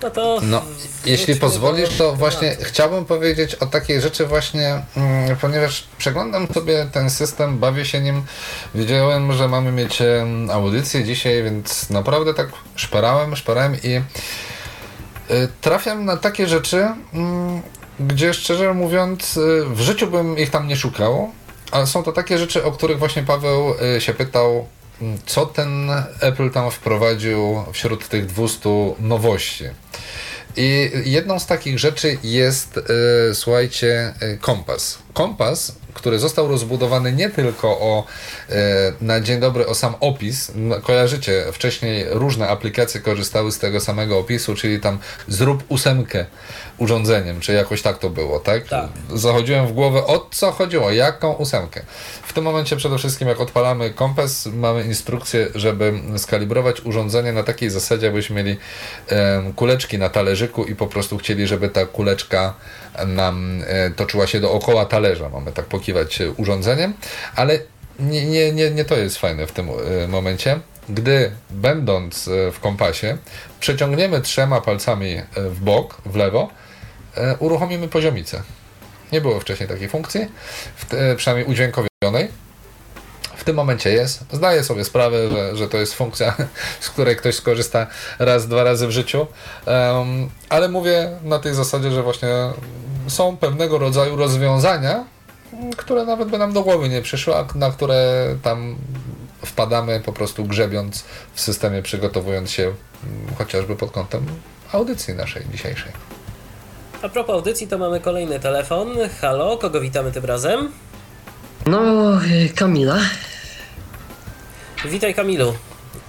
No 0.03 0.09
to 0.09 0.39
No, 0.41 0.61
jeśli 1.05 1.35
pozwolisz, 1.35 1.97
to 1.97 2.15
właśnie 2.15 2.57
chciałbym 2.61 3.05
powiedzieć 3.05 3.55
o 3.55 3.65
takiej 3.65 4.01
rzeczy 4.01 4.25
właśnie, 4.25 4.81
mm, 4.97 5.37
ponieważ 5.37 5.87
przeglądam 5.97 6.47
sobie 6.53 6.87
ten 6.91 7.09
system, 7.09 7.59
bawię 7.59 7.85
się 7.85 8.01
nim, 8.01 8.23
wiedziałem, 8.75 9.33
że 9.33 9.47
mamy 9.47 9.71
mieć 9.71 9.99
audycję 10.51 11.03
dzisiaj, 11.03 11.43
więc 11.43 11.89
naprawdę 11.89 12.33
tak 12.33 12.49
szperałem, 12.75 13.35
szperałem 13.35 13.75
i 13.83 13.95
y, 13.95 14.01
trafiam 15.61 16.05
na 16.05 16.17
takie 16.17 16.47
rzeczy, 16.47 16.87
mm, 17.13 17.61
gdzie 17.99 18.33
szczerze 18.33 18.73
mówiąc 18.73 19.37
y, 19.37 19.65
w 19.65 19.81
życiu 19.81 20.07
bym 20.07 20.37
ich 20.37 20.49
tam 20.49 20.67
nie 20.67 20.75
szukał, 20.75 21.31
ale 21.71 21.87
są 21.87 22.03
to 22.03 22.11
takie 22.11 22.37
rzeczy, 22.37 22.63
o 22.63 22.71
których 22.71 22.99
właśnie 22.99 23.23
Paweł 23.23 23.73
y, 23.97 24.01
się 24.01 24.13
pytał, 24.13 24.67
co 25.25 25.45
ten 25.45 25.89
Apple 26.19 26.49
tam 26.51 26.71
wprowadził 26.71 27.63
wśród 27.73 28.07
tych 28.07 28.25
200 28.25 28.69
nowości. 28.99 29.63
I 30.57 30.91
jedną 31.05 31.39
z 31.39 31.45
takich 31.45 31.79
rzeczy 31.79 32.17
jest, 32.23 32.77
e, 32.77 32.81
słuchajcie, 33.35 34.13
e, 34.19 34.37
kompas. 34.37 34.99
Kompas, 35.13 35.78
który 35.93 36.19
został 36.19 36.47
rozbudowany 36.47 37.13
nie 37.13 37.29
tylko 37.29 37.67
o, 37.67 38.03
e, 38.49 38.53
na 39.01 39.19
dzień 39.19 39.39
dobry 39.39 39.67
o 39.67 39.75
sam 39.75 39.95
opis. 39.99 40.51
No, 40.55 40.81
kojarzycie, 40.81 41.43
wcześniej 41.53 42.05
różne 42.09 42.47
aplikacje 42.47 43.01
korzystały 43.01 43.51
z 43.51 43.59
tego 43.59 43.79
samego 43.79 44.17
opisu, 44.17 44.55
czyli 44.55 44.79
tam 44.79 44.99
zrób 45.27 45.63
ósemkę 45.67 46.25
urządzeniem, 46.77 47.39
czy 47.39 47.53
jakoś 47.53 47.81
tak 47.81 47.97
to 47.97 48.09
było, 48.09 48.39
tak? 48.39 48.67
Tak. 48.67 48.89
Zachodziłem 49.13 49.67
w 49.67 49.71
głowę, 49.71 50.05
o 50.05 50.27
co 50.31 50.51
chodziło, 50.51 50.91
jaką 50.91 51.33
ósemkę. 51.33 51.81
W 52.23 52.33
tym 52.33 52.43
momencie 52.43 52.75
przede 52.75 52.97
wszystkim 52.97 53.27
jak 53.27 53.41
odpalamy 53.41 53.89
kompas, 53.89 54.45
mamy 54.45 54.83
instrukcję, 54.83 55.47
żeby 55.55 55.93
skalibrować 56.17 56.81
urządzenie 56.81 57.33
na 57.33 57.43
takiej 57.43 57.69
zasadzie, 57.69 58.07
abyśmy 58.07 58.35
mieli 58.35 58.57
kuleczki 59.55 59.97
na 59.97 60.09
talerzyku 60.09 60.63
i 60.63 60.75
po 60.75 60.87
prostu 60.87 61.17
chcieli, 61.17 61.47
żeby 61.47 61.69
ta 61.69 61.85
kuleczka 61.85 62.53
nam 63.07 63.63
e, 63.67 63.89
toczyła 63.89 64.27
się 64.27 64.39
dookoła 64.39 64.85
talerza. 64.85 65.29
Mamy 65.29 65.51
tak 65.51 65.65
pokiwać 65.65 66.21
e, 66.21 66.31
urządzeniem, 66.31 66.93
ale 67.35 67.59
nie, 67.99 68.25
nie, 68.25 68.51
nie, 68.51 68.71
nie 68.71 68.85
to 68.85 68.97
jest 68.97 69.17
fajne 69.17 69.47
w 69.47 69.51
tym 69.51 69.69
e, 70.03 70.07
momencie. 70.07 70.59
Gdy 70.89 71.31
będąc 71.49 72.29
w 72.51 72.59
kompasie 72.59 73.17
przeciągniemy 73.59 74.21
trzema 74.21 74.61
palcami 74.61 75.21
w 75.35 75.59
bok, 75.59 76.01
w 76.05 76.15
lewo, 76.15 76.49
uruchomimy 77.39 77.87
poziomicę. 77.87 78.43
Nie 79.11 79.21
było 79.21 79.39
wcześniej 79.39 79.69
takiej 79.69 79.89
funkcji, 79.89 80.27
przynajmniej 81.17 81.47
udźwiękowionej. 81.47 82.27
W 83.35 83.43
tym 83.43 83.55
momencie 83.55 83.89
jest. 83.89 84.23
Zdaję 84.31 84.63
sobie 84.63 84.85
sprawę, 84.85 85.29
że, 85.29 85.55
że 85.55 85.67
to 85.67 85.77
jest 85.77 85.93
funkcja, 85.93 86.35
z 86.79 86.89
której 86.89 87.15
ktoś 87.15 87.35
skorzysta 87.35 87.87
raz, 88.19 88.47
dwa 88.47 88.63
razy 88.63 88.87
w 88.87 88.91
życiu, 88.91 89.27
Em, 89.65 90.29
ale 90.49 90.69
mówię 90.69 91.09
na 91.23 91.39
tej 91.39 91.53
zasadzie, 91.53 91.91
że 91.91 92.03
właśnie 92.03 92.27
są 93.09 93.37
pewnego 93.37 93.77
rodzaju 93.77 94.15
rozwiązania, 94.15 95.05
które 95.77 96.05
nawet 96.05 96.29
by 96.29 96.37
nam 96.37 96.53
do 96.53 96.63
głowy 96.63 96.89
nie 96.89 97.01
przyszły, 97.01 97.35
a 97.35 97.45
na 97.55 97.71
które 97.71 98.25
tam 98.43 98.75
wpadamy 99.45 99.99
po 99.99 100.13
prostu 100.13 100.45
grzebiąc 100.45 101.03
w 101.33 101.41
systemie, 101.41 101.81
przygotowując 101.81 102.51
się 102.51 102.63
mm, 102.63 103.35
chociażby 103.37 103.75
pod 103.75 103.91
kątem 103.91 104.25
audycji 104.71 105.13
naszej 105.13 105.45
dzisiejszej. 105.51 105.91
A 107.01 107.09
propos 107.09 107.33
audycji, 107.33 107.67
to 107.67 107.77
mamy 107.77 107.99
kolejny 107.99 108.39
telefon. 108.39 108.87
Halo, 109.21 109.57
kogo 109.57 109.81
witamy 109.81 110.11
tym 110.11 110.25
razem? 110.25 110.71
No, 111.65 111.79
Kamila. 112.55 112.97
Witaj 114.85 115.13
Kamilu. 115.13 115.53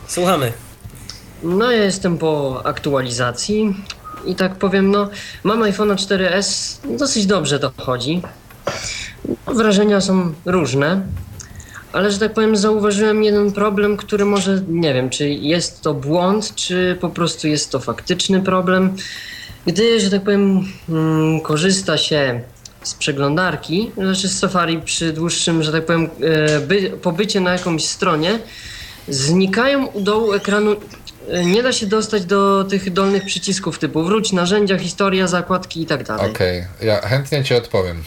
Słuchamy. 0.07 0.53
No, 1.43 1.71
ja 1.71 1.85
jestem 1.85 2.19
po 2.19 2.63
aktualizacji 2.65 3.75
i 4.27 4.35
tak 4.35 4.57
powiem, 4.57 4.91
no, 4.91 5.09
mam 5.45 5.61
iPhone'a 5.61 5.95
4S, 5.95 6.79
dosyć 6.99 7.27
dobrze 7.27 7.59
to 7.59 7.73
chodzi. 7.77 8.23
Wrażenia 9.47 10.01
są 10.01 10.33
różne, 10.47 11.03
ale 11.93 12.11
że 12.11 12.19
tak 12.19 12.35
powiem, 12.35 12.57
zauważyłem 12.57 13.25
jeden 13.25 13.53
problem, 13.53 13.97
który 13.97 14.25
może, 14.25 14.63
nie 14.69 14.95
wiem, 14.95 15.11
czy 15.11 15.29
jest 15.29 15.81
to 15.81 15.95
błąd, 15.95 16.55
czy 16.55 16.97
po 17.01 17.09
prostu 17.09 17.49
jest 17.49 17.71
to 17.71 17.81
faktyczny 17.81 18.43
problem. 18.43 18.97
Gdy, 19.67 20.01
że 20.01 20.11
tak 20.11 20.23
powiem, 20.23 20.65
mm, 20.89 21.41
korzysta 21.41 21.99
się 21.99 22.41
z 22.83 22.95
przeglądarki, 22.95 23.91
znaczy 23.95 24.29
z 24.29 24.39
Safari 24.39 24.83
przy 24.83 25.13
dłuższym, 25.13 25.63
że 25.63 25.73
tak 25.73 25.87
powiem, 25.87 26.09
e, 26.21 26.61
by, 26.61 26.91
pobycie 27.03 27.41
na 27.41 27.53
jakąś 27.53 27.85
stronie, 27.85 28.39
znikają 29.09 29.87
u 29.87 30.01
dołu 30.01 30.33
ekranu. 30.33 30.77
E, 31.29 31.45
Nie 31.45 31.63
da 31.63 31.73
się 31.73 31.87
dostać 31.87 32.25
do 32.25 32.65
tych 32.65 32.93
dolnych 32.93 33.25
przycisków 33.25 33.79
typu 33.79 34.03
wróć, 34.05 34.33
narzędzia, 34.33 34.79
historia, 34.79 35.27
zakładki 35.27 35.83
i 35.83 35.87
tak 35.87 36.05
dalej. 36.05 36.31
Okej, 36.31 36.65
ja 36.83 37.01
chętnie 37.01 37.45
Ci 37.45 37.55
odpowiem. 37.55 38.03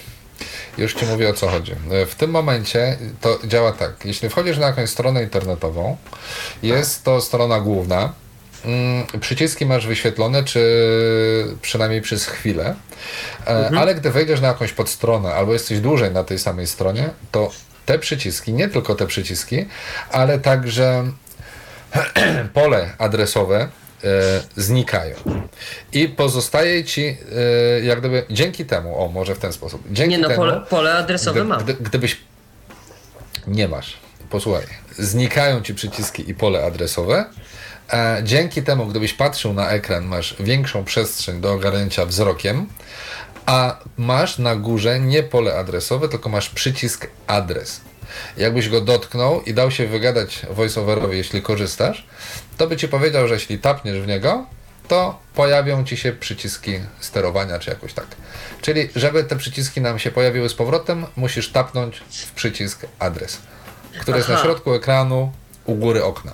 Już 0.77 0.93
Ci 0.93 1.05
mówię 1.05 1.29
o 1.29 1.33
co 1.33 1.47
chodzi. 1.47 1.71
W 2.07 2.15
tym 2.15 2.31
momencie 2.31 2.97
to 3.21 3.39
działa 3.47 3.71
tak. 3.71 4.05
Jeśli 4.05 4.29
wchodzisz 4.29 4.57
na 4.57 4.67
jakąś 4.67 4.89
stronę 4.89 5.23
internetową, 5.23 5.97
jest 6.63 7.03
to 7.03 7.21
strona 7.21 7.59
główna. 7.59 8.13
mm, 8.65 9.05
Przyciski 9.19 9.65
masz 9.65 9.87
wyświetlone, 9.87 10.43
czy 10.43 10.61
przynajmniej 11.61 12.01
przez 12.01 12.25
chwilę, 12.25 12.75
E, 13.47 13.71
ale 13.77 13.95
gdy 13.95 14.11
wejdziesz 14.11 14.41
na 14.41 14.47
jakąś 14.47 14.71
podstronę 14.71 15.33
albo 15.33 15.53
jesteś 15.53 15.79
dłużej 15.79 16.11
na 16.11 16.23
tej 16.23 16.39
samej 16.39 16.67
stronie, 16.67 17.09
to 17.31 17.51
te 17.85 17.99
przyciski, 17.99 18.53
nie 18.53 18.69
tylko 18.69 18.95
te 18.95 19.07
przyciski, 19.07 19.65
ale 20.11 20.39
także 20.39 21.03
pole 22.53 22.89
adresowe 22.97 23.69
e, 24.03 24.09
znikają. 24.55 25.15
I 25.93 26.09
pozostaje 26.09 26.83
ci, 26.83 27.17
e, 27.81 27.85
jak 27.85 27.99
gdyby, 27.99 28.25
dzięki 28.29 28.65
temu, 28.65 29.03
o 29.03 29.07
może 29.07 29.35
w 29.35 29.39
ten 29.39 29.53
sposób, 29.53 29.81
dzięki 29.91 30.11
Nie 30.11 30.17
no, 30.17 30.27
temu, 30.27 30.41
pole, 30.41 30.61
pole 30.69 30.93
adresowe 30.93 31.39
gdy, 31.39 31.49
mam. 31.49 31.63
gdy, 31.63 31.73
gdybyś 31.73 32.17
nie 33.47 33.67
masz, 33.67 33.97
posłuchaj, 34.29 34.65
znikają 34.99 35.61
ci 35.61 35.75
przyciski 35.75 36.29
i 36.29 36.35
pole 36.35 36.65
adresowe. 36.65 37.25
Dzięki 38.23 38.63
temu, 38.63 38.85
gdybyś 38.85 39.13
patrzył 39.13 39.53
na 39.53 39.69
ekran, 39.69 40.05
masz 40.05 40.35
większą 40.39 40.83
przestrzeń 40.83 41.41
do 41.41 41.53
ogarnięcia 41.53 42.05
wzrokiem, 42.05 42.67
a 43.45 43.79
masz 43.97 44.37
na 44.37 44.55
górze 44.55 44.99
nie 44.99 45.23
pole 45.23 45.55
adresowe, 45.55 46.09
tylko 46.09 46.29
masz 46.29 46.49
przycisk 46.49 47.07
adres. 47.27 47.81
Jakbyś 48.37 48.69
go 48.69 48.81
dotknął 48.81 49.41
i 49.41 49.53
dał 49.53 49.71
się 49.71 49.87
wygadać 49.87 50.41
voiceoverowi, 50.49 51.17
jeśli 51.17 51.41
korzystasz, 51.41 52.07
to 52.57 52.67
by 52.67 52.77
ci 52.77 52.87
powiedział, 52.87 53.27
że 53.27 53.33
jeśli 53.33 53.59
tapniesz 53.59 53.99
w 53.99 54.07
niego, 54.07 54.45
to 54.87 55.19
pojawią 55.35 55.85
ci 55.85 55.97
się 55.97 56.11
przyciski 56.11 56.79
sterowania, 56.99 57.59
czy 57.59 57.69
jakoś 57.69 57.93
tak. 57.93 58.07
Czyli, 58.61 58.89
żeby 58.95 59.23
te 59.23 59.35
przyciski 59.35 59.81
nam 59.81 59.99
się 59.99 60.11
pojawiły 60.11 60.49
z 60.49 60.53
powrotem, 60.53 61.05
musisz 61.15 61.49
tapnąć 61.49 61.97
w 62.09 62.31
przycisk 62.31 62.85
adres, 62.99 63.37
który 63.99 64.17
jest 64.17 64.29
na 64.29 64.35
Aha. 64.35 64.43
środku 64.43 64.73
ekranu 64.73 65.31
u 65.65 65.75
góry 65.75 66.03
okna. 66.03 66.31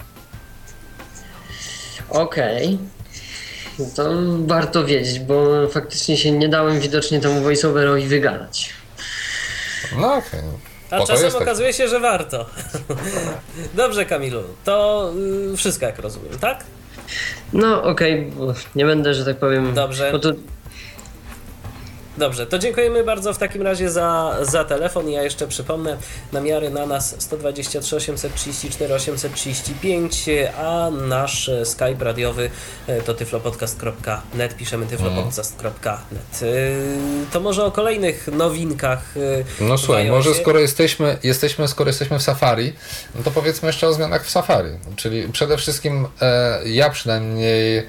Okej. 2.10 2.78
To 3.96 4.10
warto 4.46 4.86
wiedzieć, 4.86 5.20
bo 5.20 5.68
faktycznie 5.68 6.18
się 6.18 6.32
nie 6.32 6.50
dałem 6.50 6.80
widocznie 6.80 7.20
temu 7.20 7.42
voiceoverowi 7.42 8.08
wygadać. 8.08 8.74
No 9.98 10.14
okej. 10.14 10.42
A 10.92 10.98
Po 10.98 11.08
czasem 11.08 11.36
okazuje 11.36 11.74
się, 11.74 11.88
że 11.88 12.00
warto. 12.00 12.46
Dobrze, 13.74 14.06
Kamilu. 14.06 14.44
To 14.66 15.12
y, 15.54 15.58
wszystko, 15.58 15.86
jak 15.86 16.00
rozumiem, 16.00 16.40
tak? 16.40 16.64
No 17.54 17.84
okej, 17.84 18.32
bo 18.38 18.54
nie 18.76 18.86
będę, 18.86 19.14
że 19.14 19.26
tak 19.26 19.38
powiem. 19.38 19.74
Dobrze. 19.74 20.12
Bo 20.12 20.20
to 20.20 20.32
Dobrze, 22.20 22.46
to 22.48 22.60
dziękujemy 22.60 23.04
bardzo 23.04 23.34
w 23.34 23.38
takim 23.38 23.62
razie 23.62 23.92
za, 23.92 24.38
za 24.42 24.66
telefon. 24.66 25.10
Ja 25.10 25.24
jeszcze 25.24 25.48
przypomnę, 25.48 25.98
namiary 26.34 26.70
na 26.70 26.86
nas 26.86 27.16
123 27.20 27.96
834 27.96 28.94
835, 28.94 30.26
a 30.58 30.90
nasz 31.08 31.50
e, 31.50 31.66
Skype 31.66 32.04
radiowy 32.06 32.50
e, 32.88 33.02
to 33.02 33.14
tyflopodcast.net, 33.14 34.56
piszemy 34.58 34.86
tyflopodcast.net. 34.86 36.42
Y, 36.42 36.76
To 37.32 37.40
może 37.40 37.66
o 37.66 37.72
kolejnych 37.72 38.28
nowinkach. 38.28 39.18
y, 39.18 39.46
No 39.62 39.78
słuchaj, 39.78 40.10
może 40.10 40.34
skoro 40.36 40.60
jesteśmy, 40.60 41.18
jesteśmy, 41.24 41.68
skoro 41.68 41.90
jesteśmy 41.90 42.20
w 42.20 42.24
Safari, 42.24 42.74
no 43.16 43.24
to 43.24 43.32
powiedzmy 43.32 43.68
jeszcze 43.68 43.88
o 43.88 43.94
zmianach 43.94 44.26
w 44.26 44.30
Safari. 44.30 44.70
Czyli 44.96 45.28
przede 45.30 45.58
wszystkim 45.58 46.08
e, 46.22 46.60
ja 46.66 46.90
przynajmniej 46.90 47.88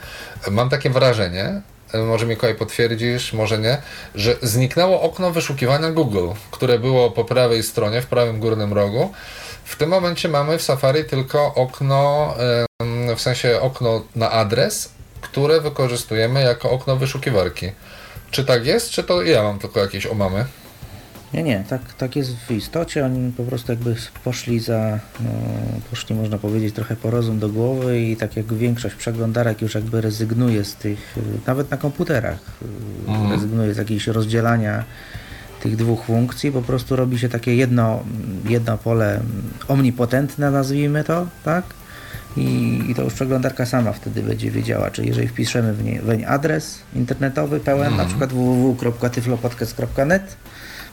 mam 0.50 0.70
takie 0.70 0.90
wrażenie, 0.90 1.44
e, 1.44 1.62
może 1.94 2.26
Mikołaj 2.26 2.54
potwierdzisz, 2.54 3.32
może 3.32 3.58
nie, 3.58 3.82
że 4.14 4.36
zniknęło 4.42 5.02
okno 5.02 5.30
wyszukiwania 5.30 5.90
Google, 5.90 6.28
które 6.50 6.78
było 6.78 7.10
po 7.10 7.24
prawej 7.24 7.62
stronie, 7.62 8.02
w 8.02 8.06
prawym 8.06 8.40
górnym 8.40 8.72
rogu. 8.72 9.12
W 9.64 9.76
tym 9.76 9.90
momencie 9.90 10.28
mamy 10.28 10.58
w 10.58 10.62
Safari 10.62 11.04
tylko 11.04 11.54
okno, 11.54 12.34
w 13.16 13.20
sensie 13.20 13.60
okno 13.60 14.02
na 14.16 14.30
adres, 14.30 14.92
które 15.20 15.60
wykorzystujemy 15.60 16.42
jako 16.42 16.70
okno 16.70 16.96
wyszukiwarki. 16.96 17.72
Czy 18.30 18.44
tak 18.44 18.66
jest, 18.66 18.90
czy 18.90 19.04
to 19.04 19.22
ja 19.22 19.42
mam 19.42 19.58
tylko 19.58 19.80
jakieś 19.80 20.06
omamy? 20.06 20.44
Nie, 21.34 21.42
nie, 21.42 21.64
tak, 21.68 21.94
tak 21.94 22.16
jest 22.16 22.36
w 22.36 22.50
istocie. 22.50 23.06
Oni 23.06 23.32
po 23.32 23.44
prostu 23.44 23.72
jakby 23.72 23.96
poszli 24.24 24.60
za, 24.60 24.98
no, 25.20 25.30
poszli 25.90 26.16
można 26.16 26.38
powiedzieć 26.38 26.74
trochę 26.74 26.96
po 26.96 27.10
rozum 27.10 27.38
do 27.38 27.48
głowy 27.48 28.00
i 28.00 28.16
tak 28.16 28.36
jak 28.36 28.54
większość 28.54 28.94
przeglądarek 28.94 29.62
już 29.62 29.74
jakby 29.74 30.00
rezygnuje 30.00 30.64
z 30.64 30.74
tych, 30.74 31.18
y, 31.18 31.20
nawet 31.46 31.70
na 31.70 31.76
komputerach, 31.76 32.38
y, 33.28 33.30
rezygnuje 33.30 33.74
z 33.74 33.76
jakiegoś 33.76 34.06
rozdzielania 34.06 34.84
tych 35.62 35.76
dwóch 35.76 36.04
funkcji, 36.04 36.52
po 36.52 36.62
prostu 36.62 36.96
robi 36.96 37.18
się 37.18 37.28
takie 37.28 37.54
jedno, 37.54 38.02
jedno 38.48 38.78
pole 38.78 39.20
omnipotentne, 39.68 40.50
nazwijmy 40.50 41.04
to, 41.04 41.26
tak? 41.44 41.64
I, 42.36 42.80
I 42.88 42.94
to 42.94 43.02
już 43.02 43.14
przeglądarka 43.14 43.66
sama 43.66 43.92
wtedy 43.92 44.22
będzie 44.22 44.50
wiedziała, 44.50 44.90
czy 44.90 45.04
jeżeli 45.04 45.28
wpiszemy 45.28 45.74
w 45.74 45.84
nie, 45.84 46.02
weń 46.02 46.24
adres 46.24 46.78
internetowy 46.94 47.60
pełen, 47.60 47.96
na 47.96 48.04
przykład 48.04 48.32
www.tyflopodcast.net, 48.32 50.36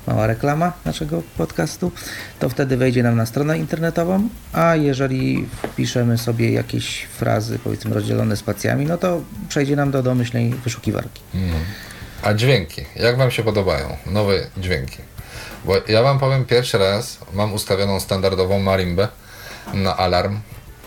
mała 0.08 0.28
reklama 0.28 0.74
naszego 0.86 1.24
podcastu, 1.38 1.92
to 2.40 2.50
wtedy 2.50 2.78
wejdzie 2.78 3.04
nam 3.04 3.16
na 3.16 3.26
stronę 3.26 3.58
internetową, 3.58 4.30
a 4.54 4.76
jeżeli 4.76 5.48
wpiszemy 5.64 6.18
sobie 6.18 6.52
jakieś 6.52 7.04
frazy, 7.04 7.60
powiedzmy 7.60 7.94
rozdzielone 7.94 8.38
spacjami, 8.38 8.86
no 8.86 8.98
to 8.98 9.22
przejdzie 9.50 9.76
nam 9.76 9.92
do 9.92 10.04
domyślnej 10.04 10.50
wyszukiwarki. 10.50 11.22
A 12.24 12.34
dźwięki, 12.34 12.86
jak 12.96 13.18
Wam 13.18 13.32
się 13.32 13.44
podobają? 13.44 13.98
Nowe 14.06 14.34
dźwięki. 14.58 14.98
Bo 15.66 15.76
ja 15.88 16.04
Wam 16.04 16.20
powiem 16.20 16.46
pierwszy 16.46 16.78
raz, 16.78 17.18
mam 17.34 17.54
ustawioną 17.54 18.00
standardową 18.00 18.60
marimbę 18.60 19.08
na 19.74 19.98
alarm 19.98 20.40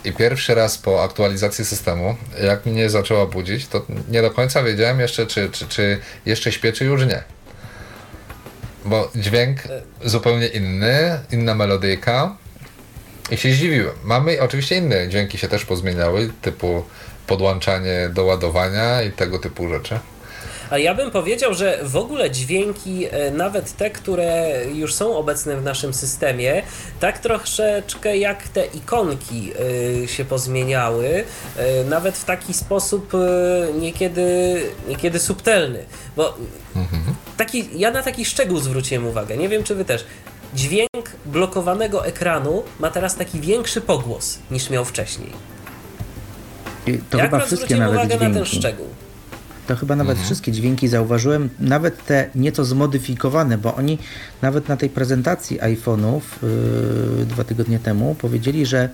i 0.05 0.13
pierwszy 0.13 0.55
raz 0.55 0.79
po 0.79 1.05
aktualizacji 1.05 1.65
systemu, 1.65 2.17
jak 2.43 2.67
mnie 2.67 2.91
zaczęła 2.91 3.27
budzić, 3.27 3.67
to 3.67 3.87
nie 4.09 4.23
do 4.23 4.31
końca 4.31 4.63
wiedziałem 4.63 5.01
jeszcze, 5.01 5.27
czy, 5.27 5.51
czy, 5.51 5.67
czy 5.67 5.99
jeszcze 6.27 6.53
śpię, 6.53 6.73
czy 6.73 6.85
już 6.85 7.07
nie. 7.07 7.23
Bo 8.85 9.11
dźwięk 9.15 9.59
zupełnie 10.05 10.47
inny, 10.47 11.21
inna 11.33 11.55
melodyjka 11.55 12.37
i 13.31 13.37
się 13.37 13.53
zdziwiłem. 13.53 13.95
Mamy 14.05 14.41
oczywiście 14.41 14.77
inne 14.77 15.09
dźwięki 15.09 15.39
się 15.39 15.49
też 15.49 15.65
pozmieniały, 15.65 16.31
typu 16.43 16.85
podłączanie 17.27 18.11
do 18.15 18.25
ładowania 18.25 19.03
i 19.03 19.13
tego 19.13 19.39
typu 19.39 19.69
rzeczy. 19.69 19.99
A 20.71 20.79
ja 20.79 20.95
bym 20.95 21.11
powiedział, 21.11 21.55
że 21.55 21.79
w 21.83 21.97
ogóle 21.97 22.31
dźwięki, 22.31 23.07
e, 23.11 23.31
nawet 23.31 23.77
te, 23.77 23.91
które 23.91 24.53
już 24.75 24.95
są 24.95 25.17
obecne 25.17 25.57
w 25.57 25.63
naszym 25.65 25.95
systemie, 25.95 26.63
tak 27.01 27.19
troszeczkę 27.19 28.19
jak 28.19 28.49
te 28.49 28.67
ikonki 28.67 29.53
e, 30.05 30.09
się 30.09 30.25
pozmieniały, 30.25 31.25
e, 31.57 31.85
nawet 31.85 32.19
w 32.19 32.25
taki 32.25 32.55
sposób 32.55 33.13
niekiedy, 33.81 34.61
niekiedy 34.89 35.19
subtelny. 35.19 35.85
Bo 36.17 36.37
taki, 37.37 37.69
ja 37.77 37.91
na 37.91 38.03
taki 38.03 38.25
szczegół 38.25 38.59
zwróciłem 38.61 39.07
uwagę, 39.07 39.37
nie 39.37 39.49
wiem 39.49 39.65
czy 39.65 39.75
wy 39.75 39.85
też. 39.85 40.05
Dźwięk 40.55 41.11
blokowanego 41.27 42.07
ekranu 42.07 42.63
ma 42.81 42.91
teraz 42.91 43.17
taki 43.17 43.41
większy 43.41 43.81
pogłos 43.81 44.39
niż 44.51 44.71
miał 44.71 44.85
wcześniej. 44.85 45.31
I 46.87 46.99
to 47.11 47.19
Jak 47.19 47.31
chyba 47.31 47.39
wszystkie 47.39 47.57
zwróciłem 47.57 47.81
nawet 47.81 47.99
uwagę 47.99 48.15
na 48.15 48.21
ten 48.21 48.45
dźwięki. 48.45 48.57
szczegół? 48.57 48.87
To 49.71 49.77
chyba 49.77 49.97
nawet 49.97 50.13
Mhm. 50.17 50.27
wszystkie 50.27 50.53
dźwięki 50.53 50.89
zauważyłem, 50.89 51.49
nawet 51.61 52.05
te 52.07 52.31
nieco 52.35 52.65
zmodyfikowane, 52.65 53.59
bo 53.59 53.75
oni 53.75 53.99
nawet 54.43 54.69
na 54.69 54.77
tej 54.77 54.89
prezentacji 54.91 55.61
iPhone'ów 55.61 56.21
yy, 57.19 57.27
dwa 57.27 57.45
tygodnie 57.45 57.79
temu 57.79 58.15
powiedzieli, 58.15 58.67
że 58.67 58.89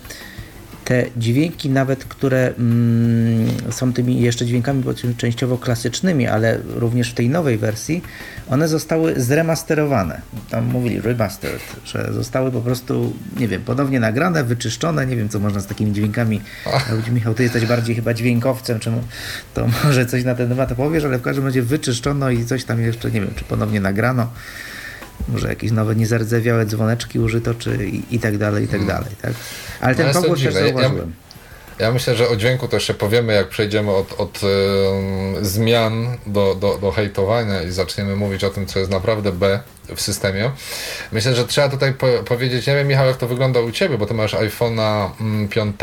te 0.86 1.04
dźwięki 1.16 1.70
nawet, 1.70 2.04
które 2.04 2.52
mm, 2.58 3.48
są 3.70 3.92
tymi 3.92 4.20
jeszcze 4.20 4.46
dźwiękami 4.46 4.84
częściowo 5.16 5.58
klasycznymi, 5.58 6.26
ale 6.26 6.58
również 6.66 7.10
w 7.10 7.14
tej 7.14 7.28
nowej 7.28 7.58
wersji, 7.58 8.02
one 8.48 8.68
zostały 8.68 9.20
zremasterowane. 9.20 10.20
Tam 10.50 10.64
mówili 10.64 11.00
remastered, 11.00 11.62
że 11.84 12.12
zostały 12.12 12.52
po 12.52 12.60
prostu, 12.60 13.12
nie 13.36 13.48
wiem, 13.48 13.62
ponownie 13.62 14.00
nagrane, 14.00 14.44
wyczyszczone, 14.44 15.06
nie 15.06 15.16
wiem 15.16 15.28
co 15.28 15.38
można 15.38 15.60
z 15.60 15.66
takimi 15.66 15.92
dźwiękami 15.92 16.40
robić. 16.90 17.08
Michał, 17.08 17.34
ty 17.34 17.42
jesteś 17.42 17.66
bardziej 17.66 17.94
chyba 17.94 18.14
dźwiękowcem, 18.14 18.80
czemu 18.80 19.02
to 19.54 19.66
może 19.84 20.06
coś 20.06 20.24
na 20.24 20.34
ten 20.34 20.48
temat 20.48 20.74
powiesz, 20.74 21.04
ale 21.04 21.18
w 21.18 21.22
każdym 21.22 21.44
razie 21.44 21.62
wyczyszczono 21.62 22.30
i 22.30 22.44
coś 22.44 22.64
tam 22.64 22.80
jeszcze, 22.80 23.10
nie 23.10 23.20
wiem, 23.20 23.30
czy 23.36 23.44
ponownie 23.44 23.80
nagrano. 23.80 24.30
Może 25.28 25.48
jakieś 25.48 25.70
nowe 25.72 25.96
niezardzewiałe 25.96 26.66
dzwoneczki 26.66 27.18
użyto, 27.18 27.54
czy 27.54 27.86
i, 27.88 28.14
i 28.14 28.18
tak 28.20 28.38
dalej, 28.38 28.64
i 28.64 28.68
tak 28.68 28.86
dalej, 28.86 29.10
tak? 29.22 29.32
Ale 29.80 29.94
ten 29.94 30.02
No 30.04 30.08
jest 30.08 30.16
to 30.16 30.22
pogłos 30.22 30.42
też 30.42 30.54
dziwne. 30.54 30.60
Ja- 30.68 30.74
zauważyłem. 30.74 31.12
Ja 31.78 31.92
myślę, 31.92 32.16
że 32.16 32.28
o 32.28 32.36
dźwięku 32.36 32.68
to 32.68 32.76
jeszcze 32.76 32.94
powiemy, 32.94 33.34
jak 33.34 33.48
przejdziemy 33.48 33.92
od, 33.92 34.20
od 34.20 34.40
em, 34.44 35.44
zmian 35.44 36.16
do, 36.26 36.54
do, 36.54 36.78
do 36.78 36.90
hejtowania 36.90 37.62
i 37.62 37.70
zaczniemy 37.70 38.16
mówić 38.16 38.44
o 38.44 38.50
tym, 38.50 38.66
co 38.66 38.78
jest 38.78 38.90
naprawdę 38.90 39.32
B 39.32 39.60
w 39.96 40.00
systemie. 40.00 40.50
Myślę, 41.12 41.34
że 41.34 41.44
trzeba 41.44 41.68
tutaj 41.68 41.94
po, 41.94 42.06
powiedzieć, 42.06 42.66
nie 42.66 42.74
wiem 42.74 42.88
Michał, 42.88 43.06
jak 43.06 43.16
to 43.16 43.26
wygląda 43.26 43.60
u 43.60 43.70
Ciebie, 43.70 43.98
bo 43.98 44.06
Ty 44.06 44.14
masz 44.14 44.34
iPhone'a 44.34 45.10
mm, 45.20 45.48
5, 45.48 45.76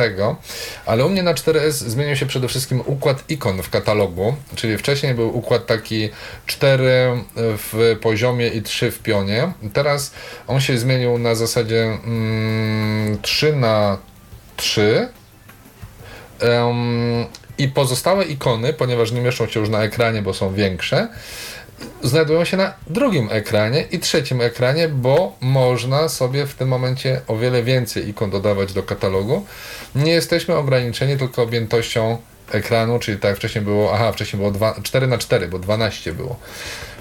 ale 0.85 1.05
u 1.05 1.09
mnie 1.09 1.23
na 1.23 1.33
4S 1.33 1.71
zmienił 1.71 2.15
się 2.15 2.25
przede 2.25 2.47
wszystkim 2.47 2.81
układ 2.85 3.23
ikon 3.29 3.63
w 3.63 3.69
katalogu, 3.69 4.35
czyli 4.55 4.77
wcześniej 4.77 5.13
był 5.13 5.37
układ 5.37 5.65
taki 5.65 6.09
4 6.45 7.23
w 7.35 7.97
poziomie 8.01 8.47
i 8.47 8.61
3 8.61 8.91
w 8.91 8.99
pionie. 8.99 9.51
Teraz 9.73 10.13
on 10.47 10.61
się 10.61 10.77
zmienił 10.77 11.17
na 11.17 11.35
zasadzie 11.35 11.97
mm, 12.05 13.21
3 13.21 13.55
na 13.55 13.97
3 14.55 15.09
Em, 16.43 17.25
I 17.57 17.67
pozostałe 17.67 18.25
ikony, 18.25 18.73
ponieważ 18.73 19.11
nie 19.11 19.21
mieszczą 19.21 19.47
się 19.47 19.59
już 19.59 19.69
na 19.69 19.83
ekranie, 19.83 20.21
bo 20.21 20.33
są 20.33 20.53
większe, 20.53 21.07
znajdują 22.03 22.45
się 22.45 22.57
na 22.57 22.73
drugim 22.87 23.27
ekranie 23.31 23.85
i 23.91 23.99
trzecim 23.99 24.41
ekranie, 24.41 24.89
bo 24.89 25.35
można 25.41 26.09
sobie 26.09 26.45
w 26.45 26.53
tym 26.53 26.67
momencie 26.67 27.21
o 27.27 27.37
wiele 27.37 27.63
więcej 27.63 28.09
ikon 28.09 28.29
dodawać 28.29 28.73
do 28.73 28.83
katalogu. 28.83 29.45
Nie 29.95 30.11
jesteśmy 30.11 30.55
ograniczeni 30.55 31.17
tylko 31.17 31.43
objętością 31.43 32.17
ekranu, 32.51 32.99
czyli 32.99 33.17
tak 33.17 33.29
jak 33.29 33.37
wcześniej 33.37 33.63
było, 33.63 33.93
aha, 33.93 34.11
wcześniej 34.11 34.37
było 34.37 34.51
2, 34.51 34.75
4 34.83 35.07
na 35.07 35.17
4 35.17 35.47
bo 35.47 35.59
12 35.59 36.13
było. 36.13 36.39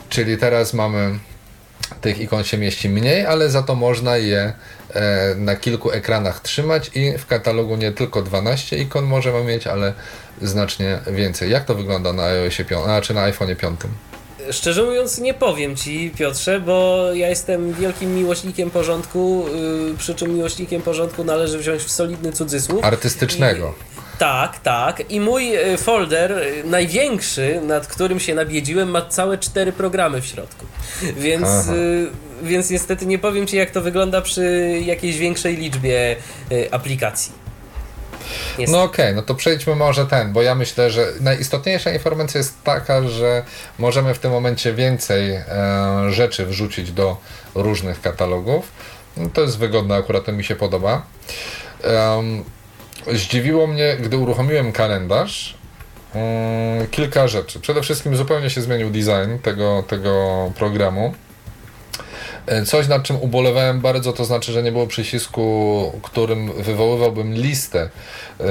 Czyli 0.08 0.38
teraz 0.38 0.74
mamy 0.74 1.18
tych 2.00 2.20
ikon 2.20 2.44
się 2.44 2.58
mieści 2.58 2.88
mniej, 2.88 3.26
ale 3.26 3.50
za 3.50 3.62
to 3.62 3.74
można 3.74 4.16
je 4.16 4.52
e, 4.94 5.34
na 5.34 5.56
kilku 5.56 5.90
ekranach 5.90 6.40
trzymać 6.40 6.90
i 6.94 7.18
w 7.18 7.26
katalogu 7.26 7.76
nie 7.76 7.92
tylko 7.92 8.22
12 8.22 8.78
ikon 8.78 9.04
możemy 9.04 9.44
mieć, 9.44 9.66
ale 9.66 9.94
znacznie 10.42 10.98
więcej. 11.06 11.50
Jak 11.50 11.64
to 11.64 11.74
wygląda 11.74 12.12
na 12.12 12.22
iOSie 12.22 12.64
5, 12.64 12.82
a 12.88 13.00
czy 13.00 13.14
na 13.14 13.30
iPhone'ie 13.30 13.56
5? 13.56 13.80
Szczerze 14.50 14.82
mówiąc, 14.82 15.18
nie 15.18 15.34
powiem 15.34 15.76
ci, 15.76 16.12
Piotrze, 16.18 16.60
bo 16.60 17.06
ja 17.14 17.28
jestem 17.28 17.72
wielkim 17.72 18.14
miłośnikiem 18.14 18.70
porządku, 18.70 19.46
yy, 19.88 19.94
przy 19.98 20.14
czym 20.14 20.34
miłośnikiem 20.34 20.82
porządku 20.82 21.24
należy 21.24 21.58
wziąć 21.58 21.82
w 21.82 21.90
solidny 21.90 22.32
cudzysłów. 22.32 22.84
Artystycznego. 22.84 23.74
Tak, 24.22 24.58
tak. 24.58 25.10
I 25.10 25.20
mój 25.20 25.56
y, 25.56 25.78
folder, 25.78 26.32
y, 26.32 26.64
największy, 26.64 27.60
nad 27.60 27.86
którym 27.86 28.20
się 28.20 28.34
nabiedziłem, 28.34 28.90
ma 28.90 29.02
całe 29.02 29.38
cztery 29.38 29.72
programy 29.72 30.20
w 30.20 30.26
środku. 30.26 30.66
Więc, 31.16 31.68
y, 31.68 32.10
więc 32.42 32.70
niestety 32.70 33.06
nie 33.06 33.18
powiem 33.18 33.46
ci, 33.46 33.56
jak 33.56 33.70
to 33.70 33.80
wygląda 33.80 34.20
przy 34.20 34.78
jakiejś 34.84 35.18
większej 35.18 35.56
liczbie 35.56 36.16
y, 36.52 36.72
aplikacji. 36.72 37.32
Niestety. 38.58 38.72
No 38.72 38.82
okej, 38.82 39.14
no 39.14 39.22
to 39.22 39.34
przejdźmy 39.34 39.74
może 39.74 40.06
ten, 40.06 40.32
bo 40.32 40.42
ja 40.42 40.54
myślę, 40.54 40.90
że 40.90 41.12
najistotniejsza 41.20 41.92
informacja 41.92 42.38
jest 42.38 42.62
taka, 42.64 43.08
że 43.08 43.42
możemy 43.78 44.14
w 44.14 44.18
tym 44.18 44.30
momencie 44.30 44.74
więcej 44.74 45.30
e, 45.32 45.44
rzeczy 46.10 46.46
wrzucić 46.46 46.92
do 46.92 47.16
różnych 47.54 48.00
katalogów. 48.00 48.68
No, 49.16 49.28
to 49.34 49.40
jest 49.40 49.58
wygodne, 49.58 49.94
akurat 49.94 50.24
to 50.24 50.32
mi 50.32 50.44
się 50.44 50.56
podoba. 50.56 51.02
Em, 51.82 52.44
zdziwiło 53.12 53.66
mnie, 53.66 53.96
gdy 53.96 54.16
uruchomiłem 54.16 54.72
kalendarz, 54.72 55.56
mm, 56.14 56.86
kilka 56.86 57.28
rzeczy. 57.28 57.60
Przede 57.60 57.82
wszystkim 57.82 58.16
zupełnie 58.16 58.50
się 58.50 58.60
zmienił 58.60 58.90
design 58.90 59.38
tego, 59.42 59.84
tego 59.88 60.52
programu. 60.56 61.14
E, 62.46 62.64
Coś, 62.64 62.88
nad 62.88 63.02
czym 63.02 63.16
ubolewałem 63.16 63.80
bardzo, 63.80 64.12
to 64.12 64.24
znaczy, 64.24 64.52
że 64.52 64.62
nie 64.62 64.72
było 64.72 64.86
przycisku, 64.86 65.92
którym 66.02 66.52
wywoływałbym 66.52 67.34
listę 67.34 67.90
e, 68.40 68.44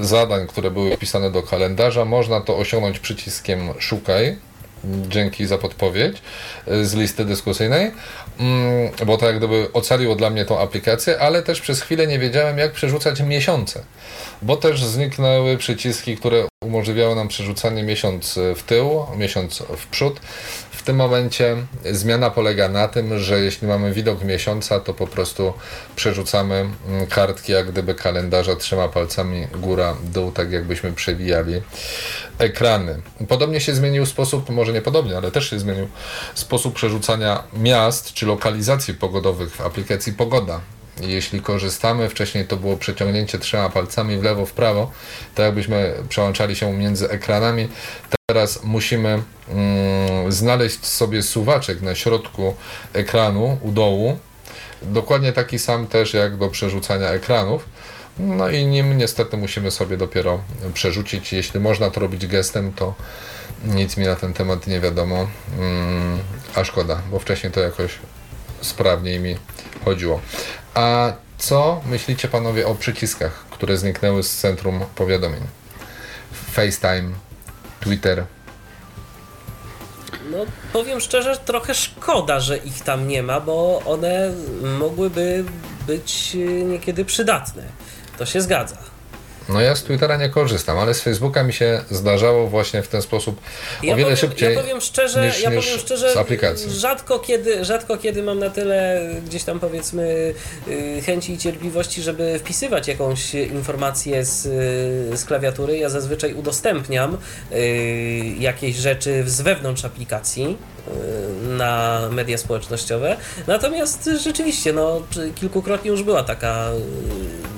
zadań, 0.00 0.46
które 0.46 0.70
były 0.70 0.96
wpisane 0.96 1.30
do 1.30 1.42
kalendarza. 1.42 2.04
Można 2.04 2.40
to 2.40 2.58
osiągnąć 2.58 2.98
przyciskiem 2.98 3.60
szukaj. 3.78 4.36
Dzięki 5.08 5.46
za 5.46 5.58
podpowiedź 5.58 6.16
e, 6.66 6.84
z 6.84 6.94
listy 6.94 7.24
dyskusyjnej, 7.24 7.92
Mm, 8.40 8.90
bo 9.06 9.16
to 9.16 9.26
jak 9.26 9.36
gdyby 9.38 9.68
ocaliło 9.72 10.16
dla 10.16 10.30
mnie 10.30 10.44
tą 10.44 10.60
aplikację, 10.60 11.20
ale 11.20 11.42
też 11.42 11.60
przez 11.60 11.82
chwilę 11.82 12.06
nie 12.06 12.18
wiedziałem, 12.18 12.58
jak 12.58 12.72
przerzucać 12.72 13.20
miesiące, 13.20 13.82
bo 14.42 14.56
też 14.56 14.84
zniknęły 14.84 15.56
przyciski, 15.56 16.16
które 16.16 16.48
umożliwiały 16.64 17.14
nam 17.14 17.28
przerzucanie 17.28 17.82
miesiąc 17.82 18.38
w 18.56 18.62
tył, 18.62 19.06
miesiąc 19.16 19.62
w 19.76 19.86
przód. 19.86 20.20
W 20.82 20.84
tym 20.84 20.96
momencie 20.96 21.56
zmiana 21.90 22.30
polega 22.30 22.68
na 22.68 22.88
tym, 22.88 23.18
że 23.18 23.40
jeśli 23.40 23.68
mamy 23.68 23.92
widok 23.92 24.24
miesiąca, 24.24 24.80
to 24.80 24.94
po 24.94 25.06
prostu 25.06 25.52
przerzucamy 25.96 26.54
mm, 26.88 27.06
kartki, 27.06 27.52
jak 27.52 27.70
gdyby 27.72 27.94
kalendarza 27.94 28.56
trzema 28.56 28.88
palcami 28.88 29.46
góra, 29.46 29.96
dół, 30.04 30.32
tak 30.32 30.52
jakbyśmy 30.52 30.92
przewijali 30.92 31.62
ekrany. 32.38 33.02
Podobnie 33.28 33.60
się 33.60 33.74
zmienił 33.74 34.06
sposób, 34.06 34.50
może 34.50 34.72
nie 34.72 34.82
podobnie, 34.82 35.16
ale 35.16 35.30
też 35.30 35.50
się 35.50 35.58
zmienił 35.58 35.88
sposób 36.34 36.74
przerzucania 36.74 37.42
miast 37.52 38.12
czy 38.12 38.26
lokalizacji 38.26 38.94
pogodowych 38.94 39.56
w 39.56 39.60
aplikacji 39.60 40.12
Pogoda. 40.12 40.60
Jeśli 41.00 41.40
korzystamy, 41.40 42.08
wcześniej 42.08 42.44
to 42.44 42.56
było 42.56 42.76
przeciągnięcie 42.76 43.38
trzema 43.38 43.68
palcami 43.68 44.18
w 44.18 44.22
lewo, 44.22 44.46
w 44.46 44.52
prawo, 44.52 44.90
tak 45.34 45.46
jakbyśmy 45.46 45.94
przełączali 46.08 46.56
się 46.56 46.72
między 46.72 47.10
ekranami. 47.10 47.68
Teraz 48.26 48.62
musimy 48.64 49.22
mm, 49.48 50.32
znaleźć 50.32 50.86
sobie 50.86 51.22
suwaczek 51.22 51.80
na 51.80 51.94
środku 51.94 52.54
ekranu, 52.92 53.58
u 53.62 53.72
dołu. 53.72 54.18
Dokładnie 54.82 55.32
taki 55.32 55.58
sam 55.58 55.86
też 55.86 56.14
jak 56.14 56.36
do 56.36 56.48
przerzucania 56.48 57.08
ekranów. 57.08 57.68
No 58.18 58.50
i 58.50 58.66
nim 58.66 58.98
niestety 58.98 59.36
musimy 59.36 59.70
sobie 59.70 59.96
dopiero 59.96 60.40
przerzucić. 60.74 61.32
Jeśli 61.32 61.60
można 61.60 61.90
to 61.90 62.00
robić 62.00 62.26
gestem, 62.26 62.72
to 62.72 62.94
nic 63.64 63.96
mi 63.96 64.06
na 64.06 64.16
ten 64.16 64.32
temat 64.32 64.66
nie 64.66 64.80
wiadomo. 64.80 65.26
Mm, 65.58 66.18
a 66.54 66.64
szkoda, 66.64 67.02
bo 67.10 67.18
wcześniej 67.18 67.52
to 67.52 67.60
jakoś 67.60 67.90
sprawniej 68.60 69.20
mi 69.20 69.36
chodziło. 69.84 70.20
A 70.74 71.12
co 71.38 71.80
myślicie 71.86 72.28
panowie 72.28 72.66
o 72.66 72.74
przyciskach, 72.74 73.44
które 73.50 73.76
zniknęły 73.76 74.22
z 74.22 74.36
centrum 74.36 74.80
powiadomień? 74.94 75.40
FaceTime, 76.52 77.12
Twitter. 77.80 78.24
No, 80.30 80.38
powiem 80.72 81.00
szczerze, 81.00 81.36
trochę 81.36 81.74
szkoda, 81.74 82.40
że 82.40 82.56
ich 82.56 82.82
tam 82.82 83.08
nie 83.08 83.22
ma, 83.22 83.40
bo 83.40 83.82
one 83.86 84.32
mogłyby 84.78 85.44
być 85.86 86.32
y, 86.34 86.38
niekiedy 86.64 87.04
przydatne. 87.04 87.62
To 88.18 88.26
się 88.26 88.40
zgadza. 88.40 88.91
No 89.52 89.60
ja 89.60 89.76
z 89.76 89.82
Twittera 89.82 90.16
nie 90.16 90.28
korzystam, 90.28 90.78
ale 90.78 90.94
z 90.94 91.00
Facebooka 91.00 91.42
mi 91.42 91.52
się 91.52 91.80
zdarzało 91.90 92.46
właśnie 92.48 92.82
w 92.82 92.88
ten 92.88 93.02
sposób 93.02 93.40
Ja 93.82 93.94
o 93.94 93.96
wiele 93.96 94.02
powiem, 94.02 94.16
szybciej 94.16 94.54
ja 94.54 94.60
powiem 94.60 94.80
szczerze, 94.80 95.26
niż, 95.26 95.40
ja 95.40 95.50
niż 95.50 95.64
powiem 95.64 95.80
szczerze 95.80 96.12
z 96.12 96.16
aplikacji. 96.16 96.70
rzadko 96.70 97.18
kiedy, 97.18 97.64
rzadko 97.64 97.96
kiedy 97.96 98.22
mam 98.22 98.38
na 98.38 98.50
tyle 98.50 99.08
gdzieś 99.26 99.44
tam 99.44 99.60
powiedzmy 99.60 100.34
y, 100.68 101.02
chęci 101.06 101.32
i 101.32 101.38
cierpliwości, 101.38 102.02
żeby 102.02 102.38
wpisywać 102.38 102.88
jakąś 102.88 103.34
informację 103.34 104.24
z, 104.24 104.46
y, 104.46 105.16
z 105.16 105.24
klawiatury. 105.24 105.78
Ja 105.78 105.88
zazwyczaj 105.88 106.34
udostępniam 106.34 107.18
y, 107.52 107.56
jakieś 108.38 108.76
rzeczy 108.76 109.24
z 109.26 109.40
wewnątrz 109.40 109.84
aplikacji 109.84 110.56
na 111.42 112.00
media 112.10 112.38
społecznościowe. 112.38 113.16
Natomiast 113.46 114.10
rzeczywiście, 114.22 114.72
no, 114.72 115.02
kilkukrotnie 115.34 115.90
już 115.90 116.02
była 116.02 116.22
taka, 116.22 116.70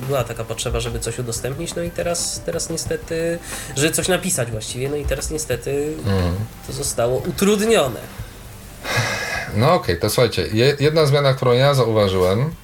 y, 0.05 0.06
była 0.06 0.24
taka 0.24 0.44
potrzeba, 0.44 0.80
żeby 0.80 1.01
coś 1.01 1.18
udostępnić, 1.18 1.74
no 1.74 1.82
i 1.82 1.90
teraz, 1.90 2.40
teraz 2.46 2.70
niestety, 2.70 3.38
żeby 3.76 3.90
coś 3.90 4.09
napisać 4.09 4.51
właściwie, 4.51 4.88
no 4.88 4.96
i 4.96 5.05
teraz 5.05 5.30
niestety 5.30 5.94
Mhm. 6.06 6.34
to 6.66 6.72
zostało 6.72 7.18
utrudnione. 7.28 8.01
No 9.56 9.74
okej, 9.74 10.01
to 10.01 10.10
słuchajcie, 10.10 10.46
je, 10.52 10.76
jedna 10.80 11.06
zmiana, 11.06 11.34
którą 11.34 11.52
ja 11.52 11.74
zauważyłem, 11.74 12.55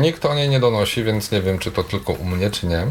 nikt 0.00 0.24
o 0.24 0.34
niej 0.34 0.48
nie 0.48 0.60
donosi, 0.60 1.04
więc 1.04 1.30
nie 1.30 1.42
wiem, 1.42 1.58
czy 1.58 1.72
to 1.72 1.84
tylko 1.84 2.12
u 2.12 2.24
mnie, 2.24 2.50
czy 2.50 2.66
nie. 2.66 2.86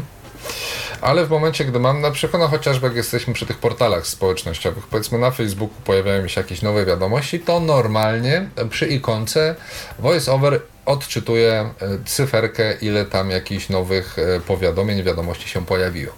Ale 1.00 1.26
w 1.26 1.30
momencie, 1.30 1.64
gdy 1.64 1.80
mam 1.80 2.00
na 2.00 2.10
przykład, 2.10 2.42
no 2.42 2.48
chociażby 2.48 2.86
jak 2.86 2.96
jesteśmy 2.96 3.34
przy 3.34 3.46
tych 3.46 3.58
portalach 3.58 4.06
społecznościowych, 4.06 4.86
powiedzmy 4.86 5.18
na 5.18 5.30
Facebooku 5.30 5.74
pojawiają 5.84 6.28
się 6.28 6.40
jakieś 6.40 6.62
nowe 6.62 6.86
wiadomości, 6.86 7.40
to 7.40 7.60
normalnie 7.60 8.48
przy 8.70 8.86
ikonce 8.86 9.54
VoiceOver 9.98 10.60
odczytuje 10.86 11.70
cyferkę, 12.06 12.74
ile 12.80 13.04
tam 13.04 13.30
jakichś 13.30 13.68
nowych 13.68 14.18
e, 14.18 14.40
powiadomień, 14.40 15.02
wiadomości 15.02 15.48
się 15.48 15.66
pojawiło. 15.66 16.12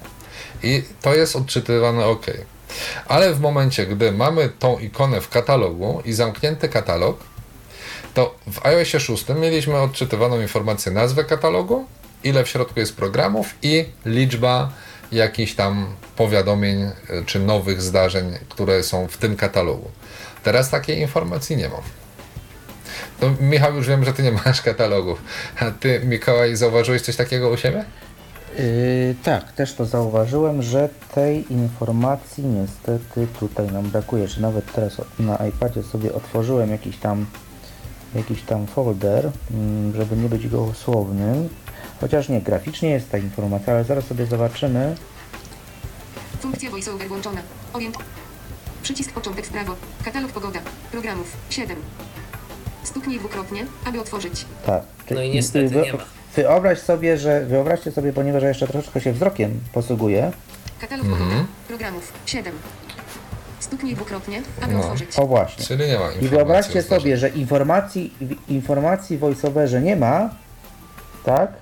I 0.63 0.83
to 1.03 1.15
jest 1.15 1.37
odczytywane 1.37 2.07
OK. 2.07 2.27
Ale 3.09 3.35
w 3.35 3.41
momencie, 3.41 3.87
gdy 3.87 4.13
mamy 4.13 4.49
tą 4.59 4.79
ikonę 4.79 5.21
w 5.21 5.29
katalogu 5.29 6.03
i 6.05 6.13
zamknięty 6.13 6.69
katalog, 6.69 7.19
to 8.15 8.35
w 8.47 8.67
iOSie 8.67 9.01
6 9.01 9.25
mieliśmy 9.41 9.77
odczytywaną 9.77 10.41
informację 10.41 10.93
nazwę 10.93 11.25
katalogu, 11.25 11.87
ile 12.27 12.45
w 12.45 12.49
środku 12.49 12.81
jest 12.81 12.97
programów 12.97 13.55
i 13.63 13.85
liczba 14.05 14.71
jakichś 15.13 15.55
tam 15.55 15.87
powiadomień 16.17 16.83
e, 16.83 16.93
czy 17.27 17.39
nowych 17.39 17.83
zdarzeń, 17.83 18.33
które 18.49 18.83
są 18.83 19.09
w 19.09 19.17
tym 19.17 19.37
katalogu. 19.37 19.91
Teraz 20.43 20.71
takiej 20.71 21.01
informacji 21.01 21.57
nie 21.57 21.69
mam. 21.69 21.83
No, 23.23 23.31
Michał, 23.41 23.75
już 23.75 23.89
wiem, 23.89 24.05
że 24.05 24.13
ty 24.13 24.23
nie 24.23 24.33
masz 24.33 24.63
katalogów. 24.63 25.23
A 25.61 25.71
ty, 25.71 26.01
Mikołaj, 26.05 26.57
zauważyłeś 26.57 27.03
coś 27.03 27.17
takiego 27.17 27.51
u 27.51 27.57
siebie? 27.57 27.85
Yy, 28.59 29.15
tak, 29.25 29.53
też 29.53 29.75
to 29.75 29.87
zauważyłem, 29.87 30.63
że 30.63 30.89
tej 31.15 31.53
informacji 31.53 32.45
niestety 32.45 33.27
tutaj 33.41 33.67
nam 33.67 33.91
brakuje. 33.91 34.29
Czy 34.29 34.43
nawet 34.43 34.73
teraz 34.73 34.93
na 35.19 35.47
iPadzie 35.47 35.83
sobie 35.83 36.15
otworzyłem 36.15 36.71
jakiś 36.71 36.97
tam 36.97 37.27
jakiś 38.15 38.43
tam 38.43 38.67
folder, 38.67 39.31
mm, 39.51 39.97
żeby 39.97 40.17
nie 40.17 40.29
być 40.29 40.49
gołosłownym. 40.49 41.49
Chociaż 42.01 42.29
nie, 42.29 42.41
graficznie 42.41 42.91
jest 42.91 43.11
ta 43.11 43.19
informacja, 43.19 43.73
ale 43.73 43.85
zaraz 43.85 44.05
sobie 44.05 44.27
zobaczymy. 44.27 44.95
Funkcja 46.41 46.71
voiceover 46.71 47.09
włączona. 47.09 47.41
Orient. 47.73 47.97
Przycisk 48.83 49.13
początek 49.13 49.47
w 49.47 49.51
prawo. 49.51 49.75
Katalog 50.05 50.33
pogoda. 50.33 50.61
Programów. 50.93 51.37
7. 51.51 51.77
Stuknij 52.85 53.19
dwukrotnie, 53.19 53.67
aby 53.85 54.01
otworzyć. 54.01 54.45
Tak. 54.67 54.83
No 55.11 55.23
i 55.23 55.31
niestety 55.31 55.69
Wy- 55.69 55.83
nie 55.83 55.93
ma. 55.93 55.99
Wyobraź 56.37 56.79
sobie, 56.79 57.19
że 57.19 57.47
wyobraźcie 57.47 57.93
sobie, 57.93 58.13
ponieważ 58.13 58.43
ja 58.43 58.49
jeszcze 58.49 58.67
troszeczkę 58.69 59.01
się 59.01 59.13
wzrokiem 59.13 59.61
posługuję. 59.73 60.33
Katalog 60.81 61.07
pogoda. 61.07 61.45
Programów. 61.69 62.13
7. 62.27 62.53
Stuknij 63.61 63.95
dwukrotnie, 63.95 64.43
aby 64.63 64.73
No. 64.75 64.81
otworzyć. 64.81 65.19
O 65.19 65.27
właśnie. 65.27 65.65
Czyli 65.65 65.87
nie 65.87 65.99
ma. 65.99 66.11
I 66.23 66.29
wyobraźcie 66.29 66.83
sobie, 66.83 67.17
że 67.17 67.29
informacji, 67.29 68.15
informacji 68.49 69.17
w 69.17 69.21
voiceoverze 69.21 69.81
nie 69.81 69.97
ma, 69.97 70.31
tak? 71.25 71.53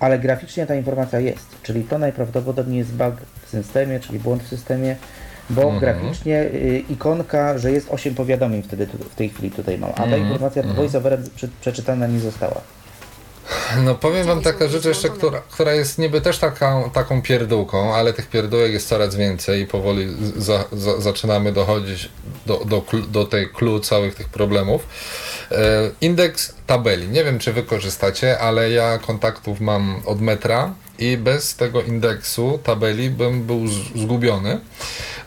Ale 0.00 0.18
graficznie 0.18 0.66
ta 0.66 0.74
informacja 0.74 1.20
jest. 1.20 1.46
Czyli 1.62 1.84
to 1.84 1.98
najprawdopodobniej 1.98 2.78
jest 2.78 2.92
bug 2.92 3.14
w 3.46 3.48
systemie, 3.50 4.00
czyli 4.00 4.18
błąd 4.18 4.42
w 4.42 4.48
systemie, 4.48 4.96
bo 5.50 5.62
Mhm. 5.62 5.80
graficznie 5.80 6.42
y, 6.42 6.82
ikonka, 6.90 7.58
że 7.58 7.72
jest 7.72 7.86
8 7.90 8.14
powiadomień 8.14 8.62
wtedy 8.62 8.86
tu, 8.86 8.98
w 8.98 9.14
tej 9.14 9.28
chwili 9.28 9.50
tutaj 9.50 9.78
mam, 9.78 9.90
a 9.90 9.94
ta 9.94 10.02
Mhm. 10.04 10.22
informacja 10.22 10.62
voiceoverem 10.62 11.24
prze, 11.36 11.48
przeczytana 11.60 12.06
nie 12.06 12.18
została. 12.20 12.60
No 13.84 13.94
powiem 13.94 14.26
wam 14.26 14.42
taka 14.42 14.68
rzecz 14.68 14.84
jeszcze, 14.84 15.08
która, 15.08 15.40
która 15.50 15.74
jest 15.74 15.98
niby 15.98 16.20
też 16.20 16.38
taką, 16.38 16.90
taką 16.90 17.22
pierdółką, 17.22 17.94
ale 17.94 18.12
tych 18.12 18.28
pierdółek 18.28 18.72
jest 18.72 18.88
coraz 18.88 19.16
więcej 19.16 19.62
i 19.62 19.66
powoli 19.66 20.16
za, 20.36 20.64
za, 20.72 21.00
zaczynamy 21.00 21.52
dochodzić 21.52 22.08
do, 22.46 22.64
do, 22.64 22.84
do 23.08 23.24
tej 23.24 23.48
clue 23.48 23.80
całych 23.80 24.14
tych 24.14 24.28
problemów. 24.28 24.86
E, 25.50 25.90
indeks 26.00 26.54
tabeli. 26.66 27.08
Nie 27.08 27.24
wiem, 27.24 27.38
czy 27.38 27.52
wy 27.52 27.62
korzystacie, 27.62 28.38
ale 28.38 28.70
ja 28.70 28.98
kontaktów 28.98 29.60
mam 29.60 30.02
od 30.04 30.20
metra 30.20 30.74
i 30.98 31.16
bez 31.16 31.56
tego 31.56 31.82
indeksu 31.82 32.60
tabeli 32.62 33.10
bym 33.10 33.42
był 33.42 33.66
zgubiony. 33.94 34.60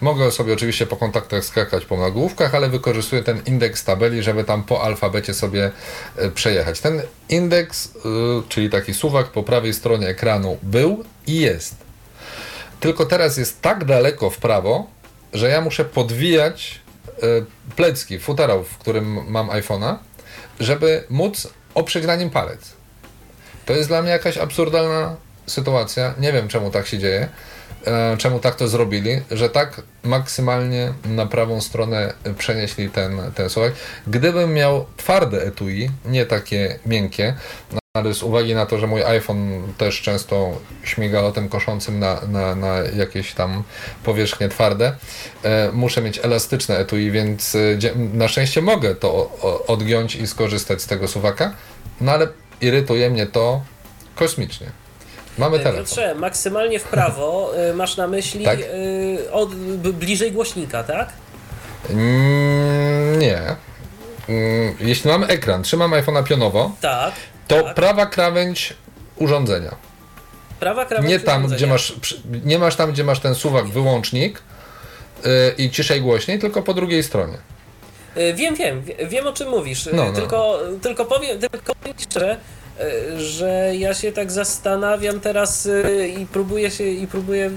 Mogę 0.01 0.31
sobie 0.31 0.53
oczywiście 0.53 0.87
po 0.87 0.97
kontaktach 0.97 1.45
skakać 1.45 1.85
po 1.85 1.97
nagłówkach, 1.97 2.55
ale 2.55 2.69
wykorzystuję 2.69 3.23
ten 3.23 3.41
indeks 3.45 3.83
tabeli, 3.83 4.23
żeby 4.23 4.43
tam 4.43 4.63
po 4.63 4.83
alfabecie 4.83 5.33
sobie 5.33 5.71
e, 6.17 6.29
przejechać. 6.29 6.79
Ten 6.79 7.01
indeks, 7.29 7.85
y, 7.85 7.89
czyli 8.49 8.69
taki 8.69 8.93
suwak 8.93 9.27
po 9.27 9.43
prawej 9.43 9.73
stronie 9.73 10.07
ekranu 10.07 10.57
był 10.63 11.03
i 11.27 11.39
jest. 11.39 11.75
Tylko 12.79 13.05
teraz 13.05 13.37
jest 13.37 13.61
tak 13.61 13.85
daleko 13.85 14.29
w 14.29 14.37
prawo, 14.37 14.87
że 15.33 15.49
ja 15.49 15.61
muszę 15.61 15.85
podwijać 15.85 16.81
e, 17.07 17.11
plecki, 17.75 18.19
futerał, 18.19 18.63
w 18.63 18.77
którym 18.77 19.31
mam 19.31 19.47
iPhone'a, 19.47 19.95
żeby 20.59 21.03
móc 21.09 21.47
oprzeć 21.73 22.05
na 22.05 22.15
nim 22.15 22.29
palec. 22.29 22.73
To 23.65 23.73
jest 23.73 23.89
dla 23.89 24.01
mnie 24.01 24.11
jakaś 24.11 24.37
absurdalna 24.37 25.15
sytuacja. 25.47 26.13
Nie 26.19 26.33
wiem, 26.33 26.47
czemu 26.47 26.71
tak 26.71 26.87
się 26.87 26.99
dzieje, 26.99 27.27
e, 27.85 28.17
czemu 28.17 28.39
tak 28.39 28.55
to 28.55 28.67
zrobili, 28.67 29.21
że 29.31 29.49
tak 29.49 29.81
maksymalnie 30.03 30.93
na 31.05 31.25
prawą 31.25 31.61
stronę 31.61 32.13
przenieśli 32.37 32.89
ten, 32.89 33.21
ten 33.35 33.49
suwak. 33.49 33.73
Gdybym 34.07 34.53
miał 34.53 34.85
twarde 34.97 35.43
etui, 35.43 35.91
nie 36.05 36.25
takie 36.25 36.79
miękkie, 36.85 37.35
ale 37.93 38.13
z 38.13 38.23
uwagi 38.23 38.55
na 38.55 38.65
to, 38.65 38.77
że 38.77 38.87
mój 38.87 39.03
iPhone 39.03 39.73
też 39.77 40.01
często 40.01 40.57
śmiga 40.83 41.21
lotem 41.21 41.49
koszącym 41.49 41.99
na, 41.99 42.21
na, 42.27 42.55
na 42.55 42.77
jakieś 42.77 43.33
tam 43.33 43.63
powierzchnie 44.03 44.49
twarde, 44.49 44.95
e, 45.43 45.71
muszę 45.73 46.01
mieć 46.01 46.19
elastyczne 46.23 46.77
etui, 46.77 47.11
więc 47.11 47.55
e, 47.55 47.59
na 47.95 48.27
szczęście 48.27 48.61
mogę 48.61 48.95
to 48.95 49.31
odgiąć 49.67 50.15
i 50.15 50.27
skorzystać 50.27 50.81
z 50.81 50.87
tego 50.87 51.07
suwaka, 51.07 51.53
no 52.01 52.11
ale 52.11 52.27
irytuje 52.61 53.09
mnie 53.09 53.27
to 53.27 53.61
kosmicznie. 54.15 54.80
Mamy 55.41 55.57
telefon. 55.59 55.85
Piotrze, 55.85 56.15
maksymalnie 56.15 56.79
w 56.79 56.83
prawo 56.83 57.51
y, 57.69 57.73
masz 57.73 57.97
na 57.97 58.07
myśli 58.07 58.45
Tak. 58.45 58.59
y, 58.59 59.31
od, 59.31 59.55
bliżej 59.93 60.31
głośnika, 60.31 60.83
tak? 60.83 61.09
Mm, 61.89 63.19
nie. 63.19 63.37
Mm, 64.29 64.75
Jeśli 64.79 65.09
mamy 65.09 65.27
ekran, 65.27 65.63
trzymam 65.63 65.91
iPhone'a 65.91 66.23
pionowo, 66.23 66.71
Tak. 66.81 67.13
to 67.47 67.61
tak. 67.63 67.75
prawa 67.75 68.05
krawędź 68.05 68.73
urządzenia. 69.15 69.75
Prawa 70.59 70.85
krawędź 70.85 71.09
Nie 71.09 71.19
tam, 71.19 71.37
urządzenia. 71.45 71.57
gdzie 71.57 71.67
masz, 71.67 71.93
nie 72.45 72.59
masz 72.59 72.75
tam, 72.75 72.91
gdzie 72.91 73.03
masz 73.03 73.19
ten 73.19 73.35
suwak 73.35 73.65
wyłącznik 73.67 74.41
i 75.57 75.69
ciszej 75.69 76.01
głośniej, 76.01 76.39
tylko 76.39 76.61
po 76.61 76.73
drugiej 76.73 77.03
stronie. 77.03 77.37
Wiem, 78.35 78.55
wiem, 78.55 78.81
wie- 78.83 79.07
wiem 79.07 79.27
o 79.27 79.33
czym 79.33 79.49
mówisz. 79.49 79.89
No, 79.93 80.05
no. 80.05 80.11
Tylko, 80.11 80.59
tylko 80.81 81.05
powiem, 81.05 81.39
tylko 81.39 81.75
powiem 81.75 81.95
szczerze, 81.99 82.37
że 83.17 83.71
ja 83.75 83.93
się 83.93 84.11
tak 84.11 84.31
zastanawiam 84.31 85.19
teraz 85.19 85.65
y, 85.65 86.13
i 86.19 86.25
próbuję 86.25 86.71
się, 86.71 86.83
i 86.83 87.07
próbuję 87.07 87.51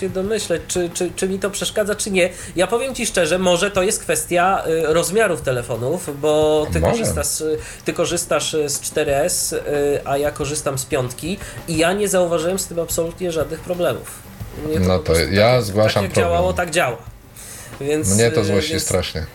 się 0.00 0.08
domyśleć, 0.08 0.62
czy, 0.68 0.90
czy, 0.94 1.10
czy 1.16 1.28
mi 1.28 1.38
to 1.38 1.50
przeszkadza, 1.50 1.94
czy 1.94 2.10
nie. 2.10 2.30
Ja 2.56 2.66
powiem 2.66 2.94
ci 2.94 3.06
szczerze, 3.06 3.38
może 3.38 3.70
to 3.70 3.82
jest 3.82 4.00
kwestia 4.00 4.64
y, 4.66 4.92
rozmiarów 4.94 5.42
telefonów, 5.42 6.20
bo 6.20 6.66
ty 6.72 6.80
Może. 6.80 6.92
korzystasz, 6.92 7.42
ty 7.84 7.92
korzystasz 7.92 8.54
y, 8.54 8.68
z 8.68 8.80
4S, 8.80 9.56
y, 9.56 9.60
a 10.04 10.18
ja 10.18 10.30
korzystam 10.30 10.78
z 10.78 10.84
piątki 10.84 11.38
i 11.68 11.76
ja 11.76 11.92
nie 11.92 12.08
zauważyłem 12.08 12.58
z 12.58 12.66
tym 12.66 12.80
absolutnie 12.80 13.32
żadnych 13.32 13.60
problemów. 13.60 14.10
No 14.80 14.98
to 14.98 15.04
prostu 15.04 15.32
ja 15.32 15.52
tak, 15.56 15.62
zgłaszam 15.62 15.94
tak 15.94 16.02
jak 16.02 16.12
problem. 16.12 16.30
działało, 16.32 16.52
tak 16.52 16.70
działa. 16.70 16.96
Więc, 17.80 18.14
Mnie 18.14 18.30
to 18.30 18.44
złości 18.44 18.70
więc- 18.70 18.82
strasznie. 18.82 19.26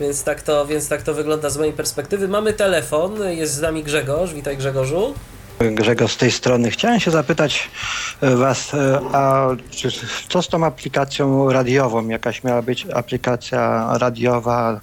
Więc 0.00 0.24
tak, 0.24 0.42
to, 0.42 0.66
więc 0.66 0.88
tak 0.88 1.02
to 1.02 1.14
wygląda 1.14 1.50
z 1.50 1.56
mojej 1.56 1.72
perspektywy. 1.72 2.28
Mamy 2.28 2.52
telefon, 2.52 3.12
jest 3.30 3.54
z 3.54 3.60
nami 3.60 3.84
Grzegorz. 3.84 4.34
Witaj 4.34 4.56
Grzegorzu. 4.56 5.14
Grzegorz 5.58 6.12
z 6.12 6.16
tej 6.16 6.30
strony. 6.30 6.70
Chciałem 6.70 7.00
się 7.00 7.10
zapytać 7.10 7.70
e, 8.20 8.36
Was, 8.36 8.74
e, 8.74 9.00
a 9.12 9.48
czy, 9.70 9.88
co 10.28 10.42
z 10.42 10.48
tą 10.48 10.66
aplikacją 10.66 11.52
radiową? 11.52 12.08
Jakaś 12.08 12.44
miała 12.44 12.62
być 12.62 12.86
aplikacja 12.94 13.88
radiowa 13.98 14.80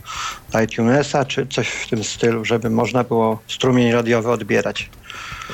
iTunesa, 0.64 1.26
czy 1.26 1.48
coś 1.48 1.68
w 1.68 1.90
tym 1.90 2.04
stylu, 2.04 2.46
żeby 2.46 2.70
można 2.70 3.04
było 3.04 3.40
strumień 3.48 3.92
radiowy 3.92 4.32
odbierać? 4.32 4.90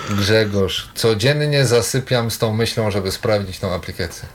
Grzegorz, 0.10 0.90
codziennie 0.96 1.66
zasypiam 1.66 2.32
z 2.32 2.38
tą 2.38 2.54
myślą, 2.54 2.92
żeby 2.92 3.12
sprawdzić 3.12 3.60
tą 3.60 3.74
aplikację. 3.74 4.30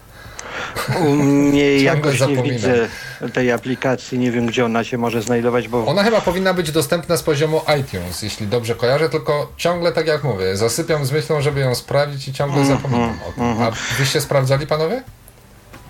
U 1.00 1.16
mnie 1.16 1.76
jakoś 1.82 2.20
nie 2.20 2.42
widzę 2.42 2.88
tej 3.32 3.52
aplikacji, 3.52 4.18
nie 4.18 4.32
wiem 4.32 4.46
gdzie 4.46 4.64
ona 4.64 4.84
się 4.84 4.98
może 4.98 5.22
znajdować, 5.22 5.68
bo 5.68 5.86
Ona 5.86 6.04
chyba 6.04 6.20
powinna 6.20 6.54
być 6.54 6.72
dostępna 6.72 7.16
z 7.16 7.22
poziomu 7.22 7.60
iTunes, 7.80 8.22
jeśli 8.22 8.46
dobrze 8.46 8.74
kojarzę, 8.74 9.08
tylko 9.08 9.52
ciągle 9.56 9.92
tak 9.92 10.06
jak 10.06 10.24
mówię, 10.24 10.56
zasypiam 10.56 11.04
z 11.06 11.12
myślą, 11.12 11.40
żeby 11.40 11.60
ją 11.60 11.74
sprawdzić 11.74 12.28
i 12.28 12.32
ciągle 12.32 12.60
Mhm, 12.60 12.76
zapominam 12.78 13.18
o 13.28 13.32
tym. 13.32 13.44
A 13.44 13.70
wyście 13.98 14.20
sprawdzali 14.20 14.66
panowie? 14.66 15.02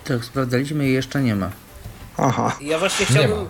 Tak, 0.03 0.25
sprawdzaliśmy 0.25 0.89
i 0.89 0.93
jeszcze 0.93 1.21
nie 1.21 1.35
ma. 1.35 1.49
Aha. 2.17 2.57
Ja 2.61 2.79
właśnie 2.79 3.05
Nie 3.09 3.15
chciałbym. 3.19 3.47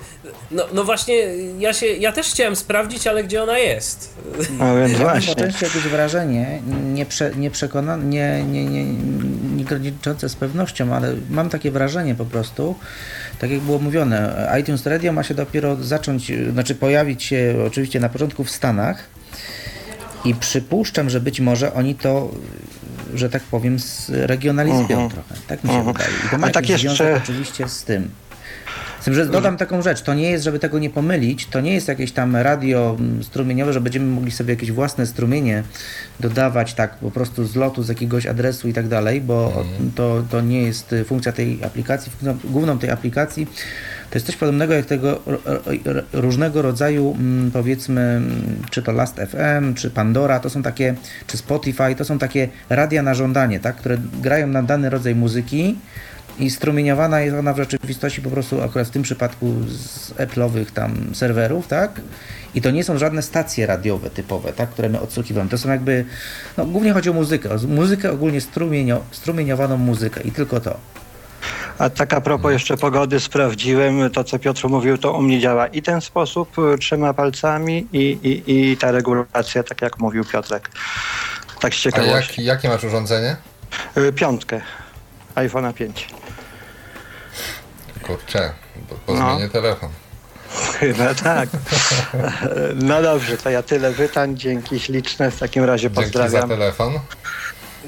No, 0.51 0.63
no 0.73 0.83
właśnie, 0.83 1.15
ja, 1.59 1.73
się, 1.73 1.85
ja 1.85 2.11
też 2.11 2.27
chciałem 2.29 2.55
sprawdzić, 2.55 3.07
ale 3.07 3.23
gdzie 3.23 3.43
ona 3.43 3.57
jest? 3.57 4.13
No 4.59 4.75
więc 4.75 4.91
Ja 4.93 4.99
mam 4.99 5.07
właśnie. 5.07 5.35
po 5.35 5.41
części 5.41 5.63
jakieś 5.65 5.83
wrażenie, 5.83 6.61
nie, 6.93 7.05
prze, 7.05 7.31
nie 7.35 7.51
nie, 8.09 8.43
nie, 8.43 8.65
nie, 8.65 8.83
nie 9.55 9.63
graniczące 9.65 10.29
z 10.29 10.35
pewnością, 10.35 10.93
ale 10.95 11.15
mam 11.29 11.49
takie 11.49 11.71
wrażenie 11.71 12.15
po 12.15 12.25
prostu, 12.25 12.75
tak 13.39 13.51
jak 13.51 13.59
było 13.59 13.79
mówione, 13.79 14.49
iTunes 14.61 14.85
Radio 14.85 15.13
ma 15.13 15.23
się 15.23 15.33
dopiero 15.33 15.75
zacząć, 15.75 16.31
znaczy 16.51 16.75
pojawić 16.75 17.23
się 17.23 17.55
oczywiście 17.67 17.99
na 17.99 18.09
początku 18.09 18.43
w 18.43 18.51
Stanach 18.51 19.03
i 20.25 20.35
przypuszczam, 20.35 21.09
że 21.09 21.19
być 21.19 21.39
może 21.39 21.73
oni 21.73 21.95
to 21.95 22.29
że 23.15 23.29
tak 23.29 23.43
powiem, 23.43 23.79
zregionalizują 23.79 24.83
Mhm. 25.01 25.09
trochę. 25.09 25.35
Tak 25.47 25.63
mi 25.63 25.69
się 25.69 25.75
Mhm. 25.77 25.93
wydaje. 25.93 26.13
I 26.27 26.29
to 26.29 26.37
ma 26.37 26.47
A 26.47 26.49
tak 26.49 26.69
jeszcze- 26.69 26.87
związek 26.89 27.17
oczywiście 27.23 27.69
z 27.69 27.83
tym. 27.83 28.09
Z 29.01 29.05
tym, 29.05 29.13
że 29.13 29.25
dodam 29.25 29.57
taką 29.57 29.81
rzecz, 29.81 30.01
to 30.01 30.13
nie 30.13 30.31
jest, 30.31 30.43
żeby 30.43 30.59
tego 30.59 30.79
nie 30.79 30.89
pomylić, 30.89 31.47
to 31.47 31.61
nie 31.61 31.73
jest 31.73 31.87
jakieś 31.87 32.11
tam 32.11 32.35
radio 32.35 32.95
mm, 32.99 33.23
strumieniowe, 33.23 33.73
że 33.73 33.81
będziemy 33.81 34.05
mogli 34.05 34.31
sobie 34.31 34.53
jakieś 34.53 34.71
własne 34.71 35.05
strumienie 35.05 35.63
dodawać 36.19 36.73
tak 36.73 36.95
po 36.95 37.11
prostu 37.11 37.45
z 37.45 37.55
lotu, 37.55 37.83
z 37.83 37.89
jakiegoś 37.89 38.25
adresu 38.25 38.67
i 38.67 38.73
tak 38.73 38.87
dalej, 38.87 39.21
bo 39.21 39.65
to, 39.95 40.23
to 40.29 40.41
nie 40.41 40.61
jest 40.61 40.93
y, 40.93 41.03
funkcja 41.03 41.31
tej 41.31 41.63
aplikacji. 41.63 42.11
Funkcją 42.11 42.51
główną 42.51 42.79
tej 42.79 42.89
aplikacji 42.89 43.47
to 44.13 44.17
jest 44.17 44.25
coś 44.25 44.35
podobnego 44.35 44.73
jak 44.73 44.85
tego 44.85 45.21
różnego 46.13 46.61
rodzaju, 46.61 47.15
mm, 47.19 47.51
powiedzmy, 47.51 48.01
mm, 48.01 48.61
czy 48.69 48.81
to 48.83 48.91
Last 48.91 49.15
FM, 49.15 49.73
czy 49.73 49.89
Pandora, 49.89 50.39
to 50.39 50.49
są 50.49 50.63
takie, 50.63 50.95
czy 51.27 51.37
Spotify, 51.37 51.95
to 51.97 52.05
są 52.05 52.19
takie 52.19 52.47
radia 52.69 53.03
na 53.03 53.13
żądanie, 53.13 53.59
tak, 53.59 53.75
które 53.75 53.97
grają 54.21 54.47
na 54.47 54.63
dany 54.63 54.89
rodzaj 54.89 55.15
muzyki 55.15 55.75
i 56.39 56.49
strumieniowana 56.49 57.21
jest 57.21 57.35
ona 57.37 57.53
w 57.53 57.57
rzeczywistości 57.57 58.21
po 58.21 58.29
prostu 58.29 58.61
akurat 58.63 58.87
w 58.87 58.91
tym 58.91 59.03
przypadku 59.03 59.53
z 59.67 60.11
Apple'owych 60.11 60.65
tam 60.65 61.15
serwerów, 61.15 61.67
tak? 61.67 62.01
I 62.55 62.61
to 62.61 62.71
nie 62.71 62.83
są 62.83 62.97
żadne 62.97 63.21
stacje 63.21 63.65
radiowe 63.65 64.09
typowe, 64.09 64.53
tak, 64.53 64.69
które 64.69 64.89
my 64.89 65.01
odsłuchiwamy. 65.01 65.49
To 65.49 65.57
są 65.57 65.69
jakby, 65.69 66.05
no 66.57 66.65
głównie 66.65 66.93
chodzi 66.93 67.09
o 67.09 67.13
muzykę, 67.13 67.49
o 67.55 67.57
muzykę 67.67 68.11
ogólnie 68.11 68.41
strumienio, 68.41 69.01
strumieniowaną 69.11 69.77
muzykę 69.77 70.21
i 70.21 70.31
tylko 70.31 70.59
to. 70.59 70.77
A 71.77 71.89
tak 71.89 72.13
a 72.13 72.21
propos 72.21 72.51
jeszcze 72.51 72.77
pogody, 72.77 73.19
sprawdziłem 73.19 74.09
to, 74.09 74.23
co 74.23 74.39
Piotr 74.39 74.67
mówił, 74.69 74.97
to 74.97 75.13
u 75.13 75.21
mnie 75.21 75.39
działa 75.39 75.67
i 75.67 75.81
ten 75.81 76.01
sposób, 76.01 76.59
y, 76.59 76.77
trzema 76.77 77.13
palcami 77.13 77.87
i, 77.93 77.99
i, 78.23 78.71
i 78.71 78.77
ta 78.77 78.91
regulacja, 78.91 79.63
tak 79.63 79.81
jak 79.81 79.99
mówił 79.99 80.25
Piotrek. 80.25 80.69
Tak 81.59 81.73
z 81.73 81.77
A 81.77 81.81
ciekawości. 81.81 82.43
jak, 82.43 82.55
jakie 82.55 82.69
masz 82.69 82.83
urządzenie? 82.83 83.35
Y, 83.97 84.13
Piątkę, 84.13 84.61
iPhone'a 85.35 85.73
5. 85.73 86.07
Kurczę, 88.03 88.53
bo, 88.89 88.95
bo 89.07 89.19
No. 89.19 89.35
zmienię 89.35 89.49
telefon. 89.49 89.89
Chyba 90.79 91.15
tak. 91.15 91.49
No 92.75 93.01
dobrze, 93.01 93.37
to 93.37 93.49
ja 93.49 93.63
tyle 93.63 93.91
pytań, 93.93 94.37
dzięki 94.37 94.79
śliczne, 94.79 95.31
w 95.31 95.39
takim 95.39 95.63
razie 95.63 95.89
Dzięki 95.89 95.95
za 96.05 96.23
pozdrawiam. 96.23 96.49
telefon. 96.49 96.99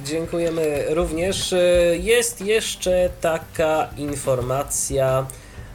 Dziękujemy 0.04 0.86
również. 0.90 1.56
Jest 1.94 2.42
jeszcze 2.42 3.10
taka 3.22 3.90
informacja 3.98 5.26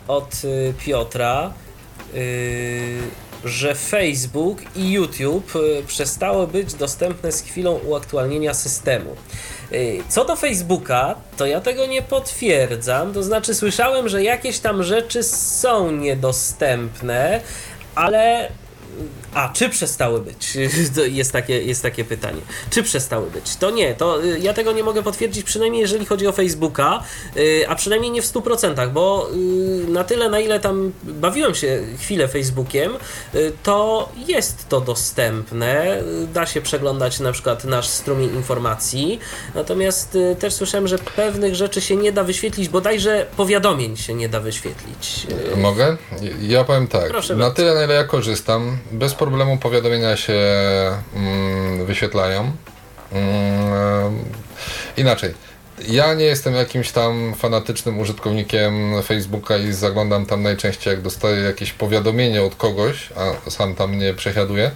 od 0.09 0.35
Piotra, 0.79 1.53
y, 2.15 2.99
że 3.45 3.75
Facebook 3.75 4.59
i 4.77 4.93
YouTube 4.93 5.57
y, 5.57 5.83
przestały 5.87 6.47
być 6.47 6.75
dostępne 6.75 7.33
z 7.33 7.43
chwilą 7.43 7.73
uaktualnienia 7.79 8.55
systemu. 8.55 9.17
Y, 9.73 10.03
Co 10.09 10.25
do 10.25 10.37
Facebooka, 10.37 11.15
to 11.37 11.47
ja 11.47 11.61
tego 11.61 11.87
nie 11.87 12.03
potwierdzam. 12.03 13.13
To 13.13 13.23
znaczy, 13.23 13.55
słyszałem, 13.55 14.09
że 14.09 14.23
jakieś 14.23 14.59
tam 14.59 14.83
rzeczy 14.83 15.23
są 15.23 15.91
niedostępne, 15.91 17.41
ale 17.95 18.49
a, 19.35 19.49
czy 19.49 19.69
przestały 19.69 20.21
być? 20.21 20.59
Jest 21.21 21.33
takie, 21.33 21.63
jest 21.63 21.83
takie 21.83 22.05
pytanie. 22.05 22.41
Czy 22.71 22.83
przestały 22.83 23.31
być? 23.31 23.57
To 23.57 23.71
nie, 23.71 23.95
to 23.95 24.25
y, 24.25 24.39
ja 24.39 24.55
tego 24.55 24.73
nie 24.73 24.83
mogę 24.83 25.03
potwierdzić, 25.03 25.45
przynajmniej 25.45 25.83
jeżeli 25.83 26.07
chodzi 26.07 26.27
o 26.27 26.33
Facebooka, 26.33 27.03
y, 27.37 27.65
a 27.69 27.75
przynajmniej 27.75 28.11
nie 28.11 28.23
w 28.23 28.27
100%, 28.27 28.91
bo 28.93 29.31
y, 29.35 29.89
na 29.89 30.05
tyle, 30.05 30.31
na 30.31 30.41
ile 30.41 30.61
tam 30.61 30.93
bawiłem 31.03 31.55
się 31.55 31.83
chwilę 31.99 32.29
Facebookiem, 32.29 32.93
to 33.63 34.09
jest 34.27 34.69
to 34.69 34.81
dostępne. 34.81 36.03
Da 36.35 36.47
się 36.47 36.61
przeglądać 36.61 37.21
na 37.21 37.33
przykład 37.33 37.65
nasz 37.65 37.89
strumień 37.89 38.35
informacji, 38.35 39.21
natomiast 39.55 40.19
też 40.39 40.55
słyszałem, 40.55 40.89
że 40.89 40.99
pewnych 40.99 41.55
rzeczy 41.55 41.81
się 41.81 41.97
nie 41.97 42.13
da 42.13 42.25
wyświetlić, 42.25 42.69
bodajże 42.69 43.27
powiadomień 43.37 43.97
się 43.97 44.15
nie 44.15 44.29
da 44.29 44.41
wyświetlić. 44.41 45.27
Mogę? 45.57 45.97
Ja 46.41 46.65
powiem 46.65 46.87
tak. 46.89 47.09
Proszę 47.09 47.37
na 47.37 47.41
bardzo. 47.41 47.57
tyle, 47.57 47.75
na 47.75 47.85
ile 47.85 47.95
ja 47.95 48.05
korzystam, 48.05 48.79
bez 48.93 49.15
problemu 49.15 49.57
powiadomienia 49.57 50.17
się 50.17 50.39
mm, 51.15 51.87
wyświetlają. 51.87 52.53
Mm, 53.13 54.25
inaczej. 54.97 55.35
Ja 55.89 56.15
nie 56.15 56.25
jestem 56.25 56.55
jakimś 56.55 56.93
tam 56.93 57.35
fanatycznym 57.35 57.99
użytkownikiem 57.99 59.03
Facebooka 59.03 59.57
i 59.57 59.73
zaglądam 59.73 60.27
tam 60.27 60.43
najczęściej, 60.43 60.91
jak 60.91 61.03
dostaję 61.03 61.37
jakieś 61.37 61.73
powiadomienie 61.73 62.43
od 62.43 62.55
kogoś, 62.55 63.09
a 63.17 63.51
sam 63.51 63.75
tam 63.75 63.99
nie 63.99 64.15
przesiaduję. 64.15 64.71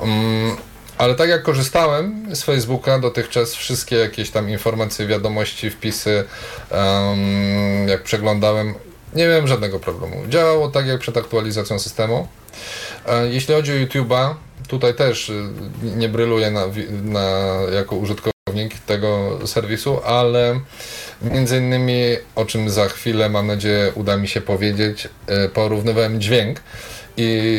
Mm, 0.00 0.56
ale 0.98 1.14
tak 1.14 1.28
jak 1.28 1.42
korzystałem 1.42 2.36
z 2.36 2.42
Facebooka 2.42 2.98
dotychczas, 2.98 3.54
wszystkie 3.54 3.96
jakieś 3.96 4.30
tam 4.30 4.50
informacje, 4.50 5.06
wiadomości, 5.06 5.70
wpisy, 5.70 6.24
em, 6.70 7.88
jak 7.88 8.02
przeglądałem, 8.02 8.74
nie 9.14 9.26
miałem 9.28 9.48
żadnego 9.48 9.78
problemu. 9.78 10.26
Działało 10.28 10.68
tak 10.68 10.86
jak 10.86 11.00
przed 11.00 11.16
aktualizacją 11.16 11.78
systemu. 11.78 12.28
E, 13.10 13.28
Jeśli 13.28 13.54
chodzi 13.54 13.72
o 13.72 13.86
YouTube'a, 13.86 14.34
tutaj 14.68 14.94
też 14.94 15.28
y, 15.28 15.50
nie 15.82 16.08
bryluję 16.08 16.50
na, 16.50 16.66
na, 17.02 17.56
jako 17.74 17.96
użytkownik 17.96 18.78
tego 18.86 19.38
serwisu, 19.46 20.00
ale 20.04 20.60
między 21.22 21.56
innymi, 21.56 22.02
o 22.34 22.44
czym 22.44 22.70
za 22.70 22.88
chwilę 22.88 23.28
mam 23.28 23.46
nadzieję 23.46 23.92
uda 23.94 24.16
mi 24.16 24.28
się 24.28 24.40
powiedzieć, 24.40 25.08
e, 25.26 25.48
porównywałem 25.48 26.20
dźwięk 26.20 26.60
i 27.16 27.50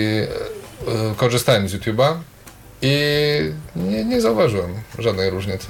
e, 0.88 1.16
korzystałem 1.18 1.70
z 1.70 1.74
YouTube'a 1.74 2.16
i 2.82 2.92
nie, 3.76 4.06
nie 4.06 4.22
zauważyłem 4.22 4.74
żadnej 5.00 5.30
różnicy. 5.30 5.68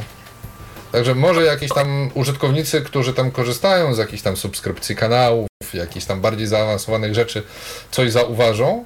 Także 0.91 1.15
może 1.15 1.43
jakieś 1.43 1.69
tam 1.73 2.09
użytkownicy, 2.13 2.81
którzy 2.81 3.13
tam 3.13 3.31
korzystają 3.31 3.93
z 3.93 3.97
jakichś 3.97 4.21
tam 4.21 4.37
subskrypcji 4.37 4.95
kanałów, 4.95 5.47
jakichś 5.73 6.05
tam 6.05 6.21
bardziej 6.21 6.47
zaawansowanych 6.47 7.13
rzeczy, 7.13 7.43
coś 7.91 8.11
zauważą, 8.11 8.85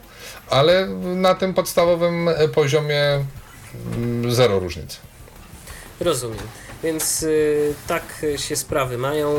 ale 0.49 0.87
na 1.15 1.35
tym 1.35 1.53
podstawowym 1.53 2.29
e, 2.29 2.47
poziomie 2.47 3.25
mm, 3.95 4.31
zero 4.31 4.59
różnic. 4.59 4.99
Rozumiem. 5.99 6.47
Więc 6.83 7.23
y, 7.23 7.73
tak 7.87 8.25
się 8.35 8.55
sprawy 8.55 8.97
mają. 8.97 9.37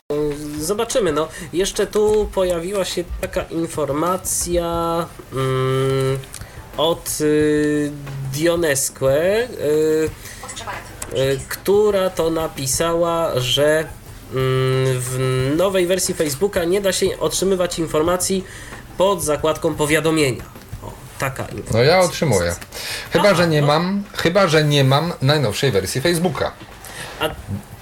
Zobaczymy. 0.60 1.12
No, 1.12 1.28
jeszcze 1.52 1.86
tu 1.86 2.28
pojawiła 2.34 2.84
się 2.84 3.04
taka 3.20 3.42
informacja 3.42 5.06
mm, 5.32 6.18
od 6.76 7.18
y, 7.20 7.92
Dionesque, 8.32 9.02
y, 9.02 9.48
y, 11.18 11.40
która 11.48 12.10
to 12.10 12.30
napisała, 12.30 13.40
że 13.40 13.78
mm, 13.78 13.88
w 15.00 15.18
nowej 15.56 15.86
wersji 15.86 16.14
Facebooka 16.14 16.64
nie 16.64 16.80
da 16.80 16.92
się 16.92 17.18
otrzymywać 17.20 17.78
informacji 17.78 18.44
pod 18.98 19.22
zakładką 19.22 19.74
powiadomienia. 19.74 20.44
Taka 21.24 21.42
informacja. 21.42 21.78
No 21.78 21.82
ja 21.82 22.00
otrzymuję. 22.00 22.54
Chyba, 23.12 23.34
że 23.34 23.48
nie 23.48 23.62
mam, 23.62 24.02
chyba, 24.12 24.48
że 24.48 24.64
nie 24.64 24.84
mam 24.84 25.12
najnowszej 25.22 25.72
wersji 25.72 26.00
Facebooka. 26.00 26.52
A 27.20 27.30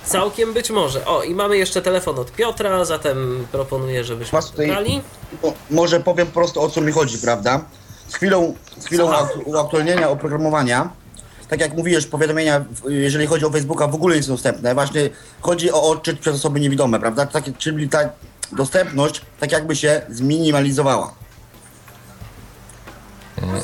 całkiem 0.05 0.52
być 0.52 0.70
może. 0.70 1.05
O, 1.06 1.23
i 1.23 1.35
mamy 1.35 1.56
jeszcze 1.59 1.82
telefon 1.82 2.19
od 2.19 2.32
Piotra, 2.32 2.85
zatem 2.85 3.47
proponuję, 3.52 4.05
żebyśmy 4.05 4.36
Was 4.39 4.51
tutaj- 4.51 4.66
brali. 4.66 5.02
O, 5.43 5.52
może 5.70 6.01
powiem 6.01 6.27
prosto 6.27 6.62
o 6.62 6.70
co 6.70 6.81
mi 6.81 6.93
chodzi, 6.93 7.19
prawda? 7.19 7.60
Z 8.09 8.14
chwilą, 8.14 8.55
z 8.78 8.86
chwilą 8.86 9.12
uaktualnienia 9.44 10.10
oprogramowania, 10.10 10.90
tak 11.48 11.60
jak 11.60 11.74
mówiłeś, 11.77 12.06
powiadomienia, 12.06 12.64
jeżeli 12.89 13.27
chodzi 13.27 13.44
o 13.44 13.51
Facebooka, 13.51 13.86
w 13.86 13.94
ogóle 13.94 14.16
nie 14.16 14.23
są 14.23 14.32
dostępne. 14.32 14.74
Właśnie 14.74 15.10
chodzi 15.40 15.73
o 15.73 15.82
odczyt 15.82 16.19
przez 16.19 16.35
osoby 16.36 16.60
niewidome, 16.60 17.01
prawda? 17.01 17.27
Takie, 17.27 17.52
czyli 17.52 17.89
ta 17.89 17.98
dostępność 18.52 19.23
tak 19.40 19.52
jakby 19.52 19.77
się 19.77 20.02
zminimalizowała. 20.10 21.22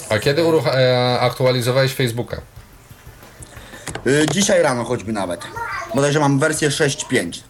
A 0.09 0.19
kiedy 0.19 0.43
e, 0.43 1.21
aktualizowałeś 1.21 1.95
Facebooka? 1.95 2.41
Y, 4.07 4.27
dzisiaj 4.33 4.63
rano 4.63 4.85
choćby 4.85 5.13
nawet. 5.13 5.41
Bodajże 5.95 6.21
mam 6.21 6.39
wersję 6.39 6.69
6.5. 6.69 7.41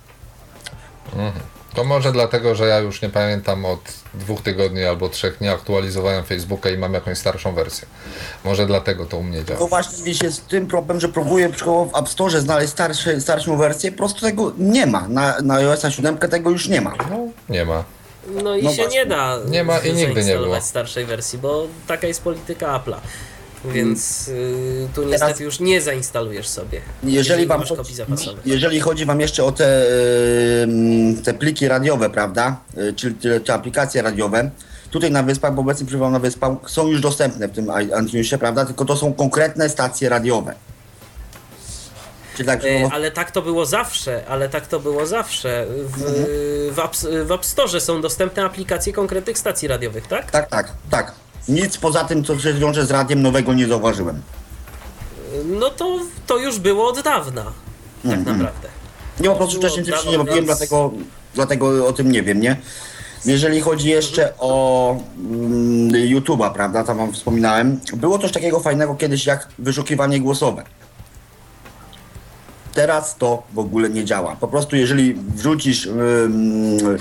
Mhm. 1.13 1.33
To 1.75 1.85
może 1.85 2.13
dlatego, 2.13 2.55
że 2.55 2.67
ja 2.67 2.79
już 2.79 3.03
nie 3.03 3.09
pamiętam 3.09 3.65
od 3.65 3.81
dwóch 4.15 4.43
tygodni 4.43 4.85
albo 4.85 5.09
trzech 5.09 5.41
nie 5.41 5.53
aktualizowałem 5.53 6.25
Facebooka 6.25 6.71
i 6.71 6.79
mam 6.79 6.95
jakąś 6.95 7.19
starszą 7.19 7.55
wersję. 7.55 7.89
Może 8.45 8.67
dlatego 8.67 9.07
to 9.07 9.19
u 9.19 9.23
mnie 9.23 9.45
działa. 9.45 9.59
To 9.59 9.67
właśnie 9.67 10.03
gdzieś 10.03 10.23
jest 10.23 10.49
tym 10.49 10.67
problem, 10.67 11.01
że 11.01 11.09
próbuję 11.09 11.49
przykładowo 11.49 11.85
w 11.85 12.03
App 12.03 12.09
Store 12.09 12.41
znaleźć 12.41 12.73
starsze, 12.73 13.21
starszą 13.21 13.57
wersję, 13.57 13.93
po 13.93 13.99
prostu 13.99 14.21
tego 14.21 14.53
nie 14.59 14.87
ma. 14.87 15.09
Na, 15.09 15.41
na 15.43 15.55
iOS 15.55 15.83
7 15.89 16.19
tego 16.19 16.51
już 16.51 16.69
nie 16.69 16.81
ma. 16.81 16.95
Nie 17.49 17.65
ma. 17.65 17.85
No 18.45 18.57
i 18.57 18.63
No 18.63 18.71
się 18.71 18.77
właśnie. 18.77 18.99
nie 18.99 19.07
da 19.07 19.39
Nie 19.51 19.65
ma 19.65 19.79
i 19.79 19.87
nigdy 19.93 19.99
nie 20.07 20.15
zainstalować 20.15 20.49
było. 20.61 20.61
starszej 20.69 21.05
wersji, 21.07 21.39
bo 21.39 21.67
taka 21.87 22.07
jest 22.07 22.23
polityka 22.23 22.67
Apple'a. 22.67 22.97
Więc 23.65 24.29
y, 24.29 24.89
tu 24.95 25.01
niestety 25.05 25.19
Teraz- 25.19 25.41
już 25.41 25.61
nie 25.61 25.81
zainstalujesz 25.81 26.49
sobie. 26.49 26.81
Jeżeli 27.05 27.41
nie 27.43 27.47
wam, 27.49 27.61
masz 27.61 27.69
chodzi, 27.69 27.79
kopii 27.83 27.95
zapasowych. 27.95 28.47
jeżeli 28.47 28.81
chodzi 28.81 29.05
wam 29.07 29.21
jeszcze 29.21 29.45
o 29.45 29.53
te, 29.53 29.87
te 31.25 31.35
pliki 31.35 31.69
radiowe, 31.69 32.11
prawda, 32.11 32.57
Y, 32.79 32.93
czyli 32.93 33.15
te, 33.15 33.41
te 33.41 33.55
aplikacje 33.55 34.03
radiowe, 34.03 34.51
tutaj 34.91 35.11
na 35.11 35.23
wyspach, 35.23 35.55
bo 35.55 35.61
obecnie 35.61 35.87
przybywam 35.87 36.13
na 36.13 36.19
wyspach, 36.19 36.53
są 36.67 36.87
już 36.87 37.01
dostępne 37.01 37.49
w 37.49 37.53
tym 37.53 37.71
iTunesie, 38.05 38.39
prawda, 38.39 38.65
tylko 38.65 38.85
to 38.85 38.97
są 38.97 39.13
konkretne 39.13 39.69
stacje 39.69 40.09
radiowe. 40.09 40.55
Tak, 42.45 42.65
E, 42.65 42.81
no, 42.83 42.89
Ale 42.93 43.11
tak 43.11 43.31
to 43.31 43.43
było 43.43 43.67
zawsze, 43.67 44.23
ale 44.29 44.49
tak 44.49 44.67
to 44.67 44.81
było 44.81 45.07
zawsze. 45.07 45.67
W, 45.85 45.95
Mhm. 46.03 46.15
w, 46.75 46.79
App, 46.79 46.97
w 47.27 47.33
App 47.33 47.45
Store 47.45 47.81
są 47.81 48.01
dostępne 48.01 48.45
aplikacje 48.45 48.93
konkretnych 48.93 49.39
stacji 49.39 49.69
radiowych, 49.69 50.07
tak? 50.07 50.31
tak, 50.31 50.49
tak, 50.51 50.73
tak. 50.91 51.13
Nic 51.49 51.77
poza 51.77 52.05
tym, 52.05 52.25
co 52.25 52.39
się 52.39 52.53
wiąże 52.55 52.87
z 52.87 52.91
radiem 52.91 53.23
nowego 53.23 53.55
nie 53.55 53.67
zauważyłem. 53.67 54.23
No 55.45 55.71
to, 55.71 55.99
to 56.27 56.39
już 56.39 56.59
było 56.59 56.89
od 56.89 57.01
dawna, 57.01 57.45
tak 58.03 58.13
Mhm. 58.19 58.25
naprawdę. 58.39 58.69
Nie, 59.21 59.29
po 59.31 59.37
prostu 59.37 59.61
Było 59.61 59.71
wcześniej 59.73 59.87
tym 59.95 60.05
się 60.05 60.11
nie 60.11 60.19
bawiłem, 60.19 60.37
więc- 60.37 60.47
dlatego, 60.47 60.91
dlatego 61.35 61.87
o 61.87 61.93
tym 61.93 62.13
nie 62.13 62.23
wiem, 62.23 62.41
nie? 62.41 62.57
Jeżeli 63.25 63.61
chodzi 63.61 63.89
jeszcze 63.89 64.33
o 64.39 64.97
mm, 65.19 65.89
YouTube'a, 65.91 66.53
prawda, 66.53 66.85
tam 66.85 66.99
wam 66.99 67.13
wspominałem, 67.13 67.81
było 67.93 68.19
coś 68.19 68.33
takiego 68.33 68.61
fajnego 68.61 68.95
kiedyś 68.95 69.27
jak 69.27 69.49
wyszukiwanie 69.59 70.21
głosowe. 70.21 70.63
Teraz 72.75 73.17
to 73.17 73.43
w 73.53 73.59
ogóle 73.59 73.91
nie 73.91 74.05
działa. 74.05 74.37
Po 74.37 74.49
prostu 74.49 74.77
jeżeli 74.77 75.15
wrzucisz 75.15 75.87
ym, 75.87 76.99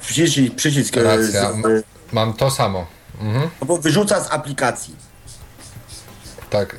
przycisk, 0.00 0.54
przycisk 0.54 0.96
e, 0.96 1.02
Racja. 1.02 1.52
z, 1.52 1.84
Mam 2.12 2.32
to 2.32 2.50
samo. 2.50 2.86
Mhm. 3.20 3.50
no 3.60 3.66
bo 3.66 3.76
wyrzuca 3.76 4.24
z 4.24 4.32
aplikacji. 4.32 4.96
Tak. 6.50 6.76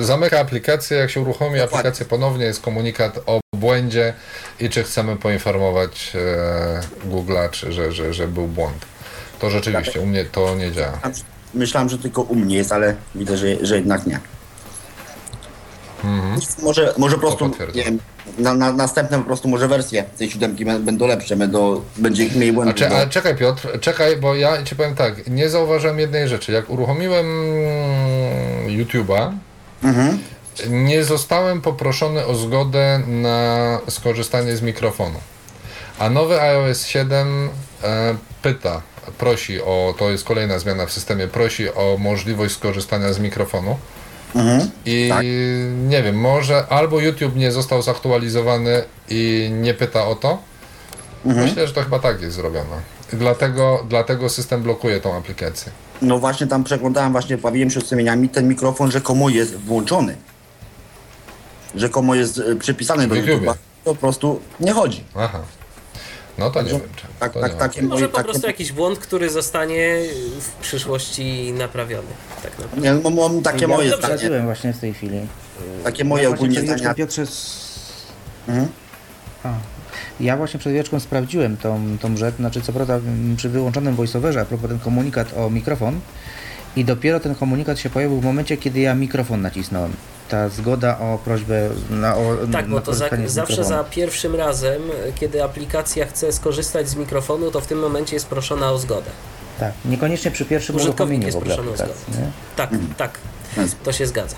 Zamyka 0.00 0.40
aplikację, 0.40 0.96
jak 0.96 1.10
się 1.10 1.20
uruchomi 1.20 1.50
Dokładnie. 1.50 1.78
aplikację 1.78 2.06
ponownie, 2.06 2.44
jest 2.44 2.60
komunikat 2.60 3.18
o 3.26 3.40
błędzie 3.56 4.14
i 4.60 4.68
czy 4.70 4.82
chcemy 4.82 5.16
poinformować 5.16 6.12
e, 6.14 7.08
Google'a, 7.10 7.50
czy 7.50 7.72
że, 7.72 7.92
że, 7.92 8.14
że 8.14 8.28
był 8.28 8.46
błąd. 8.48 8.86
To 9.38 9.50
rzeczywiście, 9.50 10.00
u 10.00 10.06
mnie 10.06 10.24
to 10.24 10.54
nie 10.54 10.72
działa. 10.72 10.98
Myślałem, 11.54 11.88
że 11.88 11.98
tylko 11.98 12.22
u 12.22 12.34
mnie 12.34 12.56
jest, 12.56 12.72
ale 12.72 12.96
widzę, 13.14 13.36
że, 13.36 13.66
że 13.66 13.76
jednak 13.76 14.06
nie. 14.06 14.20
Nic, 16.36 16.58
Może, 16.62 16.94
może 16.98 17.14
po 17.14 17.20
prostu, 17.20 17.50
nie 17.74 17.84
wiem, 17.84 17.98
na, 18.38 18.54
na, 18.54 18.72
następne 18.72 19.18
po 19.18 19.24
prostu 19.24 19.48
może 19.48 19.68
wersje 19.68 20.04
tej 20.18 20.30
siódemki 20.30 20.66
bę- 20.66 20.80
będą 20.80 21.06
lepsze, 21.06 21.36
będą, 21.36 21.82
będzie 21.96 22.26
mniej 22.36 22.52
błędów. 22.52 22.82
Ale 22.90 23.08
czekaj 23.08 23.36
Piotr, 23.36 23.80
czekaj, 23.80 24.16
bo 24.16 24.34
ja 24.34 24.62
ci 24.62 24.76
powiem 24.76 24.94
tak, 24.94 25.26
nie 25.26 25.48
zauważyłem 25.48 25.98
jednej 25.98 26.28
rzeczy. 26.28 26.52
Jak 26.52 26.70
uruchomiłem 26.70 27.26
YouTube'a, 28.66 29.32
Mhm. 29.84 30.18
nie 30.68 31.04
zostałem 31.04 31.60
poproszony 31.60 32.26
o 32.26 32.34
zgodę 32.34 33.00
na 33.06 33.78
skorzystanie 33.88 34.56
z 34.56 34.62
mikrofonu. 34.62 35.18
A 35.98 36.10
nowy 36.10 36.40
iOS 36.40 36.86
7 36.86 37.48
e, 37.82 38.14
pyta, 38.42 38.82
prosi 39.18 39.60
o, 39.62 39.94
to 39.98 40.10
jest 40.10 40.24
kolejna 40.24 40.58
zmiana 40.58 40.86
w 40.86 40.92
systemie, 40.92 41.28
prosi 41.28 41.68
o 41.74 41.96
możliwość 41.98 42.54
skorzystania 42.54 43.12
z 43.12 43.18
mikrofonu. 43.18 43.78
Mhm. 44.34 44.70
I 44.86 45.06
Tak. 45.08 45.22
nie 45.88 46.02
wiem, 46.02 46.16
może 46.20 46.66
albo 46.68 47.00
YouTube 47.00 47.36
nie 47.36 47.52
został 47.52 47.82
zaktualizowany 47.82 48.82
i 49.08 49.50
nie 49.52 49.74
pyta 49.74 50.06
o 50.06 50.14
to. 50.14 50.38
Mhm. 51.26 51.46
Myślę, 51.46 51.66
że 51.66 51.74
to 51.74 51.82
chyba 51.82 51.98
tak 51.98 52.22
jest 52.22 52.36
zrobione. 52.36 52.76
Dlatego, 53.12 53.86
dlatego 53.88 54.28
system 54.28 54.62
blokuje 54.62 55.00
tą 55.00 55.16
aplikację. 55.16 55.72
No 56.02 56.18
właśnie 56.18 56.46
tam 56.46 56.64
przeglądałem, 56.64 57.12
właśnie 57.12 57.38
bawiłem 57.38 57.70
się 57.70 57.80
ustawieniami, 57.80 58.28
ten 58.28 58.48
mikrofon 58.48 58.90
rzekomo 58.90 59.28
jest 59.28 59.56
włączony. 59.56 60.16
Rzekomo 61.74 62.14
jest 62.14 62.38
e, 62.38 62.56
przypisany 62.56 63.08
do. 63.08 63.14
To 63.14 63.54
po 63.84 63.94
prostu 63.94 64.40
nie 64.60 64.72
chodzi. 64.72 65.04
Aha. 65.14 65.40
No 66.38 66.50
to 66.50 66.62
nie 66.62 66.70
wiem. 66.70 66.80
Czy, 66.96 67.06
tak- 67.20 67.32
to 67.32 67.40
tak-. 67.40 67.82
Może 67.82 68.08
po 68.08 68.24
prostu 68.24 68.46
jakiś 68.46 68.72
błąd, 68.72 68.98
który 68.98 69.30
zostanie 69.30 69.98
w 70.40 70.52
przyszłości 70.62 71.52
naprawiony. 71.52 72.08
Tak 72.42 72.58
naprawdę. 72.58 72.80
Nie, 72.80 72.94
no, 72.94 73.10
mam 73.10 73.42
takie 73.42 73.60
ja 73.62 73.68
moje 73.68 73.88
zdanie. 73.88 74.02
Sprawdziłem 74.02 74.44
właśnie 74.44 74.72
w 74.72 74.78
tej 74.78 74.94
chwili. 74.94 75.20
Takie 75.84 76.04
moje 76.04 76.22
ja 76.22 76.28
ogólnie 76.30 76.60
zdania. 76.60 76.94
Piotrze, 76.94 77.24
Mhm. 78.48 78.68
A. 79.44 79.52
Ja 80.20 80.36
właśnie 80.36 80.60
przed 80.60 80.72
chwileczką 80.72 81.00
sprawdziłem 81.00 81.56
tą, 81.56 81.98
tą 82.00 82.16
rzecz, 82.16 82.36
znaczy 82.36 82.60
co 82.60 82.72
prawda 82.72 83.00
przy 83.36 83.48
wyłączonym 83.48 83.94
voiceoverze, 83.96 84.40
a 84.40 84.44
propos 84.44 84.68
ten 84.68 84.78
komunikat 84.78 85.36
o 85.36 85.50
mikrofon 85.50 86.00
i 86.76 86.84
dopiero 86.84 87.20
ten 87.20 87.34
komunikat 87.34 87.78
się 87.78 87.90
pojawił 87.90 88.20
w 88.20 88.24
momencie, 88.24 88.56
kiedy 88.56 88.80
ja 88.80 88.94
mikrofon 88.94 89.42
nacisnąłem. 89.42 89.92
Ta 90.28 90.48
zgoda 90.48 90.98
o 90.98 91.18
prośbę 91.24 91.68
na 91.90 92.16
o, 92.16 92.36
Tak, 92.52 92.68
na 92.68 92.70
bo 92.74 92.80
to 92.80 92.94
za, 92.94 93.08
zawsze 93.26 93.64
za 93.64 93.84
pierwszym 93.84 94.34
razem, 94.34 94.82
kiedy 95.14 95.44
aplikacja 95.44 96.06
chce 96.06 96.32
skorzystać 96.32 96.88
z 96.88 96.94
mikrofonu, 96.94 97.50
to 97.50 97.60
w 97.60 97.66
tym 97.66 97.78
momencie 97.78 98.16
jest 98.16 98.26
proszona 98.26 98.70
o 98.70 98.78
zgodę. 98.78 99.10
Tak, 99.60 99.72
niekoniecznie 99.84 100.30
przy 100.30 100.44
pierwszym 100.44 100.76
Użytkownik 100.76 101.00
uruchomieniu 101.00 101.26
jest 101.26 101.38
proszony 101.38 101.70
o 101.70 101.76
zgodę. 101.76 102.30
Tak, 102.56 102.70
tak. 102.96 103.18
Jest. 103.56 103.82
To 103.82 103.92
się 103.92 104.06
zgadza. 104.06 104.36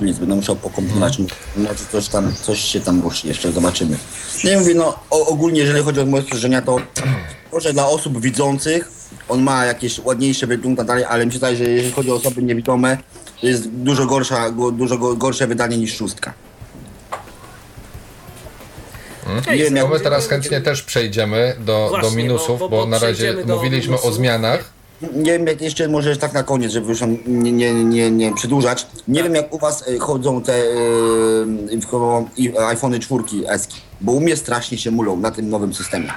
Nic, 0.00 0.18
będę 0.18 0.34
musiał 0.34 0.56
pokombinować, 0.56 1.18
może 1.56 1.74
coś 1.92 2.08
tam, 2.08 2.34
coś 2.42 2.60
się 2.60 2.80
tam 2.80 3.02
ruszy, 3.02 3.26
jeszcze 3.28 3.52
zobaczymy. 3.52 3.96
Nie 4.44 4.58
mówię, 4.58 4.74
no 4.74 4.98
o, 5.10 5.26
ogólnie 5.26 5.60
jeżeli 5.60 5.84
chodzi 5.84 6.00
o 6.00 6.06
moje 6.06 6.22
spostrzeżenia, 6.22 6.62
to 6.62 6.76
może 7.52 7.72
dla 7.72 7.86
osób 7.88 8.20
widzących 8.20 8.90
on 9.28 9.42
ma 9.42 9.64
jakieś 9.64 9.98
ładniejsze 9.98 10.46
wydruk 10.46 10.72
i 10.72 10.76
tak 10.76 10.86
dalej, 10.86 11.04
ale 11.04 11.26
mi 11.26 11.32
się 11.32 11.38
wydaje, 11.38 11.56
że 11.56 11.64
jeżeli 11.64 11.92
chodzi 11.92 12.10
o 12.10 12.14
osoby 12.14 12.42
niewidome, 12.42 12.98
to 13.40 13.46
jest 13.46 13.68
dużo 13.68 14.06
gorsza, 14.06 14.50
go- 14.50 14.70
dużo 14.70 14.98
go- 14.98 15.16
gorsze 15.16 15.46
wydanie 15.46 15.76
niż 15.78 15.96
szóstka. 15.96 16.32
Okej, 19.38 19.58
Nie 19.60 19.70
No 19.82 19.88
my 19.88 20.00
teraz 20.00 20.28
chętnie 20.28 20.60
też 20.60 20.82
przejdziemy 20.82 21.56
do, 21.60 21.86
Właśnie, 21.90 22.10
do 22.10 22.16
minusów, 22.16 22.58
bo- 22.60 22.68
bo, 22.68 22.76
bo- 22.76 22.84
bo 22.84 22.86
na 22.86 22.98
razie 22.98 23.34
mówiliśmy 23.46 24.00
o 24.00 24.12
zmianach. 24.12 24.73
Nie 25.02 25.32
wiem, 25.32 25.46
jak 25.46 25.60
jeszcze 25.60 25.88
może 25.88 26.16
tak 26.16 26.32
na 26.32 26.42
koniec, 26.42 26.72
żeby 26.72 26.88
już 26.88 27.00
tam 27.00 27.16
nie, 27.26 27.52
nie, 27.52 27.74
nie, 27.74 28.10
nie 28.10 28.34
przedłużać. 28.34 28.86
Nie 29.08 29.22
wiem, 29.22 29.34
jak 29.34 29.52
u 29.54 29.58
was 29.58 29.88
e, 29.88 29.98
chodzą 29.98 30.42
te 30.42 30.54
e, 30.54 30.66
chodzą 31.90 32.28
i- 32.36 32.58
iPhony 32.58 33.00
4 33.00 33.24
eski, 33.48 33.80
bo 34.00 34.12
u 34.12 34.20
mnie 34.20 34.36
strasznie 34.36 34.78
się 34.78 34.90
mulą 34.90 35.16
na 35.16 35.30
tym 35.30 35.50
nowym 35.50 35.74
systemie. 35.74 36.12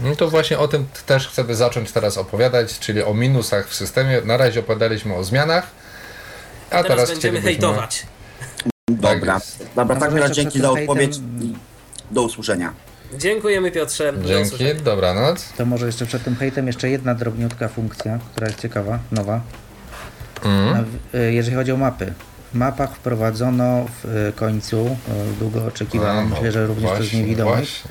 No 0.00 0.16
to 0.16 0.30
właśnie 0.30 0.58
o 0.58 0.68
tym 0.68 0.86
też 1.06 1.28
chcemy 1.28 1.54
zacząć 1.54 1.92
teraz 1.92 2.18
opowiadać, 2.18 2.78
czyli 2.78 3.02
o 3.02 3.14
minusach 3.14 3.68
w 3.68 3.74
systemie. 3.74 4.20
Na 4.24 4.36
razie 4.36 4.60
opowiadaliśmy 4.60 5.14
o 5.14 5.24
zmianach, 5.24 5.66
a 6.70 6.70
Teraz, 6.70 6.86
teraz, 6.88 7.10
będziemy 7.10 7.18
chcielibyśmy... 7.40 7.50
hejtować. 7.68 8.06
Dobra, 8.90 9.34
jest. 9.34 9.64
dobra, 9.76 9.94
No 9.94 10.00
tak 10.20 10.30
dzięki 10.32 10.60
za 10.60 10.70
odpowiedź 10.70 11.18
do 12.10 12.22
usłyszenia. 12.22 12.72
Dziękujemy 13.18 13.70
Piotrze. 13.70 14.12
Dzięki, 14.26 14.74
dobranoc. 14.82 15.52
To 15.56 15.66
może 15.66 15.86
jeszcze 15.86 16.06
przed 16.06 16.24
tym 16.24 16.36
hejtem 16.36 16.66
jeszcze 16.66 16.90
jedna 16.90 17.14
drobniutka 17.14 17.68
funkcja, 17.68 18.18
która 18.32 18.46
jest 18.46 18.60
ciekawa, 18.60 18.98
nowa. 19.12 19.40
W- 20.42 21.14
y, 21.14 21.32
Jeżeli 21.32 21.56
chodzi 21.56 21.72
o 21.72 21.76
mapy. 21.76 22.12
W 22.54 22.58
mapach 22.58 22.94
wprowadzono 22.96 23.86
w 24.02 24.04
y, 24.28 24.32
końcu, 24.32 24.86
y, 24.86 25.38
długo 25.38 25.64
oczekiwaną, 25.66 26.22
no, 26.28 26.34
myślę, 26.34 26.52
że 26.52 26.66
również 26.66 26.90
przez 26.90 26.98
właśnie, 26.98 27.20
niewidomych, 27.20 27.54
właśnie. 27.54 27.90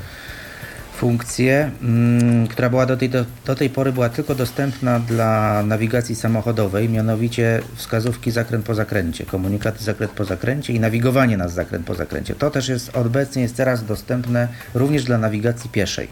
Funkcję, 0.96 1.72
mm, 1.82 2.48
która 2.48 2.70
była 2.70 2.86
do 2.86 2.98
tej, 2.98 3.10
do, 3.10 3.26
do 3.46 3.56
tej 3.56 3.70
pory 3.70 3.92
była 3.92 4.10
tylko 4.10 4.36
dostępna 4.36 5.00
dla 5.00 5.64
nawigacji 5.64 6.16
samochodowej, 6.16 6.90
mianowicie 6.90 7.62
wskazówki 7.76 8.32
zakręt 8.32 8.66
po 8.66 8.76
zakręcie, 8.76 9.26
komunikaty 9.26 9.84
zakręt 9.84 10.12
po 10.12 10.26
zakręcie 10.26 10.74
i 10.74 10.80
nawigowanie 10.80 11.38
na 11.38 11.48
zakręt 11.48 11.86
po 11.86 11.96
zakręcie. 11.96 12.36
To 12.36 12.52
też 12.52 12.68
jest 12.68 12.98
obecnie 12.98 13.42
jest 13.42 13.56
teraz 13.56 13.86
dostępne 13.86 14.48
również 14.74 15.04
dla 15.04 15.18
nawigacji 15.18 15.70
pieszej. 15.70 16.08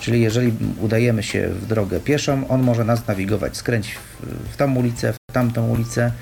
Czyli 0.00 0.20
jeżeli 0.20 0.52
udajemy 0.80 1.22
się 1.22 1.48
w 1.48 1.66
drogę 1.66 2.00
pieszą, 2.00 2.48
on 2.48 2.62
może 2.62 2.84
nas 2.84 3.06
nawigować, 3.06 3.56
skręć 3.56 3.94
w, 3.94 4.52
w 4.52 4.56
tą 4.56 4.74
ulicę, 4.74 5.12
w 5.12 5.32
tamtą 5.32 5.68
ulicę 5.68 6.12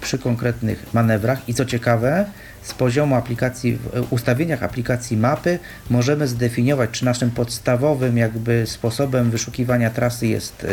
przy 0.00 0.18
konkretnych 0.18 0.94
manewrach 0.94 1.48
i 1.48 1.54
co 1.54 1.64
ciekawe, 1.64 2.26
z 2.66 2.74
poziomu 2.74 3.14
aplikacji, 3.14 3.78
w 3.94 4.12
ustawieniach 4.12 4.62
aplikacji 4.62 5.16
mapy 5.16 5.58
możemy 5.90 6.28
zdefiniować, 6.28 6.90
czy 6.90 7.04
naszym 7.04 7.30
podstawowym 7.30 8.16
jakby 8.16 8.64
sposobem 8.66 9.30
wyszukiwania 9.30 9.90
trasy 9.90 10.26
jest 10.26 10.62
yy, 10.62 10.68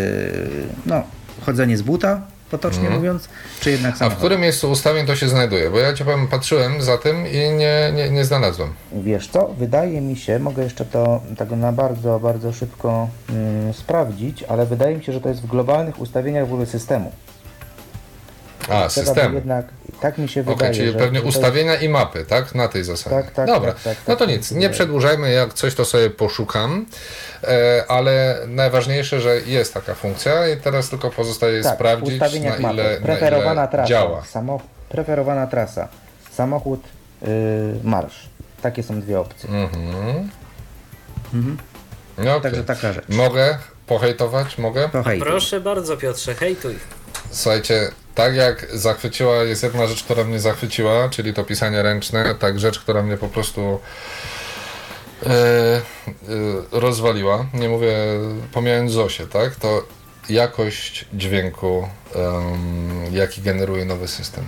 no, 0.85 1.03
chodzenie 1.41 1.77
z 1.77 1.81
buta, 1.81 2.21
potocznie 2.51 2.89
mówiąc, 2.89 3.29
czy 3.59 3.71
jednak 3.71 3.91
A 3.91 3.95
w 3.95 3.97
samochód. 3.97 4.17
którym 4.19 4.41
miejscu 4.41 4.71
ustawień 4.71 5.05
to 5.05 5.15
się 5.15 5.29
znajduje? 5.29 5.71
Bo 5.71 5.79
ja 5.79 5.93
ci 5.93 6.03
powiem, 6.03 6.27
patrzyłem 6.27 6.81
za 6.81 6.97
tym 6.97 7.27
i 7.27 7.37
nie, 7.57 7.91
nie, 7.95 8.09
nie 8.09 8.25
znalazłem. 8.25 8.69
Wiesz 8.93 9.27
co, 9.27 9.47
wydaje 9.57 10.01
mi 10.01 10.15
się, 10.15 10.39
mogę 10.39 10.63
jeszcze 10.63 10.85
to 10.85 11.21
tak 11.37 11.51
na 11.51 11.71
bardzo, 11.71 12.19
bardzo 12.19 12.53
szybko 12.53 13.09
mm, 13.29 13.73
sprawdzić, 13.73 14.43
ale 14.43 14.65
wydaje 14.65 14.97
mi 14.97 15.03
się, 15.03 15.13
że 15.13 15.21
to 15.21 15.29
jest 15.29 15.41
w 15.41 15.47
globalnych 15.47 15.99
ustawieniach 15.99 16.47
w 16.47 16.53
ogóle 16.53 16.65
systemu. 16.65 17.11
A, 18.63 18.65
Trzeba 18.65 18.89
system. 18.89 19.35
Jednak, 19.35 19.65
tak 20.01 20.17
mi 20.17 20.29
się 20.29 20.41
Okej, 20.41 20.53
wydaje. 20.55 20.73
czyli 20.73 20.91
że, 20.91 20.97
pewnie 20.97 21.17
że 21.19 21.21
to 21.21 21.27
jest- 21.27 21.37
ustawienia 21.37 21.75
i 21.75 21.89
mapy, 21.89 22.25
tak? 22.25 22.55
Na 22.55 22.67
tej 22.67 22.83
zasadzie. 22.83 23.15
Tak, 23.15 23.31
tak, 23.31 23.47
Dobra, 23.47 23.71
tak, 23.73 23.81
tak, 23.83 23.97
no 23.97 24.03
tak, 24.05 24.17
to 24.19 24.25
tak 24.25 24.35
nic, 24.35 24.51
mi 24.51 24.55
się 24.55 24.61
nie 24.61 24.69
przedłużajmy, 24.69 25.31
jak 25.31 25.53
coś 25.53 25.75
to 25.75 25.85
sobie 25.85 26.09
poszukam, 26.09 26.85
e, 27.43 27.83
ale 27.87 28.37
najważniejsze, 28.47 29.21
że 29.21 29.41
jest 29.45 29.73
taka 29.73 29.95
funkcja 29.95 30.47
i 30.49 30.57
teraz 30.57 30.89
tylko 30.89 31.09
pozostaje 31.09 31.63
tak, 31.63 31.75
sprawdzić, 31.75 32.19
na 32.19 32.25
ustawieniach 32.25 32.59
mapy. 32.59 32.73
ile, 32.75 32.99
na 32.99 33.05
Preferowana 33.05 33.61
ile 33.61 33.71
trasa. 33.71 33.87
działa. 33.89 34.23
Samo, 34.25 34.59
preferowana 34.89 35.47
trasa. 35.47 35.87
Samochód, 36.31 36.79
yy, 37.21 37.27
marsz. 37.83 38.29
Takie 38.61 38.83
są 38.83 39.01
dwie 39.01 39.19
opcje. 39.19 39.49
Mhm. 39.49 40.29
Mhm. 41.33 41.57
No, 42.17 42.31
okej. 42.35 42.41
Także 42.41 42.63
tak. 42.63 42.77
taka 42.77 42.93
rzecz. 42.93 43.05
Mogę 43.09 43.57
pohejtować? 43.87 44.57
Mogę? 44.57 44.89
To 44.89 45.03
hej. 45.03 45.19
Proszę 45.19 45.61
bardzo 45.61 45.97
Piotrze, 45.97 46.35
hejtuj. 46.35 46.75
Słuchajcie, 47.31 47.91
tak 48.15 48.35
jak 48.35 48.67
zachwyciła, 48.73 49.35
jest 49.35 49.63
jedna 49.63 49.87
rzecz, 49.87 50.03
która 50.03 50.23
mnie 50.23 50.39
zachwyciła, 50.39 51.09
czyli 51.09 51.33
to 51.33 51.43
pisanie 51.43 51.81
ręczne, 51.81 52.35
tak 52.35 52.59
rzecz, 52.59 52.79
która 52.79 53.03
mnie 53.03 53.17
po 53.17 53.27
prostu 53.27 53.79
e, 55.25 55.29
e, 55.29 55.81
rozwaliła. 56.71 57.45
Nie 57.53 57.69
mówię, 57.69 57.95
pomijając 58.51 58.91
Zosię, 58.91 59.27
tak? 59.27 59.55
To 59.55 59.83
jakość 60.29 61.05
dźwięku, 61.13 61.87
jaki 63.11 63.41
generuje 63.41 63.85
nowy 63.85 64.07
system. 64.07 64.45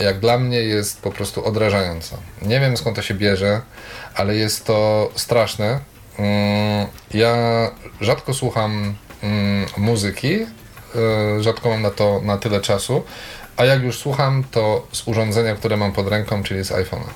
Jak 0.00 0.20
dla 0.20 0.38
mnie 0.38 0.58
jest 0.58 1.02
po 1.02 1.10
prostu 1.10 1.44
odrażająca. 1.44 2.16
Nie 2.42 2.60
wiem 2.60 2.76
skąd 2.76 2.96
to 2.96 3.02
się 3.02 3.14
bierze, 3.14 3.60
ale 4.14 4.36
jest 4.36 4.64
to 4.64 5.10
straszne. 5.14 5.80
Mm, 6.18 6.86
Ja 7.14 7.36
rzadko 8.00 8.34
słucham 8.34 8.94
mm, 9.22 9.66
muzyki, 9.76 10.46
rzadko 11.40 11.68
mam 11.68 11.82
na 11.82 11.90
to 11.90 12.20
na 12.24 12.36
tyle 12.36 12.60
czasu, 12.60 13.02
a 13.56 13.64
jak 13.64 13.82
już 13.82 13.98
słucham, 13.98 14.44
to 14.50 14.86
z 14.92 15.08
urządzenia, 15.08 15.54
które 15.54 15.76
mam 15.76 15.92
pod 15.92 16.08
ręką, 16.08 16.42
czyli 16.42 16.64
z 16.64 16.70
iPhone'a. 16.70 17.10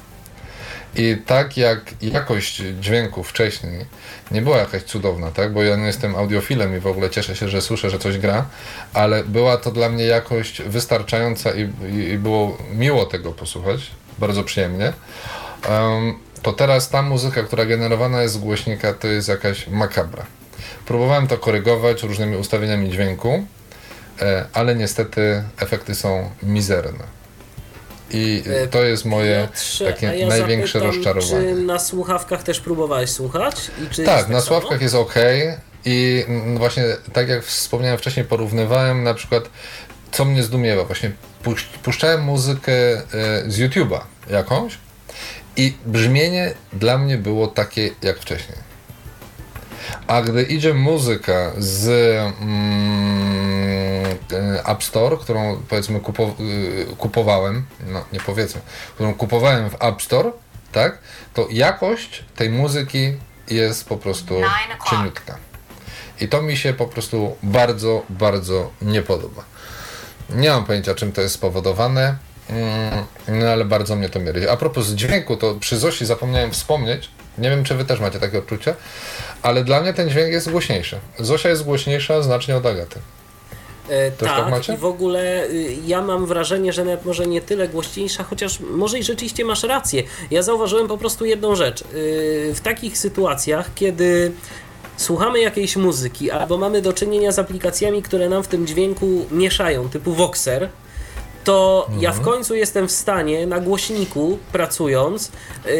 I 0.96 1.16
tak 1.26 1.56
jak 1.56 1.80
jakość 2.02 2.62
dźwięku 2.80 3.22
wcześniej 3.22 3.86
nie 4.30 4.42
była 4.42 4.56
jakaś 4.56 4.82
cudowna, 4.82 5.30
tak? 5.30 5.52
Bo 5.52 5.62
ja 5.62 5.76
nie 5.76 5.86
jestem 5.86 6.16
audiofilem 6.16 6.76
i 6.76 6.80
w 6.80 6.86
ogóle 6.86 7.10
cieszę 7.10 7.36
się, 7.36 7.48
że 7.48 7.62
słyszę, 7.62 7.90
że 7.90 7.98
coś 7.98 8.18
gra, 8.18 8.44
ale 8.94 9.24
była 9.24 9.56
to 9.56 9.70
dla 9.70 9.88
mnie 9.88 10.04
jakość 10.04 10.62
wystarczająca 10.62 11.50
i, 11.54 11.70
i, 11.92 11.96
i 11.96 12.18
było 12.18 12.58
miło 12.74 13.06
tego 13.06 13.32
posłuchać, 13.32 13.90
bardzo 14.18 14.44
przyjemnie. 14.44 14.92
Em, 15.68 16.14
to 16.42 16.52
teraz 16.52 16.88
ta 16.88 17.02
muzyka, 17.02 17.42
która 17.42 17.64
generowana 17.64 18.22
jest 18.22 18.34
z 18.34 18.38
głośnika, 18.38 18.94
to 18.94 19.06
jest 19.06 19.28
jakaś 19.28 19.66
makabra. 19.66 20.26
Próbowałem 20.86 21.26
to 21.26 21.38
korygować 21.38 22.02
różnymi 22.02 22.36
ustawieniami 22.36 22.90
dźwięku, 22.90 23.46
ale 24.52 24.74
niestety 24.74 25.42
efekty 25.58 25.94
są 25.94 26.30
mizerne. 26.42 27.22
I 28.10 28.42
E, 28.46 28.66
to 28.66 28.82
jest 28.82 29.04
moje 29.04 29.48
Piotrze, 29.52 29.92
takie 29.92 30.06
ja 30.06 30.26
największe 30.26 30.80
zapytam, 30.80 30.96
rozczarowanie. 30.96 31.54
Czy 31.54 31.60
na 31.60 31.78
słuchawkach 31.78 32.42
też 32.42 32.60
próbowałeś 32.60 33.10
słuchać? 33.10 33.56
Tak, 33.56 33.96
jest 33.96 34.06
na 34.06 34.22
samo? 34.24 34.40
sławkach 34.40 34.82
jest 34.82 34.94
ok. 34.94 35.14
I 35.84 36.24
mm, 36.28 36.58
właśnie 36.58 36.84
tak 37.12 37.28
jak 37.28 37.44
wspomniałem 37.44 37.98
wcześniej, 37.98 38.26
porównywałem 38.26 39.02
na 39.02 39.14
przykład, 39.14 39.44
co 40.12 40.24
mnie 40.24 40.42
zdumiewa. 40.42 40.84
Właśnie 40.84 41.12
puszczałem 41.82 42.22
muzykę 42.22 42.72
e, 42.72 43.02
z 43.46 43.58
YouTube'a 43.58 44.00
jakąś 44.30 44.78
i 45.56 45.74
brzmienie 45.86 46.54
dla 46.72 46.98
mnie 46.98 47.18
było 47.18 47.46
takie 47.46 47.90
jak 48.02 48.18
wcześniej. 48.18 48.58
A 50.06 50.22
gdy 50.22 50.42
idzie 50.42 50.74
muzyka 50.74 51.52
z 51.58 51.88
mm, 52.40 53.02
App 54.66 54.84
Store, 54.84 55.16
którą 55.16 55.62
powiedzmy 55.68 56.00
kupo, 56.00 56.34
y, 56.40 56.96
kupowałem, 56.98 57.64
no 57.86 58.04
nie 58.12 58.20
powiedzmy, 58.20 58.60
którą 58.94 59.14
kupowałem 59.14 59.70
w 59.70 59.82
App 59.82 60.02
Store, 60.02 60.32
tak, 60.72 60.98
to 61.34 61.46
jakość 61.50 62.24
tej 62.36 62.50
muzyki 62.50 63.12
jest 63.50 63.88
po 63.88 63.96
prostu 63.96 64.34
cieniutka. 64.90 65.38
I 66.20 66.28
to 66.28 66.42
mi 66.42 66.56
się 66.56 66.72
po 66.72 66.86
prostu 66.86 67.36
bardzo, 67.42 68.02
bardzo 68.08 68.70
nie 68.82 69.02
podoba. 69.02 69.44
Nie 70.30 70.50
mam 70.50 70.64
pojęcia, 70.64 70.94
czym 70.94 71.12
to 71.12 71.20
jest 71.20 71.34
spowodowane, 71.34 72.16
mm, 72.48 73.04
no 73.28 73.46
ale 73.46 73.64
bardzo 73.64 73.96
mnie 73.96 74.08
to 74.08 74.20
mierzy. 74.20 74.50
A 74.50 74.56
propos 74.56 74.88
dźwięku, 74.88 75.36
to 75.36 75.54
przy 75.54 75.78
Zosi 75.78 76.06
zapomniałem 76.06 76.50
wspomnieć, 76.50 77.10
nie 77.38 77.50
wiem, 77.50 77.64
czy 77.64 77.74
wy 77.74 77.84
też 77.84 78.00
macie 78.00 78.20
takie 78.20 78.38
odczucie, 78.38 78.74
ale 79.42 79.64
dla 79.64 79.80
mnie 79.80 79.94
ten 79.94 80.10
dźwięk 80.10 80.32
jest 80.32 80.50
głośniejszy. 80.50 80.98
Zosia 81.18 81.48
jest 81.48 81.64
głośniejsza 81.64 82.22
znacznie 82.22 82.56
od 82.56 82.66
Agaty. 82.66 83.00
E, 83.88 84.10
Też 84.10 84.28
tak 84.28 84.36
tak, 84.38 84.50
macie? 84.50 84.74
i 84.74 84.76
w 84.76 84.84
ogóle 84.84 85.44
y, 85.44 85.76
ja 85.86 86.02
mam 86.02 86.26
wrażenie, 86.26 86.72
że 86.72 86.84
nawet 86.84 87.04
może 87.04 87.26
nie 87.26 87.40
tyle 87.40 87.68
głośniejsza, 87.68 88.24
chociaż 88.24 88.60
może 88.60 88.98
i 88.98 89.02
rzeczywiście 89.02 89.44
masz 89.44 89.62
rację. 89.62 90.02
Ja 90.30 90.42
zauważyłem 90.42 90.88
po 90.88 90.98
prostu 90.98 91.24
jedną 91.24 91.54
rzecz. 91.56 91.80
Y, 91.94 92.52
W 92.54 92.60
takich 92.60 92.98
sytuacjach, 92.98 93.70
kiedy 93.74 94.32
słuchamy 94.96 95.40
jakiejś 95.40 95.76
muzyki 95.76 96.30
albo 96.30 96.58
mamy 96.58 96.82
do 96.82 96.92
czynienia 96.92 97.32
z 97.32 97.38
aplikacjami, 97.38 98.02
które 98.02 98.28
nam 98.28 98.42
w 98.42 98.48
tym 98.48 98.66
dźwięku 98.66 99.26
mieszają, 99.30 99.88
typu 99.88 100.12
Voxer, 100.12 100.68
to 101.44 101.88
ja 102.00 102.12
w 102.12 102.20
końcu 102.20 102.54
jestem 102.54 102.88
w 102.88 102.92
stanie 102.92 103.46
na 103.46 103.60
głośniku 103.60 104.38
pracując 104.52 105.30
yy, 105.66 105.72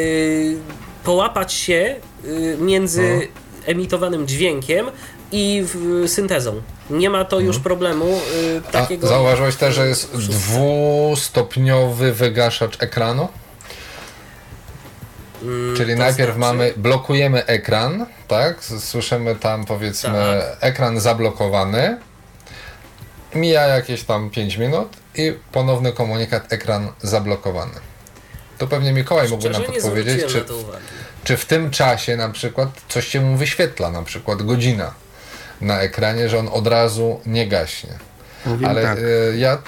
połapać 1.05 1.53
się 1.53 1.97
yy, 2.25 2.57
między 2.61 3.29
emitowanym 3.67 4.27
dźwiękiem 4.29 4.87
i 5.33 5.65
w, 5.67 6.05
syntezą. 6.09 6.63
Nie 6.91 7.11
ma 7.11 7.25
to 7.25 7.41
już 7.41 7.59
problemu 7.59 8.07
yy, 8.07 8.63
A 8.69 8.71
takiego. 8.73 9.07
zauważyłeś 9.09 9.57
też, 9.57 9.75
że 9.75 9.89
jest 9.89 10.17
dwustopniowy 10.17 12.13
wygaszacz 12.13 12.83
ekranu? 12.83 13.29
Mm, 15.43 15.77
Czyli 15.77 15.93
to 15.93 15.99
najpierw 15.99 16.35
znaczy- 16.37 16.39
mamy, 16.55 16.73
blokujemy 16.77 17.47
ekran, 17.47 18.07
tak? 18.29 18.65
Słyszymy 18.65 19.37
tam 19.37 19.65
powiedzmy 19.65 20.11
Tak. 20.11 20.57
ekran 20.61 21.01
zablokowany. 21.01 21.99
Mija 23.35 23.63
jakieś 23.67 24.05
tam 24.05 24.31
5 24.31 24.57
minut 24.57 24.89
i 25.15 25.33
ponowny 25.53 25.93
komunikat 25.93 26.53
ekran 26.53 26.89
zablokowany. 27.03 27.75
To 28.63 28.67
pewnie 28.69 28.93
Mikołaj 28.93 29.29
mógłby 29.29 29.51
nam 29.51 29.63
podpowiedzieć, 29.63 30.25
czy, 30.27 30.45
czy 31.25 31.37
w 31.37 31.45
tym 31.45 31.71
czasie 31.71 32.17
na 32.17 32.29
przykład 32.29 32.69
coś 32.89 33.07
się 33.09 33.21
mu 33.21 33.37
wyświetla, 33.37 33.91
na 33.91 34.03
przykład 34.03 34.43
godzina 34.43 34.95
na 35.61 35.81
ekranie, 35.81 36.29
że 36.29 36.39
on 36.39 36.49
od 36.49 36.67
razu 36.67 37.21
nie 37.27 37.49
gaśnie. 37.49 37.91
Powiem 38.45 38.65
Ale 38.71 38.83
tak, 38.83 38.99
y, 38.99 39.35
ja 39.39 39.59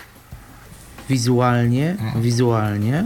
wizualnie, 1.08 1.90
Mhm. 1.90 2.22
wizualnie 2.22 3.04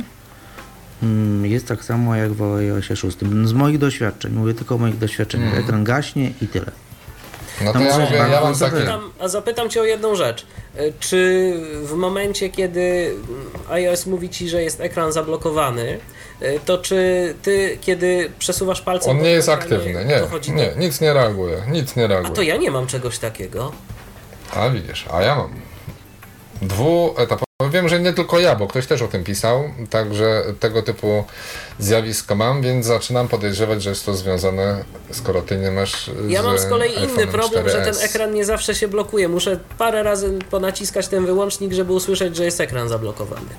mm, 1.03 1.47
jest 1.47 1.69
tak 1.69 1.85
samo 1.85 2.17
jak 2.17 2.33
w 2.33 2.43
iOSie 2.43 2.97
6. 2.97 3.19
Z 3.45 3.53
moich 3.53 3.79
doświadczeń, 3.79 4.33
mówię 4.33 4.55
tylko 4.55 4.75
o 4.75 4.79
moich 4.79 4.99
doświadczeniach. 4.99 5.47
Mhm. 5.49 5.65
Ekran 5.65 5.85
gaśnie 5.85 6.33
i 6.43 6.47
tyle. 6.49 6.71
No 7.65 7.73
to 7.73 7.79
No 7.79 7.85
ja 7.85 7.91
może 7.91 8.05
mówię, 8.05 8.17
ja 8.17 8.41
mam 8.41 8.55
takie... 8.55 8.55
Zapytam, 8.57 9.13
a 9.19 9.29
zapytam 9.29 9.71
Cię 9.71 9.81
o 9.81 9.85
jedną 9.85 10.15
rzecz. 10.15 10.47
Y, 10.81 10.93
Czy 11.01 11.53
w 11.83 11.93
momencie, 11.93 12.49
kiedy 12.51 13.15
iOS 13.71 14.07
mówi 14.07 14.29
Ci, 14.29 14.49
że 14.49 14.63
jest 14.63 14.81
ekran 14.81 15.13
zablokowany, 15.13 15.99
y, 16.43 16.61
to 16.65 16.79
czy 16.79 17.35
Ty, 17.43 17.79
kiedy 17.81 18.31
przesuwasz 18.39 18.81
palcem... 18.83 19.11
On 19.11 19.23
nie 19.23 19.31
jest 19.31 19.49
ekranie, 19.49 19.77
aktywny, 19.77 20.05
nie, 20.05 20.55
nie, 20.55 20.71
Do... 20.71 20.79
nic 20.81 21.01
nie 21.01 21.13
reaguje, 21.13 21.63
nic 21.71 21.97
nie 21.97 22.05
A 22.05 22.09
reaguje. 22.09 22.35
to 22.35 22.43
ja 22.43 22.57
nie 22.57 22.71
mam 22.71 22.87
czegoś 22.87 23.19
takiego. 23.19 23.73
A 24.57 24.69
widzisz, 24.69 25.07
a 25.13 25.23
ja 25.23 25.35
mam. 25.37 25.68
Dwuetapowy. 26.63 27.45
Wiem, 27.71 27.89
że 27.89 28.01
nie 28.01 28.13
tylko 28.13 28.39
ja, 28.39 28.57
bo 28.57 28.67
ktoś 28.67 28.87
też 28.87 29.03
o 29.03 29.09
tym 29.09 29.25
pisał, 29.25 29.65
także 29.91 30.45
tego 30.61 30.83
typu 30.83 31.25
zjawisko 31.79 32.35
mam, 32.35 32.63
więc 32.63 32.87
zaczynam 32.87 33.29
podejrzewać, 33.29 33.83
że 33.83 33.91
jest 33.91 34.07
to 34.07 34.15
związane, 34.15 34.85
skoro 35.11 35.43
ty 35.43 35.57
nie 35.57 35.71
masz. 35.71 36.11
Ja 36.29 36.43
mam 36.43 36.59
z 36.59 36.67
kolei 36.67 36.95
inny 37.05 37.27
problem, 37.27 37.69
że 37.69 37.75
ten 37.85 37.95
4S. 37.95 38.05
ekran 38.05 38.35
nie 38.35 38.45
zawsze 38.45 38.75
się 38.75 38.89
blokuje. 38.89 39.29
Muszę 39.29 39.59
parę 39.79 40.03
razy 40.03 40.39
ponaciskać 40.51 41.09
ten 41.09 41.27
wyłącznik, 41.27 41.73
żeby 41.73 41.93
usłyszeć, 41.93 42.37
że 42.37 42.45
jest 42.45 42.61
ekran 42.61 42.89
zablokowany. 42.89 43.51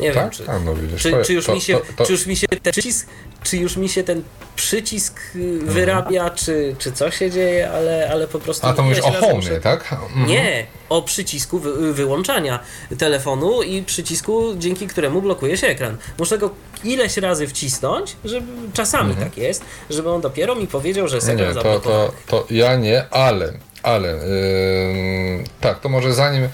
Nie 0.00 0.12
wiem, 0.12 0.24
Tak? 0.24 0.32
czy, 0.32 0.48
A, 0.50 0.58
no 0.58 0.74
widzisz, 0.74 1.02
czy, 1.02 1.10
to- 1.10 1.24
czy, 1.24 1.32
już 1.32 1.46
to- 1.46 1.54
mi 1.54 1.60
się, 1.60 1.78
to- 1.96 2.04
czy 2.06 2.12
już 2.12 2.26
mi 2.26 2.36
się 2.36 2.48
ten 2.48 2.72
przycisk, 2.72 3.06
czy 3.42 3.56
już 3.56 3.76
mi 3.76 3.88
się 3.88 4.02
ten 4.04 4.22
przycisk 4.56 5.20
y, 5.36 5.58
wyrabia, 5.62 6.30
czy, 6.30 6.76
czy 6.78 6.92
co 6.92 7.10
się 7.10 7.30
dzieje, 7.30 7.70
ale, 7.70 8.08
ale 8.12 8.28
po 8.28 8.38
prostu... 8.38 8.66
Mhm. 8.66 8.74
A 8.74 8.76
to 8.76 8.82
mówisz 8.82 9.00
o 9.00 9.20
home, 9.26 9.34
muszę- 9.34 9.60
tak? 9.60 9.92
Mhm. 9.92 10.26
Nie, 10.26 10.66
o 10.88 11.02
przycisku 11.02 11.58
wy, 11.58 11.94
wyłączania 11.94 12.58
telefonu 12.98 13.62
i 13.62 13.82
przycisku, 13.82 14.54
dzięki 14.58 14.86
któremu 14.86 15.22
blokuje 15.22 15.56
się 15.56 15.66
ekran. 15.66 15.96
Muszę 16.18 16.38
go 16.38 16.50
ileś 16.84 17.16
razy 17.16 17.46
wcisnąć, 17.48 18.16
żeby 18.24 18.46
czasami 18.72 19.14
tak 19.14 19.36
jest, 19.36 19.64
żeby 19.90 20.10
on 20.10 20.20
dopiero 20.20 20.54
mi 20.54 20.66
powiedział, 20.66 21.08
że 21.08 21.16
jest 21.16 21.28
ekran 21.28 21.48
Mhm. 21.48 21.66
Nie, 21.66 21.80
to, 21.80 21.80
to, 21.80 22.12
to 22.26 22.46
ja 22.50 22.76
nie, 22.76 23.08
ale, 23.10 23.52
ale 23.82 24.12
ym, 24.12 25.44
tak, 25.60 25.80
to 25.80 25.88
może 25.88 26.14
zanim, 26.14 26.48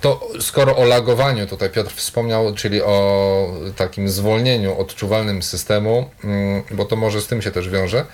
to 0.00 0.28
skoro 0.40 0.76
o 0.76 0.84
lagowaniu 0.84 1.46
tutaj 1.46 1.70
Piotr 1.70 1.94
wspomniał, 1.94 2.54
czyli 2.54 2.82
o 2.82 3.48
takim 3.76 4.08
zwolnieniu 4.08 4.78
odczuwalnym 4.78 5.42
systemu, 5.42 6.10
ym, 6.24 6.62
bo 6.70 6.84
to 6.84 6.96
może 6.96 7.20
z 7.20 7.26
tym 7.26 7.42
się 7.42 7.50
też 7.50 7.68
wiąże, 7.68 8.04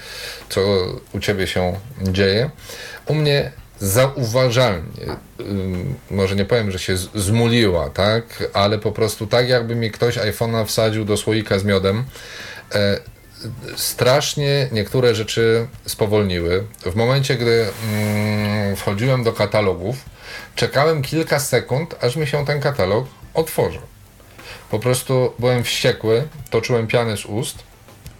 co 0.48 0.60
u 1.12 1.20
Ciebie 1.20 1.46
się 1.46 1.74
dzieje. 2.02 2.50
U 3.06 3.14
mnie 3.14 3.52
zauważalnie, 3.80 5.06
ym, 5.40 5.94
może 6.10 6.36
nie 6.36 6.44
powiem, 6.44 6.70
że 6.70 6.78
się 6.78 6.96
zmuliła, 6.96 7.90
tak, 7.90 8.50
ale 8.52 8.78
po 8.78 8.92
prostu 8.92 9.26
tak 9.26 9.48
jakby 9.48 9.74
mi 9.74 9.90
ktoś 9.90 10.18
iPhone'a 10.18 10.66
wsadził 10.66 11.04
do 11.04 11.16
słoika 11.16 11.58
z 11.58 11.64
miodem, 11.64 12.04
e, 12.74 13.11
strasznie 13.76 14.68
niektóre 14.72 15.14
rzeczy 15.14 15.66
spowolniły. 15.86 16.64
W 16.86 16.94
momencie, 16.94 17.36
gdy 17.36 17.66
mm, 17.92 18.76
wchodziłem 18.76 19.24
do 19.24 19.32
katalogów, 19.32 19.96
czekałem 20.54 21.02
kilka 21.02 21.40
sekund, 21.40 21.94
aż 22.00 22.16
mi 22.16 22.26
się 22.26 22.46
ten 22.46 22.60
katalog 22.60 23.06
otworzył. 23.34 23.82
Po 24.70 24.78
prostu 24.78 25.32
byłem 25.38 25.64
wściekły, 25.64 26.28
toczyłem 26.50 26.86
pianę 26.86 27.16
z 27.16 27.26
ust 27.26 27.58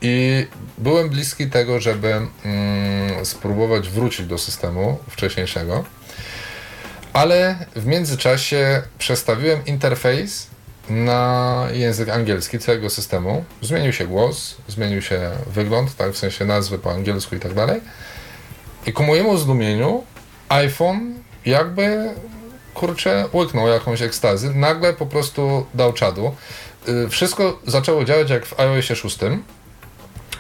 i 0.03 0.47
byłem 0.79 1.09
bliski 1.09 1.47
tego, 1.47 1.81
żeby 1.81 2.13
mm, 2.45 3.25
spróbować 3.25 3.89
wrócić 3.89 4.27
do 4.27 4.39
systemu 4.39 4.99
wcześniejszego. 5.11 5.85
Ale 7.13 7.67
w 7.77 7.87
międzyczasie 7.87 8.83
przestawiłem 8.99 9.67
interfejs 9.67 10.47
na 10.91 11.69
język 11.73 12.09
angielski 12.09 12.59
całego 12.59 12.91
systemu. 12.91 13.45
Zmienił 13.63 13.93
się 13.93 14.07
głos, 14.07 14.55
zmienił 14.69 15.03
się 15.03 15.31
wygląd, 15.47 15.97
tak, 15.97 16.13
w 16.13 16.19
sensie 16.19 16.45
nazwy 16.45 16.79
po 16.79 16.91
angielsku 16.91 17.37
i 17.37 17.41
tak 17.41 17.55
dalej. 17.55 17.81
I 18.87 18.93
ku 18.93 19.03
mojemu 19.03 19.37
zdumieniu 19.37 20.05
iPhone 20.49 21.15
jakby, 21.47 22.11
kurczę, 22.75 23.29
łyknął 23.35 23.69
jakąś 23.69 24.03
ekstazy. 24.03 24.55
Nagle 24.55 24.93
po 24.93 25.07
prostu 25.07 25.67
dał 25.75 25.93
czadu. 25.93 26.35
Y, 26.89 27.09
Wszystko 27.09 27.59
zaczęło 27.67 28.05
działać 28.05 28.31
jak 28.31 28.47
w 28.47 28.61
iOSie 28.61 28.97
6. 28.97 29.19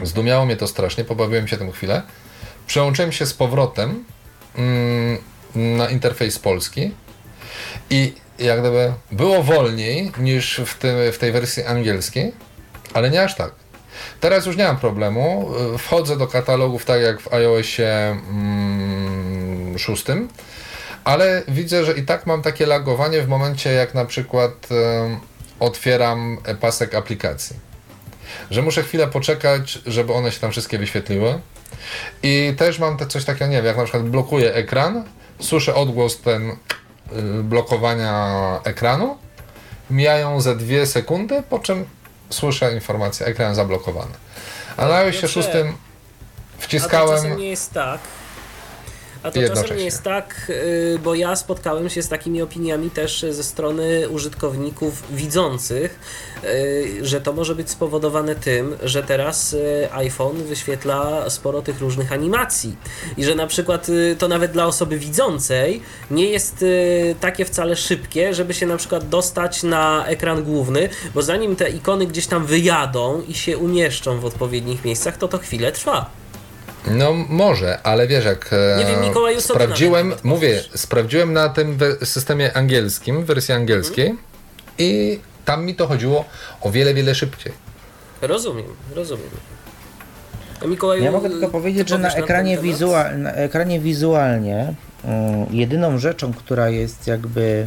Zdumiało 0.02 0.46
mnie 0.46 0.56
to 0.56 0.68
strasznie, 0.68 1.04
pobawiłem 1.04 1.48
się 1.48 1.56
tym 1.56 1.72
chwilę. 1.72 2.02
Przełączyłem 2.66 3.12
się 3.12 3.26
z 3.26 3.34
powrotem 3.34 4.04
mm, 4.56 5.18
na 5.54 5.88
interfejs 5.88 6.38
polski 6.38 6.92
i 7.90 8.12
jak 8.38 8.60
gdyby 8.60 8.92
było 9.12 9.42
wolniej 9.42 10.12
niż 10.18 10.60
w, 10.66 10.78
tym, 10.78 11.12
w 11.12 11.18
tej 11.18 11.32
wersji 11.32 11.64
angielskiej, 11.64 12.32
ale 12.94 13.10
nie 13.10 13.22
aż 13.22 13.36
tak. 13.36 13.50
Teraz 14.20 14.46
już 14.46 14.56
nie 14.56 14.64
mam 14.64 14.76
problemu. 14.76 15.50
Wchodzę 15.78 16.16
do 16.16 16.26
katalogów 16.26 16.84
tak 16.84 17.02
jak 17.02 17.20
w 17.20 17.32
iOSie 17.34 18.10
mm, 18.10 19.78
6, 19.78 20.04
ale 21.04 21.42
widzę, 21.48 21.84
że 21.84 21.92
i 21.92 22.02
tak 22.02 22.26
mam 22.26 22.42
takie 22.42 22.66
lagowanie 22.66 23.22
w 23.22 23.28
momencie, 23.28 23.72
jak 23.72 23.94
na 23.94 24.04
przykład 24.04 24.68
otwieram 25.60 26.38
pasek 26.60 26.94
aplikacji. 26.94 27.56
Że 28.50 28.62
muszę 28.62 28.82
chwilę 28.82 29.06
poczekać, 29.06 29.78
żeby 29.86 30.12
one 30.12 30.32
się 30.32 30.40
tam 30.40 30.50
wszystkie 30.50 30.78
wyświetliły. 30.78 31.40
I 32.22 32.54
też 32.56 32.78
mam 32.78 32.96
te 32.96 33.06
coś 33.06 33.24
takiego, 33.24 33.46
nie 33.46 33.56
wiem, 33.56 33.66
jak 33.66 33.76
na 33.76 33.82
przykład 33.82 34.02
blokuję 34.02 34.54
ekran, 34.54 35.04
słyszę 35.40 35.74
odgłos 35.74 36.20
ten 36.20 36.56
blokowania 37.42 38.60
ekranu, 38.64 39.16
mijają 39.90 40.40
ze 40.40 40.56
dwie 40.56 40.86
sekundy, 40.86 41.42
po 41.50 41.58
czym 41.58 41.84
słyszę 42.30 42.74
informację, 42.74 43.26
ekran 43.26 43.54
zablokowany. 43.54 44.12
A 44.76 44.86
na 44.86 44.94
iOSie 44.94 45.20
Piotrze, 45.20 45.42
6 45.42 45.48
A 45.48 45.52
to 45.52 45.68
wciskałem... 46.58 47.36
nie 47.36 47.48
jest 47.48 47.72
tak. 47.72 48.00
A 49.22 49.30
to 49.30 49.40
czasem 49.48 49.76
nie 49.76 49.84
jest 49.84 50.02
tak, 50.02 50.46
y, 50.50 50.98
bo 51.04 51.14
ja 51.14 51.36
spotkałem 51.36 51.90
się 51.90 52.02
z 52.02 52.08
takimi 52.08 52.42
opiniami 52.42 52.90
też 52.90 53.26
ze 53.30 53.42
strony 53.42 54.08
użytkowników 54.08 55.02
widzących, 55.16 56.00
y, 56.44 56.98
że 57.02 57.20
to 57.20 57.32
może 57.32 57.54
być 57.54 57.70
spowodowane 57.70 58.34
tym, 58.34 58.76
że 58.82 59.02
teraz 59.02 59.52
y, 59.52 59.88
iPhone 59.92 60.36
wyświetla 60.36 61.30
sporo 61.30 61.62
tych 61.62 61.80
różnych 61.80 62.12
animacji 62.12 62.76
i 63.16 63.24
że 63.24 63.34
na 63.34 63.46
przykład 63.46 63.86
to 64.18 64.28
nawet 64.28 64.52
dla 64.52 64.66
osoby 64.66 64.98
widzącej 64.98 65.82
nie 66.10 66.26
jest 66.26 66.64
takie 67.20 67.44
wcale 67.44 67.76
szybkie, 67.76 68.34
żeby 68.34 68.54
się 68.54 68.66
na 68.66 68.76
przykład 68.76 69.08
dostać 69.08 69.62
na 69.62 70.06
ekran 70.06 70.44
główny, 70.44 70.88
bo 71.14 71.22
zanim 71.22 71.56
te 71.56 71.70
ikony 71.70 72.06
gdzieś 72.06 72.26
tam 72.26 72.46
wyjadą 72.46 73.22
i 73.28 73.34
się 73.34 73.58
umieszczą 73.58 74.20
w 74.20 74.24
odpowiednich 74.24 74.84
miejscach, 74.84 75.16
to 75.16 75.28
to 75.28 75.38
chwilę 75.38 75.72
trwa. 75.72 76.21
No 76.86 77.12
może, 77.28 77.78
ale 77.82 78.06
wiesz 78.06 78.24
jak 78.24 78.50
e, 78.52 78.78
Nie 78.78 78.84
wiem, 78.86 79.00
Mikołaju, 79.00 79.40
sprawdziłem, 79.40 80.14
mówię, 80.22 80.62
sprawdziłem 80.74 81.32
na 81.32 81.48
tym 81.48 81.78
systemie 82.04 82.56
angielskim, 82.56 83.24
wersji 83.24 83.54
angielskiej 83.54 84.06
Mhm. 84.06 84.26
i 84.78 85.20
tam 85.44 85.64
mi 85.66 85.74
to 85.74 85.86
chodziło 85.86 86.24
o 86.60 86.70
wiele, 86.70 86.94
wiele 86.94 87.14
szybciej. 87.14 87.52
Rozumiem, 88.22 88.66
rozumiem. 88.94 89.28
A 90.62 90.66
Mikołaju, 90.66 91.04
Ja 91.04 91.12
mogę 91.12 91.30
tylko 91.30 91.48
powiedzieć, 91.48 91.88
że 91.88 91.98
na 91.98 92.14
ekranie, 92.14 92.58
na 93.16 93.32
ekranie 93.32 93.80
wizualnie 93.80 94.74
mm, 95.04 95.46
jedyną 95.50 95.98
rzeczą, 95.98 96.32
która 96.32 96.68
jest 96.68 97.06
jakby 97.06 97.66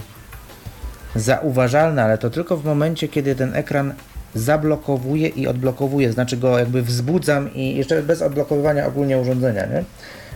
zauważalna, 1.15 2.03
ale 2.03 2.17
to 2.17 2.29
tylko 2.29 2.57
w 2.57 2.65
momencie, 2.65 3.07
kiedy 3.07 3.35
ten 3.35 3.55
ekran 3.55 3.93
zablokowuje 4.35 5.27
i 5.27 5.47
odblokowuje, 5.47 6.11
znaczy 6.11 6.37
go 6.37 6.59
jakby 6.59 6.81
wzbudzam 6.81 7.53
i 7.53 7.75
jeszcze 7.75 8.03
bez 8.03 8.21
odblokowywania 8.21 8.87
ogólnie 8.87 9.17
urządzenia, 9.17 9.65
nie? 9.65 9.83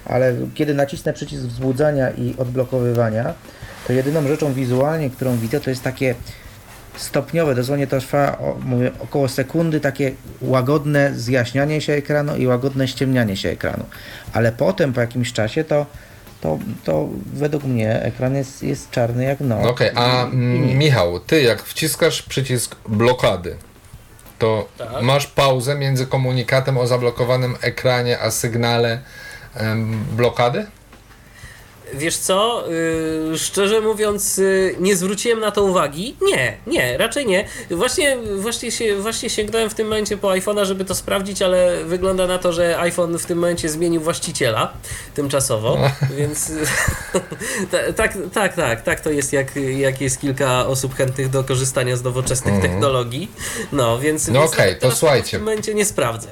Ale 0.06 0.34
kiedy 0.56 0.74
nacisnę 0.74 1.14
przycisk 1.14 1.44
wzbudzania 1.44 2.10
i 2.10 2.36
odblokowywania, 2.38 3.34
to 3.88 3.94
jedyną 3.94 4.28
rzeczą 4.28 4.54
wizualnie, 4.54 5.10
którą 5.10 5.38
widzę, 5.38 5.60
to 5.60 5.70
jest 5.70 5.84
takie 5.84 6.16
stopniowe, 6.98 7.56
dosłownie 7.56 7.88
to 7.88 8.00
trwa 8.00 8.38
o, 8.38 8.58
mówię, 8.66 8.92
około 9.00 9.28
sekundy, 9.28 9.80
takie 9.80 10.12
łagodne 10.42 11.12
zjaśnianie 11.16 11.82
się 11.82 11.94
ekranu 11.94 12.36
i 12.36 12.48
łagodne 12.48 12.88
ściemnianie 12.88 13.38
się 13.38 13.50
ekranu. 13.50 13.84
Ale 14.34 14.52
potem 14.52 14.94
po 14.94 15.02
jakimś 15.02 15.34
czasie 15.34 15.64
to, 15.64 15.86
to, 16.42 16.60
to 16.84 17.10
według 17.34 17.64
mnie 17.64 18.02
ekran 18.02 18.36
jest, 18.36 18.64
jest 18.64 18.92
czarny 18.92 19.24
jak 19.24 19.40
noc. 19.40 19.64
No 19.64 19.70
Okej, 19.70 19.92
a 19.96 20.26
mm, 20.26 20.68
nic. 20.68 20.76
Michał, 20.76 21.20
ty 21.20 21.42
jak 21.42 21.64
wciskasz 21.64 22.22
przycisk 22.22 22.76
blokady, 22.90 23.56
to 24.40 24.68
Tak. 24.78 25.02
masz 25.02 25.28
pauzę 25.28 25.76
między 25.76 26.06
komunikatem 26.06 26.78
o 26.78 26.88
zablokowanym 26.88 27.56
ekranie 27.62 28.20
a 28.20 28.32
sygnale 28.32 29.00
em, 29.56 30.06
blokady? 30.12 30.66
Wiesz 31.94 32.18
co, 32.18 32.64
yy, 33.32 33.38
szczerze 33.38 33.82
mówiąc, 33.82 34.38
yy, 34.38 34.76
nie 34.80 34.96
zwróciłem 34.96 35.40
na 35.40 35.52
to 35.52 35.64
uwagi. 35.64 36.16
Nie, 36.22 36.58
nie, 36.68 36.98
raczej 36.98 37.26
nie. 37.26 37.46
Właśnie, 37.72 38.18
właśnie, 38.38 38.72
się, 38.72 38.96
właśnie 39.02 39.30
sięgnąłem 39.30 39.70
w 39.70 39.74
tym 39.76 39.88
momencie 39.88 40.18
po 40.18 40.28
iPhone'a, 40.28 40.66
żeby 40.66 40.86
to 40.86 40.96
sprawdzić, 40.96 41.42
ale 41.42 41.84
wygląda 41.86 42.28
na 42.28 42.38
to, 42.38 42.54
że 42.54 42.80
iPhone 42.80 43.18
w 43.20 43.26
tym 43.26 43.38
momencie 43.38 43.70
zmienił 43.70 44.02
właściciela 44.02 44.74
tymczasowo, 45.14 45.78
więc 46.18 46.52
ta- 47.72 47.94
tak, 47.94 48.18
tak, 48.34 48.56
tak, 48.56 48.82
tak 48.82 49.00
to 49.00 49.10
jest, 49.10 49.34
jak, 49.34 49.56
jak 49.56 50.02
jest 50.02 50.20
kilka 50.22 50.68
osób 50.68 50.96
chętnych 50.96 51.30
do 51.30 51.44
korzystania 51.44 51.96
z 51.96 52.04
nowoczesnych 52.04 52.62
technologii. 52.62 53.32
No, 53.72 54.00
więc, 54.00 54.28
No 54.28 54.42
więc 54.42 54.58
nawet 54.58 54.80
to 54.80 54.92
słuchajcie. 54.92 55.28
W 55.28 55.32
tym 55.32 55.42
momencie 55.42 55.74
nie 55.74 55.86
sprawdzę. 55.86 56.28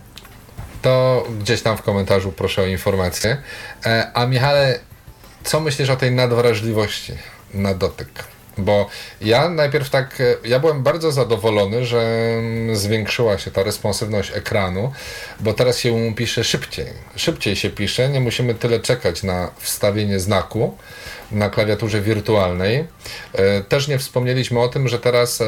To 0.81 1.23
gdzieś 1.39 1.61
tam 1.61 1.77
w 1.77 1.81
komentarzu 1.81 2.31
proszę 2.31 2.61
o 2.61 2.65
informację. 2.65 3.37
E, 3.85 4.11
a 4.13 4.27
Michale, 4.27 4.79
co 5.43 5.59
myślisz 5.59 5.89
o 5.89 5.95
tej 5.95 6.11
nadwrażliwości 6.11 7.13
na 7.53 7.73
dotyk? 7.73 8.09
Bo 8.57 8.89
ja 9.21 9.49
najpierw 9.49 9.89
tak, 9.89 10.21
e, 10.21 10.47
ja 10.47 10.59
byłem 10.59 10.83
bardzo 10.83 11.11
zadowolony, 11.11 11.85
że 11.85 12.01
mm, 12.39 12.75
zwiększyła 12.75 13.37
się 13.37 13.51
ta 13.51 13.63
responsywność 13.63 14.31
ekranu, 14.35 14.91
bo 15.39 15.53
teraz 15.53 15.79
się 15.79 16.13
pisze 16.15 16.43
szybciej. 16.43 16.87
Szybciej 17.15 17.55
się 17.55 17.69
pisze, 17.69 18.09
nie 18.09 18.19
musimy 18.19 18.55
tyle 18.55 18.79
czekać 18.79 19.23
na 19.23 19.51
wstawienie 19.59 20.19
znaku 20.19 20.77
na 21.31 21.49
klawiaturze 21.49 22.01
wirtualnej. 22.01 22.87
E, 23.33 23.61
Też 23.61 23.87
nie 23.87 23.97
wspomnieliśmy 23.99 24.59
o 24.59 24.67
tym, 24.67 24.87
że 24.87 24.99
teraz 24.99 25.43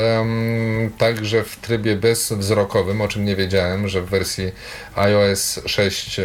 także 0.97 1.43
w 1.43 1.55
trybie 1.55 1.95
bezwzrokowym, 1.95 3.01
o 3.01 3.07
czym 3.07 3.25
nie 3.25 3.35
wiedziałem, 3.35 3.87
że 3.87 4.01
w 4.01 4.05
wersji 4.09 4.51
iOS 4.95 5.59
6 5.65 6.19
e, 6.19 6.23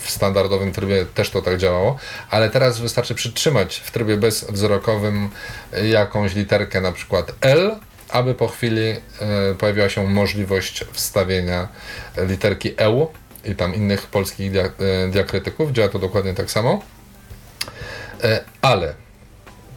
w- 0.00 0.10
standardowym 0.10 0.72
trybie 0.72 1.06
też 1.14 1.30
to 1.30 1.42
tak 1.42 1.58
działało, 1.58 1.98
ale 2.30 2.50
teraz 2.50 2.80
wystarczy 2.80 3.14
przytrzymać 3.14 3.76
w 3.84 3.90
trybie 3.90 4.16
bezwzrokowym 4.16 5.28
jakąś 5.90 6.34
literkę, 6.34 6.80
na 6.80 6.92
przykład 6.92 7.32
L, 7.40 7.76
aby 8.08 8.34
po 8.34 8.48
chwili 8.48 8.88
e, 8.90 8.96
pojawiła 9.58 9.88
się 9.88 10.06
możliwość 10.06 10.84
wstawienia 10.92 11.68
literki 12.16 12.74
E 12.78 13.06
i 13.44 13.54
tam 13.54 13.74
innych 13.74 14.06
polskich 14.06 14.52
dia- 14.52 14.70
diakrytyków. 15.10 15.72
Działa 15.72 15.88
to 15.88 15.98
dokładnie 15.98 16.34
tak 16.34 16.50
samo. 16.50 16.82
E, 18.24 18.40
Ale 18.62 18.94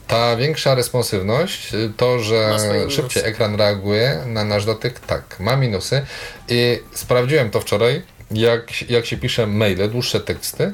ta 0.07 0.35
większa 0.35 0.76
responsywność, 0.76 1.73
y, 1.73 1.91
to, 1.97 2.19
że 2.19 2.57
szybciej 2.89 3.23
ekran 3.26 3.55
reaguje 3.55 4.19
na 4.26 4.43
nasz 4.43 4.65
dotyk, 4.65 4.99
tak, 4.99 5.39
ma 5.39 5.55
minusy. 5.55 6.05
I 6.47 6.80
sprawdziłem 6.93 7.49
to 7.49 7.61
wczoraj, 7.61 8.01
jak, 8.31 8.89
jak 8.89 9.05
się 9.05 9.18
pisze 9.18 9.47
maile, 9.47 9.89
dłuższe 9.89 10.19
teksty. 10.19 10.73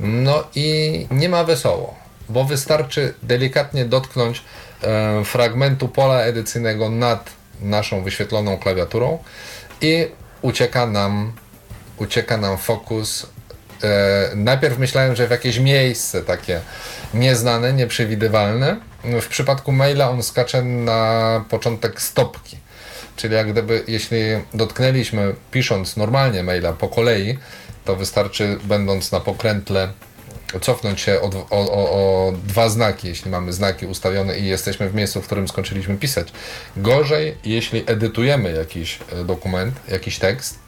No 0.00 0.44
i 0.54 1.06
nie 1.10 1.28
ma 1.28 1.44
wesoło, 1.44 1.94
bo 2.28 2.44
wystarczy 2.44 3.14
delikatnie 3.22 3.84
dotknąć 3.84 4.42
e, 4.82 5.24
fragmentu 5.24 5.88
pola 5.88 6.20
edycyjnego 6.20 6.90
nad 6.90 7.30
naszą 7.62 8.02
wyświetloną 8.02 8.58
klawiaturą 8.58 9.18
i 9.80 10.06
ucieka 10.42 10.86
nam, 10.86 11.32
ucieka 11.96 12.36
nam 12.36 12.58
fokus 12.58 13.26
najpierw 14.34 14.78
myślałem, 14.78 15.16
że 15.16 15.26
w 15.26 15.30
jakieś 15.30 15.58
miejsce 15.58 16.22
takie 16.22 16.60
nieznane, 17.14 17.72
nieprzewidywalne. 17.72 18.76
W 19.04 19.26
przypadku 19.26 19.72
maila 19.72 20.10
on 20.10 20.22
skacze 20.22 20.62
na 20.62 21.44
początek 21.48 22.00
stopki. 22.02 22.56
Czyli 23.16 23.34
jak 23.34 23.52
gdyby, 23.52 23.84
jeśli 23.88 24.18
dotknęliśmy, 24.54 25.34
pisząc 25.50 25.96
normalnie 25.96 26.42
maila 26.42 26.72
po 26.72 26.88
kolei, 26.88 27.38
to 27.84 27.96
wystarczy, 27.96 28.58
będąc 28.64 29.12
na 29.12 29.20
pokrętle, 29.20 29.88
cofnąć 30.60 31.00
się 31.00 31.20
o, 31.20 31.30
o, 31.50 31.90
o 31.92 32.32
dwa 32.32 32.68
znaki, 32.68 33.08
jeśli 33.08 33.30
mamy 33.30 33.52
znaki 33.52 33.86
ustawione 33.86 34.38
i 34.38 34.46
jesteśmy 34.46 34.90
w 34.90 34.94
miejscu, 34.94 35.22
w 35.22 35.26
którym 35.26 35.48
skończyliśmy 35.48 35.96
pisać. 35.96 36.32
Gorzej, 36.76 37.36
jeśli 37.44 37.84
edytujemy 37.86 38.52
jakiś 38.52 38.98
e, 39.12 39.24
dokument, 39.24 39.74
jakiś 39.88 40.18
tekst, 40.18 40.58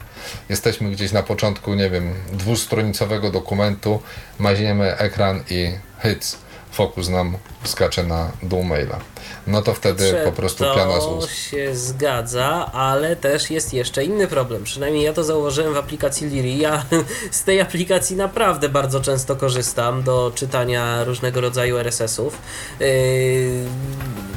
jesteśmy 0.49 0.91
gdzieś 0.91 1.11
na 1.11 1.23
początku, 1.23 1.73
nie 1.73 1.89
wiem, 1.89 2.13
dwustronicowego 2.31 3.31
dokumentu, 3.31 4.01
maźniemy 4.39 4.97
ekran 4.97 5.43
i 5.49 5.71
hyc. 5.99 6.37
fokus 6.71 7.09
nam 7.09 7.37
skacze 7.63 8.03
na 8.03 8.31
dół 8.43 8.63
maila. 8.63 8.99
No 9.47 9.61
to 9.61 9.73
wtedy 9.73 10.13
po 10.25 10.31
prostu 10.31 10.63
to 10.63 10.75
piana 10.75 11.01
z 11.01 11.05
ust. 11.05 11.35
się 11.35 11.75
zgadza, 11.75 12.71
ale 12.73 13.15
też 13.15 13.51
jest 13.51 13.73
jeszcze 13.73 14.03
inny 14.03 14.27
problem. 14.27 14.63
Przynajmniej 14.63 15.03
ja 15.03 15.13
to 15.13 15.23
zauważyłem 15.23 15.73
w 15.73 15.77
aplikacji 15.77 16.29
Liri. 16.29 16.57
Ja 16.57 16.85
z 17.31 17.43
tej 17.43 17.61
aplikacji 17.61 18.15
naprawdę 18.15 18.69
bardzo 18.69 19.01
często 19.01 19.35
korzystam 19.35 20.03
do 20.03 20.31
czytania 20.35 21.03
różnego 21.03 21.41
rodzaju 21.41 21.77
RSS-ów. 21.77 22.37
Yy, 22.79 22.87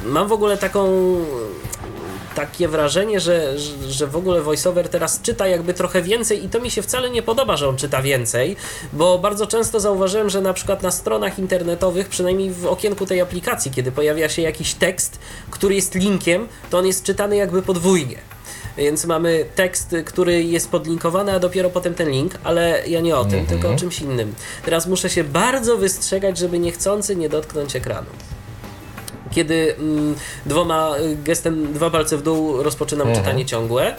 mam 0.05 0.27
w 0.27 0.31
ogóle 0.31 0.57
taką 0.57 0.85
takie 2.37 2.67
wrażenie, 2.67 3.19
że, 3.19 3.59
że- 3.59 3.91
że 3.91 4.07
w 4.07 4.15
ogóle 4.15 4.41
VoiceOver 4.41 4.89
teraz 4.89 5.21
czyta 5.21 5.47
jakby 5.47 5.73
trochę 5.73 6.01
więcej 6.01 6.45
i 6.45 6.49
to 6.49 6.59
mi 6.59 6.71
się 6.71 6.81
wcale 6.81 7.09
nie 7.09 7.21
podoba, 7.21 7.57
że 7.57 7.69
on 7.69 7.77
czyta 7.77 8.01
więcej, 8.01 8.55
bo 8.93 9.19
bardzo 9.19 9.47
często 9.47 9.79
zauważyłem, 9.79 10.29
że 10.29 10.41
na 10.41 10.53
przykład 10.53 10.83
na 10.83 10.91
stronach 10.91 11.39
internetowych, 11.39 12.09
przynajmniej 12.09 12.51
w 12.51 12.65
okienku 12.65 13.05
tej 13.05 13.21
aplikacji, 13.21 13.71
kiedy 13.71 13.91
pojawia 13.91 14.29
się 14.29 14.41
jakiś 14.41 14.73
tekst, 14.73 15.19
który 15.51 15.75
jest 15.75 15.95
linkiem, 15.95 16.47
to 16.69 16.77
on 16.77 16.85
jest 16.87 17.03
czytany 17.03 17.35
jakby 17.35 17.61
podwójnie. 17.61 18.17
Więc 18.77 19.05
mamy 19.05 19.45
tekst, 19.55 19.95
który 20.05 20.43
jest 20.43 20.69
podlinkowany, 20.71 21.33
a 21.33 21.39
dopiero 21.39 21.69
potem 21.69 21.93
ten 21.93 22.09
link, 22.09 22.33
ale 22.43 22.83
ja 22.87 23.01
nie 23.01 23.17
o 23.17 23.25
tym, 23.25 23.39
Mhm. 23.39 23.47
tylko 23.47 23.73
o 23.75 23.77
czymś 23.79 23.99
innym. 24.01 24.35
Teraz 24.65 24.87
muszę 24.87 25.09
się 25.09 25.23
bardzo 25.23 25.77
wystrzegać, 25.77 26.37
żeby 26.37 26.59
niechcący 26.59 27.15
nie 27.15 27.29
dotknąć 27.29 27.75
ekranu 27.75 28.07
kiedy 29.31 29.75
mm, 29.79 30.15
dwoma 30.45 30.95
y, 30.99 31.17
gestem, 31.23 31.73
dwa 31.73 31.89
palce 31.89 32.17
w 32.17 32.21
dół 32.23 32.63
rozpoczynam 32.63 33.07
Mhm. 33.07 33.25
czytanie 33.25 33.45
ciągłe. 33.45 33.95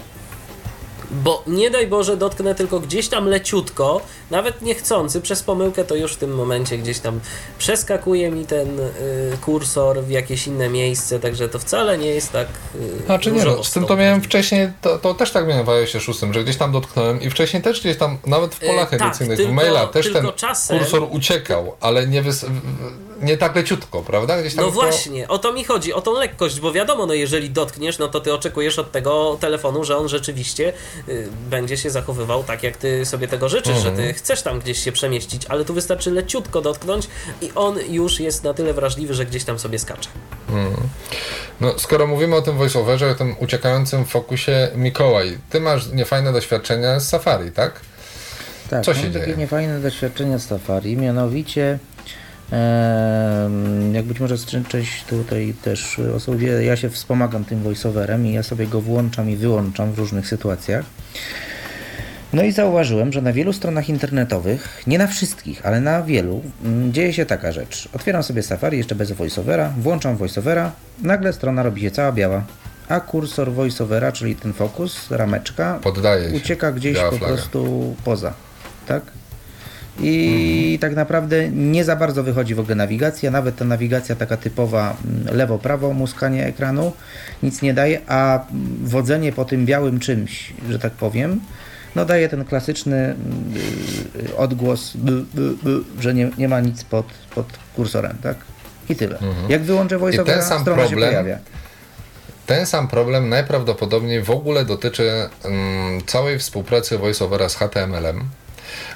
Bo 1.11 1.43
nie 1.47 1.71
daj 1.71 1.87
Boże, 1.87 2.17
dotknę 2.17 2.55
tylko 2.55 2.81
gdzieś 2.81 3.09
tam 3.09 3.27
leciutko, 3.29 4.01
nawet 4.31 4.63
niechcący, 4.63 5.21
przez 5.21 5.43
pomyłkę 5.43 5.85
to 5.85 5.95
już 5.95 6.13
w 6.13 6.17
tym 6.17 6.35
momencie 6.35 6.79
gdzieś 6.79 6.99
tam 6.99 7.21
przeskakuje 7.59 8.31
mi 8.31 8.47
ten 8.47 8.81
y, 8.81 8.91
kursor 9.45 10.03
w 10.03 10.11
jakieś 10.11 10.47
inne 10.47 10.69
miejsce, 10.69 11.21
także 11.21 11.49
to 11.49 11.59
wcale 11.59 11.99
nie 11.99 12.07
jest 12.09 12.33
tak. 12.33 12.49
Y, 12.75 13.07
Znaczy 13.07 13.33
nie, 13.33 13.45
no, 13.45 13.65
z 13.65 13.73
tym 13.73 13.87
to 13.87 13.97
miałem 13.97 14.23
wcześniej, 14.23 14.69
to, 14.83 14.99
to 14.99 15.15
też 15.15 15.31
tak 15.31 15.47
miałem 15.49 15.67
w 15.67 15.69
iOSie 15.69 16.01
6, 16.01 16.21
że 16.33 16.45
gdzieś 16.45 16.57
tam 16.57 16.73
dotknąłem 16.73 17.21
i 17.23 17.31
wcześniej 17.31 17.63
też 17.63 17.81
gdzieś 17.81 17.97
tam, 17.97 18.19
nawet 18.27 18.55
w 18.55 18.63
E, 18.63 18.67
polach 18.67 18.91
tak, 18.91 19.03
edycyjnych, 19.03 19.37
tylko- 19.37 19.53
w 19.53 19.55
maila 19.55 19.87
też 19.87 20.13
ten 20.13 20.27
czasem- 20.37 20.79
kursor 20.79 21.07
uciekał, 21.11 21.77
ale 21.81 22.07
nie, 22.07 22.23
wys, 22.23 22.47
nie 23.23 23.37
tak 23.37 23.57
leciutko, 23.57 24.03
prawda? 24.03 24.41
Gdzieś 24.41 24.55
tam 24.55 24.65
No 24.65 24.71
to- 24.71 24.75
właśnie, 24.75 25.29
o 25.29 25.39
to 25.39 25.53
mi 25.53 25.65
chodzi, 25.65 25.93
o 25.93 26.01
tą 26.01 26.13
lekkość, 26.13 26.61
bo 26.61 26.73
wiadomo, 26.73 27.07
no 27.07 27.15
jeżeli 27.15 27.51
dotkniesz, 27.51 27.99
no 27.99 28.09
to 28.09 28.21
ty 28.21 28.35
oczekujesz 28.35 28.79
od 28.79 28.93
tego 28.93 29.37
telefonu, 29.41 29.85
że 29.85 29.97
on 29.97 30.09
rzeczywiście 30.09 30.69
y, 30.69 30.98
będzie 31.51 31.77
się 31.77 31.91
zachowywał 31.91 32.45
tak, 32.45 32.63
jak 32.63 32.77
ty 32.77 33.05
sobie 33.07 33.29
tego 33.29 33.49
życzysz, 33.49 33.77
Mhm. 33.77 33.97
że 33.97 34.03
ty 34.03 34.13
chcesz 34.15 34.43
tam 34.43 34.61
gdzieś 34.61 34.79
się 34.85 34.93
przemieścić, 34.93 35.47
ale 35.49 35.65
tu 35.65 35.75
wystarczy 35.75 36.11
leciutko 36.11 36.61
dotknąć 36.61 37.09
i 37.43 37.51
on 37.55 37.77
już 37.89 38.21
jest 38.21 38.45
na 38.45 38.55
tyle 38.55 38.73
wrażliwy, 38.75 39.15
że 39.15 39.27
gdzieś 39.27 39.45
tam 39.45 39.59
sobie 39.59 39.79
skacze. 39.79 40.09
Mm. 40.51 40.73
No, 41.61 41.79
skoro 41.79 42.07
mówimy 42.07 42.37
o 42.37 42.43
tym 42.43 42.57
voiceoverze, 42.57 43.11
o 43.11 43.15
tym 43.15 43.37
uciekającym 43.39 44.05
fokusie, 44.05 44.69
Mikołaj, 44.75 45.39
ty 45.51 45.61
masz 45.61 45.87
niefajne 45.87 46.33
doświadczenia 46.33 47.01
z 47.01 47.09
Safari, 47.09 47.51
tak? 47.53 47.81
Tak, 48.71 48.85
Co 48.85 48.93
mam 48.93 49.01
się 49.03 49.11
takie 49.13 49.25
dzieje? 49.25 49.37
niefajne 49.37 49.81
doświadczenia 49.81 50.39
z 50.39 50.47
Safari, 50.47 50.97
mianowicie 50.97 51.79
jak 53.93 54.05
być 54.05 54.21
może 54.21 54.37
część 54.69 55.05
tutaj 55.05 55.55
też 55.63 55.99
osób 56.17 56.37
wie, 56.37 56.49
ja 56.49 56.77
się 56.77 56.91
wspomagam 56.91 57.45
tym 57.45 57.63
voiceoverem 57.63 58.27
i 58.27 58.33
ja 58.33 58.43
sobie 58.43 58.67
go 58.67 58.81
włączam 58.81 59.31
i 59.31 59.37
wyłączam 59.37 59.93
w 59.93 59.99
różnych 59.99 60.29
sytuacjach. 60.29 60.85
No 62.33 62.43
i 62.43 62.53
zauważyłem, 62.53 63.13
że 63.13 63.23
na 63.23 63.33
wielu 63.33 63.53
stronach 63.53 63.89
internetowych, 63.89 64.83
nie 64.87 64.99
na 64.99 65.07
wszystkich, 65.07 65.67
ale 65.67 65.81
na 65.81 66.03
wielu, 66.03 66.43
mm, 66.65 66.93
dzieje 66.93 67.13
się 67.13 67.27
taka 67.27 67.53
rzecz. 67.53 67.89
Otwieram 67.95 68.23
sobie 68.23 68.43
Safari 68.43 68.79
jeszcze 68.79 68.95
bez 68.95 69.13
voiceovera, 69.13 69.73
włączam 69.81 70.17
voiceovera, 70.17 70.73
nagle 71.03 71.33
strona 71.33 71.63
robi 71.63 71.81
się 71.81 71.91
cała 71.91 72.13
biała, 72.13 72.45
a 72.89 73.01
kursor 73.01 73.53
voiceovera, 73.53 74.13
czyli 74.13 74.37
ten 74.37 74.53
fokus, 74.53 75.11
rameczka, 75.11 75.79
Poddaje 75.83 76.31
ucieka 76.37 76.73
gdzieś 76.73 76.95
Biała 76.97 77.11
po 77.11 77.17
flaga. 77.17 77.35
prostu 77.35 77.95
poza. 78.05 78.33
Tak? 78.87 79.03
I 80.01 80.79
tak 80.81 80.95
naprawdę 80.95 81.49
nie 81.49 81.85
za 81.85 81.97
bardzo 81.97 82.23
wychodzi 82.23 82.55
w 82.55 82.61
ogóle 82.61 82.75
nawigacja, 82.75 83.31
nawet 83.31 83.57
ta 83.57 83.65
nawigacja 83.65 84.17
taka 84.17 84.37
typowa 84.37 84.97
mm, 85.05 85.37
lewo-prawo, 85.37 85.93
muskanie 85.95 86.47
ekranu 86.47 86.93
nic 87.43 87.63
nie 87.63 87.75
daje, 87.75 88.01
a 88.07 88.47
wodzenie 88.83 89.33
po 89.33 89.45
tym 89.45 89.67
białym 89.67 90.01
czymś, 90.01 90.53
że 90.71 90.79
tak 90.79 90.93
powiem, 90.93 91.41
no 91.97 92.05
daje 92.05 92.29
ten 92.29 92.45
klasyczny 92.45 92.97
mm, 92.97 93.17
odgłos, 94.37 94.93
że 96.01 96.15
nie, 96.15 96.31
nie 96.39 96.49
ma 96.49 96.61
nic 96.61 96.85
pod, 96.85 97.07
pod 97.35 97.47
kursorem, 97.77 98.17
tak? 98.23 98.37
I 98.89 98.97
tyle. 98.97 99.19
Mhm. 99.19 99.51
Jak 99.51 99.63
wyłączę 99.63 99.99
voiceovera, 99.99 100.39
ten 100.39 100.49
sam 100.49 100.61
strona 100.63 100.83
się 100.83 100.89
problem 100.89 101.11
pojawia. 101.11 101.39
Ten 102.47 102.67
sam 102.67 102.89
problem 102.89 103.29
najprawdopodobniej 103.29 104.23
w 104.23 104.31
ogóle 104.31 104.65
dotyczy 104.65 105.29
mm, 105.45 106.01
całej 106.07 106.39
współpracy 106.39 106.99
VoiceOvera 106.99 107.49
z 107.49 107.57
HTML-em, 107.57 108.29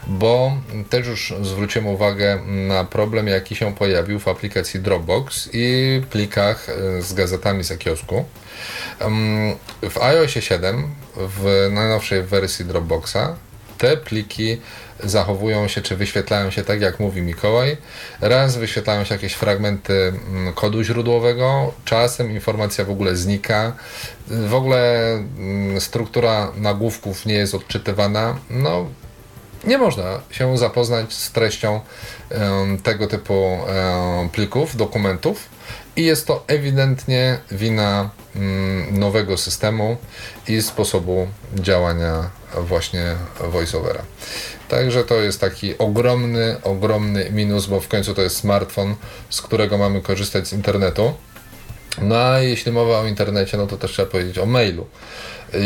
bo 0.07 0.53
też 0.91 1.07
już 1.07 1.35
zwróciłem 1.43 1.87
uwagę 1.87 2.39
na 2.47 2.85
problem, 2.85 3.29
jaki 3.29 3.57
się 3.57 3.75
pojawił 3.75 4.21
w 4.21 4.29
aplikacji 4.29 4.81
Dropbox 4.81 5.49
i 5.53 6.01
plikach 6.11 6.69
y, 6.69 7.03
z 7.03 7.13
gazetami 7.13 7.65
z 7.65 7.79
kiosku. 7.79 8.25
W 9.91 9.99
iOSie 10.03 10.43
7, 10.43 10.95
w 11.17 11.69
najnowszej 11.73 12.23
wersji 12.23 12.65
Dropboxa, 12.65 13.37
te 13.79 13.97
pliki 13.97 14.61
zachowują 15.05 15.69
się, 15.69 15.81
czy 15.83 15.97
wyświetlają 15.97 16.51
się 16.51 16.63
tak, 16.65 16.81
jak 16.81 17.01
mówi 17.01 17.23
Mikołaj. 17.23 17.77
Raz 18.21 18.57
wyświetlają 18.57 19.05
się 19.05 19.15
jakieś 19.15 19.33
fragmenty 19.33 20.13
mm, 20.29 20.53
kodu 20.53 20.83
źródłowego, 20.83 21.73
czasem 21.85 22.31
informacja 22.31 22.85
w 22.85 22.91
ogóle 22.91 23.17
znika. 23.17 23.73
W 24.29 24.55
ogóle 24.55 25.13
mm, 25.15 25.81
struktura 25.81 26.53
nagłówków 26.57 27.27
nie 27.27 27.35
jest 27.35 27.55
odczytywana. 27.55 28.37
No, 28.51 28.87
nie 29.65 29.79
można 29.79 30.21
się 30.31 30.59
zapoznać 30.59 31.13
z 31.13 31.33
treścią 31.33 31.81
tego 32.83 33.07
typu 33.07 33.59
plików, 34.33 34.77
dokumentów 34.77 35.49
i 35.97 36.05
jest 36.05 36.27
to 36.27 36.45
ewidentnie 36.47 37.39
wina 37.51 38.11
mm, 38.37 38.99
nowego 38.99 39.37
systemu 39.37 39.97
i 40.49 40.63
sposobu 40.63 41.29
działania 41.55 42.31
właśnie 42.55 43.17
voiceovera. 43.41 44.03
Także 44.69 45.05
to 45.05 45.15
jest 45.15 45.41
taki 45.41 45.79
ogromny, 45.79 46.57
ogromny 46.63 47.31
minus, 47.31 47.67
bo 47.67 47.81
w 47.81 47.89
końcu 47.89 48.15
to 48.15 48.23
jest 48.23 48.37
smartfon, 48.37 48.95
z 49.31 49.43
którego 49.43 49.79
mamy 49.79 50.01
korzystać 50.01 50.49
z 50.49 50.53
internetu. 50.53 51.15
No 52.03 52.17
a 52.17 52.39
jeśli 52.41 52.73
mowa 52.73 53.01
o 53.01 53.07
internecie, 53.07 53.57
no 53.57 53.67
to 53.67 53.77
też 53.77 53.93
trzeba 53.93 54.11
powiedzieć 54.11 54.39
o 54.39 54.47
mailu. 54.47 54.87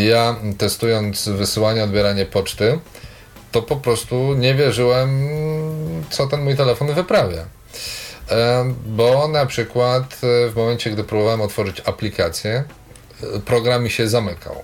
Ja 0.08 0.36
testując 0.58 1.28
wysyłanie, 1.28 1.84
odbieranie 1.84 2.26
poczty, 2.26 2.78
to 3.56 3.62
po 3.62 3.76
prostu 3.76 4.34
nie 4.34 4.54
wierzyłem, 4.54 5.28
co 6.10 6.26
ten 6.26 6.44
mój 6.44 6.56
telefon 6.56 6.94
wyprawia. 6.94 7.44
E, 8.30 8.64
Bo 8.86 9.28
na 9.28 9.46
przykład 9.46 10.04
e, 10.22 10.50
w 10.50 10.56
momencie, 10.56 10.90
gdy 10.90 11.04
próbowałem 11.04 11.40
otworzyć 11.40 11.82
aplikację, 11.84 12.64
e, 13.36 13.40
program 13.40 13.84
mi 13.84 13.90
się 13.90 14.08
zamykał. 14.08 14.62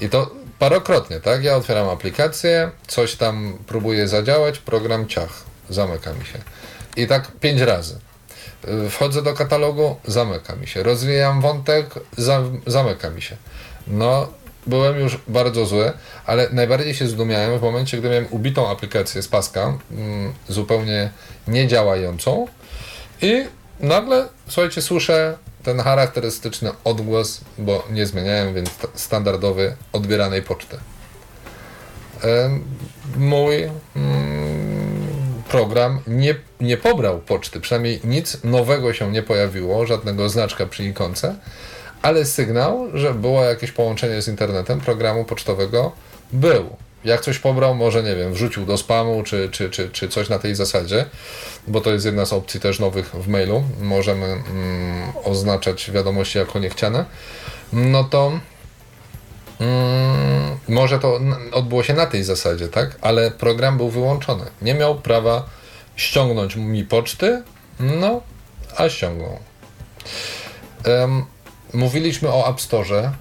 I 0.00 0.08
to 0.08 0.30
parokrotnie, 0.58 1.20
tak? 1.20 1.44
Ja 1.44 1.56
otwieram 1.56 1.88
aplikację, 1.88 2.70
coś 2.86 3.14
tam 3.14 3.58
próbuje 3.66 4.08
zadziałać, 4.08 4.58
program 4.58 5.06
ciach, 5.06 5.42
zamyka 5.70 6.12
mi 6.12 6.24
się. 6.26 6.38
I 6.96 7.06
tak 7.06 7.32
pięć 7.40 7.60
razy. 7.60 7.98
Y, 8.86 8.90
Wchodzę 8.90 9.22
do 9.22 9.34
katalogu, 9.34 9.96
zamyka 10.04 10.56
mi 10.56 10.66
się. 10.66 10.82
Rozwijam 10.82 11.40
wątek, 11.40 11.86
zam, 12.16 12.60
zamyka 12.66 13.10
mi 13.10 13.22
się. 13.22 13.36
No, 13.86 14.28
byłem 14.66 15.00
już 15.00 15.18
bardzo 15.28 15.66
zły, 15.66 15.92
ale 16.26 16.48
najbardziej 16.52 16.94
się 16.94 17.06
zdumiałem 17.06 17.58
w 17.58 17.62
momencie, 17.62 17.98
gdy 17.98 18.08
miałem 18.08 18.26
ubitą 18.30 18.70
aplikację 18.70 19.22
z 19.22 19.28
paska, 19.28 19.78
mm, 19.90 20.32
zupełnie 20.48 21.10
niedziałającą 21.48 22.46
i 23.22 23.44
nagle, 23.80 24.28
słuchajcie, 24.48 24.82
słyszę 24.82 25.38
ten 25.62 25.80
charakterystyczny 25.80 26.70
odgłos, 26.84 27.40
bo 27.58 27.84
nie 27.90 28.06
zmieniałem, 28.06 28.54
więc 28.54 28.70
standardowy 28.94 29.76
odbieranej 29.92 30.42
poczty. 30.42 30.76
Mój 33.16 33.56
mm, 33.96 35.42
program 35.48 36.00
nie, 36.06 36.34
nie 36.60 36.76
pobrał 36.76 37.18
poczty, 37.18 37.60
przynajmniej 37.60 38.00
nic 38.04 38.44
nowego 38.44 38.92
się 38.92 39.12
nie 39.12 39.22
pojawiło, 39.22 39.86
żadnego 39.86 40.28
znaczka 40.28 40.66
przy 40.66 40.84
ikonce, 40.84 41.34
ale 42.06 42.24
sygnał, 42.24 42.88
że 42.94 43.14
było 43.14 43.44
jakieś 43.44 43.72
połączenie 43.72 44.22
z 44.22 44.28
internetem 44.28 44.80
programu 44.80 45.24
pocztowego 45.24 45.92
był. 46.32 46.76
Jak 47.04 47.20
coś 47.20 47.38
pobrał, 47.38 47.74
może 47.74 48.02
nie 48.02 48.16
wiem, 48.16 48.32
wrzucił 48.32 48.66
do 48.66 48.78
spamu, 48.78 49.22
czy, 49.22 49.48
czy, 49.52 49.70
czy, 49.70 49.88
czy 49.88 50.08
coś 50.08 50.28
na 50.28 50.38
tej 50.38 50.54
zasadzie, 50.54 51.06
bo 51.68 51.80
to 51.80 51.92
jest 51.92 52.06
jedna 52.06 52.26
z 52.26 52.32
opcji 52.32 52.60
też 52.60 52.78
nowych 52.78 53.10
w 53.14 53.28
mailu. 53.28 53.64
Możemy 53.80 54.26
mm, 54.26 54.42
oznaczać 55.24 55.90
wiadomości 55.90 56.38
jako 56.38 56.58
niechciane. 56.58 57.04
No 57.72 58.04
to 58.04 58.32
Mm, 59.60 60.58
może 60.68 60.98
to 60.98 61.20
odbyło 61.52 61.82
się 61.82 61.94
na 61.94 62.06
tej 62.06 62.24
zasadzie, 62.24 62.68
tak? 62.68 62.98
Ale 63.00 63.30
program 63.30 63.76
był 63.76 63.90
wyłączony. 63.90 64.44
Nie 64.62 64.74
miał 64.74 64.94
prawa 64.94 65.46
ściągnąć 65.96 66.56
mi 66.56 66.84
poczty, 66.84 67.42
No, 67.80 68.20
a 68.76 68.88
ściągnął. 68.88 69.38
Em, 70.84 71.24
mówiliśmy 71.76 72.28
o 72.28 72.50
App 72.50 72.60
Store, 72.60 73.12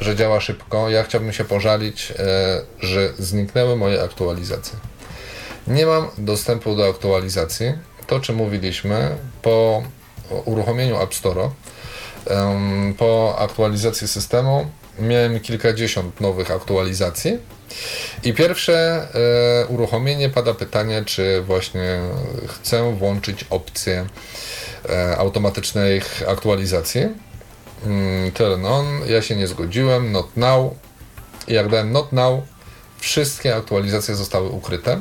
że 0.00 0.16
działa 0.16 0.40
szybko. 0.40 0.90
Ja 0.90 1.02
chciałbym 1.02 1.32
się 1.32 1.44
pożalić, 1.44 2.10
e, 2.10 2.14
że 2.80 3.12
zniknęły 3.18 3.76
moje 3.76 4.02
aktualizacje. 4.02 4.78
Nie 5.66 5.86
mam 5.86 6.08
dostępu 6.18 6.76
do 6.76 6.88
aktualizacji. 6.88 7.72
To, 8.06 8.20
czym 8.20 8.36
mówiliśmy, 8.36 9.16
po 9.42 9.82
uruchomieniu 10.44 11.02
App 11.02 11.14
Store, 11.14 11.50
po 12.98 13.36
aktualizacji 13.38 14.08
systemu, 14.08 14.66
miałem 14.98 15.40
kilkadziesiąt 15.40 16.20
nowych 16.20 16.50
aktualizacji. 16.50 17.38
I 18.22 18.32
pierwsze 18.32 19.06
e, 19.62 19.66
uruchomienie 19.66 20.28
pada 20.28 20.54
pytanie, 20.54 21.02
czy 21.06 21.42
właśnie 21.42 22.00
chcę 22.48 22.96
włączyć 22.96 23.44
opcję 23.50 24.06
e, 24.88 25.16
automatycznej 25.16 26.02
aktualizacji. 26.28 27.08
Mm, 27.86 28.32
turn 28.32 28.64
on, 28.64 28.86
ja 29.06 29.22
się 29.22 29.36
nie 29.36 29.46
zgodziłem, 29.46 30.12
not 30.12 30.36
now. 30.36 30.72
I 31.48 31.52
jak 31.54 31.68
dałem 31.68 31.92
not 31.92 32.12
now, 32.12 32.40
wszystkie 32.98 33.56
aktualizacje 33.56 34.14
zostały 34.14 34.48
ukryte. 34.48 35.00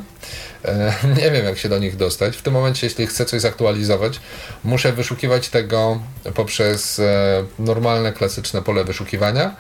E, 0.66 0.94
nie 1.18 1.32
wiem, 1.32 1.46
jak 1.46 1.58
się 1.58 1.70
do 1.70 1.80
nich 1.80 1.96
dostać. 1.96 2.38
W 2.38 2.42
tym 2.42 2.54
momencie, 2.54 2.88
jeśli 2.88 3.08
chcę 3.08 3.26
coś 3.26 3.42
zaktualizować, 3.42 4.20
muszę 4.64 4.94
wyszukiwać 4.94 5.50
tego 5.50 6.00
poprzez 6.36 7.00
e, 7.00 7.46
normalne, 7.60 8.14
klasyczne 8.14 8.62
pole 8.62 8.84
wyszukiwania. 8.84 9.56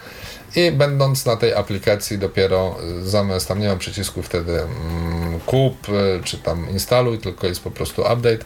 I 0.55 0.71
będąc 0.71 1.25
na 1.25 1.35
tej 1.35 1.53
aplikacji, 1.53 2.17
dopiero 2.17 2.75
e, 2.99 3.09
zamiast 3.09 3.47
tam 3.47 3.59
nie 3.59 3.67
mam 3.67 3.79
przycisku 3.79 4.23
wtedy 4.23 4.61
mm, 4.61 5.39
kup 5.39 5.87
czy 6.23 6.37
tam 6.37 6.69
instaluj, 6.69 7.19
tylko 7.19 7.47
jest 7.47 7.63
po 7.63 7.71
prostu 7.71 8.01
update. 8.01 8.45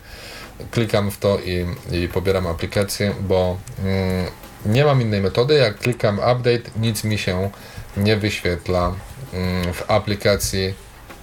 Klikam 0.71 1.11
w 1.11 1.17
to 1.17 1.39
i, 1.39 1.65
i 1.91 2.07
pobieram 2.07 2.47
aplikację, 2.47 3.13
bo 3.21 3.57
mm, 3.79 4.27
nie 4.65 4.85
mam 4.85 5.01
innej 5.01 5.21
metody. 5.21 5.53
Jak 5.53 5.77
klikam 5.77 6.15
update, 6.15 6.71
nic 6.75 7.03
mi 7.03 7.17
się 7.17 7.49
nie 7.97 8.17
wyświetla 8.17 8.93
mm, 9.33 9.73
w 9.73 9.91
aplikacji 9.91 10.73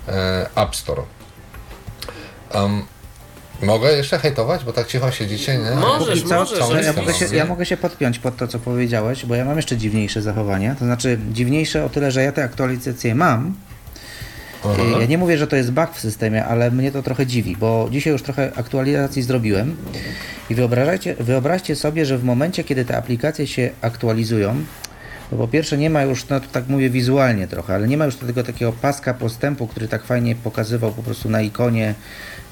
e, 0.08 0.50
App 0.56 0.76
Store. 0.76 1.02
Um, 2.54 2.82
mogę 3.62 3.92
jeszcze 3.92 4.18
hejtować, 4.18 4.64
bo 4.64 4.72
tak 4.72 4.86
cicho 4.86 5.10
siedzicie, 5.10 5.58
nie? 5.58 5.70
Możesz, 5.70 6.22
co, 6.22 6.34
możesz, 6.34 6.58
to 6.58 6.80
ja, 6.80 6.92
mogę 6.92 7.14
się, 7.14 7.36
ja 7.36 7.44
mogę 7.44 7.66
się 7.66 7.76
podpiąć 7.76 8.18
pod 8.18 8.36
to, 8.36 8.48
co 8.48 8.58
powiedziałeś, 8.58 9.26
bo 9.26 9.34
ja 9.34 9.44
mam 9.44 9.56
jeszcze 9.56 9.76
dziwniejsze 9.76 10.22
zachowania. 10.22 10.74
To 10.74 10.84
znaczy, 10.84 11.18
dziwniejsze 11.32 11.84
o 11.84 11.88
tyle, 11.88 12.10
że 12.10 12.22
ja 12.22 12.32
te 12.32 12.44
aktualizacje 12.44 13.14
mam. 13.14 13.54
Aha. 14.64 14.82
Ja 15.00 15.06
nie 15.06 15.18
mówię, 15.18 15.38
że 15.38 15.46
to 15.46 15.56
jest 15.56 15.72
bug 15.72 15.90
w 15.94 16.00
systemie, 16.00 16.44
ale 16.44 16.70
mnie 16.70 16.92
to 16.92 17.02
trochę 17.02 17.26
dziwi, 17.26 17.56
bo 17.56 17.88
dzisiaj 17.92 18.12
już 18.12 18.22
trochę 18.22 18.52
aktualizacji 18.56 19.22
zrobiłem 19.22 19.76
i 20.50 20.54
wyobrażajcie, 20.54 21.14
wyobraźcie 21.20 21.76
sobie, 21.76 22.06
że 22.06 22.18
w 22.18 22.24
momencie, 22.24 22.64
kiedy 22.64 22.84
te 22.84 22.96
aplikacje 22.96 23.46
się 23.46 23.70
aktualizują, 23.82 24.64
bo 25.32 25.36
po 25.38 25.48
pierwsze 25.48 25.78
nie 25.78 25.90
ma 25.90 26.02
już, 26.02 26.28
no 26.28 26.40
to 26.40 26.46
tak 26.52 26.68
mówię 26.68 26.90
wizualnie 26.90 27.46
trochę, 27.46 27.74
ale 27.74 27.88
nie 27.88 27.96
ma 27.96 28.04
już 28.04 28.16
tego 28.16 28.42
takiego 28.44 28.72
paska 28.72 29.14
postępu, 29.14 29.66
który 29.66 29.88
tak 29.88 30.04
fajnie 30.04 30.34
pokazywał 30.34 30.92
po 30.92 31.02
prostu 31.02 31.30
na 31.30 31.42
ikonie, 31.42 31.94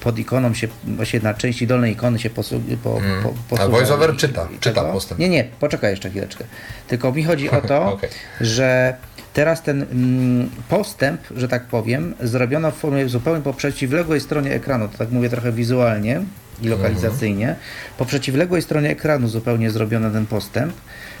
pod 0.01 0.19
ikoną 0.19 0.53
się, 0.53 0.67
właśnie 0.83 1.19
na 1.19 1.33
części 1.33 1.67
dolnej 1.67 1.93
ikony 1.93 2.19
się 2.19 2.29
posu, 2.29 2.61
po, 2.83 2.97
Mm. 2.99 3.23
po, 3.23 3.29
A 3.29 3.33
posuwa 3.49 3.67
VoiceOver 3.67 4.13
i- 4.13 4.17
czyta, 4.17 4.47
i 4.55 4.59
czyta 4.59 4.83
postęp. 4.83 5.19
Nie, 5.19 5.29
nie, 5.29 5.43
poczekaj 5.59 5.91
jeszcze 5.91 6.09
chwileczkę. 6.09 6.43
Tylko 6.87 7.11
mi 7.11 7.23
chodzi 7.23 7.49
o 7.49 7.61
to, 7.67 7.93
Okej. 7.93 8.09
że 8.41 8.95
teraz 9.33 9.63
ten 9.63 9.81
mm, 9.81 10.49
postęp, 10.69 11.21
że 11.35 11.47
tak 11.47 11.63
powiem, 11.65 12.13
zrobiono 12.21 12.71
w 12.71 12.75
formie 12.75 13.09
zupełnie 13.09 13.41
po 13.41 13.53
przeciwległej 13.53 14.21
stronie 14.21 14.53
ekranu, 14.53 14.87
to 14.87 14.97
tak 14.97 15.11
mówię 15.11 15.29
trochę 15.29 15.51
wizualnie 15.51 16.21
i 16.61 16.67
lokalizacyjnie, 16.67 17.55
po 17.97 18.05
przeciwległej 18.05 18.61
stronie 18.61 18.89
ekranu 18.89 19.27
zupełnie 19.27 19.71
zrobiono 19.71 20.09
ten 20.09 20.25
postęp, 20.25 20.73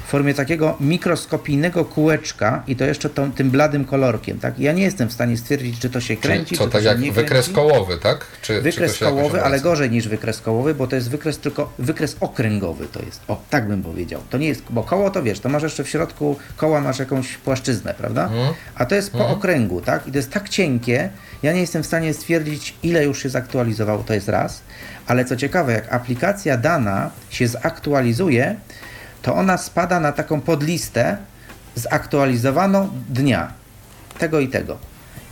w 0.09 0.11
formie 0.11 0.33
takiego 0.33 0.77
mikroskopijnego 0.79 1.85
kółeczka 1.85 2.63
i 2.67 2.75
to 2.75 2.85
jeszcze 2.85 3.09
tą, 3.09 3.31
tym 3.31 3.51
bladym 3.51 3.85
kolorkiem, 3.85 4.39
tak? 4.39 4.59
Ja 4.59 4.71
nie 4.71 4.83
jestem 4.83 5.09
w 5.09 5.13
stanie 5.13 5.37
stwierdzić, 5.37 5.79
czy 5.79 5.89
to 5.89 6.01
się 6.01 6.17
kręci, 6.17 6.55
co, 6.55 6.63
czy 6.63 6.69
to 6.69 6.73
tak 6.73 6.81
się 6.81 6.87
jak 6.87 6.99
nie 6.99 7.11
wykres 7.11 7.45
kręci. 7.45 7.53
kołowy, 7.53 7.97
tak? 7.97 8.25
Czy, 8.41 8.47
czy 8.47 8.61
Wykres 8.61 9.01
jakoś 9.01 9.15
kołowy, 9.15 9.43
ale 9.43 9.59
gorzej 9.59 9.91
niż 9.91 10.07
wykres 10.07 10.41
kołowy, 10.41 10.75
bo 10.75 10.87
to 10.87 10.95
jest 10.95 11.09
wykres 11.09 11.37
tylko 11.37 11.73
wykres 11.79 12.15
okręgowy 12.19 12.87
to 12.87 12.99
jest. 13.05 13.21
O, 13.27 13.41
tak 13.49 13.67
bym 13.67 13.83
powiedział. 13.83 14.21
To 14.29 14.37
nie 14.37 14.47
jest, 14.47 14.63
bo 14.69 14.83
koło 14.83 15.09
to 15.09 15.23
wiesz, 15.23 15.39
to 15.39 15.49
masz 15.49 15.63
jeszcze 15.63 15.83
w 15.83 15.89
środku 15.89 16.37
koła 16.57 16.81
masz 16.81 16.99
jakąś 16.99 17.37
płaszczyznę, 17.37 17.93
prawda? 17.97 18.23
Mhm. 18.23 18.53
A 18.75 18.85
to 18.85 18.95
jest 18.95 19.11
po 19.11 19.27
okręgu, 19.29 19.81
tak? 19.81 20.07
I 20.07 20.11
to 20.11 20.17
jest 20.17 20.31
tak 20.31 20.49
cienkie, 20.49 21.09
ja 21.43 21.53
nie 21.53 21.61
jestem 21.61 21.83
w 21.83 21.85
stanie 21.85 22.13
stwierdzić, 22.13 22.75
ile 22.83 23.05
już 23.05 23.23
się 23.23 23.29
zaktualizowało, 23.29 24.03
to 24.03 24.13
jest 24.13 24.29
raz. 24.29 24.61
Ale 25.07 25.25
co 25.25 25.35
ciekawe, 25.35 25.73
jak 25.73 25.93
aplikacja 25.93 26.57
dana 26.57 27.09
się 27.29 27.47
zaktualizuje, 27.47 28.55
to 29.21 29.35
ona 29.35 29.57
spada 29.57 29.99
na 29.99 30.11
taką 30.11 30.41
podlistę 30.41 31.17
zaktualizowaną 31.75 32.89
dnia. 33.09 33.51
Tego 34.19 34.39
i 34.39 34.47
tego. 34.47 34.77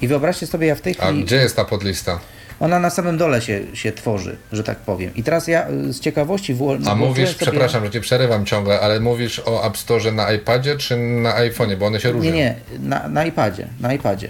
I 0.02 0.08
wyobraźcie 0.08 0.48
sobie, 0.48 0.68
ja 0.68 0.76
w 0.76 0.82
tej 0.82 0.96
A 1.00 1.06
chwili... 1.06 1.24
gdzie 1.24 1.36
jest 1.36 1.56
ta 1.56 1.66
podlista? 1.66 2.20
Ona 2.60 2.80
na 2.80 2.90
samym 2.90 3.18
dole 3.18 3.42
się, 3.42 3.62
się 3.74 3.92
tworzy, 3.92 4.38
że 4.52 4.64
tak 4.64 4.78
powiem. 4.78 5.12
I 5.16 5.24
teraz 5.24 5.48
ja 5.48 5.70
y, 5.70 5.94
z 5.94 6.00
ciekawości 6.00 6.56
wło- 6.56 6.90
A 6.90 6.96
mówisz, 6.96 7.30
sobie... 7.30 7.40
przepraszam, 7.46 7.86
że 7.86 7.92
cię 7.92 8.02
przerywam 8.02 8.46
ciągle, 8.46 8.80
ale 8.80 9.00
mówisz 9.00 9.42
o 9.46 9.66
App 9.68 9.78
Store 9.78 10.12
na 10.12 10.32
iPadzie 10.32 10.78
czy 10.78 10.98
na 10.98 11.34
iPhone'ie, 11.42 11.76
bo 11.78 11.86
one 11.86 12.00
się 12.00 12.12
różnią. 12.12 12.32
Nie, 12.32 12.38
nie, 12.38 12.56
na, 12.80 13.08
na 13.08 13.26
iPadzie, 13.26 13.68
na 13.80 13.94
iPadzie. 13.94 14.30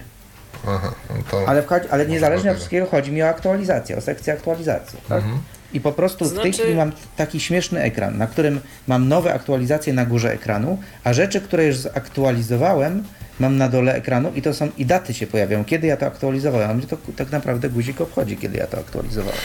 Aha, 0.67 0.91
no 1.09 1.15
to... 1.31 1.47
Ale, 1.47 1.63
wchodzi, 1.63 1.87
ale 1.91 2.05
niezależnie 2.05 2.51
od 2.51 2.57
wszystkiego 2.57 2.85
chodzi 2.85 3.11
mi 3.11 3.23
o 3.23 3.27
aktualizację, 3.27 3.97
o 3.97 4.01
sekcję 4.01 4.33
aktualizacji. 4.33 4.99
Tak? 5.09 5.17
Mhm. 5.17 5.39
I 5.73 5.81
po 5.81 5.91
prostu 5.91 6.25
w 6.25 6.27
tej 6.33 6.41
Znaczy- 6.41 6.57
chwili 6.57 6.75
mam 6.75 6.91
taki 7.17 7.39
śmieszny 7.39 7.81
ekran, 7.81 8.17
na 8.17 8.27
którym 8.27 8.59
mam 8.87 9.07
nowe 9.07 9.33
aktualizacje 9.33 9.93
na 9.93 10.05
górze 10.05 10.33
ekranu, 10.33 10.77
a 11.03 11.13
rzeczy, 11.13 11.41
które 11.41 11.65
już 11.65 11.75
zaktualizowałem, 11.77 13.03
mam 13.39 13.57
na 13.57 13.69
dole 13.69 13.95
ekranu 13.95 14.31
i 14.35 14.41
to 14.41 14.53
są 14.53 14.69
i 14.77 14.85
daty 14.85 15.13
się 15.13 15.27
pojawiają, 15.27 15.65
kiedy 15.65 15.87
ja 15.87 15.97
to 15.97 16.05
aktualizowałem. 16.05 16.69
A 16.69 16.73
mnie 16.73 16.87
to 16.87 16.97
tak 17.15 17.31
naprawdę 17.31 17.69
guzik 17.69 18.01
obchodzi, 18.01 18.37
kiedy 18.37 18.57
ja 18.57 18.67
to 18.67 18.77
aktualizowałem. 18.77 19.39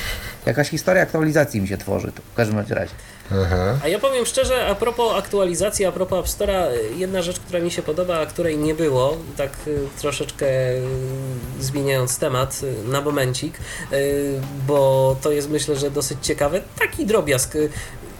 Jakaś 0.46 0.68
historia 0.68 1.02
aktualizacji 1.02 1.60
mi 1.60 1.68
się 1.68 1.76
tworzy, 1.76 2.12
to 2.12 2.22
w 2.32 2.34
każdym 2.34 2.58
razie. 2.58 2.94
Aha. 3.30 3.78
A 3.84 3.88
ja 3.88 3.98
powiem 3.98 4.26
szczerze, 4.26 4.66
a 4.66 4.74
propos 4.74 5.14
aktualizacji, 5.18 5.84
a 5.84 5.92
propos 5.92 6.18
App 6.18 6.26
Store'a, 6.26 6.66
jedna 6.96 7.22
rzecz, 7.22 7.40
która 7.40 7.60
mi 7.60 7.70
się 7.70 7.82
podoba, 7.82 8.18
a 8.18 8.26
której 8.26 8.58
nie 8.58 8.74
było, 8.74 9.16
tak 9.36 9.50
y, 9.66 9.78
troszeczkę 10.00 10.46
y, 10.46 10.82
zmieniając 11.60 12.18
temat 12.18 12.60
y, 12.62 12.88
na 12.88 13.00
momencik, 13.00 13.58
bo 14.66 15.16
to 15.22 15.32
jest 15.32 15.50
myślę, 15.50 15.76
że 15.76 15.90
dosyć 15.90 16.18
ciekawe, 16.22 16.60
taki 16.78 17.06
drobiazg. 17.06 17.56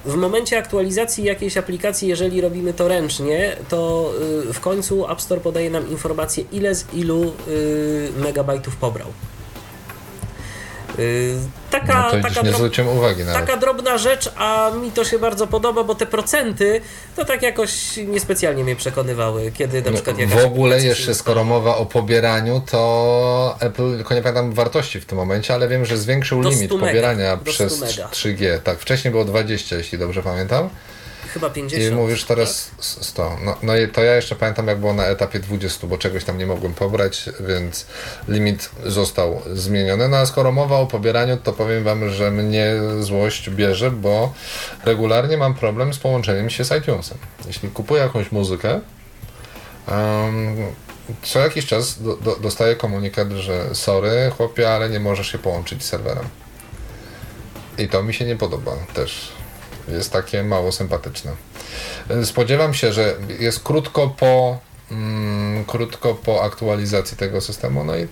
W 0.05 0.15
momencie 0.15 0.59
aktualizacji 0.59 1.25
jakiejś 1.25 1.57
aplikacji, 1.57 2.09
jeżeli 2.09 2.41
robimy 2.41 2.73
to 2.73 2.89
ręcznie, 2.89 3.57
to 3.69 4.11
y, 4.51 4.53
w 4.53 4.61
końcu 4.61 5.11
App 5.11 5.21
Store 5.21 5.41
podaje 5.41 5.71
nam 5.71 5.91
informację, 5.91 6.45
ile 6.53 6.75
z 6.75 6.95
ilu 6.95 7.33
y, 7.49 8.11
megabajtów 8.17 8.77
pobrał. 8.77 9.09
Y, 10.99 11.35
Taka, 11.71 12.11
No 12.17 12.23
taka 12.23 12.43
drob-. 12.43 13.33
Taka 13.33 13.57
drobna 13.57 13.99
rzecz, 13.99 14.31
a 14.37 14.71
mi 14.83 14.91
to 14.91 15.05
się 15.05 15.19
bardzo 15.19 15.47
podoba, 15.47 15.85
bo 15.85 15.95
te 15.95 16.07
procenty 16.07 16.81
to 17.17 17.25
tak 17.25 17.43
jakoś 17.43 17.97
niespecjalnie 17.97 18.65
mnie 18.65 18.77
przekonywały, 18.77 19.53
kiedy 19.53 19.83
na 19.83 19.93
przykład 19.93 20.17
No, 20.19 20.37
w 20.37 20.45
ogóle 20.45 20.81
jeszcze, 20.81 21.15
skoro 21.15 21.45
mowa 21.45 21.77
o 21.77 21.87
pobieraniu, 21.87 22.63
to 22.71 23.57
Apple, 23.61 23.97
tylko 23.97 24.15
nie 24.15 24.23
pamiętam 24.23 24.53
wartości 24.53 25.01
w 25.01 25.05
tym 25.05 25.19
momencie, 25.19 25.55
ale 25.55 25.69
wiem, 25.69 25.85
że 25.85 25.99
zwiększył 25.99 26.41
limit 26.41 26.67
100 26.67 26.75
mega. 26.77 26.87
pobierania 26.87 27.37
przez 27.37 27.77
100 27.77 27.87
mega. 27.87 28.09
3G. 28.13 28.59
Tak, 28.61 28.79
wcześniej 28.79 29.11
było 29.11 29.25
20, 29.25 29.77
jeśli 29.77 29.99
dobrze 29.99 30.23
pamiętam. 30.23 30.69
Chyba 31.33 31.51
50. 31.51 31.93
I 31.93 31.95
mówisz 31.95 32.25
teraz 32.25 32.71
100. 32.81 33.37
No, 33.45 33.57
no 33.63 33.77
i 33.77 33.89
to 33.89 34.03
ja 34.03 34.17
jeszcze 34.17 34.37
pamiętam, 34.37 34.67
jak 34.67 34.79
było 34.79 34.95
na 34.95 35.05
etapie 35.05 35.39
20, 35.39 35.87
bo 35.87 35.99
czegoś 35.99 36.25
tam 36.25 36.39
nie 36.39 36.47
mogłem 36.47 36.75
pobrać, 36.75 37.31
więc 37.41 37.87
limit 38.29 38.71
został 38.85 39.43
zmieniony. 39.53 40.09
No 40.09 40.17
a 40.17 40.27
skoro 40.27 40.53
mowa 40.53 40.79
o 40.79 40.87
pobieraniu, 40.87 41.37
to 41.37 41.53
powiem 41.53 41.85
Wam, 41.85 42.11
że 42.11 42.31
mnie 42.31 42.75
złość 43.01 43.51
bierze, 43.51 43.91
bo 43.91 44.33
regularnie 44.85 45.37
mam 45.37 45.55
problem 45.55 45.95
z 45.95 45.99
połączeniem 45.99 46.51
się 46.51 46.65
z 46.65 46.73
iTunesem. 46.73 47.19
Jeśli 47.47 47.69
kupuję 47.69 48.03
jakąś 48.03 48.33
muzykę, 48.33 48.81
em, 49.89 50.57
co 51.23 51.39
jakiś 51.39 51.67
czas 51.67 52.03
do, 52.03 52.17
do, 52.17 52.37
dostaję 52.37 52.77
komunikat, 52.77 53.31
że 53.31 53.75
sorry 53.75 54.33
chłopie, 54.37 54.75
ale 54.75 54.91
nie 54.91 55.01
możesz 55.01 55.33
się 55.33 55.39
połączyć 55.39 55.85
z 55.85 55.89
serwerem. 55.89 56.25
I 57.79 57.89
to 57.89 58.03
mi 58.03 58.15
się 58.15 58.25
nie 58.25 58.37
podoba 58.37 58.73
też. 58.95 59.42
Jest 59.89 60.13
takie 60.13 60.43
mało 60.43 60.73
sympatyczne. 60.73 61.33
Spodziewam 62.25 62.75
się, 62.75 62.93
że 62.93 63.15
jest 63.41 63.63
krótko 63.63 64.09
po 64.09 64.59
mm, 64.91 65.65
krótko 65.65 66.15
po 66.15 66.43
aktualizacji 66.43 67.17
tego 67.17 67.41
systemu, 67.41 67.85
no 67.85 67.97
i 67.97 68.07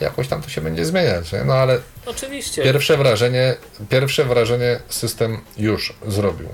jakoś 0.00 0.28
tam 0.28 0.42
to 0.42 0.48
się 0.48 0.60
będzie 0.60 0.84
zmieniać, 0.84 1.32
nie? 1.32 1.44
no 1.44 1.54
ale 1.54 1.80
Oczywiście. 2.06 2.62
pierwsze 2.62 2.96
wrażenie, 2.96 3.54
pierwsze 3.88 4.24
wrażenie 4.24 4.80
system 4.88 5.40
już 5.58 5.94
zrobił. 6.06 6.48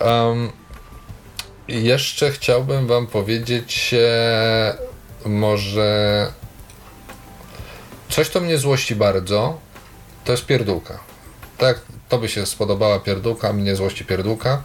Um, 0.00 0.52
jeszcze 1.68 2.30
chciałbym 2.30 2.86
Wam 2.86 3.06
powiedzieć 3.06 3.94
e, 3.98 4.76
może 5.24 6.32
coś, 8.08 8.28
to 8.28 8.40
mnie 8.40 8.58
złości 8.58 8.96
bardzo, 8.96 9.58
to 10.24 10.32
jest 10.32 10.46
pierdółka. 10.46 10.98
Tak, 11.58 11.80
to 12.12 12.18
by 12.18 12.28
się 12.28 12.46
spodobała 12.46 12.98
pierdółka, 12.98 13.48
a 13.48 13.52
mi 13.52 13.62
nie 13.62 13.76
złości 13.76 14.04
pierdółka. 14.04 14.62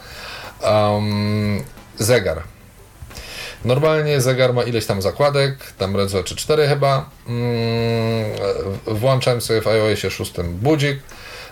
Um, 0.61 1.63
zegar. 1.99 2.43
Normalnie 3.65 4.21
zegar 4.21 4.53
ma 4.53 4.63
ileś 4.63 4.85
tam 4.85 5.01
zakładek, 5.01 5.73
tam 5.77 6.07
dwa, 6.07 6.23
trzy, 6.23 6.35
cztery 6.35 6.67
chyba. 6.67 7.09
Mm, 7.27 8.31
włączałem 8.87 9.41
sobie 9.41 9.61
w 9.61 9.67
iOSie 9.67 10.11
6 10.11 10.33
budzik, 10.41 10.99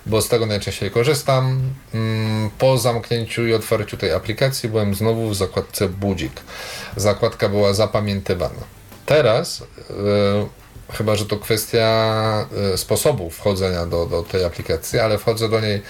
bo 0.05 0.21
z 0.21 0.29
tego 0.29 0.45
najczęściej 0.45 0.91
korzystam. 0.91 1.61
Mm, 1.93 2.49
po 2.57 2.77
zamknięciu 2.77 3.47
i 3.47 3.53
otwarciu 3.53 3.97
tej 3.97 4.11
aplikacji 4.11 4.69
byłem 4.69 4.95
znowu 4.95 5.29
w 5.29 5.35
zakładce 5.35 5.89
budzik. 5.89 6.41
Zakładka 6.95 7.49
była 7.49 7.73
zapamiętywana. 7.73 8.61
Teraz, 9.05 9.63
e, 9.89 10.64
chyba 10.91 11.15
że 11.15 11.25
to 11.25 11.37
kwestia 11.37 12.47
e, 12.73 12.77
sposobu 12.77 13.29
wchodzenia 13.29 13.85
do, 13.85 14.05
do 14.05 14.23
tej 14.23 14.45
aplikacji, 14.45 14.99
ale 14.99 15.17
wchodzę 15.17 15.49
do 15.49 15.59
niej 15.59 15.81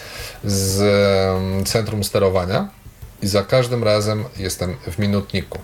z 0.43 1.67
centrum 1.67 2.03
sterowania 2.03 2.69
i 3.22 3.27
za 3.27 3.43
każdym 3.43 3.84
razem 3.84 4.23
jestem 4.38 4.76
w 4.91 4.99
minutniku. 4.99 5.59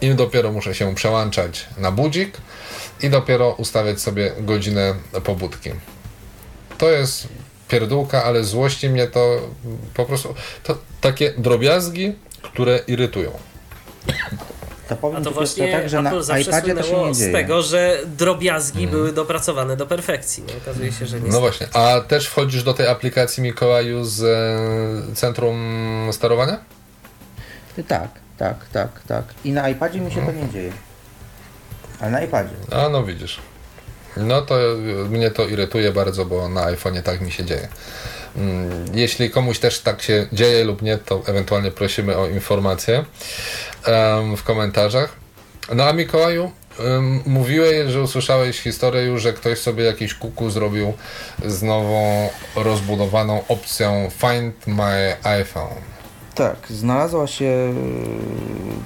I 0.00 0.14
dopiero 0.14 0.52
muszę 0.52 0.74
się 0.74 0.94
przełączać 0.94 1.66
na 1.78 1.92
budzik 1.92 2.36
i 3.02 3.10
dopiero 3.10 3.50
ustawiać 3.50 4.00
sobie 4.00 4.32
godzinę 4.40 4.94
pobudki. 5.24 5.70
To 6.78 6.90
jest 6.90 7.28
pierdółka, 7.68 8.24
ale 8.24 8.44
złości 8.44 8.88
mnie 8.88 9.06
to 9.06 9.40
po 9.94 10.04
prostu 10.04 10.34
to 10.62 10.78
takie 11.00 11.32
drobiazgi, 11.38 12.14
które 12.42 12.80
irytują. 12.86 13.30
To 14.88 14.96
powiem 14.96 15.22
A 15.22 15.24
to 15.24 15.30
właśnie 15.30 15.72
tak, 15.72 15.88
że 15.88 16.02
na 16.02 16.10
Apple 16.10 16.22
zawsze 16.22 16.42
iPadzie 16.42 16.74
to 16.74 16.82
się 16.82 17.04
nie 17.04 17.14
z 17.14 17.18
dzieje. 17.18 17.32
tego, 17.32 17.62
że 17.62 17.98
drobiazgi 18.06 18.86
były 18.86 19.12
dopracowane 19.12 19.76
do 19.76 19.86
perfekcji. 19.86 20.44
No, 20.46 20.52
okazuje 20.62 20.92
się, 20.92 21.06
że 21.06 21.20
nie. 21.20 21.30
No 21.30 21.40
właśnie, 21.40 21.68
a 21.72 22.00
też 22.00 22.26
wchodzisz 22.26 22.62
do 22.62 22.74
tej 22.74 22.88
aplikacji 22.88 23.42
Mikołaju 23.42 24.04
z 24.04 24.22
e, 25.10 25.14
centrum 25.14 25.58
sterowania? 26.12 26.58
Tak, 27.88 28.08
tak, 28.38 28.56
tak, 28.72 29.02
tak. 29.08 29.24
I 29.44 29.52
na 29.52 29.68
iPadzie 29.68 30.00
mi 30.00 30.12
się 30.12 30.26
to 30.26 30.32
nie 30.32 30.48
dzieje. 30.48 30.72
Ale 32.00 32.10
na 32.10 32.22
iPadzie. 32.22 32.54
A 32.70 32.88
no 32.88 33.04
widzisz. 33.04 33.40
No 34.16 34.42
to 34.42 34.54
mnie 35.10 35.30
to 35.30 35.46
irytuje 35.46 35.92
bardzo, 35.92 36.24
bo 36.24 36.48
na 36.48 36.72
iPhone'ie 36.72 37.02
tak 37.02 37.20
mi 37.20 37.32
się 37.32 37.44
dzieje. 37.44 37.68
Mm, 38.36 38.84
Jeśli 38.94 39.30
komuś 39.30 39.58
też 39.58 39.80
tak 39.80 40.02
się 40.02 40.26
dzieje 40.32 40.64
lub 40.64 40.82
nie, 40.82 40.98
to 40.98 41.22
ewentualnie 41.26 41.70
prosimy 41.70 42.16
o 42.16 42.28
informację 42.28 43.04
w 44.36 44.42
komentarzach. 44.44 45.16
No 45.74 45.84
a 45.84 45.92
Mikołaju, 45.92 46.50
mówiłeś, 47.26 47.90
że 47.90 48.02
usłyszałeś 48.02 48.60
historię 48.60 49.02
już, 49.02 49.22
że 49.22 49.32
ktoś 49.32 49.58
sobie 49.58 49.84
jakiś 49.84 50.14
kuku 50.14 50.50
zrobił 50.50 50.92
z 51.46 51.62
nową 51.62 52.28
rozbudowaną 52.56 53.42
opcją 53.48 54.10
Find 54.18 54.66
My 54.66 55.16
iPhone. 55.22 55.74
Tak, 56.34 56.56
znalazła 56.70 57.26
się 57.26 57.44
e, 57.44 57.72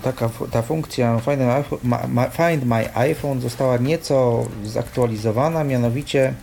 taka 0.05 0.31
ta 0.51 0.63
funkcja 0.63 1.21
Find 1.21 1.39
My, 1.83 2.31
Find 2.31 2.65
My 2.65 2.95
iPhone 2.95 3.41
została 3.41 3.77
nieco 3.77 4.47
zaktualizowana, 4.65 5.65
mianowicie 5.65 6.35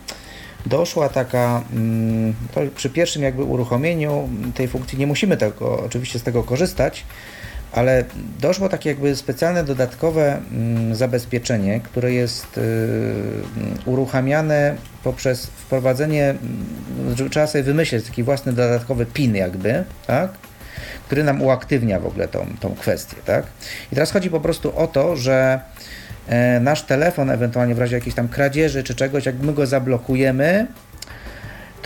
doszła 0.66 1.08
taka 1.08 1.62
mm, 1.72 2.34
przy 2.76 2.90
pierwszym 2.90 3.22
jakby 3.22 3.44
uruchomieniu 3.44 4.28
tej 4.54 4.68
funkcji 4.68 4.98
nie 4.98 5.06
musimy 5.06 5.36
tego 5.36 5.82
oczywiście 5.84 6.18
z 6.18 6.22
tego 6.22 6.42
korzystać, 6.42 7.04
ale 7.72 8.04
doszło 8.40 8.68
takie 8.68 8.88
jakby 8.88 9.16
specjalne 9.16 9.64
dodatkowe 9.64 10.36
mm, 10.52 10.94
zabezpieczenie, 10.94 11.80
które 11.80 12.12
jest 12.12 12.58
y, 12.58 12.60
mm, 12.60 13.78
uruchamiane 13.84 14.76
poprzez 15.04 15.46
wprowadzenie, 15.46 16.34
trzeba 17.30 17.46
sobie 17.46 17.64
wymyślić 17.64 18.04
taki 18.04 18.22
własny 18.22 18.52
dodatkowy 18.52 19.06
PIN 19.06 19.34
jakby, 19.34 19.84
tak? 20.06 20.30
który 21.06 21.24
nam 21.24 21.42
uaktywnia 21.42 22.00
w 22.00 22.06
ogóle 22.06 22.28
tą, 22.28 22.46
tą 22.60 22.74
kwestię, 22.74 23.16
tak? 23.24 23.46
I 23.92 23.94
teraz 23.94 24.10
chodzi 24.10 24.30
po 24.30 24.40
prostu 24.40 24.78
o 24.78 24.86
to, 24.86 25.16
że 25.16 25.60
nasz 26.60 26.82
telefon, 26.82 27.30
ewentualnie 27.30 27.74
w 27.74 27.78
razie 27.78 27.94
jakiejś 27.94 28.14
tam 28.14 28.28
kradzieży 28.28 28.82
czy 28.82 28.94
czegoś, 28.94 29.26
jak 29.26 29.38
my 29.38 29.52
go 29.52 29.66
zablokujemy, 29.66 30.66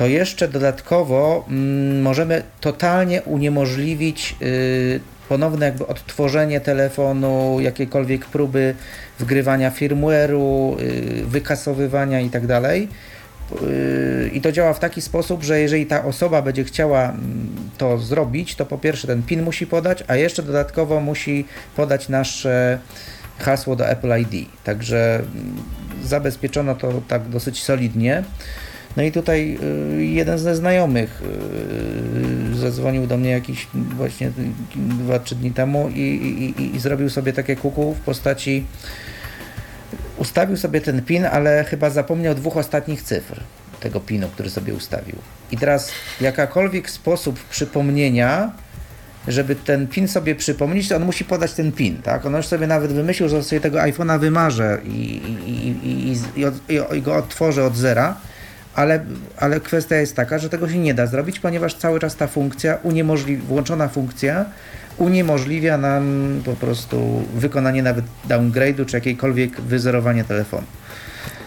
to 0.01 0.07
jeszcze 0.07 0.49
dodatkowo 0.49 1.45
mm, 1.49 2.03
możemy 2.03 2.43
totalnie 2.61 3.23
uniemożliwić 3.23 4.37
y, 4.43 5.01
ponowne 5.29 5.67
jakby 5.67 5.87
odtworzenie 5.87 6.61
telefonu, 6.61 7.57
jakiejkolwiek 7.61 8.27
próby 8.27 8.75
wgrywania 9.19 9.71
firmware'u, 9.71 10.81
y, 10.81 11.25
wykasowywania 11.27 12.21
i 12.21 12.31
tak 12.31 12.47
dalej. 12.47 12.89
Y, 13.63 14.31
I 14.33 14.41
to 14.41 14.53
działa 14.53 14.73
w 14.73 14.79
taki 14.79 15.03
sposób, 15.03 15.43
że 15.43 15.61
jeżeli 15.61 15.87
ta 15.87 16.05
osoba 16.05 16.43
będzie 16.43 16.65
chciała 16.65 17.03
mm, 17.05 17.49
to 17.79 17.99
zrobić, 17.99 18.55
to 18.55 18.67
po 18.67 18.79
pierwsze 18.79 19.07
ten 19.07 19.23
PIN 19.23 19.43
musi 19.43 19.67
podać, 19.67 20.05
a 20.09 20.17
jeszcze 20.17 20.43
dodatkowo 20.43 21.01
musi 21.01 21.45
podać 21.77 22.09
nasze 22.09 22.79
hasło 23.43 23.77
do 23.77 23.89
Apple 23.89 24.21
ID. 24.21 24.49
Także 24.65 25.17
mm, 25.17 25.57
zabezpieczono 26.05 26.75
to 26.75 27.03
tak 27.09 27.29
dosyć 27.29 27.63
solidnie. 27.63 28.25
No 28.97 29.03
i 29.03 29.13
tutaj 29.13 29.59
y, 29.99 30.05
jeden 30.05 30.39
ze 30.39 30.57
znajomych 30.57 31.23
y, 32.53 32.57
zadzwonił 32.57 33.07
do 33.07 33.17
mnie 33.17 33.31
jakiś 33.31 33.67
właśnie 33.97 34.33
2-3 35.09 35.35
dni 35.35 35.51
temu 35.51 35.89
i, 35.89 36.01
i, 36.01 36.77
i, 36.77 36.81
zrobił 36.81 37.11
sobie 37.11 37.33
takie 37.33 37.57
kuku 37.57 37.95
w 37.95 38.01
postaci 38.01 38.65
ustawił 40.21 40.57
sobie 40.57 40.81
ten 40.81 41.03
PIN, 41.03 41.25
ale 41.25 41.65
chyba 41.65 41.91
zapomniał 41.91 42.35
dwóch 42.35 42.57
ostatnich 42.57 43.03
cyfr 43.03 43.41
tego 43.81 44.01
PIN-u, 44.01 44.29
który 44.29 44.51
sobie 44.51 44.75
ustawił. 44.75 45.17
I 45.53 45.57
teraz 45.57 45.93
jakakolwiek 46.21 46.91
sposób 46.91 47.45
przypomnienia, 47.51 48.53
żeby 49.29 49.55
ten 49.57 49.87
PIN 49.89 50.09
sobie 50.09 50.35
przypomnieć, 50.35 50.89
to 50.89 50.97
on 50.97 51.05
musi 51.05 51.25
podać 51.25 51.53
ten 51.53 51.73
PIN, 51.73 52.03
tak? 52.03 52.27
On 52.27 52.35
już 52.37 52.47
sobie 52.47 52.67
nawet 52.67 52.93
wymyślił, 52.93 53.29
że 53.29 53.43
sobie 53.43 53.61
tego 53.61 53.79
iPhone'a 53.79 54.21
wymarzę 54.21 54.79
i, 54.85 55.21
i, 55.47 56.17
i, 56.41 56.45
od, 56.45 56.55
i, 56.97 57.03
go 57.03 57.15
odtworzę 57.17 57.65
od 57.65 57.77
zera, 57.77 58.17
ale, 58.75 59.05
ale 59.37 59.61
kwestia 59.61 59.97
jest 59.97 60.17
taka, 60.17 60.39
że 60.39 60.49
tego 60.49 60.69
się 60.69 60.79
nie 60.79 60.95
da 60.95 61.07
zrobić, 61.07 61.41
ponieważ 61.41 61.75
cały 61.75 62.01
czas 62.01 62.17
ta 62.17 62.27
funkcja, 62.27 62.79
uniemożli- 62.85 63.39
włączona 63.39 63.89
funkcja 63.89 64.45
uniemożliwia 64.99 65.79
nam 65.79 66.03
po 66.45 66.53
prostu 66.53 67.25
wykonanie 67.35 67.83
nawet 67.83 68.05
downgrade'u 68.29 68.87
czy 68.87 68.97
jakiejkolwiek 68.97 69.61
wyzerowanie 69.61 70.25
telefonu. 70.25 70.67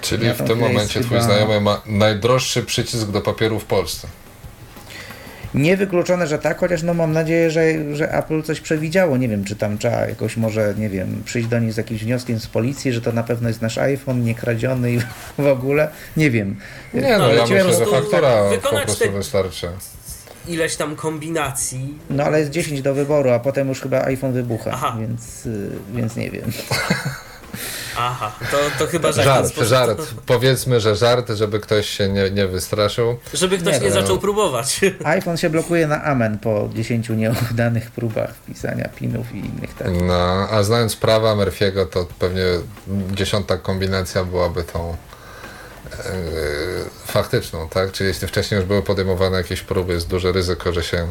Czyli 0.01 0.27
Ja 0.27 0.33
w 0.33 0.43
tym 0.43 0.59
momencie 0.59 0.99
twój 0.99 1.09
chyba- 1.17 1.21
znajomy 1.21 1.61
ma 1.61 1.81
najdroższy 1.85 2.63
przycisk 2.63 3.07
do 3.11 3.21
papieru 3.21 3.59
w 3.59 3.65
Polsce. 3.65 4.07
Niewykluczone, 5.55 6.27
że 6.27 6.39
tak, 6.39 6.59
chociaż 6.59 6.83
no 6.83 6.93
mam 6.93 7.13
nadzieję, 7.13 7.51
że, 7.51 7.61
że 7.95 8.13
Apple 8.13 8.43
coś 8.43 8.61
przewidziało. 8.61 9.17
Nie 9.17 9.29
wiem, 9.29 9.43
czy 9.43 9.55
tam 9.55 9.77
trzeba 9.77 10.07
jakoś 10.07 10.37
może, 10.37 10.73
nie 10.77 10.89
wiem, 10.89 11.21
przyjść 11.25 11.47
do 11.47 11.59
nich 11.59 11.73
z 11.73 11.77
jakimś 11.77 12.03
wnioskiem 12.03 12.39
z 12.39 12.47
policji, 12.47 12.93
że 12.93 13.01
to 13.01 13.11
na 13.11 13.23
pewno 13.23 13.47
jest 13.47 13.61
nasz 13.61 13.77
iPhone, 13.77 14.23
nie 14.23 14.35
kradziony 14.35 14.91
i 14.91 14.99
w 15.41 15.47
ogóle. 15.47 15.87
Nie 16.17 16.31
wiem. 16.31 16.55
Nie 16.93 17.01
no, 17.01 17.17
No, 17.17 17.33
ja 17.33 17.41
myślę, 17.43 17.73
że 17.73 17.85
faktura 17.85 18.43
po 18.63 18.69
prostu 18.69 19.05
te- 19.05 19.11
wystarczy. 19.11 19.67
Ileś 20.47 20.75
tam 20.75 20.95
kombinacji. 20.95 21.97
No 22.09 22.23
ale 22.23 22.39
jest 22.39 22.51
10 22.51 22.81
do 22.81 22.93
wyboru, 22.93 23.29
a 23.29 23.39
potem 23.39 23.67
już 23.69 23.81
chyba 23.81 24.01
iPhone 24.01 24.33
wybucha, 24.33 24.71
Aha. 24.73 24.97
więc, 24.99 25.45
y, 25.45 25.69
więc 25.93 26.15
nie 26.15 26.31
wiem. 26.31 26.51
Aha, 27.97 28.31
to, 28.51 28.57
to 28.79 28.87
chyba 28.91 29.11
Żart, 29.11 29.47
sposób- 29.47 29.67
żart. 29.69 30.01
Powiedzmy, 30.25 30.79
że 30.79 30.95
żart, 30.95 31.29
żeby 31.29 31.59
ktoś 31.59 31.89
się 31.89 32.09
nie, 32.09 32.31
nie 32.31 32.47
wystraszył. 32.47 33.17
Żeby 33.33 33.57
ktoś 33.57 33.73
Nie, 33.73 33.79
nie, 33.85 33.91
zaczął 33.91 34.19
próbować. 34.19 34.81
iPhone 35.03 35.37
się 35.37 35.49
blokuje 35.49 35.87
na 35.87 36.03
amen 36.03 36.39
po 36.39 36.69
10 36.73 37.09
nieudanych 37.09 37.91
próbach 37.91 38.35
wpisania 38.35 38.89
pinów 38.89 39.35
i 39.35 39.37
innych 39.37 39.73
takich. 39.73 40.01
No, 40.01 40.47
a 40.51 40.63
znając 40.63 40.95
prawa 40.95 41.35
Murphy'ego, 41.35 41.85
to 41.89 42.05
pewnie 42.19 42.43
dziesiąta 43.11 43.57
kombinacja 43.57 44.23
byłaby 44.23 44.63
tą 44.63 44.97
faktyczną, 47.05 47.69
tak? 47.69 47.91
Czyli 47.91 48.07
jeśli 48.07 48.27
wcześniej 48.27 48.57
już 48.57 48.67
były 48.67 48.81
podejmowane 48.81 49.37
jakieś 49.37 49.61
próby, 49.61 49.93
jest 49.93 50.07
duże 50.07 50.31
ryzyko, 50.31 50.73
że 50.73 50.83
się 50.83 51.07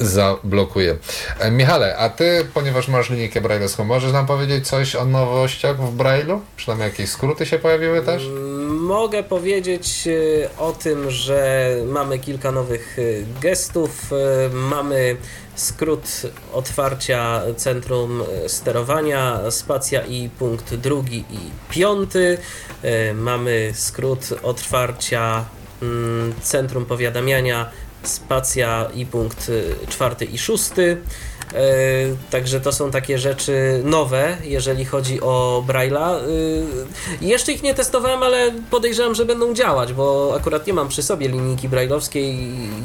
zablokuje. 0.00 0.96
E, 1.38 1.50
Michale, 1.50 1.96
a 1.96 2.10
ty, 2.10 2.46
ponieważ 2.54 2.88
masz 2.88 3.10
linijkę 3.10 3.40
braille'owską, 3.40 3.84
możesz 3.84 4.12
nam 4.12 4.26
powiedzieć 4.26 4.68
coś 4.68 4.96
o 4.96 5.04
nowościach 5.04 5.76
w 5.76 5.96
Braille'u? 5.96 6.38
Przynajmniej 6.56 6.88
jakieś 6.88 7.10
skróty 7.10 7.46
się 7.46 7.58
pojawiły 7.58 8.02
też? 8.02 8.22
Mogę 8.86 9.22
powiedzieć 9.22 10.08
e, 10.08 10.58
o 10.58 10.72
tym, 10.72 11.10
że 11.10 11.70
mamy 11.86 12.18
kilka 12.18 12.52
nowych 12.52 12.96
e, 12.98 13.40
gestów. 13.40 14.12
e, 14.12 14.48
Mamy 14.48 15.16
skrót 15.54 16.22
otwarcia 16.52 17.42
centrum 17.56 18.22
sterowania, 18.46 19.50
spacja 19.50 20.02
i 20.02 20.28
punkt 20.28 20.74
drugi 20.74 21.24
i 21.30 21.38
piąty. 21.70 22.38
Mamy 23.14 23.72
skrót 23.74 24.28
otwarcia 24.42 25.44
mm, 25.82 26.34
centrum 26.42 26.84
powiadamiania, 26.84 27.70
spacja 28.02 28.88
i 28.94 29.06
punkt 29.06 29.50
czwarty 29.88 30.24
i 30.24 30.38
szósty. 30.38 30.96
E, 31.54 31.58
Także 32.30 32.60
to 32.60 32.72
są 32.72 32.90
takie 32.90 33.18
rzeczy 33.18 33.80
nowe, 33.84 34.36
jeżeli 34.44 34.84
chodzi 34.84 35.20
o 35.20 35.64
Braille'a. 35.68 36.14
E, 37.20 37.24
Jeszcze 37.26 37.52
ich 37.52 37.62
nie 37.62 37.74
testowałem, 37.74 38.22
ale 38.22 38.52
podejrzewam, 38.70 39.14
że 39.14 39.24
będą 39.24 39.54
działać, 39.54 39.92
bo 39.92 40.34
akurat 40.40 40.66
nie 40.66 40.72
mam 40.72 40.88
przy 40.88 41.02
sobie 41.02 41.28
linijki 41.28 41.68
braille'owskiej, 41.68 42.36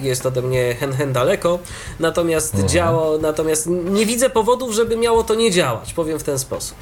jest 0.02 0.26
ode 0.26 0.42
mnie 0.42 0.76
hen 0.80 0.94
hen 0.94 1.14
daleko. 1.14 1.60
Natomiast 2.00 2.54
Mhm. 2.54 2.70
działo, 2.70 3.18
natomiast 3.18 3.68
nie 3.68 4.06
widzę 4.06 4.30
powodów, 4.30 4.74
żeby 4.74 4.98
miało 4.98 5.24
to 5.24 5.36
nie 5.36 5.52
działać, 5.52 5.94
powiem 5.94 6.20
w 6.20 6.24
ten 6.24 6.40
sposób. 6.40 6.78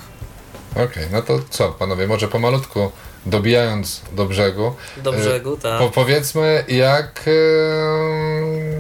Okej, 0.75 1.03
no 1.11 1.21
to 1.21 1.39
co, 1.49 1.69
panowie, 1.69 2.07
może 2.07 2.27
pomalutku 2.27 2.91
dobijając 3.25 4.01
do 4.11 4.25
brzegu. 4.25 4.73
Do 5.03 5.13
e, 5.15 5.17
brzegu, 5.17 5.57
tak. 5.57 5.79
Po, 5.79 5.89
powiedzmy, 5.89 6.63
jak 6.67 7.21
e, 7.27 8.38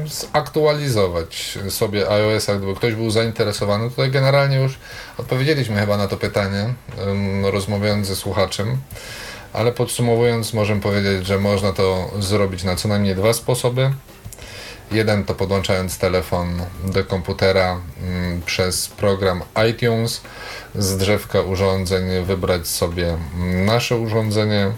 zaktualizować 0.09 1.59
sobie 1.69 2.09
iOS-a, 2.09 2.55
gdyby 2.55 2.75
ktoś 2.75 2.95
był 2.95 3.11
zainteresowany. 3.11 3.89
Tutaj 3.89 4.11
generalnie 4.11 4.57
już 4.57 4.79
odpowiedzieliśmy 5.17 5.79
chyba 5.79 5.97
na 5.97 6.07
to 6.07 6.17
pytanie, 6.17 6.73
rozmawiając 7.43 8.07
ze 8.07 8.15
słuchaczem. 8.15 8.77
Ale 9.53 9.71
podsumowując, 9.71 10.53
możemy 10.53 10.81
powiedzieć, 10.81 11.27
że 11.27 11.37
można 11.37 11.73
to 11.73 12.11
zrobić 12.19 12.63
na 12.63 12.75
co 12.75 12.87
najmniej 12.87 13.15
dwa 13.15 13.33
sposoby. 13.33 13.91
Jeden 14.91 15.23
to 15.23 15.35
podłączając 15.35 15.97
telefon 15.97 16.61
do 16.83 17.03
komputera 17.03 17.81
mm, 18.01 18.41
przez 18.41 18.87
program 18.87 19.41
iTunes, 19.69 20.21
z 20.75 20.97
drzewka 20.97 21.41
urządzeń 21.41 22.25
wybrać 22.25 22.67
sobie 22.67 23.17
mm, 23.35 23.65
nasze 23.65 23.97
urządzenie. 23.97 24.71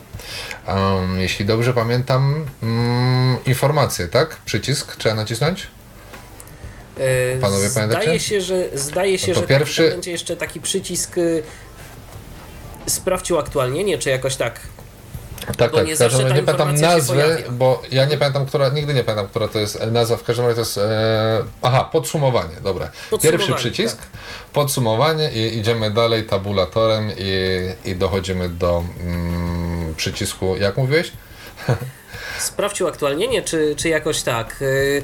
Um, 0.67 1.19
jeśli 1.19 1.45
dobrze 1.45 1.73
pamiętam, 1.73 2.45
mm, 2.63 3.37
informacje, 3.45 4.07
tak? 4.07 4.37
Przycisk 4.45 4.95
trzeba 4.95 5.15
nacisnąć? 5.15 5.67
E, 6.97 7.37
Panowie 7.37 7.69
pamiętacie? 7.69 8.01
Zdaje 8.03 8.19
się, 8.19 8.41
że, 8.41 8.69
zdaje 8.73 9.19
się, 9.19 9.33
to 9.33 9.39
że 9.39 9.47
pierwszy- 9.47 9.83
taki, 9.83 9.91
będzie 9.91 10.11
jeszcze 10.11 10.37
taki 10.37 10.61
przycisk 10.61 11.17
y, 11.17 11.43
sprawdź 12.87 13.31
uaktualnienie, 13.31 13.97
czy 13.97 14.09
jakoś 14.09 14.35
tak. 14.35 14.59
Tak, 15.45 15.71
tak. 15.71 15.87
nie 15.87 15.95
W 15.95 15.99
każdym 15.99 16.21
razie 16.21 16.35
nie 16.35 16.43
pamiętam 16.43 16.75
nazwy, 16.75 17.43
bo 17.51 17.81
ja 17.91 18.05
nie 18.05 18.17
pamiętam, 18.17 18.45
która, 18.45 18.69
nigdy 18.69 18.93
nie 18.93 19.03
pamiętam, 19.03 19.27
która 19.27 19.47
to 19.47 19.59
jest 19.59 19.85
nazwa. 19.91 20.17
W 20.17 20.23
każdym 20.23 20.45
razie 20.45 20.55
to 20.55 20.61
jest. 20.61 20.77
E, 20.77 21.43
aha, 21.61 21.89
podsumowanie, 21.91 22.55
dobra. 22.63 22.91
Podsumowanie, 23.09 23.37
Pierwszy 23.47 23.53
przycisk, 23.63 23.97
podsumowanie 24.53 25.31
i 25.31 25.57
idziemy 25.57 25.91
dalej 25.91 26.23
tabulatorem 26.23 27.11
i, 27.17 27.59
i 27.85 27.95
dochodzimy 27.95 28.49
do 28.49 28.83
mm, 28.99 29.95
przycisku, 29.95 30.57
jak 30.57 30.77
mówiłeś? 30.77 31.11
Sprawdź 32.39 32.81
uaktualnienie, 32.81 33.41
czy, 33.41 33.75
czy 33.77 33.89
jakoś 33.89 34.21
tak. 34.23 34.61
y, 34.61 35.03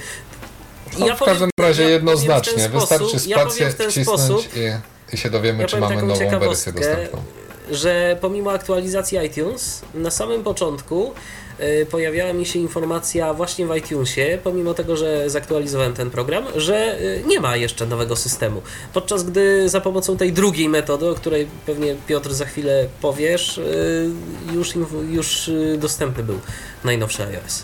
No, 0.99 1.07
ja 1.07 1.15
w 1.15 1.19
powiem- 1.19 1.33
każdym 1.33 1.49
razie 1.59 1.83
ja 1.83 1.89
jednoznacznie. 1.89 2.69
Wystarczy 2.69 3.17
ja 3.27 3.39
spację 3.39 3.73
ten 3.73 3.91
wcisnąć 3.91 4.21
sposób, 4.21 4.55
i, 4.55 5.15
i 5.15 5.17
się 5.17 5.29
dowiemy, 5.29 5.61
Ja 5.61 5.67
czy 5.67 5.77
mamy 5.77 6.03
nową 6.03 6.39
wersję 6.39 6.73
dostępną. 6.73 7.23
Że 7.71 8.17
pomimo 8.21 8.51
aktualizacji 8.51 9.17
iTunes, 9.25 9.81
na 9.93 10.11
samym 10.11 10.43
początku 10.43 11.13
y, 11.59 11.85
pojawiała 11.91 12.33
mi 12.33 12.45
się 12.45 12.59
informacja 12.59 13.33
właśnie 13.33 13.67
w 13.67 13.75
iTunesie, 13.75 14.37
pomimo 14.43 14.73
tego, 14.73 14.97
że 14.97 15.29
zaktualizowałem 15.29 15.93
ten 15.93 16.09
program, 16.09 16.45
że 16.55 17.01
y, 17.01 17.23
nie 17.27 17.39
ma 17.39 17.55
jeszcze 17.55 17.85
nowego 17.85 18.15
systemu. 18.15 18.61
Podczas 18.93 19.23
gdy 19.23 19.69
za 19.69 19.81
pomocą 19.81 20.17
tej 20.17 20.33
drugiej 20.33 20.69
metody, 20.69 21.09
o 21.09 21.15
której 21.15 21.47
pewnie 21.65 21.95
Piotr 22.07 22.33
za 22.33 22.45
chwilę 22.45 22.87
powiesz, 23.01 23.57
y, 23.57 24.09
już, 24.53 24.73
już 25.09 25.51
dostępny 25.77 26.23
był 26.23 26.39
najnowszy 26.83 27.23
iOS. 27.23 27.63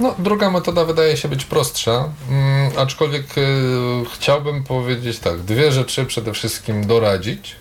No, 0.00 0.14
druga 0.18 0.50
metoda 0.50 0.84
wydaje 0.84 1.16
się 1.16 1.28
być 1.28 1.44
prostsza, 1.44 2.12
mm, 2.30 2.72
aczkolwiek 2.76 3.26
chciałbym 4.12 4.64
powiedzieć 4.64 5.18
tak, 5.18 5.42
dwie 5.42 5.72
rzeczy 5.72 6.04
przede 6.04 6.32
wszystkim 6.32 6.86
doradzić. 6.86 7.56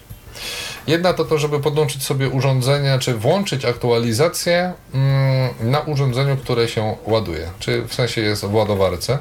Jedna 0.88 1.14
to 1.14 1.26
to, 1.26 1.38
żeby 1.38 1.60
podłączyć 1.60 2.04
sobie 2.04 2.30
urządzenie, 2.30 3.00
czy 3.00 3.14
włączyć 3.14 3.66
aktualizację 3.66 4.74
mm, 4.94 5.50
na 5.72 5.80
urządzeniu, 5.80 6.38
które 6.38 6.68
się 6.68 6.96
ładuje, 7.06 7.48
czy 7.60 7.82
w 7.88 7.94
sensie 7.94 8.22
jest 8.22 8.46
w 8.46 8.54
ładowarce, 8.54 9.18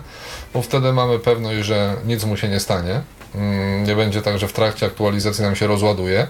bo 0.54 0.62
wtedy 0.62 0.92
mamy 0.92 1.18
pewność, 1.18 1.66
że 1.66 1.96
nic 2.06 2.24
mu 2.24 2.36
się 2.36 2.48
nie 2.48 2.60
stanie. 2.60 3.00
Mm, 3.34 3.84
Nie 3.84 3.96
będzie 3.96 4.22
tak, 4.22 4.38
że 4.38 4.48
w 4.48 4.52
trakcie 4.52 4.86
aktualizacji 4.86 5.44
nam 5.44 5.56
się 5.56 5.66
rozładuje. 5.66 6.26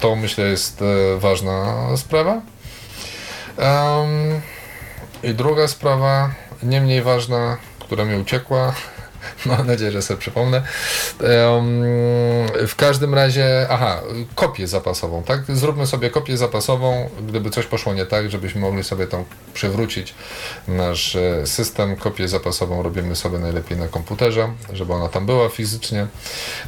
To 0.00 0.16
myślę 0.16 0.44
jest 0.44 0.82
e, 0.82 1.18
ważna 1.18 1.74
sprawa. 1.96 2.40
I 5.22 5.34
druga 5.34 5.68
sprawa, 5.68 6.30
nie 6.62 6.80
mniej 6.80 7.02
ważna, 7.02 7.56
która 7.78 8.04
mi 8.04 8.16
uciekła, 8.20 8.74
mam 9.46 9.66
nadzieję, 9.66 9.92
że 9.92 10.02
sobie 10.02 10.20
przypomnę. 10.20 10.62
W 12.66 12.74
każdym 12.76 13.14
razie, 13.14 13.66
aha, 13.70 14.00
kopię 14.34 14.66
zapasową, 14.66 15.22
tak? 15.22 15.40
Zróbmy 15.48 15.86
sobie 15.86 16.10
kopię 16.10 16.36
zapasową, 16.36 17.10
gdyby 17.28 17.50
coś 17.50 17.66
poszło 17.66 17.94
nie 17.94 18.06
tak, 18.06 18.30
żebyśmy 18.30 18.60
mogli 18.60 18.84
sobie 18.84 19.06
tam 19.06 19.24
przywrócić 19.54 20.14
nasz 20.68 21.16
e, 21.16 21.46
system. 21.46 21.96
Kopię 21.96 22.28
zapasową 22.28 22.82
robimy 22.82 23.16
sobie 23.16 23.38
najlepiej 23.38 23.78
na 23.78 23.88
komputerze, 23.88 24.52
żeby 24.72 24.92
ona 24.92 25.08
tam 25.08 25.26
była 25.26 25.48
fizycznie. 25.48 26.06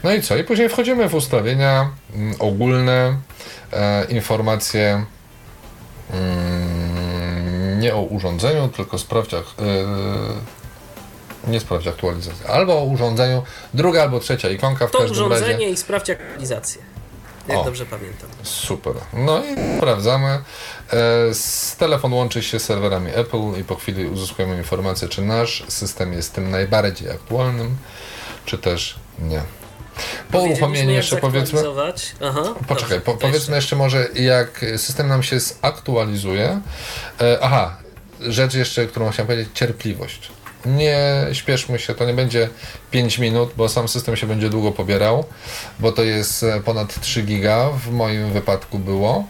No 0.05 0.13
i 0.15 0.23
co? 0.23 0.37
I 0.37 0.45
później 0.45 0.69
wchodzimy 0.69 1.09
w 1.09 1.15
ustawienia 1.15 1.91
mm, 2.15 2.35
ogólne, 2.39 3.17
e, 3.73 4.05
informacje 4.05 5.05
Mm, 6.13 7.81
nie 7.81 7.95
o 7.95 8.03
urządzeniu, 8.03 8.69
tylko 8.69 8.99
sprawdź, 8.99 9.35
ak- 9.35 9.55
yy, 9.59 10.64
nie 11.49 11.61
sprawdź 11.61 11.87
aktualizacji. 11.87 12.47
Albo 12.47 12.79
o 12.79 12.85
urządzeniu, 12.85 13.43
druga 13.75 14.03
albo 14.03 14.21
trzecia 14.21 14.49
ikonka 14.51 14.87
w 14.87 14.91
To 14.91 14.99
każdym 14.99 15.13
urządzenie 15.27 15.53
razie. 15.53 15.71
i 15.71 15.77
sprawdź 15.77 16.11
aktualizację. 16.11 16.83
Jak 17.49 17.59
O. 17.59 17.65
dobrze 17.65 17.87
pamiętam. 17.87 18.29
Super. 18.43 18.93
No 19.13 19.45
i 19.45 19.77
sprawdzamy. 19.79 20.29
E, 20.29 20.43
z 21.35 21.77
telefon 21.77 22.13
łączy 22.13 22.43
się 22.43 22.59
z 22.59 22.65
serwerami 22.65 23.11
Apple 23.15 23.61
i 23.61 23.65
po 23.65 23.75
chwili 23.75 24.07
uzyskujemy 24.07 24.57
informację, 24.57 25.09
czy 25.09 25.23
nasz 25.23 25.65
system 25.69 26.13
jest 26.13 26.33
tym 26.35 26.51
najbardziej 26.51 27.11
aktualnym, 27.11 27.77
czy 28.45 28.59
też 28.59 28.95
nie. 29.19 29.43
Po 30.33 30.39
uruchomieniu 30.39 30.91
jeszcze 30.91 31.17
powiedzmy. 31.17 31.63
Aha, 32.23 32.43
Poczekaj, 32.69 32.99
dobrze, 32.99 33.01
po, 33.01 33.15
powiedzmy 33.15 33.57
jeszcze 33.57 33.77
może 33.77 34.09
jak 34.15 34.65
system 34.77 35.09
nam 35.09 35.23
się 35.23 35.41
zaktualizuje. 35.41 36.61
E, 37.21 37.39
aha, 37.43 37.77
rzecz 38.21 38.55
jeszcze, 38.55 38.87
którą 38.87 39.11
chciałem 39.11 39.27
powiedzieć, 39.27 39.49
cierpliwość. 39.55 40.31
Nie 40.67 41.27
śpieszmy 41.33 41.79
się, 41.79 41.95
to 41.95 42.05
nie 42.05 42.15
będzie 42.15 42.49
5 42.91 43.19
minut, 43.19 43.51
bo 43.57 43.69
sam 43.69 43.89
system 43.89 44.17
się 44.17 44.27
będzie 44.27 44.49
długo 44.49 44.73
pobierał, 44.73 45.25
bo 45.79 45.93
to 45.93 46.03
jest 46.03 46.43
e, 46.43 46.61
ponad 46.61 47.01
3 47.01 47.23
giga, 47.23 47.71
w 47.71 47.91
moim 47.91 48.33
wypadku 48.33 48.79
było. 48.79 49.25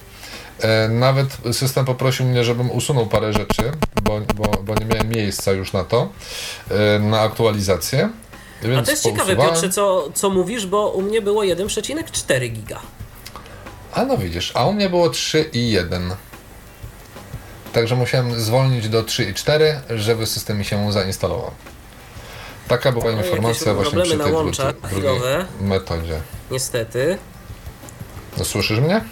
E, 0.61 0.89
Nawet 0.89 1.39
system 1.53 1.85
poprosił 1.85 2.27
mnie, 2.27 2.45
żebym 2.45 2.71
usunął 2.71 3.07
parę 3.07 3.33
rzeczy, 3.33 3.73
bo, 4.03 4.21
bo, 4.35 4.45
bo 4.63 4.75
nie 4.75 4.87
miałem 4.87 5.09
miejsca 5.11 5.53
już 5.53 5.73
na 5.73 5.85
to, 5.85 6.09
e, 6.71 6.99
na 6.99 7.21
aktualizację. 7.21 8.11
A 8.65 8.67
Więc 8.69 8.85
to 8.87 8.91
jest 8.91 9.03
ciekawe. 9.03 9.37
Piotrze, 9.37 9.69
co, 9.69 10.09
co 10.15 10.31
mówisz, 10.31 10.67
bo 10.67 10.89
u 10.89 11.03
mnie 11.03 11.23
było 11.23 11.43
1,4 11.43 12.49
giga. 12.53 12.81
A 13.93 14.05
no 14.05 14.19
widzisz, 14.19 14.53
a 14.55 14.65
u 14.67 14.73
mnie 14.73 14.91
było 14.91 15.11
3 15.11 15.51
i 15.53 15.71
1. 15.71 16.15
Także 17.75 17.97
musiałem 17.97 18.41
zwolnić 18.41 18.89
do 18.89 19.03
3 19.03 19.25
i 19.25 19.35
4, 19.35 19.81
żeby 19.91 20.27
system 20.27 20.59
mi 20.59 20.65
się 20.65 20.93
zainstalował. 20.93 21.51
Taka 22.69 22.93
była 22.93 23.05
No, 23.13 23.25
informacja 23.25 23.75
właśnie 23.75 24.03
przy 24.03 24.19
tej 24.19 24.33
łączach 24.33 24.75
dru- 24.75 24.89
drugiej 24.91 25.21
metodzie. 25.61 26.21
Niestety. 26.51 27.19
No, 28.39 28.45
słyszysz 28.45 28.81
mnie? 28.81 29.05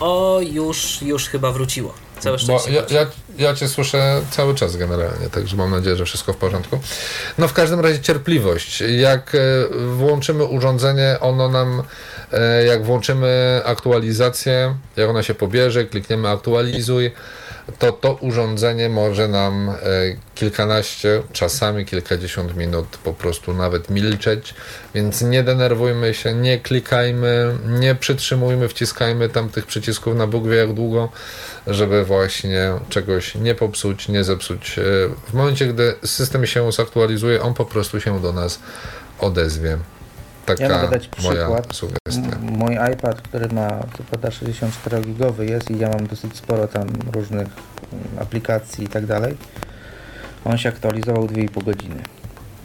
O, 0.00 0.40
już, 0.52 1.02
już 1.02 1.28
chyba 1.28 1.52
wróciło. 1.52 1.94
Całe 2.20 2.36
Bo 2.36 2.42
szczęście. 2.42 2.72
ja, 2.72 2.82
ja, 2.90 3.06
ja 3.38 3.54
Cię 3.54 3.68
słyszę 3.68 4.22
cały 4.30 4.54
czas 4.54 4.76
generalnie, 4.76 5.30
także 5.30 5.56
mam 5.56 5.70
nadzieję, 5.70 5.96
że 5.96 6.04
wszystko 6.04 6.32
w 6.32 6.36
porządku. 6.36 6.78
No 7.38 7.48
w 7.48 7.52
każdym 7.52 7.80
razie 7.80 8.00
cierpliwość. 8.00 8.80
Jak 8.80 9.34
e, 9.34 9.38
włączymy 9.86 10.44
urządzenie, 10.44 11.16
ono 11.20 11.48
nam, 11.48 11.82
jak 12.66 12.82
włączymy 12.84 13.60
aktualizację, 13.64 14.74
jak 14.96 15.08
ona 15.10 15.22
się 15.22 15.34
pobierze, 15.34 15.84
klikniemy 15.84 16.28
aktualizuj, 16.28 17.10
to 17.78 17.92
to 17.92 18.14
urządzenie 18.14 18.88
może 18.88 19.28
nam 19.28 19.68
e, 19.70 19.74
kilkanaście, 20.34 21.22
czasami 21.32 21.84
kilkadziesiąt 21.84 22.56
minut 22.56 22.86
po 23.04 23.12
prostu 23.12 23.54
nawet 23.54 23.90
milczeć, 23.90 24.54
więc 24.94 25.22
nie 25.22 25.42
denerwujmy 25.42 26.14
się, 26.14 26.34
nie 26.34 26.58
klikajmy, 26.58 27.58
nie 27.66 27.94
przytrzymujmy, 27.94 28.68
wciskajmy 28.68 29.28
tam 29.28 29.48
tych 29.48 29.66
przycisków 29.66 30.16
na 30.16 30.26
Bóg 30.26 30.48
wie 30.48 30.56
jak 30.56 30.72
długo, 30.72 31.08
żeby 31.66 32.04
właśnie 32.04 32.72
czegoś 32.88 33.34
nie 33.34 33.54
popsuć, 33.54 34.08
nie 34.08 34.24
zepsuć. 34.24 34.78
E, 34.78 34.82
W 35.30 35.34
momencie, 35.34 35.66
gdy 35.66 35.94
system 36.04 36.46
się 36.46 36.72
zaktualizuje, 36.72 37.42
on 37.42 37.54
po 37.54 37.64
prostu 37.64 38.00
się 38.00 38.22
do 38.22 38.32
nas 38.32 38.58
odezwie. 39.20 39.78
Taka 40.56 40.64
Ja 40.64 40.68
mogę 40.68 40.88
dać 40.90 41.08
moja 41.22 41.36
przykład. 41.40 41.76
sugestia. 41.76 42.38
Mój 42.40 42.74
iPad, 42.94 43.20
który 43.22 43.48
ma 43.48 43.68
co 43.96 44.02
prawda 44.10 44.30
64 44.30 45.00
gigowy 45.02 45.46
jest 45.46 45.70
i 45.70 45.78
ja 45.78 45.88
mam 45.88 46.06
dosyć 46.06 46.36
sporo 46.36 46.66
tam 46.68 46.88
różnych 47.12 47.48
mm, 47.92 48.04
aplikacji 48.20 48.84
i 48.84 48.88
tak 48.88 49.06
dalej. 49.06 49.36
On 50.44 50.58
się 50.58 50.68
aktualizował 50.68 51.26
2,5 51.26 51.64
godziny. 51.64 52.02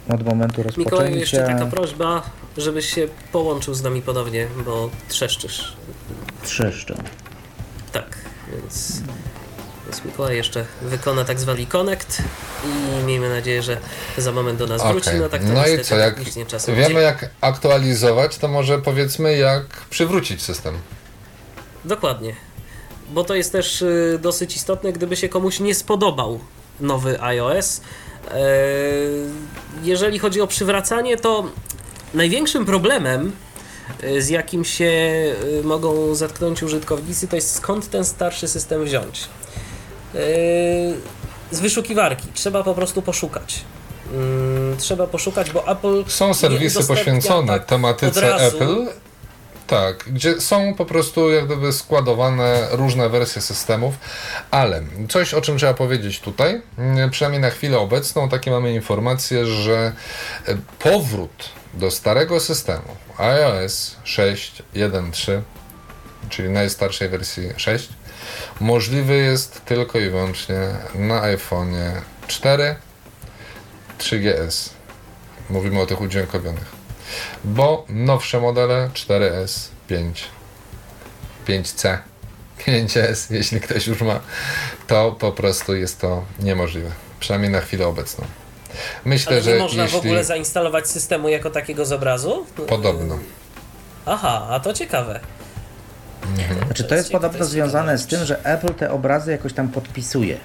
od 0.08 0.24
momentu 0.24 0.62
rozpoczęcia. 0.62 0.90
Mikołaju, 0.90 1.16
jeszcze 1.16 1.46
taka 1.46 1.66
prośba, 1.66 2.22
żebyś 2.56 2.94
się 2.94 3.08
połączył 3.32 3.74
z 3.74 3.82
nami 3.82 4.02
ponownie, 4.02 4.46
bo 4.64 4.90
trzeszczysz. 5.08 5.76
Trzeszczą. 6.42 6.94
Tak, 7.92 8.16
więc, 8.52 9.02
więc 9.86 10.04
Mikołaj 10.04 10.36
jeszcze 10.36 10.64
wykona 10.82 11.24
tak 11.24 11.40
zwany 11.40 11.66
connect 11.66 12.22
i 12.64 13.04
miejmy 13.04 13.28
nadzieję, 13.28 13.62
że 13.62 13.78
za 14.18 14.32
moment 14.32 14.58
do 14.58 14.66
nas 14.66 14.82
wróci. 14.82 15.08
Okej. 15.08 15.20
No 15.20 15.28
tak 15.28 15.42
to 15.42 15.48
No 15.48 15.66
i 15.66 15.84
co, 15.84 15.96
jak 15.96 16.16
czasem 16.46 16.74
wiemy 16.74 17.02
jak 17.02 17.30
aktualizować, 17.40 18.38
to 18.38 18.48
może 18.48 18.78
powiedzmy 18.78 19.36
jak 19.36 19.66
przywrócić 19.90 20.42
system. 20.42 20.78
Dokładnie. 21.84 22.34
Bo 23.10 23.24
to 23.24 23.34
jest 23.34 23.52
też 23.52 23.82
y, 23.82 24.18
dosyć 24.22 24.56
istotne, 24.56 24.92
gdyby 24.92 25.16
się 25.16 25.28
komuś 25.28 25.60
nie 25.60 25.74
spodobał 25.74 26.40
nowy 26.80 27.22
iOS. 27.22 27.80
E, 28.30 28.40
jeżeli 29.82 30.18
chodzi 30.18 30.40
o 30.40 30.46
przywracanie, 30.46 31.16
to 31.16 31.44
największym 32.14 32.66
problemem, 32.66 33.32
y, 34.04 34.22
z 34.22 34.28
jakim 34.28 34.64
się 34.64 34.84
y, 35.60 35.64
mogą 35.64 36.14
zetknąć 36.14 36.62
użytkownicy, 36.62 37.28
to 37.28 37.36
jest 37.36 37.54
skąd 37.54 37.90
ten 37.90 38.04
starszy 38.04 38.48
system 38.48 38.84
wziąć. 38.84 39.28
E, 40.14 40.18
Z 41.50 41.60
wyszukiwarki. 41.60 42.28
Trzeba 42.34 42.62
po 42.62 42.74
prostu 42.74 43.02
poszukać. 43.02 43.60
Mm, 44.14 44.76
Trzeba 44.76 45.06
poszukać, 45.06 45.50
bo 45.50 45.68
Apple. 45.68 46.04
Są 46.06 46.34
serwisy 46.34 46.84
poświęcone 46.84 47.52
tak 47.52 47.66
tematyce. 47.66 48.36
Apple. 48.36 48.86
Tak, 49.66 50.04
gdzie 50.06 50.40
są 50.40 50.74
po 50.74 50.84
prostu 50.84 51.30
jak 51.30 51.46
gdyby 51.46 51.72
składowane 51.72 52.68
różne 52.70 53.08
wersje 53.08 53.42
systemów, 53.42 53.94
ale 54.50 54.82
coś 55.08 55.34
o 55.34 55.40
czym 55.40 55.58
trzeba 55.58 55.74
powiedzieć 55.74 56.20
tutaj, 56.20 56.62
mm, 56.78 57.10
przynajmniej 57.10 57.40
na 57.42 57.50
chwilę 57.50 57.78
obecną, 57.78 58.28
takie 58.28 58.50
mamy 58.50 58.74
informacje, 58.74 59.46
że 59.46 59.92
e, 60.48 60.56
powrót 60.78 61.50
do 61.74 61.90
starego 61.90 62.40
systemu 62.40 62.88
iOS 63.18 63.96
6.1.3, 64.04 65.40
czyli 66.28 66.48
najstarszej 66.48 67.08
wersji 67.08 67.48
6, 67.56 67.88
możliwy 68.60 69.16
jest 69.16 69.64
tylko 69.64 69.98
i 69.98 70.10
wyłącznie 70.10 70.58
na 70.94 71.22
iPhone'ie 71.22 71.90
4, 72.26 72.76
3GS. 73.98 74.70
Mówimy 75.50 75.80
o 75.80 75.86
tych 75.86 76.00
udźwiękowionych. 76.00 76.72
Bo 77.44 77.84
nowsze 77.88 78.40
modele 78.40 78.90
4S, 78.94 79.68
5, 79.88 80.24
5C, 81.48 81.98
5S, 82.66 83.34
jeśli 83.34 83.60
ktoś 83.60 83.86
już 83.86 84.00
ma, 84.00 84.20
to 84.86 85.12
po 85.12 85.32
prostu 85.32 85.74
jest 85.76 86.00
to 86.00 86.24
niemożliwe. 86.40 86.90
Przynajmniej 87.20 87.52
na 87.52 87.60
chwilę 87.60 87.86
obecną. 87.86 88.24
Myślę, 89.04 89.32
Ale 89.32 89.42
że 89.42 89.52
nie 89.52 89.58
można 89.58 89.82
jeśli 89.82 89.98
w 90.00 90.04
ogóle 90.04 90.24
zainstalować 90.24 90.88
systemu 90.88 91.28
jako 91.28 91.50
takiego 91.50 91.84
z 91.84 91.92
obrazu? 91.92 92.46
podobno. 92.68 93.18
Aha, 94.06 94.46
a 94.50 94.60
to 94.60 94.72
ciekawe. 94.72 95.20
Znaczy 96.66 96.84
to 96.84 96.94
jest 96.94 97.12
podobno 97.12 97.44
związane 97.44 97.98
z 97.98 98.06
tym, 98.06 98.24
że 98.24 98.44
Apple 98.44 98.74
te 98.74 98.90
obrazy 98.90 99.30
jakoś 99.30 99.52
tam 99.52 99.68
podpisuje. 99.68 100.36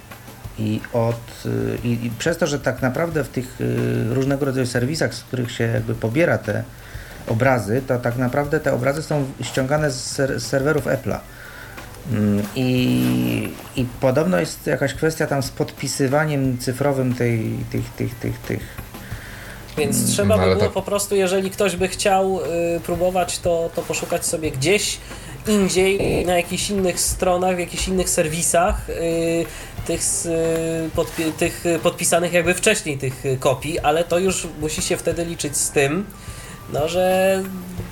I, 0.60 0.82
od, 0.94 1.46
y, 1.46 1.78
i, 1.84 2.06
I 2.06 2.12
przez 2.20 2.38
to, 2.38 2.48
że 2.48 2.60
tak 2.60 2.82
naprawdę 2.82 3.24
w 3.24 3.30
tych 3.30 3.62
y, 3.62 4.14
różnego 4.14 4.46
rodzaju 4.46 4.66
serwisach, 4.66 5.16
z 5.16 5.24
których 5.24 5.52
się 5.52 5.64
jakby 5.64 5.96
pobiera 5.96 6.38
te 6.38 6.64
obrazy, 7.28 7.82
to 7.88 8.00
tak 8.00 8.18
naprawdę 8.18 8.60
te 8.60 8.74
obrazy 8.74 9.04
są 9.04 9.26
ściągane 9.42 9.92
z, 9.92 10.04
ser, 10.04 10.40
z 10.40 10.46
serwerów 10.46 10.86
Apple'a. 10.86 11.20
Mm, 12.12 12.44
I, 12.56 13.54
I 13.76 13.86
podobno 14.00 14.40
jest 14.40 14.68
jakaś 14.68 14.94
kwestia 14.94 15.28
tam 15.28 15.44
z 15.44 15.50
podpisywaniem 15.50 16.58
cyfrowym 16.58 17.16
tej, 17.16 17.58
tych, 17.72 17.90
tych, 17.90 18.16
tych, 18.16 18.40
tych. 18.40 18.89
Więc 19.78 20.12
trzeba 20.12 20.38
by 20.38 20.44
było 20.44 20.56
tak- 20.56 20.72
po 20.72 20.82
prostu, 20.82 21.16
jeżeli 21.16 21.52
ktoś 21.52 21.76
by 21.76 21.88
chciał 21.88 22.40
y, 22.76 22.80
próbować, 22.80 23.40
to, 23.40 23.70
to 23.76 23.82
poszukać 23.82 24.26
sobie 24.26 24.52
gdzieś 24.52 24.98
indziej, 25.48 26.26
na 26.26 26.38
jakichś 26.38 26.70
innych 26.70 27.00
stronach, 27.00 27.56
w 27.56 27.60
jakichś 27.60 27.88
innych 27.88 28.10
serwisach 28.10 28.90
y, 28.90 29.46
tych, 29.88 30.02
y, 30.26 30.90
podpi- 30.96 31.32
tych 31.34 31.66
y, 31.66 31.80
podpisanych 31.80 32.34
jakby 32.34 32.54
wcześniej 32.54 32.98
tych 32.98 33.26
y, 33.26 33.38
kopii, 33.38 33.80
ale 33.80 34.04
to 34.04 34.20
już 34.20 34.48
musi 34.62 34.82
się 34.82 34.98
wtedy 34.98 35.26
liczyć 35.26 35.58
z 35.58 35.72
tym, 35.72 36.06
no, 36.74 36.88
że 36.90 37.44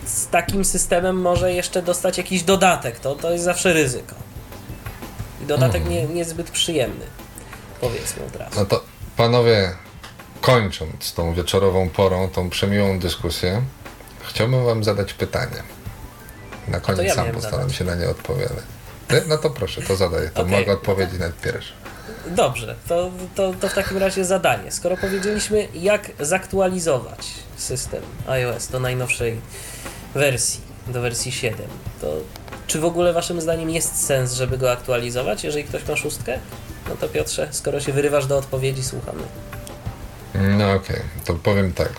z 0.05 0.27
takim 0.27 0.65
systemem 0.65 1.21
może 1.21 1.53
jeszcze 1.53 1.81
dostać 1.81 2.17
jakiś 2.17 2.43
dodatek. 2.43 2.99
To, 2.99 3.15
to 3.15 3.31
jest 3.31 3.43
zawsze 3.43 3.73
ryzyko. 3.73 4.15
I 5.43 5.45
dodatek 5.45 5.81
Mhm. 5.81 5.95
nie, 6.09 6.13
niezbyt 6.15 6.51
przyjemny, 6.51 7.05
powiedzmy 7.81 8.25
od 8.25 8.35
razu. 8.35 8.51
No 8.59 8.65
to 8.65 8.83
panowie, 9.17 9.71
kończąc 10.41 11.13
tą 11.13 11.33
wieczorową 11.33 11.89
porą, 11.89 12.29
tą 12.29 12.49
przemiłą 12.49 12.99
dyskusję, 12.99 13.61
chciałbym 14.23 14.65
wam 14.65 14.83
zadać 14.83 15.13
pytanie. 15.13 15.63
Na 16.67 16.79
koniec 16.79 17.01
ja 17.01 17.15
sam 17.15 17.31
postaram 17.31 17.59
zadać. 17.59 17.75
się 17.75 17.85
na 17.85 17.95
nie 17.95 18.09
odpowiadać. 18.09 18.63
No 19.27 19.37
to 19.37 19.49
proszę, 19.49 19.81
to 19.81 19.95
zadaję. 19.95 20.29
To 20.29 20.41
Okej. 20.41 20.59
mogę 20.59 20.73
odpowiedzieć 20.73 21.19
nawet 21.19 21.41
pierwszy. 21.41 21.73
Dobrze, 22.27 22.75
to, 22.87 23.11
to, 23.35 23.53
to 23.61 23.69
w 23.69 23.73
takim 23.73 23.97
razie 23.97 24.25
zadanie. 24.25 24.71
Skoro 24.71 24.97
powiedzieliśmy, 24.97 25.67
jak 25.73 26.11
zaktualizować 26.19 27.27
system 27.57 28.01
iOS 28.27 28.67
do 28.67 28.79
najnowszej 28.79 29.41
wersji, 30.13 30.61
do 30.87 31.01
wersji 31.01 31.31
7, 31.31 31.67
to 32.01 32.17
czy 32.67 32.79
w 32.79 32.85
ogóle 32.85 33.13
Waszym 33.13 33.41
zdaniem 33.41 33.69
jest 33.69 34.05
sens, 34.05 34.33
żeby 34.33 34.57
go 34.57 34.71
aktualizować, 34.71 35.43
jeżeli 35.43 35.63
ktoś 35.63 35.87
ma 35.87 35.95
szóstkę? 35.95 36.39
No 36.89 36.95
to 36.95 37.07
Piotrze, 37.07 37.47
skoro 37.51 37.79
się 37.79 37.93
wyrywasz 37.93 38.25
do 38.25 38.37
odpowiedzi, 38.37 38.83
słuchamy. 38.83 39.23
No 40.35 40.73
okej, 40.73 40.99
to 41.25 41.33
powiem 41.33 41.73
tak. 41.73 41.89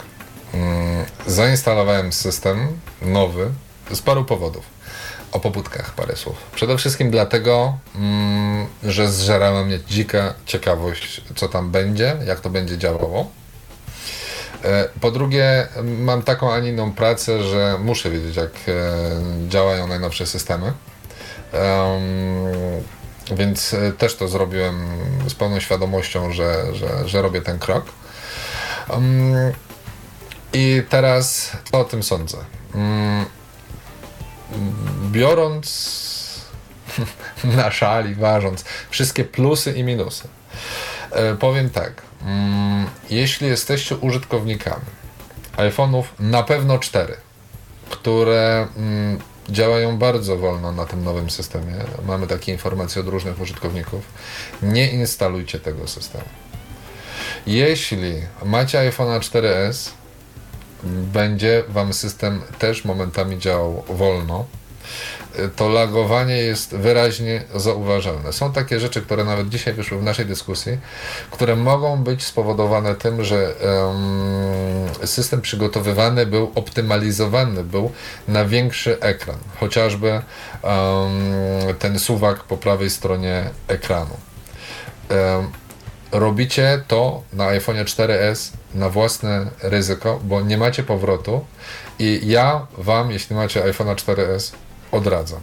Mm, 0.54 1.04
Zainstalowałem 1.26 2.12
system 2.12 2.80
nowy 3.02 3.50
z 3.92 4.02
paru 4.02 4.24
powodów. 4.24 4.64
O 5.32 5.40
pobudkach 5.40 5.90
parę 5.94 6.16
słów. 6.16 6.36
Przede 6.54 6.78
wszystkim 6.78 7.10
dlatego, 7.10 7.78
mm, 7.94 8.66
że 8.84 9.12
zżerała 9.12 9.64
mnie 9.64 9.78
dzika 9.88 10.34
ciekawość, 10.46 11.20
co 11.36 11.48
tam 11.48 11.70
będzie, 11.70 12.16
jak 12.26 12.40
to 12.40 12.50
będzie 12.50 12.78
działało. 12.78 13.30
E, 14.64 14.88
Po 15.00 15.10
drugie, 15.10 15.68
mam 15.82 16.22
taką, 16.22 16.52
a 16.52 16.58
nie 16.60 16.68
inną 16.70 16.92
pracę, 16.92 17.42
że 17.42 17.76
muszę 17.80 18.10
wiedzieć, 18.10 18.36
jak 18.36 18.50
e, 18.68 19.48
działają 19.48 19.86
najnowsze 19.86 20.26
systemy. 20.26 20.66
Em, 20.66 22.02
więc 23.36 23.74
e, 23.74 23.92
też 23.92 24.16
to 24.16 24.28
zrobiłem 24.28 24.88
z 25.28 25.34
pełną 25.34 25.60
świadomością, 25.60 26.32
że, 26.32 26.74
że, 26.74 27.08
że 27.08 27.22
robię 27.22 27.42
ten 27.42 27.58
krok. 27.58 27.84
Um, 28.90 29.52
I 30.52 30.82
teraz 30.88 31.52
co 31.72 31.80
o 31.80 31.84
tym 31.84 32.02
sądzę? 32.02 32.36
Um, 32.74 33.24
biorąc 35.12 35.98
na 37.56 37.70
szali, 37.70 38.14
ważąc 38.14 38.64
wszystkie 38.90 39.24
plusy 39.24 39.72
i 39.72 39.84
minusy, 39.84 40.28
e, 41.10 41.34
powiem 41.34 41.70
tak. 41.70 42.02
Mm, 42.24 42.86
jeśli 43.10 43.46
jesteście 43.46 43.96
użytkownikami 43.96 44.84
iPhone'ów, 45.56 46.02
na 46.18 46.42
pewno 46.42 46.78
4, 46.78 47.16
które 47.90 48.68
mm, 48.76 49.18
działają 49.48 49.98
bardzo 49.98 50.36
wolno 50.36 50.72
na 50.72 50.86
tym 50.86 51.04
nowym 51.04 51.30
systemie, 51.30 51.74
mamy 52.06 52.26
takie 52.26 52.52
informacje 52.52 53.02
od 53.02 53.08
różnych 53.08 53.40
użytkowników, 53.40 54.04
nie 54.62 54.90
instalujcie 54.90 55.60
tego 55.60 55.88
systemu. 55.88 56.24
Jeśli 57.46 58.14
macie 58.44 58.78
iPhone 58.78 59.20
4S, 59.20 59.90
będzie 61.12 61.64
Wam 61.68 61.92
system 61.92 62.42
też 62.58 62.84
momentami 62.84 63.38
działał 63.38 63.84
wolno, 63.88 64.46
to 65.56 65.68
lagowanie 65.68 66.36
jest 66.36 66.76
wyraźnie 66.76 67.42
zauważalne. 67.54 68.32
Są 68.32 68.52
takie 68.52 68.80
rzeczy, 68.80 69.02
które 69.02 69.24
nawet 69.24 69.48
dzisiaj 69.48 69.74
wyszły 69.74 69.98
w 69.98 70.02
naszej 70.02 70.26
dyskusji, 70.26 70.78
które 71.30 71.56
mogą 71.56 72.04
być 72.04 72.24
spowodowane 72.24 72.94
tym, 72.94 73.24
że 73.24 73.54
em, 73.60 75.06
system 75.06 75.40
przygotowywany 75.40 76.26
był, 76.26 76.52
optymalizowany 76.54 77.64
był 77.64 77.92
na 78.28 78.44
większy 78.44 79.00
ekran. 79.00 79.38
Chociażby 79.60 80.10
em, 80.10 80.22
ten 81.78 81.98
suwak 81.98 82.44
po 82.44 82.56
prawej 82.56 82.90
stronie 82.90 83.50
ekranu. 83.68 84.16
Em, 85.08 85.48
robicie 86.12 86.82
to 86.88 87.22
na 87.32 87.46
iPhone 87.46 87.76
4S 87.76 88.52
na 88.74 88.88
własne 88.88 89.46
ryzyko, 89.62 90.20
bo 90.24 90.40
nie 90.40 90.58
macie 90.58 90.82
powrotu 90.82 91.44
i 91.98 92.20
ja 92.26 92.66
Wam, 92.78 93.10
jeśli 93.10 93.36
macie 93.36 93.64
iPhone 93.64 93.88
4S, 93.88 94.52
odradzam. 94.92 95.40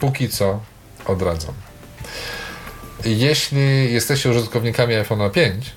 Póki 0.00 0.28
co 0.28 0.60
odradzam. 1.06 1.54
Jeśli 3.04 3.92
jesteście 3.92 4.30
użytkownikami 4.30 4.94
iPhone'a 4.94 5.30
5, 5.30 5.72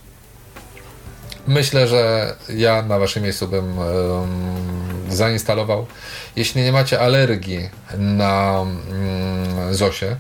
myślę, 1.48 1.88
że 1.88 2.36
ja 2.50 2.82
na 2.82 3.00
Waszym 3.00 3.24
miejscu 3.24 3.48
bym 3.48 3.80
em, 3.80 3.86
zainstalował. 5.10 5.86
Jeśli 6.36 6.62
nie 6.62 6.72
macie 6.72 7.00
alergii 7.00 7.70
na 7.98 8.62
mm, 8.62 9.76
Zosie, 9.76 10.16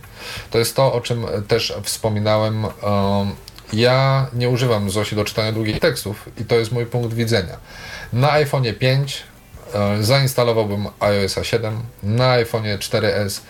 to 0.51 0.57
jest 0.57 0.75
to, 0.75 0.93
o 0.93 1.01
czym 1.01 1.25
też 1.47 1.73
wspominałem. 1.83 2.65
em, 2.65 2.71
Ja 3.73 4.27
nie 4.33 4.49
używam 4.49 4.89
Zosi 4.89 5.15
do 5.15 5.25
czytania 5.25 5.51
długich 5.51 5.79
tekstów 5.79 6.29
i 6.41 6.45
to 6.45 6.55
jest 6.55 6.71
mój 6.71 6.85
punkt 6.85 7.13
widzenia. 7.13 7.57
Na 8.13 8.31
iPhone 8.31 8.63
5 8.79 9.23
e, 9.73 10.03
zainstalowałbym 10.03 10.87
iOS 10.99 11.35
7, 11.43 11.81
na 12.03 12.31
iPhone 12.31 12.63
4S 12.63 13.41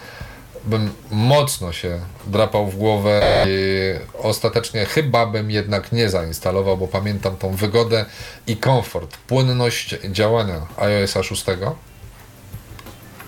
bym 0.65 0.91
mocno 1.11 1.73
się 1.73 1.99
drapał 2.27 2.67
w 2.67 2.77
głowę 2.77 3.45
i 3.47 3.93
ostatecznie 4.17 4.85
chyba 4.85 5.25
bym 5.25 5.51
jednak 5.51 5.91
nie 5.91 6.09
zainstalował, 6.09 6.77
bo 6.77 6.87
pamiętam 6.87 7.37
tą 7.37 7.55
wygodę 7.55 8.05
i 8.47 8.57
komfort, 8.57 9.17
płynność 9.17 9.95
działania 10.11 10.61
iOS 10.77 11.13
6, 11.27 11.45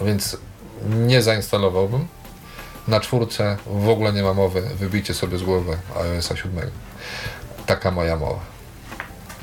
więc 0.01 0.37
nie 0.85 1.21
zainstalowałbym. 1.21 2.07
Na 2.87 2.99
czwórce 2.99 3.57
w 3.65 3.89
ogóle 3.89 4.13
nie 4.13 4.23
ma 4.23 4.33
mowy, 4.33 4.61
wybijcie 4.79 5.13
sobie 5.13 5.37
z 5.37 5.43
głowy 5.43 5.77
iOS 5.95 6.29
7. 6.35 6.51
Taka 7.65 7.91
moja 7.91 8.15
mowa. 8.15 8.39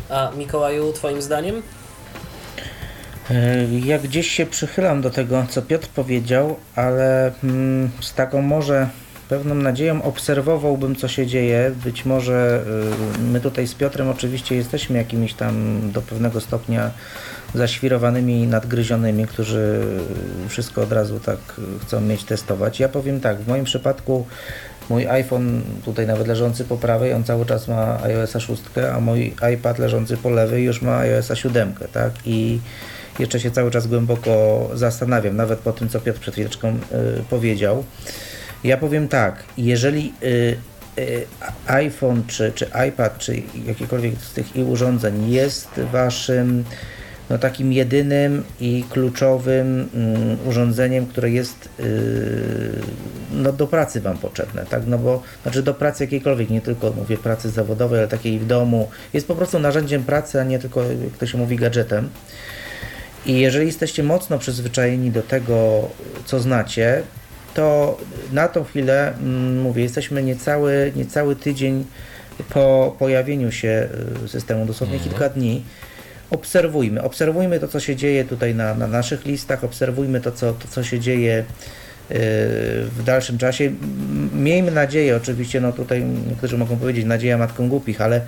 A 0.08 0.30
Mikołaju, 0.36 0.92
twoim 0.92 1.22
zdaniem? 1.22 1.62
E, 3.30 3.64
Ja 3.84 3.98
gdzieś 3.98 4.30
się 4.30 4.46
przychylam 4.46 5.00
do 5.00 5.10
tego, 5.10 5.46
co 5.50 5.62
Piotr 5.62 5.88
powiedział, 5.88 6.56
ale 6.76 7.32
mm, 7.44 7.90
z 8.00 8.14
taką 8.14 8.42
może 8.42 8.88
pewną 9.28 9.54
nadzieją 9.54 10.02
obserwowałbym, 10.02 10.96
co 10.96 11.08
się 11.08 11.26
dzieje. 11.26 11.72
Być 11.84 12.04
może 12.04 12.64
y, 13.16 13.18
my 13.18 13.40
tutaj 13.40 13.66
z 13.66 13.74
Piotrem 13.74 14.08
oczywiście 14.08 14.56
jesteśmy 14.56 14.98
jakimiś 14.98 15.34
tam 15.34 15.80
do 15.92 16.02
pewnego 16.02 16.40
stopnia 16.40 16.90
zaświrowanymi, 17.54 18.46
nadgryzionymi, 18.46 19.26
którzy 19.26 19.80
wszystko 20.48 20.82
od 20.82 20.92
razu 20.92 21.20
tak 21.20 21.38
chcą 21.82 22.00
mieć 22.00 22.24
testować. 22.24 22.80
Ja 22.80 22.88
powiem 22.88 23.20
tak, 23.20 23.40
w 23.40 23.48
moim 23.48 23.64
przypadku 23.64 24.26
mój 24.90 25.06
iPhone, 25.06 25.62
tutaj 25.84 26.06
nawet 26.06 26.26
leżący 26.26 26.64
po 26.64 26.76
prawej, 26.76 27.12
on 27.12 27.24
cały 27.24 27.46
czas 27.46 27.68
ma 27.68 28.02
iOS 28.02 28.32
6, 28.32 28.62
a 28.94 29.00
mój 29.00 29.34
iPad 29.54 29.78
leżący 29.78 30.16
po 30.16 30.30
lewej 30.30 30.64
już 30.64 30.82
ma 30.82 30.98
iOS 30.98 31.30
7, 31.34 31.74
tak? 31.92 32.12
I 32.24 32.60
jeszcze 33.18 33.40
się 33.40 33.50
cały 33.50 33.70
czas 33.70 33.86
głęboko 33.86 34.70
zastanawiam, 34.74 35.36
nawet 35.36 35.58
po 35.58 35.72
tym, 35.72 35.88
co 35.88 36.00
Piotr 36.00 36.20
przed 36.20 36.34
chwileczką 36.34 36.68
y, 36.68 36.78
powiedział. 37.30 37.84
Ja 38.64 38.76
powiem 38.76 39.08
tak, 39.08 39.44
jeżeli 39.58 40.12
y, 40.22 40.56
y, 40.98 41.26
iPhone, 41.66 42.22
czy, 42.26 42.52
czy 42.54 42.66
iPad, 42.88 43.18
czy 43.18 43.42
jakiekolwiek 43.66 44.14
z 44.20 44.32
tych 44.32 44.56
i 44.56 44.62
urządzeń 44.62 45.30
jest 45.30 45.68
waszym 45.92 46.64
no, 47.30 47.38
takim 47.38 47.72
jedynym 47.72 48.44
i 48.60 48.84
kluczowym 48.90 49.88
mm, 49.94 50.38
urządzeniem, 50.46 51.06
które 51.06 51.30
jest 51.30 51.68
yy, 51.78 51.86
no, 53.32 53.52
do 53.52 53.66
pracy 53.66 54.00
Wam 54.00 54.18
potrzebne, 54.18 54.66
tak? 54.66 54.86
No 54.86 54.98
bo, 54.98 55.22
znaczy 55.42 55.62
do 55.62 55.74
pracy 55.74 56.04
jakiejkolwiek, 56.04 56.50
nie 56.50 56.60
tylko 56.60 56.92
mówię 56.92 57.18
pracy 57.18 57.50
zawodowej, 57.50 57.98
ale 57.98 58.08
takiej 58.08 58.38
w 58.38 58.46
domu. 58.46 58.88
Jest 59.12 59.26
po 59.26 59.34
prostu 59.34 59.58
narzędziem 59.58 60.04
pracy, 60.04 60.40
a 60.40 60.44
nie 60.44 60.58
tylko, 60.58 60.82
jak 60.82 61.18
to 61.18 61.26
się 61.26 61.38
mówi, 61.38 61.56
gadżetem. 61.56 62.08
I 63.26 63.38
jeżeli 63.38 63.66
jesteście 63.66 64.02
mocno 64.02 64.38
przyzwyczajeni 64.38 65.10
do 65.10 65.22
tego, 65.22 65.88
co 66.24 66.40
znacie, 66.40 67.02
to 67.54 67.98
na 68.32 68.48
tą 68.48 68.64
chwilę, 68.64 69.12
mm, 69.12 69.60
mówię, 69.60 69.82
jesteśmy 69.82 70.22
niecały, 70.22 70.92
niecały 70.96 71.36
tydzień 71.36 71.84
po 72.48 72.96
pojawieniu 72.98 73.52
się 73.52 73.88
y, 74.24 74.28
systemu, 74.28 74.66
dosłownie 74.66 74.98
kilka 74.98 75.28
dni. 75.28 75.62
Obserwujmy, 76.30 77.02
obserwujmy 77.02 77.60
to, 77.60 77.68
co 77.68 77.80
się 77.80 77.96
dzieje 77.96 78.24
tutaj 78.24 78.54
na, 78.54 78.74
na 78.74 78.86
naszych 78.86 79.24
listach, 79.26 79.64
obserwujmy 79.64 80.20
to, 80.20 80.32
co, 80.32 80.52
to, 80.52 80.68
co 80.68 80.84
się 80.84 81.00
dzieje 81.00 81.38
y, 81.38 81.44
w 82.84 83.02
dalszym 83.04 83.38
czasie. 83.38 83.72
Miejmy 84.34 84.70
nadzieję, 84.70 85.16
oczywiście, 85.16 85.60
no 85.60 85.72
tutaj 85.72 86.04
niektórzy 86.28 86.58
mogą 86.58 86.76
powiedzieć, 86.76 87.04
nadzieja 87.04 87.38
matką 87.38 87.68
głupich, 87.68 88.00
ale 88.00 88.20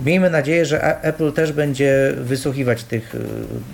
miejmy 0.00 0.30
nadzieję, 0.30 0.66
że 0.66 1.02
Apple 1.02 1.32
też 1.32 1.52
będzie 1.52 2.12
wysłuchiwać 2.16 2.84
tych, 2.84 3.14
y, 3.14 3.18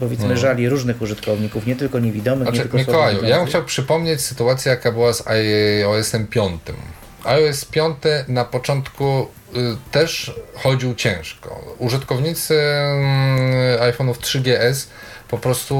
powiedzmy, 0.00 0.24
Mhm. 0.24 0.40
żali 0.40 0.68
różnych 0.68 1.02
użytkowników, 1.02 1.66
nie 1.66 1.76
tylko 1.76 1.98
niewidomych, 1.98 2.48
nie 2.48 2.54
Znaczy, 2.54 2.62
tylko 2.62 2.78
Mikołaju, 2.78 3.24
ja 3.24 3.36
bym 3.38 3.46
chciał 3.46 3.64
przypomnieć 3.64 4.20
sytuację, 4.20 4.70
jaka 4.70 4.92
była 4.92 5.12
z 5.12 5.22
iOS-em 5.26 6.26
5. 6.26 6.60
iOS 7.24 7.64
5 7.64 7.96
na 8.28 8.44
początku 8.44 9.26
też 9.90 10.34
chodził 10.54 10.94
ciężko. 10.94 11.74
Użytkownicy 11.78 12.60
mm, 12.60 13.92
iPhone'ów 13.92 14.14
3GS 14.14 14.86
po 15.28 15.38
prostu 15.38 15.74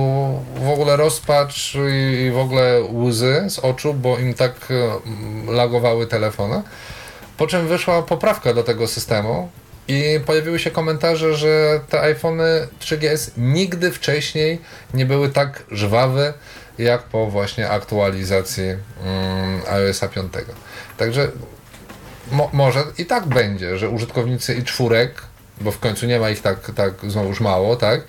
w 0.57 0.69
ogóle 0.69 0.97
rozpacz 0.97 1.75
i 1.93 2.31
w 2.31 2.39
ogóle 2.39 2.81
łzy 2.93 3.44
z 3.49 3.59
oczu, 3.59 3.94
bo 3.94 4.19
im 4.19 4.35
tak 4.35 4.70
y, 4.70 4.75
mm, 4.75 5.51
lagowały 5.51 6.07
telefony. 6.07 6.62
Po 7.36 7.47
czym 7.47 7.69
wyszła 7.69 8.03
poprawka 8.03 8.55
do 8.55 8.62
tego 8.62 8.86
systemu 8.86 9.49
i 9.89 10.20
pojawiły 10.27 10.59
się 10.59 10.70
komentarze, 10.70 11.35
że 11.35 11.81
te 11.89 12.01
iPhony 12.01 12.69
3GS 12.81 13.31
nigdy 13.36 13.93
wcześniej 13.93 14.61
nie 14.94 15.07
były 15.07 15.28
tak 15.28 15.62
żwawe 15.70 16.33
jak 16.78 17.03
po 17.03 17.27
właśnie 17.27 17.70
aktualizacji 17.70 18.65
mm, 18.65 19.61
iOS 19.70 20.01
5. 20.15 20.33
Także 20.97 21.28
mo, 22.34 22.50
może 22.52 22.84
i 22.98 23.06
tak 23.06 23.26
będzie, 23.26 23.78
że 23.78 23.88
użytkownicy 23.88 24.54
i 24.54 24.62
czwórek, 24.62 25.22
bo 25.60 25.70
w 25.70 25.78
końcu 25.78 26.06
nie 26.06 26.20
ma 26.20 26.30
ich 26.30 26.40
tak, 26.40 26.70
tak 26.74 26.92
znowuż 27.08 27.40
mało, 27.40 27.76
tak? 27.76 28.00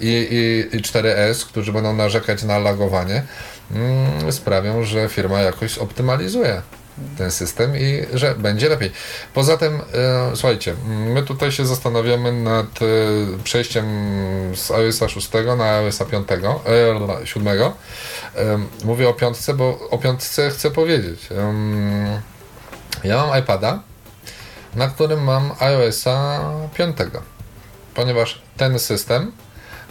I, 0.00 0.28
i, 0.30 0.76
i 0.76 0.80
4S, 0.80 1.46
którzy 1.46 1.72
będą 1.72 1.92
narzekać 1.92 2.42
na 2.42 2.58
lagowanie, 2.58 3.22
mm, 3.70 4.32
sprawią, 4.32 4.84
że 4.84 5.08
firma 5.08 5.40
jakoś 5.40 5.78
optymalizuje 5.78 6.62
ten 7.18 7.30
system 7.30 7.76
i 7.76 8.02
że 8.12 8.34
będzie 8.34 8.68
lepiej. 8.68 8.92
Poza 9.34 9.56
tym, 9.56 9.74
e, 9.74 9.80
słuchajcie, 10.34 10.74
my 10.86 11.22
tutaj 11.22 11.52
się 11.52 11.66
zastanawiamy 11.66 12.32
nad 12.32 12.66
e, 12.66 12.86
przejściem 13.44 13.86
z 14.56 14.70
iOS 14.70 15.00
6 15.08 15.30
na 15.58 15.64
iOS 15.64 15.98
5, 16.10 16.28
e, 16.66 17.26
7. 17.26 17.48
E, 17.48 17.72
mówię 18.84 19.08
o 19.08 19.14
piątce, 19.14 19.54
bo 19.54 19.88
o 19.90 19.98
piątce 19.98 20.50
chcę 20.50 20.70
powiedzieć. 20.70 21.28
Em, 21.32 22.20
ja 23.04 23.26
mam 23.26 23.38
iPada, 23.40 23.82
na 24.74 24.88
którym 24.88 25.24
mam 25.24 25.52
iOS-a 25.60 26.40
5, 26.74 26.96
ponieważ 27.94 28.42
ten 28.56 28.78
system 28.78 29.32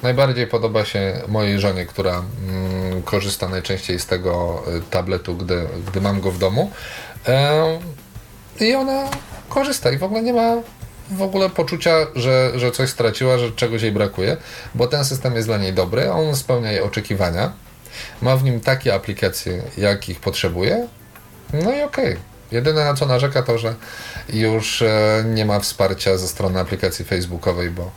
najbardziej 0.03 0.47
podoba 0.47 0.85
się 0.85 1.21
mojej 1.27 1.59
żonie, 1.59 1.85
która 1.85 2.23
mm, 2.47 3.03
korzysta 3.03 3.49
najczęściej 3.49 3.99
z 3.99 4.05
tego 4.05 4.63
y, 4.77 4.81
tabletu, 4.81 5.35
gdy, 5.35 5.67
gdy 5.87 6.01
mam 6.01 6.21
go 6.21 6.31
w 6.31 6.37
domu. 6.37 6.71
E, 7.27 7.79
I 8.59 8.75
ona 8.75 9.09
korzysta 9.49 9.91
i 9.91 9.97
w 9.97 10.03
ogóle 10.03 10.23
nie 10.23 10.33
ma 10.33 10.55
w 11.11 11.21
ogóle 11.21 11.49
poczucia, 11.49 11.93
że, 12.15 12.51
że 12.55 12.71
coś 12.71 12.89
straciła, 12.89 13.37
że 13.37 13.51
czegoś 13.51 13.81
jej 13.81 13.91
brakuje, 13.91 14.37
bo 14.75 14.87
ten 14.87 15.05
system 15.05 15.35
jest 15.35 15.47
dla 15.47 15.57
niej 15.57 15.73
dobry, 15.73 16.11
on 16.11 16.35
spełnia 16.35 16.71
jej 16.71 16.81
oczekiwania, 16.81 17.51
ma 18.21 18.37
w 18.37 18.43
nim 18.43 18.59
takie 18.59 18.93
aplikacje, 18.93 19.63
jakich 19.77 20.19
potrzebuje, 20.19 20.87
no 21.53 21.75
i 21.75 21.81
okej. 21.81 22.32
Jedyne 22.53 22.85
na 22.85 22.93
co 22.93 23.05
narzeka 23.05 23.43
to, 23.43 23.57
że 23.57 23.75
już 24.29 24.81
e, 24.81 25.23
nie 25.27 25.45
ma 25.45 25.59
wsparcia 25.59 26.17
ze 26.17 26.27
strony 26.27 26.59
aplikacji 26.59 27.05
facebookowej, 27.05 27.69
bo 27.69 27.91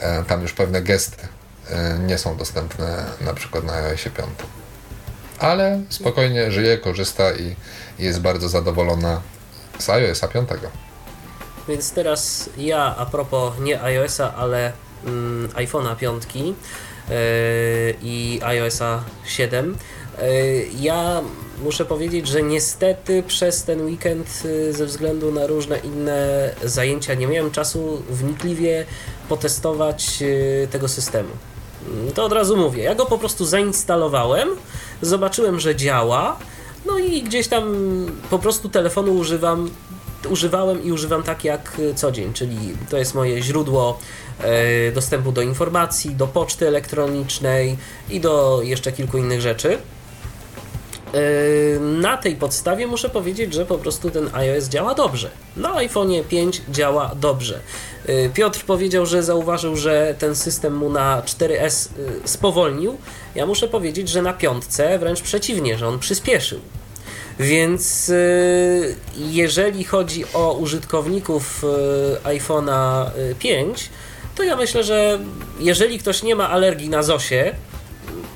e, 0.00 0.24
tam 0.24 0.42
już 0.42 0.52
pewne 0.52 0.82
gesty 0.82 1.28
e, 1.70 1.98
nie 1.98 2.18
są 2.18 2.36
dostępne 2.36 3.04
na 3.20 3.34
przykład 3.34 3.64
na 3.64 3.72
iOS 3.72 4.02
5. 4.02 4.16
Ale 5.38 5.80
spokojnie 5.88 6.50
żyje, 6.50 6.78
korzysta 6.78 7.32
i 7.32 7.56
jest 7.98 8.20
bardzo 8.20 8.48
zadowolona 8.48 9.20
z 9.78 9.88
iOS 9.88 10.20
5. 10.32 10.48
Więc 11.68 11.92
teraz 11.92 12.50
ja 12.58 12.96
a 12.96 13.06
propos 13.06 13.54
nie 13.60 13.82
iOS-a, 13.82 14.34
ale 14.34 14.72
mm, 15.04 15.48
iPhone'a 15.48 15.96
5 15.96 16.22
yy, 16.34 16.54
i 18.02 18.40
iOS-a 18.42 19.04
7. 19.24 19.76
Yy, 20.18 20.66
ja 20.80 21.20
muszę 21.62 21.84
powiedzieć, 21.84 22.28
że 22.28 22.42
niestety 22.42 23.22
przez 23.22 23.64
ten 23.64 23.86
weekend 23.86 24.44
yy, 24.44 24.72
ze 24.72 24.86
względu 24.86 25.32
na 25.32 25.46
różne 25.46 25.78
inne 25.78 26.50
zajęcia 26.64 27.14
nie 27.14 27.26
miałem 27.26 27.50
czasu 27.50 28.02
wnikliwie 28.10 28.86
potestować 29.28 30.20
yy, 30.20 30.68
tego 30.70 30.88
systemu. 30.88 31.30
Mm, 31.88 32.12
To 32.12 32.24
od 32.24 32.32
razu 32.32 32.56
mówię. 32.56 32.82
Ja 32.82 32.94
go 32.94 33.06
po 33.06 33.18
prostu 33.18 33.44
zainstalowałem, 33.44 34.48
zobaczyłem, 35.02 35.60
że 35.60 35.76
działa, 35.76 36.38
no 36.86 36.98
i 36.98 37.22
gdzieś 37.22 37.48
tam 37.48 37.74
po 38.30 38.38
prostu 38.38 38.68
telefonu 38.68 39.14
używam 39.14 39.70
używałem 40.30 40.84
i 40.84 40.92
używam 40.92 41.22
tak 41.22 41.44
jak 41.44 41.80
co 41.94 42.12
dzień, 42.12 42.32
czyli 42.32 42.56
to 42.90 42.96
jest 42.96 43.14
moje 43.14 43.42
źródło 43.42 43.98
e, 44.40 44.92
dostępu 44.92 45.32
do 45.32 45.42
informacji, 45.42 46.14
do 46.14 46.26
poczty 46.26 46.68
elektronicznej 46.68 47.76
i 48.10 48.20
do 48.20 48.60
jeszcze 48.62 48.92
kilku 48.92 49.18
innych 49.18 49.40
rzeczy. 49.40 49.78
E, 51.14 51.80
Na 51.80 52.16
tej 52.16 52.36
podstawie 52.36 52.86
muszę 52.86 53.08
powiedzieć, 53.08 53.54
że 53.54 53.66
po 53.66 53.78
prostu 53.78 54.10
ten 54.10 54.30
iOS 54.32 54.68
działa 54.68 54.94
dobrze. 54.94 55.30
Na 55.56 55.74
iPhone'ie 55.74 56.24
5 56.24 56.62
działa 56.70 57.10
dobrze. 57.20 57.60
E, 58.06 58.28
Piotr 58.28 58.64
powiedział, 58.64 59.06
że 59.06 59.22
zauważył, 59.22 59.76
że 59.76 60.14
ten 60.18 60.36
system 60.36 60.76
mu 60.76 60.90
na 60.90 61.22
4S 61.22 61.88
y, 62.24 62.28
spowolnił. 62.28 62.98
Ja 63.34 63.46
muszę 63.46 63.68
powiedzieć, 63.68 64.08
że 64.08 64.22
na 64.22 64.32
piątce 64.32 64.98
wręcz 64.98 65.20
przeciwnie, 65.20 65.78
że 65.78 65.88
on 65.88 65.98
przyspieszył. 65.98 66.60
Więc 67.38 68.12
jeżeli 69.16 69.84
chodzi 69.84 70.24
o 70.34 70.52
użytkowników 70.52 71.64
iPhone'a 72.24 73.06
5, 73.38 73.90
to 74.34 74.42
ja 74.42 74.56
myślę, 74.56 74.84
że 74.84 75.18
jeżeli 75.60 75.98
ktoś 75.98 76.22
nie 76.22 76.36
ma 76.36 76.50
alergii 76.50 76.88
na 76.88 77.02
ZOSie, 77.02 77.54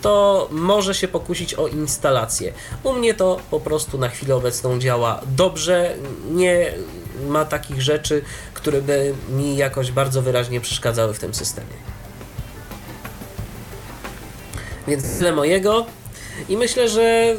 to 0.06 0.48
może 0.50 0.94
się 0.94 1.08
pokusić 1.08 1.54
o 1.54 1.68
instalację. 1.68 2.52
U 2.82 2.92
mnie 2.92 3.14
to 3.14 3.40
po 3.50 3.60
prostu 3.60 3.98
na 3.98 4.08
chwilę 4.08 4.36
obecną 4.36 4.78
działa 4.78 5.20
dobrze, 5.36 5.96
nie 6.30 6.74
ma 7.28 7.44
takich 7.44 7.82
rzeczy, 7.82 8.22
które 8.54 8.82
by 8.82 9.14
mi 9.28 9.56
jakoś 9.56 9.92
bardzo 9.92 10.22
wyraźnie 10.22 10.60
przeszkadzały 10.60 11.14
w 11.14 11.18
tym 11.18 11.34
systemie. 11.34 11.76
Więc 14.88 15.18
tyle 15.18 15.32
mojego 15.32 15.86
i 16.48 16.56
myślę, 16.56 16.88
że 16.88 17.36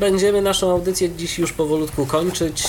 będziemy 0.00 0.42
naszą 0.42 0.70
audycję 0.70 1.10
dziś 1.10 1.38
już 1.38 1.52
powolutku 1.52 2.06
kończyć. 2.06 2.62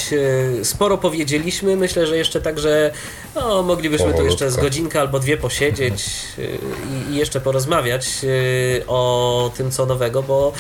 E, 0.62 0.66
sporo 0.66 0.98
powiedzieliśmy. 0.98 1.76
Myślę, 1.76 2.08
że 2.08 2.18
jeszcze 2.18 2.42
także 2.42 2.92
no, 3.36 3.64
moglibyśmy 3.64 4.06
Powolutko. 4.06 4.24
tu 4.24 4.44
jeszcze 4.44 4.52
z 4.52 4.64
godzinkę 4.64 5.00
albo 5.00 5.20
dwie 5.20 5.38
posiedzieć 5.38 6.04
e, 6.38 6.42
i, 6.42 7.14
i 7.14 7.16
jeszcze 7.16 7.42
porozmawiać 7.42 8.08
e, 8.24 8.88
o 8.88 9.52
tym, 9.58 9.72
co 9.72 9.86
nowego, 9.86 10.24
bo 10.24 10.54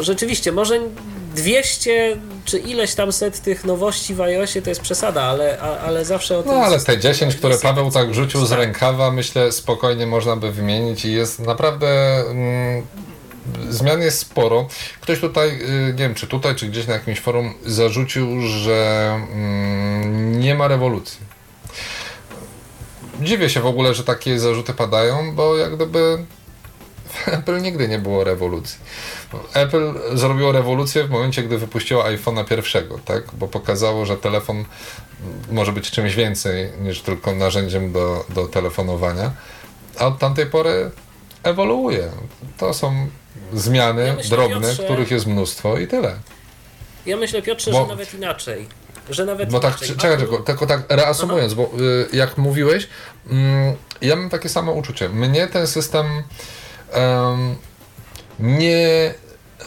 rzeczywiście 0.00 0.52
może 0.52 0.80
200 1.34 2.16
czy 2.44 2.58
ileś 2.58 2.94
tam 2.94 3.12
set 3.12 3.40
tych 3.40 3.64
nowości 3.64 4.14
w 4.14 4.20
iOSie 4.20 4.62
to 4.62 4.70
jest 4.70 4.80
przesada, 4.80 5.22
ale, 5.22 5.58
ale 5.60 6.04
zawsze 6.04 6.38
o 6.38 6.42
tym... 6.42 6.52
No 6.52 6.58
ale 6.58 6.80
te 6.80 6.98
10, 6.98 7.34
które 7.34 7.58
Paweł 7.58 7.90
tak 7.90 8.14
rzucił 8.14 8.46
z 8.46 8.52
rękawa, 8.52 9.10
myślę 9.10 9.52
spokojnie 9.52 10.06
można 10.06 10.36
by 10.36 10.52
wymienić 10.52 11.04
i 11.04 11.12
jest 11.12 11.38
naprawdę... 11.38 11.88
Mm, 12.30 12.86
zmian 13.68 14.00
jest 14.00 14.18
sporo. 14.18 14.68
Ktoś 15.00 15.20
tutaj, 15.20 15.48
y, 15.48 15.92
nie 15.92 15.98
wiem 15.98 16.14
czy 16.14 16.26
tutaj, 16.26 16.54
czy 16.54 16.66
gdzieś 16.66 16.86
na 16.86 16.94
jakimś 16.94 17.20
forum 17.20 17.54
zarzucił, 17.66 18.40
że 18.46 19.10
mm, 19.32 20.40
nie 20.40 20.54
ma 20.54 20.68
rewolucji. 20.68 21.20
Dziwię 23.20 23.50
się 23.50 23.60
w 23.60 23.66
ogóle, 23.66 23.94
że 23.94 24.04
takie 24.04 24.38
zarzuty 24.38 24.74
padają, 24.74 25.34
bo 25.34 25.56
jak 25.56 25.76
gdyby 25.76 26.24
Apple 27.26 27.62
nigdy 27.62 27.88
nie 27.88 27.98
było 27.98 28.24
rewolucji. 28.24 28.78
Apple 29.54 29.94
zrobiło 30.14 30.52
rewolucję 30.52 31.04
w 31.04 31.10
momencie, 31.10 31.42
gdy 31.42 31.58
wypuściło 31.58 32.04
iPhone'a 32.04 32.44
pierwszego, 32.44 32.98
tak? 33.04 33.34
Bo 33.34 33.48
pokazało, 33.48 34.06
że 34.06 34.16
telefon 34.16 34.64
może 35.50 35.72
być 35.72 35.90
czymś 35.90 36.14
więcej 36.14 36.68
niż 36.80 37.02
tylko 37.02 37.34
narzędziem 37.34 37.92
do, 37.92 38.24
do 38.28 38.48
telefonowania. 38.48 39.32
A 39.98 40.06
od 40.06 40.18
tamtej 40.18 40.46
pory 40.46 40.90
ewoluuje. 41.42 42.10
To 42.58 42.74
są 42.74 43.08
zmiany 43.52 44.06
ja 44.06 44.14
myślę, 44.14 44.36
drobne, 44.36 44.60
Piotrze, 44.60 44.84
których 44.84 45.10
jest 45.10 45.26
mnóstwo 45.26 45.78
i 45.78 45.86
tyle. 45.86 46.14
Ja 47.06 47.16
myślę, 47.16 47.42
Piotrze, 47.42 47.70
bo, 47.70 47.82
że 47.82 47.86
nawet 47.88 48.14
inaczej. 48.14 48.66
Że 49.10 49.24
nawet 49.24 49.50
bo 49.50 49.60
tak, 49.60 49.70
inaczej. 49.70 49.96
czekaj, 49.96 50.18
czekaj, 50.18 50.38
tylko 50.46 50.66
tak 50.66 50.82
reasumując, 50.88 51.52
Aha. 51.52 51.62
bo 51.72 51.82
y, 51.84 52.08
jak 52.12 52.38
mówiłeś, 52.38 52.84
y, 52.84 52.88
ja 54.00 54.16
mam 54.16 54.30
takie 54.30 54.48
samo 54.48 54.72
uczucie. 54.72 55.08
Mnie 55.08 55.46
ten 55.46 55.66
system 55.66 56.06
y, 56.06 56.22
nie 58.38 59.14
y, 59.60 59.66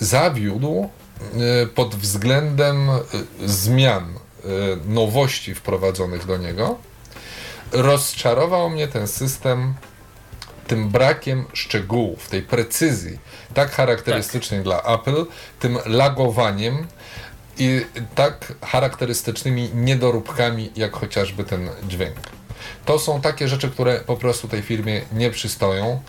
zawiódł 0.00 0.90
y, 1.62 1.66
pod 1.66 1.94
względem 1.94 2.90
y, 2.90 3.00
zmian, 3.44 4.14
nowości 4.86 5.54
wprowadzonych 5.54 6.26
do 6.26 6.36
niego. 6.36 6.78
Rozczarował 7.72 8.70
mnie 8.70 8.88
ten 8.88 9.08
system 9.08 9.74
tym 10.66 10.88
brakiem 10.88 11.44
szczegółów, 11.52 12.28
tej 12.28 12.42
precyzji, 12.42 13.18
tak 13.54 13.70
charakterystycznej 13.70 14.60
tak. 14.60 14.64
dla 14.64 14.82
Apple, 14.94 15.26
tym 15.60 15.78
lagowaniem 15.86 16.86
i 17.58 17.86
tak 18.14 18.52
charakterystycznymi 18.62 19.70
niedoróbkami, 19.74 20.70
jak 20.76 20.92
chociażby 20.92 21.44
ten 21.44 21.70
dźwięk. 21.88 22.16
To 22.84 22.98
są 22.98 23.20
takie 23.20 23.48
rzeczy, 23.48 23.70
które 23.70 24.00
po 24.00 24.16
prostu 24.16 24.48
tej 24.48 24.62
firmie 24.62 25.02
nie 25.12 25.30
przystoją 25.30 26.02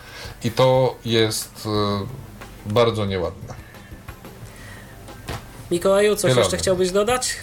i 0.44 0.50
to 0.50 0.96
jest 1.04 1.66
y, 1.66 2.72
bardzo 2.72 3.06
nieładne. 3.06 3.54
Mikołaju, 5.70 6.16
coś 6.16 6.36
jeszcze 6.36 6.56
chciałbyś 6.56 6.90
dodać? 6.90 7.36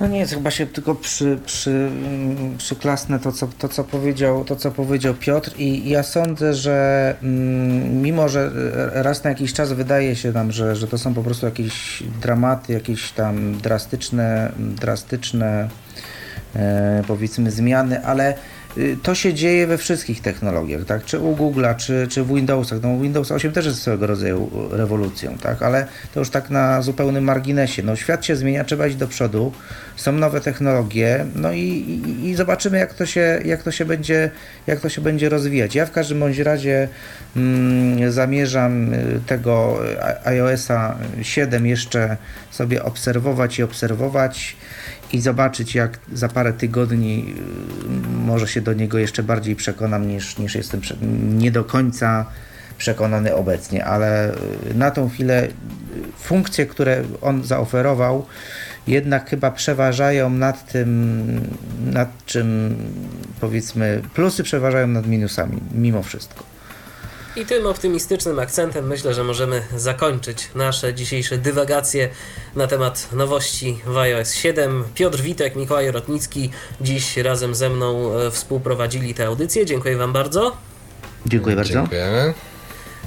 No 0.00 0.06
nie, 0.06 0.26
chyba 0.26 0.50
się 0.50 0.66
tylko 0.66 0.94
przy, 0.94 1.38
przy, 1.46 1.70
mm, 1.70 2.58
przyklasnę 2.58 3.18
to 3.18 3.32
co, 3.32 3.48
to, 3.58 3.68
co 3.68 3.84
powiedział, 3.84 4.44
to, 4.44 4.56
co 4.56 4.70
powiedział 4.70 5.14
Piotr 5.14 5.50
i 5.58 5.88
ja 5.88 6.02
sądzę, 6.02 6.54
że 6.54 7.14
mm, 7.22 8.02
mimo, 8.02 8.28
że 8.28 8.50
raz 8.92 9.24
na 9.24 9.30
jakiś 9.30 9.52
czas 9.52 9.72
wydaje 9.72 10.16
się 10.16 10.32
nam, 10.32 10.52
że, 10.52 10.76
że 10.76 10.86
to 10.86 10.98
są 10.98 11.14
po 11.14 11.22
prostu 11.22 11.46
jakieś 11.46 12.02
dramaty, 12.22 12.72
jakieś 12.72 13.12
tam 13.12 13.58
drastyczne, 13.58 14.52
drastyczne 14.58 15.68
e, 16.56 17.02
powiedzmy 17.06 17.50
zmiany, 17.50 18.04
ale 18.04 18.34
to 19.02 19.14
się 19.14 19.34
dzieje 19.34 19.66
we 19.66 19.78
wszystkich 19.78 20.20
technologiach, 20.20 20.84
tak? 20.84 21.04
Czy 21.04 21.18
u 21.18 21.36
Google'a, 21.36 21.76
czy, 21.76 22.06
czy 22.10 22.22
w 22.22 22.34
Windowsach. 22.34 22.78
No, 22.82 22.98
Windows 23.00 23.32
8 23.32 23.52
też 23.52 23.66
jest 23.66 23.80
swego 23.82 24.06
rodzaju 24.06 24.50
rewolucją, 24.70 25.38
tak? 25.38 25.62
Ale 25.62 25.86
to 26.14 26.20
już 26.20 26.30
tak 26.30 26.50
na 26.50 26.82
zupełnym 26.82 27.24
marginesie. 27.24 27.82
No, 27.82 27.96
świat 27.96 28.24
się 28.24 28.36
zmienia, 28.36 28.64
trzeba 28.64 28.86
iść 28.86 28.96
do 28.96 29.08
przodu, 29.08 29.52
są 29.96 30.12
nowe 30.12 30.40
technologie, 30.40 31.26
no 31.34 31.52
i, 31.52 31.60
i, 31.60 32.28
i 32.28 32.34
zobaczymy, 32.34 32.78
jak 32.78 32.94
to, 32.94 33.06
się, 33.06 33.40
jak, 33.44 33.62
to 33.62 33.70
się 33.70 33.84
będzie, 33.84 34.30
jak 34.66 34.80
to 34.80 34.88
się 34.88 35.00
będzie 35.00 35.28
rozwijać. 35.28 35.74
Ja 35.74 35.86
w 35.86 35.92
każdym 35.92 36.20
bądź 36.20 36.38
razie 36.38 36.88
mm, 37.36 38.12
zamierzam 38.12 38.94
y, 38.94 39.20
tego 39.26 39.78
iOS-a 40.24 40.96
7 41.22 41.66
jeszcze 41.66 42.16
sobie 42.50 42.84
obserwować 42.84 43.58
i 43.58 43.62
obserwować 43.62 44.56
i 45.12 45.20
zobaczyć, 45.20 45.74
jak 45.74 45.98
za 46.12 46.28
parę 46.28 46.52
tygodni 46.52 47.34
y, 47.84 48.08
może 48.26 48.48
się 48.48 48.60
do 48.60 48.72
niego 48.72 48.98
jeszcze 48.98 49.22
bardziej 49.22 49.56
przekonam, 49.56 50.08
niż, 50.08 50.38
niż 50.38 50.54
jestem 50.54 50.80
nie 51.38 51.50
do 51.50 51.64
końca 51.64 52.26
przekonany 52.78 53.34
obecnie, 53.34 53.84
ale 53.84 54.34
y, 54.70 54.74
na 54.74 54.90
tą 54.90 55.08
chwilę 55.08 55.44
y, 55.44 55.52
funkcje, 56.18 56.66
które 56.66 57.02
on 57.20 57.44
zaoferował, 57.44 58.26
jednak 58.86 59.30
chyba 59.30 59.50
przeważają 59.50 60.30
nad 60.30 60.72
tym, 60.72 61.40
nad 61.92 62.08
czym 62.26 62.76
powiedzmy, 63.40 64.02
plusy 64.14 64.42
przeważają 64.42 64.86
nad 64.86 65.06
minusami, 65.06 65.60
mimo 65.74 66.02
wszystko. 66.02 66.57
I 67.40 67.46
tym 67.46 67.66
optymistycznym 67.66 68.38
akcentem 68.38 68.86
myślę, 68.86 69.14
że 69.14 69.24
możemy 69.24 69.62
zakończyć 69.76 70.48
nasze 70.54 70.94
dzisiejsze 70.94 71.38
dywagacje 71.38 72.08
na 72.56 72.66
temat 72.66 73.08
nowości 73.12 73.80
w 73.86 73.96
iOS 73.96 74.34
7. 74.34 74.84
Piotr 74.94 75.20
Witek, 75.20 75.56
Mikołaj 75.56 75.90
Rotnicki 75.90 76.50
dziś 76.80 77.16
razem 77.16 77.54
ze 77.54 77.70
mną 77.70 78.18
e, 78.18 78.30
współprowadzili 78.30 79.14
tę 79.14 79.26
audycję. 79.26 79.66
Dziękuję 79.66 79.96
Wam 79.96 80.12
bardzo. 80.12 80.56
Dziękuję 81.26 81.56
bardzo. 81.56 81.72
Dziękujemy. 81.72 82.34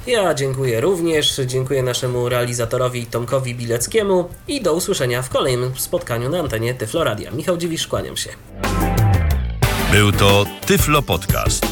Ja 0.06 0.34
dziękuję 0.34 0.80
również. 0.80 1.40
Dziękuję 1.46 1.82
naszemu 1.82 2.28
realizatorowi 2.28 3.06
Tomkowi 3.06 3.54
Bileckiemu 3.54 4.28
i 4.48 4.62
do 4.62 4.74
usłyszenia 4.74 5.22
w 5.22 5.28
kolejnym 5.28 5.72
spotkaniu 5.76 6.28
na 6.28 6.38
antenie 6.38 6.74
Tyfloradia. 6.74 7.30
Michał 7.30 7.56
Dziwisz, 7.56 7.86
kłaniam 7.86 8.16
się. 8.16 8.30
Był 9.92 10.12
to 10.12 10.46
Tyflo 10.66 11.02
Podcast. 11.02 11.71